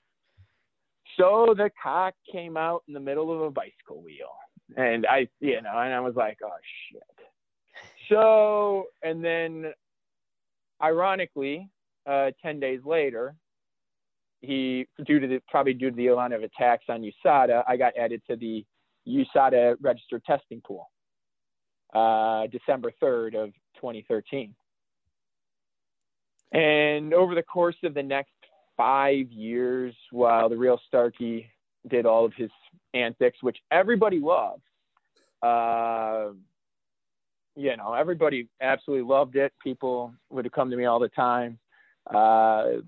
so 1.19 1.55
the 1.57 1.71
cock 1.83 2.15
came 2.31 2.57
out 2.57 2.85
in 2.87 2.95
the 2.95 3.01
middle 3.01 3.33
of 3.33 3.41
a 3.41 3.51
bicycle 3.51 4.03
wheel, 4.03 4.31
and 4.77 5.05
I, 5.07 5.27
you 5.41 5.61
know, 5.63 5.77
and 5.79 5.93
I 5.93 6.01
was 6.01 6.15
like, 6.15 6.39
oh 6.45 6.51
shit. 6.93 7.03
So, 8.09 8.85
and 9.03 9.25
then, 9.25 9.73
ironically, 10.81 11.69
uh, 12.09 12.31
ten 12.41 12.61
days 12.61 12.81
later, 12.85 13.35
he 14.43 14.87
due 15.05 15.19
to 15.19 15.27
the 15.27 15.41
probably 15.49 15.75
due 15.75 15.91
to 15.91 15.97
the 15.97 16.11
line 16.13 16.33
of 16.33 16.43
attacks 16.43 16.85
on 16.89 17.03
USADA, 17.03 17.65
I 17.67 17.77
got 17.77 17.97
added 17.97 18.23
to 18.31 18.37
the 18.37 18.65
USADA 19.09 19.77
registered 19.81 20.25
testing 20.25 20.63
pool. 20.65 20.89
Uh, 21.97 22.47
December 22.49 22.92
3rd 23.03 23.36
of 23.36 23.51
2013. 23.76 24.55
And 26.53 27.14
over 27.14 27.34
the 27.34 27.42
course 27.42 27.76
of 27.84 27.94
the 27.94 28.03
next 28.03 28.32
five 28.76 29.32
years, 29.32 29.94
while 30.11 30.51
the 30.51 30.59
real 30.59 30.78
Starky 30.86 31.51
did 31.88 32.05
all 32.05 32.26
of 32.26 32.34
his 32.36 32.51
antics, 32.92 33.38
which 33.40 33.57
everybody 33.70 34.20
loved, 34.20 34.61
uh, 35.42 36.32
you 37.55 37.74
know, 37.78 37.94
everybody 37.94 38.47
absolutely 38.61 39.09
loved 39.09 39.36
it. 39.36 39.55
People 39.64 40.12
would 40.28 40.53
come 40.53 40.70
to 40.70 40.76
me 40.76 40.84
all 40.84 41.01
the 41.01 41.09
time. 41.09 41.59
Uh, 42.14 42.82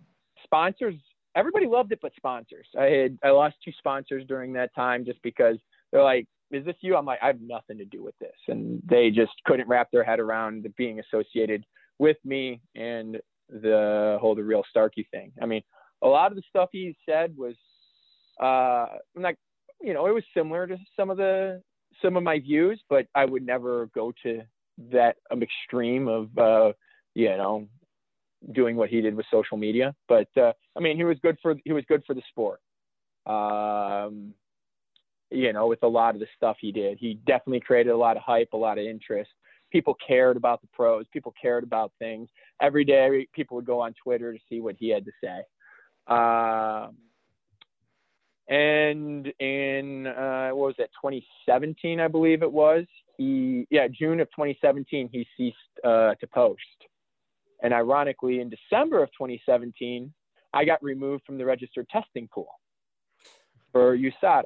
sponsors, 0.44 0.96
everybody 1.34 1.66
loved 1.66 1.92
it, 1.92 2.00
but 2.02 2.12
sponsors. 2.14 2.66
I 2.78 2.84
had 2.84 3.18
I 3.24 3.30
lost 3.30 3.56
two 3.64 3.72
sponsors 3.78 4.26
during 4.28 4.52
that 4.52 4.74
time 4.74 5.06
just 5.06 5.22
because 5.22 5.56
they're 5.92 6.02
like, 6.02 6.26
is 6.50 6.64
this 6.64 6.76
you? 6.80 6.96
I'm 6.96 7.04
like, 7.04 7.18
I 7.22 7.26
have 7.26 7.40
nothing 7.40 7.78
to 7.78 7.84
do 7.84 8.02
with 8.02 8.18
this. 8.18 8.36
And 8.48 8.82
they 8.88 9.10
just 9.10 9.32
couldn't 9.44 9.68
wrap 9.68 9.90
their 9.90 10.04
head 10.04 10.20
around 10.20 10.66
being 10.76 11.00
associated 11.00 11.64
with 11.98 12.16
me 12.24 12.60
and 12.74 13.18
the 13.48 14.18
whole 14.20 14.34
the 14.34 14.42
real 14.42 14.62
Starky 14.74 15.06
thing. 15.10 15.32
I 15.42 15.46
mean, 15.46 15.62
a 16.02 16.08
lot 16.08 16.30
of 16.30 16.36
the 16.36 16.42
stuff 16.48 16.68
he 16.72 16.96
said 17.08 17.34
was 17.36 17.54
uh 18.40 18.98
not 19.16 19.34
you 19.80 19.94
know, 19.94 20.06
it 20.06 20.14
was 20.14 20.24
similar 20.34 20.66
to 20.66 20.76
some 20.96 21.10
of 21.10 21.16
the 21.16 21.62
some 22.02 22.16
of 22.16 22.22
my 22.22 22.38
views, 22.38 22.80
but 22.88 23.06
I 23.14 23.24
would 23.24 23.44
never 23.44 23.86
go 23.94 24.12
to 24.22 24.42
that 24.92 25.16
um, 25.30 25.42
extreme 25.42 26.08
of 26.08 26.36
uh 26.38 26.72
you 27.14 27.28
know 27.36 27.66
doing 28.52 28.76
what 28.76 28.88
he 28.88 29.00
did 29.00 29.14
with 29.14 29.26
social 29.30 29.56
media. 29.56 29.94
But 30.08 30.28
uh 30.36 30.52
I 30.76 30.80
mean 30.80 30.96
he 30.96 31.04
was 31.04 31.18
good 31.22 31.36
for 31.42 31.56
he 31.64 31.72
was 31.72 31.84
good 31.88 32.02
for 32.06 32.14
the 32.14 32.22
sport. 32.28 32.60
Um 33.26 34.34
you 35.30 35.52
know, 35.52 35.66
with 35.66 35.82
a 35.82 35.88
lot 35.88 36.14
of 36.14 36.20
the 36.20 36.26
stuff 36.36 36.56
he 36.60 36.72
did. 36.72 36.98
He 36.98 37.14
definitely 37.26 37.60
created 37.60 37.90
a 37.90 37.96
lot 37.96 38.16
of 38.16 38.22
hype, 38.22 38.52
a 38.52 38.56
lot 38.56 38.78
of 38.78 38.84
interest. 38.84 39.30
People 39.70 39.94
cared 40.06 40.36
about 40.36 40.60
the 40.62 40.68
pros. 40.72 41.04
People 41.12 41.34
cared 41.40 41.64
about 41.64 41.92
things. 41.98 42.28
Every 42.60 42.84
day, 42.84 43.26
people 43.34 43.56
would 43.56 43.66
go 43.66 43.80
on 43.80 43.94
Twitter 44.02 44.32
to 44.32 44.38
see 44.48 44.60
what 44.60 44.76
he 44.78 44.88
had 44.88 45.04
to 45.04 45.12
say. 45.22 45.42
Um, 46.12 46.96
and 48.48 49.30
in 49.40 50.06
uh, 50.06 50.50
what 50.50 50.68
was 50.68 50.74
that 50.78 50.90
2017 51.02 52.00
i 52.00 52.08
believe 52.08 52.42
it 52.42 52.50
was 52.50 52.84
he 53.18 53.66
yeah 53.70 53.86
june 53.88 54.20
of 54.20 54.28
2017 54.28 55.08
he 55.12 55.26
ceased 55.36 55.56
uh, 55.84 56.14
to 56.14 56.26
post 56.26 56.60
and 57.62 57.74
ironically 57.74 58.40
in 58.40 58.50
december 58.50 59.02
of 59.02 59.10
2017 59.10 60.12
i 60.54 60.64
got 60.64 60.82
removed 60.82 61.24
from 61.26 61.36
the 61.36 61.44
registered 61.44 61.86
testing 61.90 62.26
pool 62.32 62.48
for 63.70 63.96
usada 63.96 64.44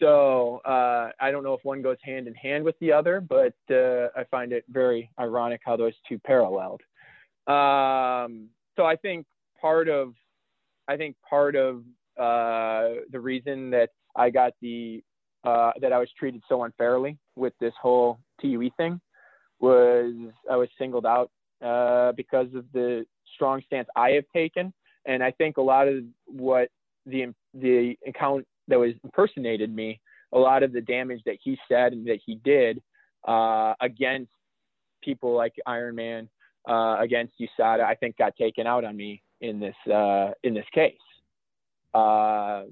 so 0.00 0.60
uh, 0.64 1.10
I 1.20 1.30
don't 1.30 1.44
know 1.44 1.54
if 1.54 1.60
one 1.64 1.82
goes 1.82 1.98
hand 2.02 2.26
in 2.26 2.34
hand 2.34 2.64
with 2.64 2.78
the 2.80 2.92
other, 2.92 3.20
but 3.20 3.54
uh, 3.70 4.08
I 4.16 4.24
find 4.30 4.52
it 4.52 4.64
very 4.68 5.10
ironic 5.18 5.60
how 5.64 5.76
those 5.76 5.94
two 6.08 6.18
paralleled. 6.18 6.80
Um, 7.46 8.48
so 8.76 8.84
I 8.84 8.96
think 9.00 9.26
part 9.60 9.88
of, 9.88 10.14
I 10.88 10.96
think 10.96 11.16
part 11.28 11.56
of 11.56 11.82
uh, 12.18 13.00
the 13.10 13.20
reason 13.20 13.70
that 13.70 13.90
I 14.16 14.30
got 14.30 14.52
the 14.60 15.02
uh, 15.44 15.72
that 15.80 15.92
I 15.92 15.98
was 15.98 16.08
treated 16.16 16.42
so 16.48 16.62
unfairly 16.62 17.18
with 17.34 17.52
this 17.60 17.72
whole 17.80 18.20
TUE 18.40 18.70
thing 18.76 19.00
was 19.60 20.12
I 20.50 20.56
was 20.56 20.68
singled 20.78 21.06
out 21.06 21.30
uh, 21.64 22.12
because 22.12 22.48
of 22.54 22.64
the 22.72 23.04
strong 23.34 23.62
stance 23.66 23.88
I 23.96 24.10
have 24.10 24.24
taken, 24.32 24.72
and 25.06 25.22
I 25.22 25.30
think 25.32 25.56
a 25.56 25.62
lot 25.62 25.88
of 25.88 26.04
what 26.26 26.68
the 27.06 27.34
the 27.54 27.96
account 28.06 28.46
that 28.72 28.78
was 28.78 28.92
impersonated 29.04 29.72
me, 29.72 30.00
a 30.32 30.38
lot 30.38 30.62
of 30.62 30.72
the 30.72 30.80
damage 30.80 31.20
that 31.26 31.36
he 31.44 31.58
said 31.68 31.92
and 31.92 32.06
that 32.06 32.20
he 32.24 32.36
did 32.36 32.82
uh, 33.28 33.74
against 33.82 34.32
people 35.04 35.34
like 35.36 35.52
Ironman, 35.68 36.26
uh, 36.66 36.96
against 36.98 37.34
USADA, 37.38 37.84
I 37.84 37.94
think 37.94 38.16
got 38.16 38.34
taken 38.36 38.66
out 38.66 38.82
on 38.82 38.96
me 38.96 39.22
in 39.42 39.60
this 39.60 39.74
uh, 39.92 40.30
in 40.42 40.54
this 40.54 40.64
case. 40.72 40.94
Uh, 41.92 42.62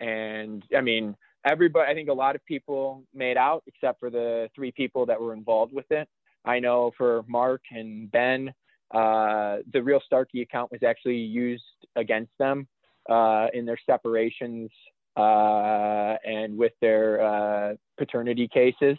and 0.00 0.62
I 0.76 0.82
mean, 0.82 1.16
everybody. 1.46 1.90
I 1.90 1.94
think 1.94 2.10
a 2.10 2.12
lot 2.12 2.34
of 2.34 2.44
people 2.44 3.04
made 3.14 3.38
out, 3.38 3.62
except 3.66 4.00
for 4.00 4.10
the 4.10 4.50
three 4.54 4.70
people 4.70 5.06
that 5.06 5.18
were 5.18 5.32
involved 5.32 5.72
with 5.72 5.90
it. 5.90 6.06
I 6.44 6.58
know 6.58 6.92
for 6.98 7.24
Mark 7.26 7.62
and 7.70 8.10
Ben, 8.10 8.52
uh, 8.94 9.58
the 9.72 9.82
real 9.82 10.02
Starky 10.04 10.42
account 10.42 10.70
was 10.70 10.82
actually 10.82 11.16
used 11.16 11.62
against 11.96 12.32
them 12.38 12.68
uh, 13.08 13.46
in 13.54 13.64
their 13.64 13.78
separations 13.86 14.70
uh, 15.16 16.16
and 16.24 16.56
with 16.56 16.72
their 16.80 17.20
uh, 17.22 17.74
paternity 17.96 18.48
cases. 18.48 18.96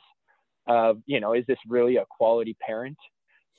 you 1.06 1.19
know, 1.19 1.34
is 1.34 1.45
this 1.48 1.60
really 1.68 1.98
a 1.98 2.06
quality 2.10 2.56
parent? 2.65 2.98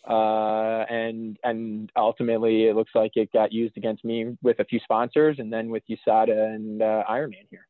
Uh, 0.08 0.84
and 0.88 1.36
and 1.44 1.92
ultimately, 1.94 2.68
it 2.68 2.74
looks 2.74 2.92
like 2.94 3.12
it 3.16 3.30
got 3.32 3.52
used 3.52 3.76
against 3.76 4.02
me 4.02 4.36
with 4.42 4.58
a 4.60 4.64
few 4.64 4.80
sponsors, 4.80 5.36
and 5.38 5.52
then 5.52 5.68
with 5.68 5.82
USADA 5.90 6.54
and 6.54 6.80
uh, 6.82 7.04
Ironman 7.08 7.46
here. 7.50 7.66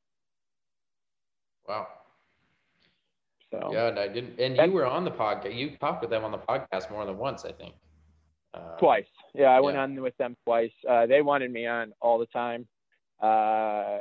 Wow. 1.69 1.89
So 3.51 3.71
yeah, 3.73 3.89
and 3.89 3.99
I 3.99 4.07
didn't. 4.07 4.39
And 4.39 4.57
you 4.57 4.73
were 4.73 4.87
on 4.87 5.05
the 5.05 5.11
podcast. 5.11 5.57
You 5.57 5.77
talked 5.79 6.03
with 6.03 6.11
them 6.11 6.25
on 6.25 6.31
the 6.31 6.39
podcast 6.39 6.91
more 6.91 7.05
than 7.05 7.19
once, 7.19 7.45
I 7.45 7.51
think. 7.51 7.75
Uh, 8.55 8.77
twice. 8.79 9.05
Yeah, 9.35 9.47
I 9.47 9.61
went 9.61 9.77
on 9.77 10.01
with 10.01 10.17
them 10.17 10.37
twice. 10.45 10.73
Uh, 10.89 11.07
they 11.07 11.23
wanted 11.23 11.53
me 11.53 11.67
on 11.67 11.93
all 12.01 12.19
the 12.19 12.27
time. 12.27 12.67
Uh, 13.21 13.99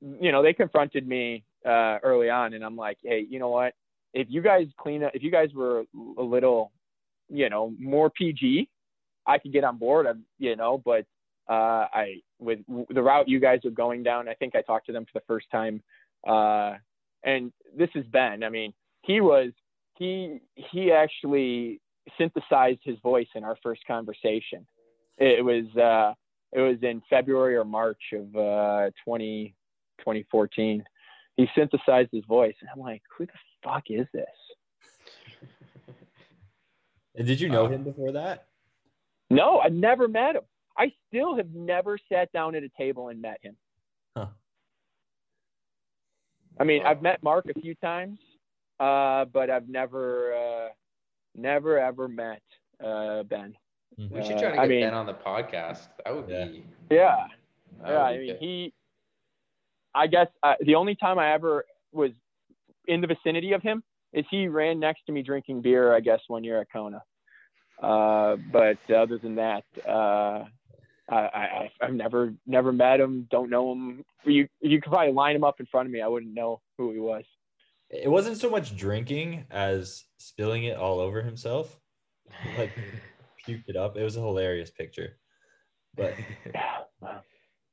you 0.00 0.32
know, 0.32 0.42
they 0.42 0.52
confronted 0.52 1.06
me 1.06 1.44
uh, 1.66 1.98
early 2.02 2.30
on, 2.30 2.54
and 2.54 2.64
I'm 2.64 2.76
like, 2.76 2.98
hey, 3.02 3.26
you 3.28 3.38
know 3.38 3.48
what? 3.48 3.74
If 4.12 4.28
you 4.30 4.42
guys 4.42 4.66
clean 4.78 5.04
up, 5.04 5.12
if 5.14 5.22
you 5.22 5.30
guys 5.30 5.50
were 5.54 5.84
a 6.18 6.22
little, 6.22 6.72
you 7.28 7.48
know, 7.48 7.72
more 7.78 8.10
PG, 8.10 8.68
I 9.26 9.38
could 9.38 9.52
get 9.52 9.64
on 9.64 9.76
board. 9.76 10.06
I'm, 10.06 10.24
you 10.38 10.56
know, 10.56 10.82
but 10.84 11.04
uh, 11.48 11.86
I 11.92 12.20
with 12.38 12.60
the 12.88 13.02
route 13.02 13.28
you 13.28 13.40
guys 13.40 13.60
are 13.64 13.70
going 13.70 14.02
down, 14.02 14.28
I 14.28 14.34
think 14.34 14.54
I 14.54 14.62
talked 14.62 14.86
to 14.86 14.92
them 14.92 15.04
for 15.04 15.18
the 15.18 15.24
first 15.26 15.46
time. 15.50 15.82
Uh, 16.26 16.74
and 17.22 17.52
this 17.76 17.90
is 17.94 18.04
Ben. 18.06 18.42
I 18.42 18.48
mean, 18.48 18.72
he 19.02 19.20
was 19.20 19.52
he 19.96 20.40
he 20.54 20.90
actually 20.90 21.80
synthesized 22.18 22.80
his 22.82 22.98
voice 23.00 23.28
in 23.34 23.44
our 23.44 23.56
first 23.62 23.82
conversation. 23.86 24.66
It 25.18 25.44
was 25.44 25.64
uh, 25.76 26.14
it 26.52 26.60
was 26.60 26.78
in 26.82 27.02
February 27.08 27.56
or 27.56 27.64
March 27.64 28.02
of 28.12 28.34
uh, 28.34 28.90
20, 29.04 29.54
2014. 30.00 30.84
He 31.36 31.46
synthesized 31.54 32.10
his 32.12 32.24
voice, 32.26 32.54
and 32.60 32.68
I'm 32.74 32.80
like, 32.80 33.02
who 33.16 33.26
the 33.26 33.32
fuck 33.64 33.84
is 33.88 34.06
this? 34.12 34.26
And 37.16 37.26
did 37.26 37.40
you 37.40 37.48
know 37.48 37.66
him 37.66 37.82
before 37.82 38.12
that? 38.12 38.46
No, 39.30 39.60
I 39.60 39.68
never 39.68 40.08
met 40.08 40.36
him. 40.36 40.42
I 40.78 40.92
still 41.08 41.36
have 41.36 41.50
never 41.52 41.98
sat 42.10 42.32
down 42.32 42.54
at 42.54 42.62
a 42.62 42.70
table 42.78 43.08
and 43.08 43.20
met 43.20 43.38
him. 43.42 43.56
Huh. 44.16 44.26
I 46.58 46.64
mean, 46.64 46.82
I've 46.84 47.02
met 47.02 47.22
Mark 47.22 47.46
a 47.54 47.60
few 47.60 47.74
times, 47.74 48.18
uh, 48.78 49.24
but 49.26 49.50
I've 49.50 49.68
never, 49.68 50.32
uh, 50.32 50.68
never 51.34 51.78
ever 51.78 52.08
met 52.08 52.42
uh, 52.82 53.22
Ben. 53.24 53.54
We 53.98 54.22
should 54.22 54.38
try 54.38 54.50
to 54.50 54.56
get 54.56 54.58
I 54.58 54.66
mean, 54.66 54.80
Ben 54.80 54.94
on 54.94 55.06
the 55.06 55.14
podcast. 55.14 55.88
That 56.04 56.14
would 56.14 56.28
yeah. 56.28 56.44
be. 56.46 56.64
Yeah. 56.90 57.26
Yeah. 57.84 58.02
I 58.02 58.16
mean, 58.16 58.26
good. 58.28 58.36
he. 58.40 58.72
I 59.94 60.06
guess 60.06 60.28
uh, 60.42 60.54
the 60.64 60.74
only 60.74 60.94
time 60.94 61.18
I 61.18 61.32
ever 61.32 61.64
was 61.92 62.10
in 62.86 63.00
the 63.00 63.06
vicinity 63.06 63.52
of 63.52 63.62
him 63.62 63.82
is 64.12 64.24
he 64.30 64.48
ran 64.48 64.80
next 64.80 65.02
to 65.06 65.12
me 65.12 65.22
drinking 65.22 65.62
beer. 65.62 65.94
I 65.94 66.00
guess 66.00 66.20
one 66.28 66.44
year 66.44 66.60
at 66.60 66.68
Kona. 66.72 67.02
Uh, 67.82 68.36
but 68.52 68.78
other 68.94 69.18
than 69.18 69.36
that, 69.36 69.64
uh, 69.88 70.44
I, 71.08 71.16
I 71.16 71.70
I've 71.80 71.94
never 71.94 72.34
never 72.46 72.72
met 72.72 73.00
him. 73.00 73.26
Don't 73.30 73.50
know 73.50 73.72
him. 73.72 74.04
You 74.24 74.48
you 74.60 74.80
could 74.80 74.92
probably 74.92 75.12
line 75.12 75.34
him 75.34 75.44
up 75.44 75.60
in 75.60 75.66
front 75.66 75.86
of 75.86 75.92
me. 75.92 76.00
I 76.00 76.08
wouldn't 76.08 76.34
know 76.34 76.60
who 76.78 76.92
he 76.92 76.98
was. 76.98 77.24
It 77.88 78.08
wasn't 78.08 78.36
so 78.36 78.48
much 78.48 78.76
drinking 78.76 79.46
as 79.50 80.04
spilling 80.18 80.64
it 80.64 80.76
all 80.76 81.00
over 81.00 81.22
himself. 81.22 81.80
Like 82.56 82.70
puked 83.46 83.68
it 83.68 83.76
up. 83.76 83.96
It 83.96 84.04
was 84.04 84.16
a 84.16 84.20
hilarious 84.20 84.70
picture. 84.70 85.16
But 85.96 86.14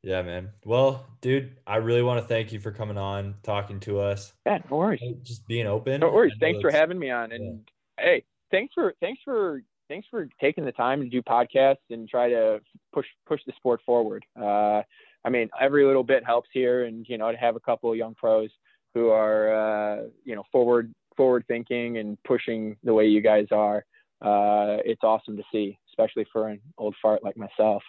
yeah, 0.04 0.22
man. 0.22 0.50
Well, 0.66 1.06
dude, 1.22 1.58
I 1.66 1.78
really 1.78 2.04
want 2.04 2.22
to 2.22 2.28
thank 2.28 2.52
you 2.52 2.60
for 2.60 2.72
coming 2.72 2.98
on, 2.98 3.36
talking 3.44 3.80
to 3.82 4.00
us. 4.00 4.34
Yeah, 4.46 4.60
no 4.70 4.78
worries. 4.78 5.02
Just 5.24 5.48
being 5.48 5.68
open. 5.68 6.02
No 6.02 6.12
worries. 6.12 6.34
Thanks 6.40 6.62
for 6.62 6.72
having 6.72 7.00
me 7.00 7.10
on. 7.10 7.32
And 7.32 7.62
yeah. 7.98 8.06
hey, 8.06 8.24
thanks 8.52 8.74
for 8.74 8.94
thanks 9.02 9.22
for 9.24 9.62
thanks 9.90 10.08
for 10.10 10.30
taking 10.40 10.66
the 10.66 10.72
time 10.72 11.02
to 11.02 11.10
do 11.10 11.22
podcasts 11.22 11.78
and 11.90 12.08
try 12.08 12.30
to 12.30 12.60
push 12.94 13.08
push 13.26 13.42
the 13.46 13.54
sport 13.58 13.82
forward. 13.86 14.26
Uh, 14.40 14.82
I 15.26 15.30
mean, 15.30 15.50
every 15.60 15.86
little 15.86 16.04
bit 16.04 16.26
helps 16.26 16.50
here, 16.54 16.86
and 16.86 17.06
you 17.10 17.18
know, 17.18 17.32
to 17.32 17.38
have 17.38 17.56
a 17.56 17.60
couple 17.60 17.92
of 17.92 17.98
young 17.98 18.16
pros 18.16 18.50
who 18.94 19.10
are 19.10 19.54
uh, 19.54 20.04
you 20.24 20.36
know 20.36 20.44
forward 20.52 20.94
forward 21.16 21.44
thinking 21.48 21.98
and 21.98 22.18
pushing 22.24 22.78
the 22.84 22.94
way 22.94 23.08
you 23.08 23.22
guys 23.22 23.48
are. 23.52 23.84
Uh, 24.22 24.78
it's 24.86 25.04
awesome 25.04 25.38
to 25.38 25.44
see, 25.52 25.78
especially 25.90 26.26
for 26.32 26.48
an 26.48 26.60
old 26.78 26.96
fart 27.02 27.24
like 27.24 27.38
myself. 27.38 27.84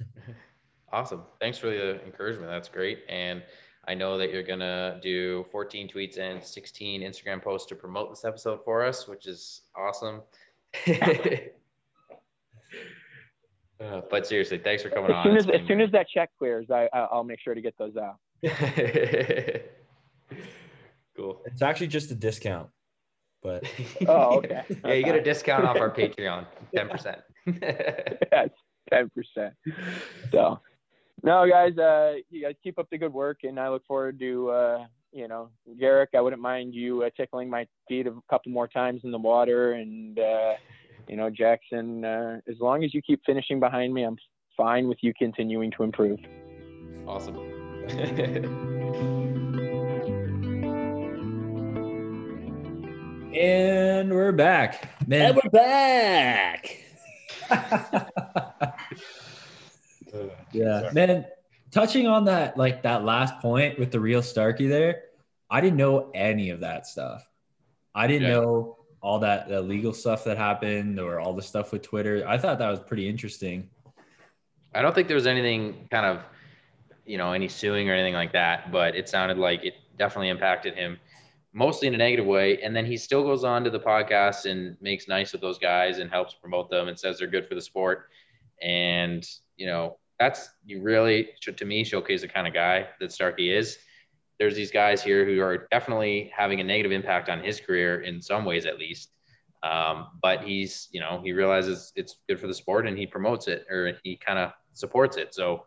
Awesome. 0.94 1.22
Thanks 1.40 1.58
for 1.58 1.66
the 1.66 2.00
encouragement. 2.04 2.48
That's 2.48 2.68
great. 2.68 3.00
And 3.08 3.42
I 3.88 3.94
know 3.94 4.16
that 4.16 4.30
you're 4.30 4.44
gonna 4.44 5.00
do 5.02 5.44
14 5.50 5.88
tweets 5.88 6.18
and 6.18 6.40
16 6.40 7.02
Instagram 7.02 7.42
posts 7.42 7.66
to 7.70 7.74
promote 7.74 8.10
this 8.10 8.24
episode 8.24 8.60
for 8.64 8.84
us, 8.84 9.08
which 9.08 9.26
is 9.26 9.62
awesome. 9.76 10.22
uh, 10.86 11.00
but 14.08 14.24
seriously, 14.24 14.58
thanks 14.58 14.84
for 14.84 14.90
coming 14.90 15.10
as 15.10 15.16
on. 15.16 15.24
Soon 15.24 15.36
as, 15.36 15.48
as 15.48 15.66
soon 15.66 15.80
as 15.80 15.90
that 15.90 16.06
check 16.14 16.30
clears, 16.38 16.70
I, 16.70 16.88
I'll 16.92 17.24
make 17.24 17.40
sure 17.40 17.54
to 17.54 17.60
get 17.60 17.76
those 17.76 17.96
out. 17.96 18.20
cool. 21.16 21.42
It's 21.44 21.60
actually 21.60 21.88
just 21.88 22.12
a 22.12 22.14
discount, 22.14 22.68
but 23.42 23.64
oh, 24.06 24.36
okay. 24.36 24.62
yeah, 24.84 24.92
you 24.92 25.02
get 25.02 25.16
a 25.16 25.22
discount 25.22 25.64
off 25.64 25.76
our 25.76 25.90
Patreon, 25.90 26.46
ten 26.72 26.88
percent. 26.88 27.18
yes, 27.46 28.50
ten 28.92 29.10
percent. 29.10 29.54
So, 30.30 30.60
no, 31.24 31.48
guys, 31.48 31.76
uh, 31.78 32.16
you 32.30 32.42
guys 32.42 32.54
keep 32.62 32.78
up 32.78 32.88
the 32.90 32.98
good 32.98 33.12
work, 33.12 33.38
and 33.44 33.58
I 33.58 33.70
look 33.70 33.86
forward 33.86 34.20
to, 34.20 34.50
uh, 34.50 34.84
you 35.10 35.26
know, 35.26 35.48
Garrick. 35.80 36.10
I 36.14 36.20
wouldn't 36.20 36.42
mind 36.42 36.74
you 36.74 37.02
uh, 37.02 37.08
tickling 37.16 37.48
my 37.48 37.66
feet 37.88 38.06
a 38.06 38.12
couple 38.28 38.52
more 38.52 38.68
times 38.68 39.00
in 39.04 39.10
the 39.10 39.18
water, 39.18 39.72
and 39.72 40.18
uh, 40.18 40.52
you 41.08 41.16
know, 41.16 41.30
Jackson. 41.30 42.04
Uh, 42.04 42.40
as 42.46 42.56
long 42.60 42.84
as 42.84 42.92
you 42.92 43.00
keep 43.00 43.22
finishing 43.24 43.58
behind 43.58 43.94
me, 43.94 44.02
I'm 44.02 44.18
fine 44.54 44.86
with 44.86 44.98
you 45.00 45.14
continuing 45.14 45.70
to 45.78 45.82
improve. 45.82 46.18
Awesome. 47.06 47.38
and 53.34 54.12
we're 54.12 54.32
back, 54.32 55.08
man. 55.08 55.30
And 55.30 55.40
we're 55.42 55.50
back. 55.50 56.80
yeah, 60.52 60.90
man. 60.92 61.26
Touching 61.70 62.06
on 62.06 62.24
that, 62.26 62.56
like 62.56 62.82
that 62.84 63.04
last 63.04 63.40
point 63.40 63.78
with 63.78 63.90
the 63.90 63.98
real 63.98 64.22
Starky 64.22 64.68
there, 64.68 65.02
I 65.50 65.60
didn't 65.60 65.76
know 65.76 66.10
any 66.14 66.50
of 66.50 66.60
that 66.60 66.86
stuff. 66.86 67.28
I 67.94 68.06
didn't 68.06 68.28
yeah. 68.28 68.34
know 68.34 68.78
all 69.00 69.18
that 69.18 69.48
the 69.48 69.60
legal 69.60 69.92
stuff 69.92 70.24
that 70.24 70.38
happened 70.38 71.00
or 71.00 71.18
all 71.18 71.34
the 71.34 71.42
stuff 71.42 71.72
with 71.72 71.82
Twitter. 71.82 72.24
I 72.26 72.38
thought 72.38 72.58
that 72.58 72.70
was 72.70 72.80
pretty 72.80 73.08
interesting. 73.08 73.68
I 74.74 74.82
don't 74.82 74.94
think 74.94 75.08
there 75.08 75.16
was 75.16 75.26
anything 75.26 75.88
kind 75.90 76.06
of 76.06 76.22
you 77.06 77.18
know, 77.18 77.32
any 77.32 77.48
suing 77.48 77.88
or 77.88 77.92
anything 77.92 78.14
like 78.14 78.32
that, 78.32 78.72
but 78.72 78.94
it 78.94 79.08
sounded 79.08 79.38
like 79.38 79.64
it 79.64 79.74
definitely 79.98 80.28
impacted 80.28 80.74
him 80.74 80.98
mostly 81.52 81.86
in 81.86 81.94
a 81.94 81.98
negative 81.98 82.26
way. 82.26 82.60
And 82.62 82.74
then 82.74 82.84
he 82.84 82.96
still 82.96 83.22
goes 83.22 83.44
on 83.44 83.62
to 83.64 83.70
the 83.70 83.78
podcast 83.78 84.50
and 84.50 84.76
makes 84.80 85.06
nice 85.06 85.32
with 85.32 85.40
those 85.40 85.58
guys 85.58 85.98
and 85.98 86.10
helps 86.10 86.34
promote 86.34 86.70
them 86.70 86.88
and 86.88 86.98
says 86.98 87.18
they're 87.18 87.28
good 87.28 87.46
for 87.46 87.54
the 87.54 87.60
sport. 87.60 88.08
And, 88.62 89.26
you 89.56 89.66
know, 89.66 89.98
that's 90.18 90.48
you 90.64 90.82
really 90.82 91.30
should 91.40 91.58
to 91.58 91.64
me 91.64 91.84
showcase 91.84 92.20
the 92.22 92.28
kind 92.28 92.46
of 92.46 92.54
guy 92.54 92.88
that 93.00 93.12
Starky 93.12 93.50
is. 93.50 93.78
There's 94.38 94.56
these 94.56 94.70
guys 94.70 95.02
here 95.02 95.24
who 95.24 95.40
are 95.40 95.68
definitely 95.70 96.32
having 96.36 96.60
a 96.60 96.64
negative 96.64 96.92
impact 96.92 97.28
on 97.28 97.42
his 97.42 97.60
career 97.60 98.00
in 98.02 98.20
some 98.20 98.44
ways, 98.44 98.66
at 98.66 98.78
least. 98.78 99.10
Um, 99.62 100.08
but 100.20 100.42
he's, 100.42 100.88
you 100.92 101.00
know, 101.00 101.20
he 101.24 101.32
realizes 101.32 101.92
it's 101.96 102.16
good 102.28 102.38
for 102.38 102.46
the 102.46 102.54
sport 102.54 102.86
and 102.86 102.98
he 102.98 103.06
promotes 103.06 103.48
it 103.48 103.64
or 103.70 103.92
he 104.02 104.16
kind 104.16 104.38
of 104.38 104.52
supports 104.74 105.16
it. 105.16 105.34
So 105.34 105.64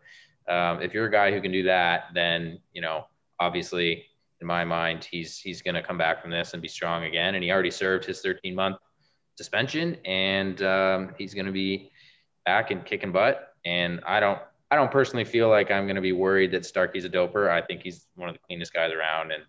um, 0.48 0.82
if 0.82 0.94
you're 0.94 1.06
a 1.06 1.11
guy 1.11 1.32
who 1.32 1.41
can 1.41 1.52
do 1.52 1.64
that, 1.64 2.06
then 2.14 2.60
you 2.74 2.82
know 2.82 3.06
obviously 3.40 4.06
in 4.40 4.48
my 4.48 4.64
mind 4.64 5.03
he's 5.03 5.38
he's 5.38 5.61
going 5.61 5.76
to 5.76 5.84
come 5.84 5.98
back 5.98 6.22
from 6.22 6.32
this 6.32 6.53
and 6.53 6.61
be 6.61 6.68
strong 6.68 7.03
again. 7.03 7.36
And 7.36 7.44
he 7.44 7.52
already 7.52 7.72
served 7.72 8.06
his 8.06 8.22
13 8.22 8.56
month 8.56 8.78
suspension, 9.36 9.98
and 10.06 10.61
um, 10.61 11.14
he's 11.18 11.34
going 11.34 11.45
to 11.45 11.52
be 11.52 11.91
back 12.45 12.72
and 12.72 12.86
kicking 12.86 13.11
butt. 13.11 13.53
And 13.68 14.02
I 14.06 14.19
don't 14.19 14.39
I 14.72 14.76
don't 14.76 14.91
personally 14.91 15.26
feel 15.26 15.49
like 15.49 15.72
I'm 15.72 15.85
going 15.85 15.95
to 15.95 16.02
be 16.02 16.11
worried 16.11 16.52
that 16.52 16.64
Starky's 16.64 17.06
a 17.06 17.10
doper. 17.10 17.49
I 17.49 17.61
think 17.61 17.81
he's 17.84 18.07
one 18.15 18.30
of 18.30 18.35
the 18.35 18.41
cleanest 18.48 18.73
guys 18.73 18.91
around, 18.91 19.31
and 19.31 19.44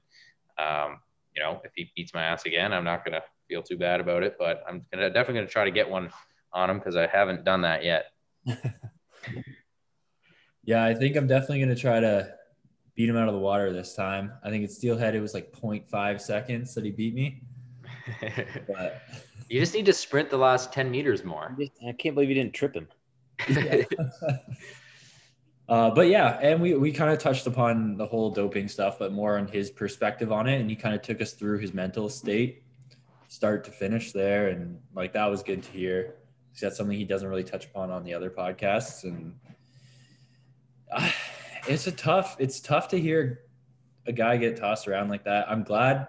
um, 0.59 1.01
you 1.35 1.43
know 1.43 1.61
if 1.65 1.73
he 1.75 1.91
beats 1.97 2.15
my 2.15 2.23
ass 2.23 2.47
again, 2.47 2.73
I'm 2.73 2.85
not 2.85 3.05
going 3.05 3.15
to 3.15 3.23
feel 3.49 3.63
too 3.63 3.77
bad 3.77 4.01
about 4.01 4.23
it. 4.23 4.37
But 4.39 4.63
I'm 4.69 4.85
gonna 4.93 5.09
definitely 5.09 5.35
going 5.35 5.47
to 5.47 5.53
try 5.53 5.65
to 5.65 5.71
get 5.71 5.89
one 5.89 6.11
on 6.53 6.71
him 6.71 6.79
because 6.79 6.97
I 6.97 7.07
haven't 7.07 7.45
done 7.45 7.63
that 7.63 7.85
yet. 7.85 8.07
Yeah, 10.69 10.85
I 10.85 10.93
think 10.93 11.17
I'm 11.17 11.27
definitely 11.27 11.61
gonna 11.61 11.75
try 11.75 11.99
to 11.99 12.35
beat 12.95 13.09
him 13.09 13.17
out 13.17 13.27
of 13.27 13.33
the 13.33 13.41
water 13.41 13.73
this 13.73 13.95
time. 13.95 14.33
I 14.45 14.51
think 14.51 14.65
at 14.65 14.71
Steelhead 14.71 15.15
it 15.15 15.21
was 15.21 15.33
like 15.33 15.51
0.5 15.51 16.21
seconds 16.21 16.75
that 16.75 16.85
he 16.85 16.91
beat 16.91 17.15
me. 17.15 17.41
But 18.69 19.01
you 19.49 19.61
just 19.61 19.73
need 19.73 19.87
to 19.87 19.95
sprint 19.95 20.29
the 20.29 20.37
last 20.37 20.71
10 20.71 20.91
meters 20.91 21.25
more. 21.25 21.57
I 21.89 21.93
can't 21.93 22.15
believe 22.15 22.29
you 22.29 22.35
didn't 22.35 22.53
trip 22.53 22.75
him. 22.75 22.87
uh, 25.69 25.91
but 25.91 26.09
yeah, 26.09 26.39
and 26.43 26.61
we 26.61 26.75
we 26.75 26.93
kind 26.93 27.11
of 27.13 27.19
touched 27.19 27.47
upon 27.47 27.97
the 27.97 28.07
whole 28.07 28.31
doping 28.31 28.69
stuff, 28.69 28.99
but 28.99 29.13
more 29.13 29.39
on 29.39 29.47
his 29.47 29.71
perspective 29.71 30.33
on 30.33 30.49
it, 30.49 30.61
and 30.61 30.69
he 30.71 30.77
kind 30.77 30.95
of 30.95 31.03
took 31.03 31.21
us 31.21 31.33
through 31.33 31.59
his 31.59 31.75
mental 31.75 32.09
state, 32.09 32.63
start 33.29 33.65
to 33.65 33.71
finish 33.71 34.13
there, 34.13 34.49
and 34.49 34.79
like 34.95 35.13
that 35.13 35.27
was 35.27 35.43
good 35.43 35.63
to 35.63 35.71
hear. 35.71 36.15
'Cause 36.53 36.61
That's 36.63 36.77
something 36.77 36.97
he 36.99 37.05
doesn't 37.05 37.29
really 37.29 37.45
touch 37.45 37.67
upon 37.67 37.91
on 37.91 38.03
the 38.03 38.13
other 38.15 38.31
podcasts, 38.31 39.05
and 39.05 39.35
uh, 40.91 41.11
it's 41.69 41.87
a 41.87 41.93
tough. 41.93 42.37
It's 42.39 42.61
tough 42.61 42.89
to 42.89 42.99
hear 43.01 43.43
a 44.07 44.13
guy 44.13 44.37
get 44.39 44.57
tossed 44.57 44.89
around 44.89 45.09
like 45.09 45.25
that. 45.25 45.49
I'm 45.51 45.63
glad, 45.63 46.09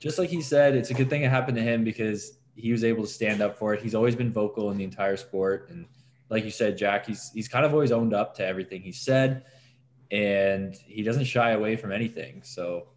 just 0.00 0.18
like 0.18 0.30
he 0.30 0.40
said, 0.42 0.74
it's 0.74 0.90
a 0.90 0.94
good 0.94 1.10
thing 1.10 1.22
it 1.22 1.30
happened 1.30 1.56
to 1.58 1.62
him 1.62 1.84
because 1.84 2.38
he 2.56 2.72
was 2.72 2.82
able 2.82 3.02
to 3.04 3.08
stand 3.08 3.40
up 3.40 3.56
for 3.56 3.74
it. 3.74 3.82
He's 3.82 3.94
always 3.94 4.16
been 4.16 4.32
vocal 4.32 4.70
in 4.70 4.78
the 4.78 4.84
entire 4.84 5.16
sport, 5.16 5.68
and 5.70 5.86
like 6.30 6.44
you 6.44 6.50
said, 6.50 6.76
Jack, 6.76 7.06
he's 7.06 7.30
he's 7.32 7.48
kind 7.48 7.64
of 7.64 7.72
always 7.72 7.92
owned 7.92 8.14
up 8.14 8.34
to 8.36 8.46
everything 8.46 8.82
he 8.82 8.92
said, 8.92 9.44
and 10.10 10.74
he 10.86 11.02
doesn't 11.02 11.24
shy 11.24 11.50
away 11.52 11.76
from 11.76 11.92
anything. 11.92 12.42
So 12.42 12.88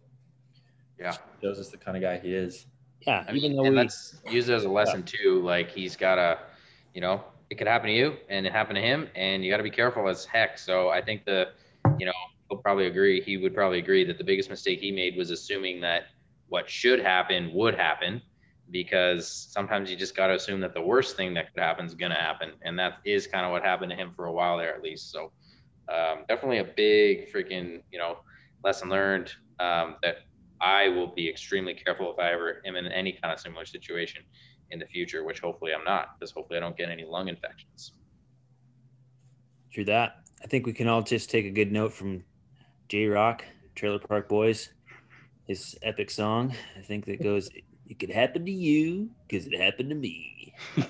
Yeah. 0.98 1.16
shows 1.42 1.58
us 1.58 1.68
the 1.70 1.78
kind 1.78 1.96
of 1.96 2.02
guy 2.02 2.18
he 2.18 2.34
is. 2.34 2.66
Yeah, 3.06 3.24
I 3.26 3.32
even 3.32 3.50
mean, 3.50 3.56
though 3.56 3.64
and 3.64 3.76
we, 3.76 3.82
that's 3.82 4.20
used 4.28 4.48
as 4.50 4.64
a 4.64 4.68
lesson 4.68 5.02
too. 5.02 5.42
Like 5.42 5.70
he's 5.70 5.96
got 5.96 6.18
a, 6.18 6.38
you 6.94 7.00
know, 7.00 7.24
it 7.50 7.56
could 7.56 7.66
happen 7.66 7.88
to 7.88 7.94
you 7.94 8.16
and 8.28 8.46
it 8.46 8.52
happened 8.52 8.76
to 8.76 8.82
him, 8.82 9.08
and 9.14 9.44
you 9.44 9.50
got 9.50 9.56
to 9.56 9.62
be 9.62 9.70
careful 9.70 10.08
as 10.08 10.24
heck. 10.24 10.58
So 10.58 10.88
I 10.90 11.02
think 11.02 11.24
the, 11.24 11.48
you 11.98 12.06
know, 12.06 12.12
he'll 12.48 12.58
probably 12.60 12.86
agree. 12.86 13.20
He 13.20 13.36
would 13.38 13.54
probably 13.54 13.78
agree 13.78 14.04
that 14.04 14.18
the 14.18 14.24
biggest 14.24 14.50
mistake 14.50 14.80
he 14.80 14.92
made 14.92 15.16
was 15.16 15.30
assuming 15.30 15.80
that 15.80 16.04
what 16.48 16.68
should 16.68 17.00
happen 17.00 17.50
would 17.54 17.74
happen, 17.74 18.22
because 18.72 19.48
sometimes 19.50 19.90
you 19.90 19.96
just 19.96 20.16
got 20.16 20.28
to 20.28 20.34
assume 20.34 20.60
that 20.60 20.74
the 20.74 20.80
worst 20.80 21.16
thing 21.16 21.34
that 21.34 21.52
could 21.52 21.62
happen 21.62 21.84
is 21.84 21.94
going 21.94 22.10
to 22.10 22.18
happen, 22.18 22.52
and 22.62 22.78
that 22.78 22.94
is 23.04 23.26
kind 23.26 23.44
of 23.44 23.52
what 23.52 23.62
happened 23.62 23.90
to 23.90 23.96
him 23.96 24.12
for 24.16 24.26
a 24.26 24.32
while 24.32 24.56
there 24.58 24.74
at 24.74 24.82
least. 24.82 25.12
So 25.12 25.30
um, 25.92 26.24
definitely 26.28 26.58
a 26.58 26.64
big 26.64 27.30
freaking, 27.32 27.82
you 27.92 27.98
know, 27.98 28.18
lesson 28.64 28.88
learned 28.88 29.30
um, 29.60 29.96
that 30.02 30.16
I 30.60 30.88
will 30.88 31.08
be 31.08 31.28
extremely 31.28 31.74
careful 31.74 32.12
if 32.12 32.18
I 32.18 32.32
ever 32.32 32.62
am 32.64 32.76
in 32.76 32.86
any 32.86 33.12
kind 33.12 33.32
of 33.32 33.40
similar 33.40 33.66
situation 33.66 34.22
in 34.70 34.78
the 34.78 34.86
future, 34.86 35.22
which 35.24 35.40
hopefully 35.40 35.72
I'm 35.74 35.84
not, 35.84 36.18
because 36.18 36.32
hopefully 36.32 36.56
I 36.56 36.60
don't 36.60 36.76
get 36.76 36.88
any 36.88 37.04
lung 37.04 37.28
infections. 37.28 37.92
True 39.72 39.84
that. 39.86 40.16
I 40.42 40.46
think 40.46 40.66
we 40.66 40.72
can 40.72 40.88
all 40.88 41.02
just 41.02 41.30
take 41.30 41.44
a 41.46 41.50
good 41.50 41.72
note 41.72 41.92
from 41.92 42.24
J-Roc, 42.88 43.44
Trailer 43.74 43.98
Park 43.98 44.28
Boys, 44.28 44.70
his 45.46 45.76
epic 45.82 46.10
song. 46.10 46.54
I 46.78 46.80
think 46.80 47.04
that 47.06 47.22
goes, 47.22 47.50
It 47.92 47.98
could 47.98 48.10
happen 48.10 48.46
to 48.46 48.50
you 48.50 49.10
because 49.28 49.46
it 49.46 49.54
happened 49.60 49.90
to 49.90 49.94
me. 49.94 50.54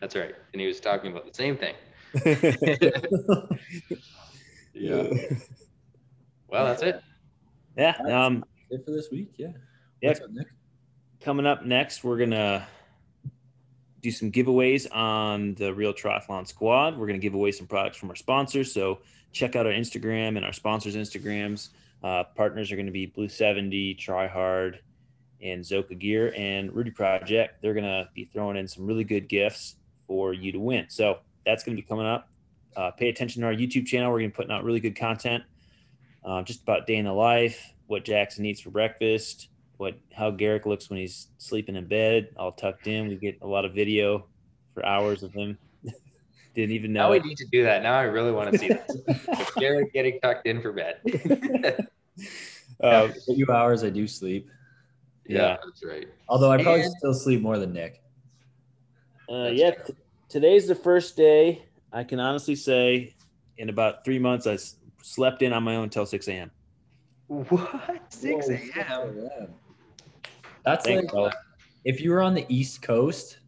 That's 0.00 0.16
right. 0.16 0.34
And 0.54 0.60
he 0.62 0.66
was 0.66 0.80
talking 0.80 1.12
about 1.12 1.26
the 1.26 1.34
same 1.34 1.58
thing. 1.58 1.74
Yeah. 4.72 5.12
Well, 6.48 6.64
that's 6.64 6.82
it. 6.82 7.02
yeah. 7.76 7.96
Um, 8.08 8.44
It 8.70 8.82
for 8.86 8.92
this 8.92 9.10
week, 9.10 9.32
yeah. 9.36 9.48
Yeah. 10.00 10.08
What's 10.10 10.20
up, 10.22 10.30
Nick? 10.30 10.46
coming 11.20 11.44
up 11.44 11.66
next, 11.66 12.02
we're 12.02 12.16
going 12.16 12.30
to 12.30 12.66
do 14.00 14.10
some 14.10 14.32
giveaways 14.32 14.86
on 14.94 15.54
the 15.56 15.74
Real 15.74 15.92
Triathlon 15.92 16.46
Squad. 16.46 16.96
We're 16.96 17.08
going 17.08 17.20
to 17.20 17.22
give 17.22 17.34
away 17.34 17.52
some 17.52 17.66
products 17.66 17.98
from 17.98 18.08
our 18.08 18.16
sponsors. 18.16 18.72
So 18.72 19.00
check 19.32 19.54
out 19.54 19.66
our 19.66 19.72
Instagram 19.72 20.36
and 20.36 20.46
our 20.46 20.54
sponsors' 20.54 20.96
Instagrams. 20.96 21.68
Uh, 22.02 22.24
partners 22.24 22.72
are 22.72 22.76
going 22.76 22.86
to 22.86 22.92
be 22.92 23.04
Blue 23.04 23.28
70, 23.28 23.94
Try 23.96 24.28
Hard, 24.28 24.80
and 25.42 25.62
Zoka 25.62 25.98
Gear 25.98 26.32
and 26.36 26.74
Rudy 26.74 26.90
Project. 26.90 27.62
They're 27.62 27.74
going 27.74 27.84
to 27.84 28.08
be 28.14 28.24
throwing 28.32 28.56
in 28.56 28.68
some 28.68 28.86
really 28.86 29.04
good 29.04 29.28
gifts 29.28 29.76
for 30.06 30.32
you 30.32 30.52
to 30.52 30.58
win. 30.58 30.86
So 30.88 31.18
that's 31.46 31.64
going 31.64 31.76
to 31.76 31.82
be 31.82 31.86
coming 31.86 32.06
up. 32.06 32.28
Uh, 32.76 32.90
pay 32.90 33.08
attention 33.08 33.42
to 33.42 33.48
our 33.48 33.54
YouTube 33.54 33.86
channel. 33.86 34.10
We're 34.10 34.20
going 34.20 34.30
to 34.30 34.34
be 34.34 34.36
putting 34.36 34.52
out 34.52 34.64
really 34.64 34.80
good 34.80 34.96
content 34.96 35.42
uh, 36.24 36.42
just 36.42 36.62
about 36.62 36.86
day 36.86 36.96
in 36.96 37.04
the 37.04 37.12
life, 37.12 37.72
what 37.86 38.04
Jackson 38.04 38.44
eats 38.44 38.60
for 38.60 38.70
breakfast, 38.70 39.48
what 39.76 39.98
how 40.12 40.30
Garrick 40.30 40.66
looks 40.66 40.90
when 40.90 40.98
he's 40.98 41.28
sleeping 41.38 41.76
in 41.76 41.86
bed, 41.86 42.28
all 42.36 42.52
tucked 42.52 42.86
in. 42.86 43.08
We 43.08 43.16
get 43.16 43.38
a 43.42 43.46
lot 43.46 43.64
of 43.64 43.72
video 43.72 44.26
for 44.74 44.84
hours 44.84 45.22
of 45.22 45.32
him. 45.32 45.58
Didn't 46.54 46.72
even 46.72 46.92
know. 46.92 47.00
Now 47.00 47.06
know. 47.06 47.12
we 47.12 47.28
need 47.28 47.38
to 47.38 47.46
do 47.50 47.62
that. 47.64 47.82
Now 47.82 47.94
I 47.94 48.02
really 48.02 48.32
want 48.32 48.52
to 48.52 48.58
see 48.58 48.68
this. 48.68 49.50
Garrick 49.56 49.92
getting 49.92 50.20
tucked 50.20 50.46
in 50.46 50.60
for 50.60 50.72
bed. 50.72 51.00
Uh, 52.82 53.08
A 53.28 53.34
few 53.34 53.46
hours 53.50 53.84
I 53.84 53.90
do 53.90 54.06
sleep. 54.06 54.48
Yeah. 55.30 55.56
that's 55.64 55.84
right. 55.84 56.08
Although 56.28 56.50
I 56.50 56.62
probably 56.62 56.82
And- 56.82 56.92
still 56.98 57.14
sleep 57.14 57.40
more 57.40 57.58
than 57.58 57.72
Nick. 57.72 58.02
uh, 59.28 59.44
That's 59.44 59.56
yeah, 59.58 59.70
t- 59.70 59.94
today's 60.28 60.66
the 60.66 60.74
first 60.74 61.16
day. 61.16 61.62
I 61.92 62.04
can 62.04 62.20
honestly 62.20 62.54
say, 62.56 63.14
in 63.58 63.68
about 63.68 64.04
three 64.04 64.18
months, 64.18 64.46
I 64.46 64.54
s- 64.54 64.76
slept 65.02 65.42
in 65.42 65.52
on 65.52 65.62
my 65.62 65.76
own 65.76 65.84
until 65.84 66.06
six 66.06 66.28
a.m. 66.28 66.50
What? 67.28 68.12
6 68.12 68.48
a.m. 68.48 69.54
That's 70.64 70.84
Thanks, 70.84 71.04
like 71.04 71.10
fella. 71.12 71.32
if 71.84 72.00
you 72.00 72.10
were 72.10 72.20
on 72.22 72.34
the 72.34 72.44
East 72.48 72.82
Coast, 72.82 73.38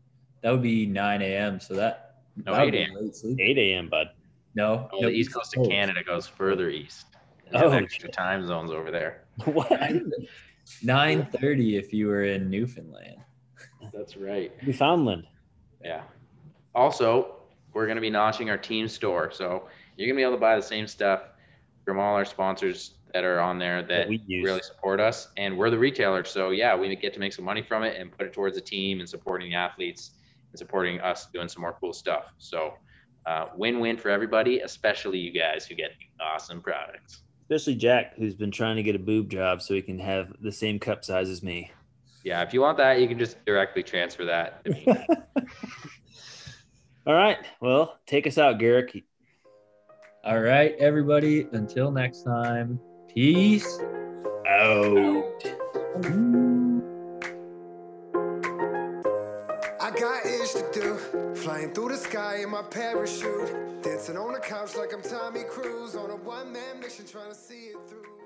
that 0.42 0.50
would 0.52 0.62
be 0.62 0.86
9 0.86 1.20
a.m. 1.20 1.58
So 1.58 1.74
that, 1.74 2.16
No, 2.46 2.52
that 2.54 2.68
8 2.68 2.74
a.m. 2.74 3.10
Eight 3.40 3.58
a.m. 3.58 3.88
Bud. 3.88 4.08
No, 4.54 4.88
Oh, 4.92 5.00
no, 5.00 5.08
the 5.08 5.14
east 5.14 5.32
coast 5.34 5.56
of 5.56 5.68
Canada 5.68 6.04
goes 6.04 6.26
further 6.28 6.68
east. 6.68 7.06
They 7.50 7.58
Oh, 7.58 7.70
extra 7.70 8.08
time 8.08 8.46
zones 8.46 8.70
over 8.70 8.90
there. 8.90 9.24
what? 9.46 9.68
9:30 10.84 11.78
if 11.78 11.92
you 11.92 12.08
were 12.08 12.24
in 12.24 12.50
Newfoundland. 12.50 13.16
That's 13.92 14.16
right. 14.16 14.52
Newfoundland. 14.64 15.26
Yeah. 15.84 16.02
Also, 16.74 17.36
we're 17.72 17.86
going 17.86 17.96
to 17.96 18.02
be 18.02 18.10
launching 18.10 18.50
our 18.50 18.58
team 18.58 18.88
store. 18.88 19.30
So 19.30 19.68
you're 19.96 20.06
going 20.06 20.16
to 20.16 20.20
be 20.20 20.22
able 20.22 20.34
to 20.34 20.40
buy 20.40 20.56
the 20.56 20.62
same 20.62 20.86
stuff 20.86 21.22
from 21.84 21.98
all 21.98 22.14
our 22.14 22.24
sponsors 22.24 22.94
that 23.12 23.24
are 23.24 23.40
on 23.40 23.58
there 23.58 23.82
that 23.82 24.08
we 24.08 24.22
really 24.28 24.62
support 24.62 25.00
us. 25.00 25.28
And 25.36 25.58
we're 25.58 25.70
the 25.70 25.78
retailer. 25.78 26.24
So 26.24 26.50
yeah, 26.50 26.74
we 26.74 26.94
get 26.96 27.12
to 27.14 27.20
make 27.20 27.32
some 27.32 27.44
money 27.44 27.62
from 27.62 27.82
it 27.82 28.00
and 28.00 28.10
put 28.10 28.26
it 28.26 28.32
towards 28.32 28.56
the 28.56 28.62
team 28.62 29.00
and 29.00 29.08
supporting 29.08 29.50
the 29.50 29.56
athletes 29.56 30.12
and 30.50 30.58
supporting 30.58 31.00
us 31.00 31.26
doing 31.32 31.48
some 31.48 31.62
more 31.62 31.76
cool 31.80 31.92
stuff. 31.92 32.32
So 32.38 32.74
uh, 33.26 33.46
win-win 33.54 33.96
for 33.96 34.08
everybody, 34.08 34.60
especially 34.60 35.18
you 35.18 35.32
guys 35.32 35.66
who 35.66 35.74
get 35.74 35.90
awesome 36.20 36.60
products. 36.60 37.22
Especially 37.42 37.74
Jack, 37.74 38.16
who's 38.16 38.34
been 38.34 38.50
trying 38.50 38.76
to 38.76 38.82
get 38.82 38.94
a 38.94 38.98
boob 38.98 39.30
job 39.30 39.62
so 39.62 39.74
he 39.74 39.82
can 39.82 39.98
have 39.98 40.32
the 40.40 40.52
same 40.52 40.78
cup 40.78 41.04
size 41.04 41.28
as 41.28 41.42
me. 41.42 41.70
Yeah, 42.24 42.42
if 42.42 42.54
you 42.54 42.60
want 42.60 42.78
that, 42.78 43.00
you 43.00 43.08
can 43.08 43.18
just 43.18 43.44
directly 43.44 43.82
transfer 43.82 44.24
that 44.24 44.64
to 44.64 44.70
me. 44.70 44.86
All 47.06 47.14
right. 47.14 47.38
Well, 47.60 47.98
take 48.06 48.26
us 48.26 48.38
out, 48.38 48.58
Garrick. 48.58 49.04
All 50.24 50.40
right, 50.40 50.76
everybody. 50.78 51.48
Until 51.52 51.90
next 51.90 52.22
time. 52.22 52.78
Peace. 53.12 53.80
Out. 54.48 55.44
I 55.44 56.41
Flying 61.42 61.72
through 61.74 61.88
the 61.88 61.96
sky 61.96 62.36
in 62.44 62.50
my 62.50 62.62
parachute. 62.62 63.82
Dancing 63.82 64.16
on 64.16 64.32
the 64.32 64.38
couch 64.38 64.76
like 64.76 64.94
I'm 64.94 65.02
Tommy 65.02 65.42
Cruise 65.42 65.96
on 65.96 66.08
a 66.10 66.14
one 66.14 66.52
man 66.52 66.78
mission 66.78 67.04
trying 67.04 67.30
to 67.30 67.34
see 67.34 67.72
it 67.72 67.78
through. 67.88 68.21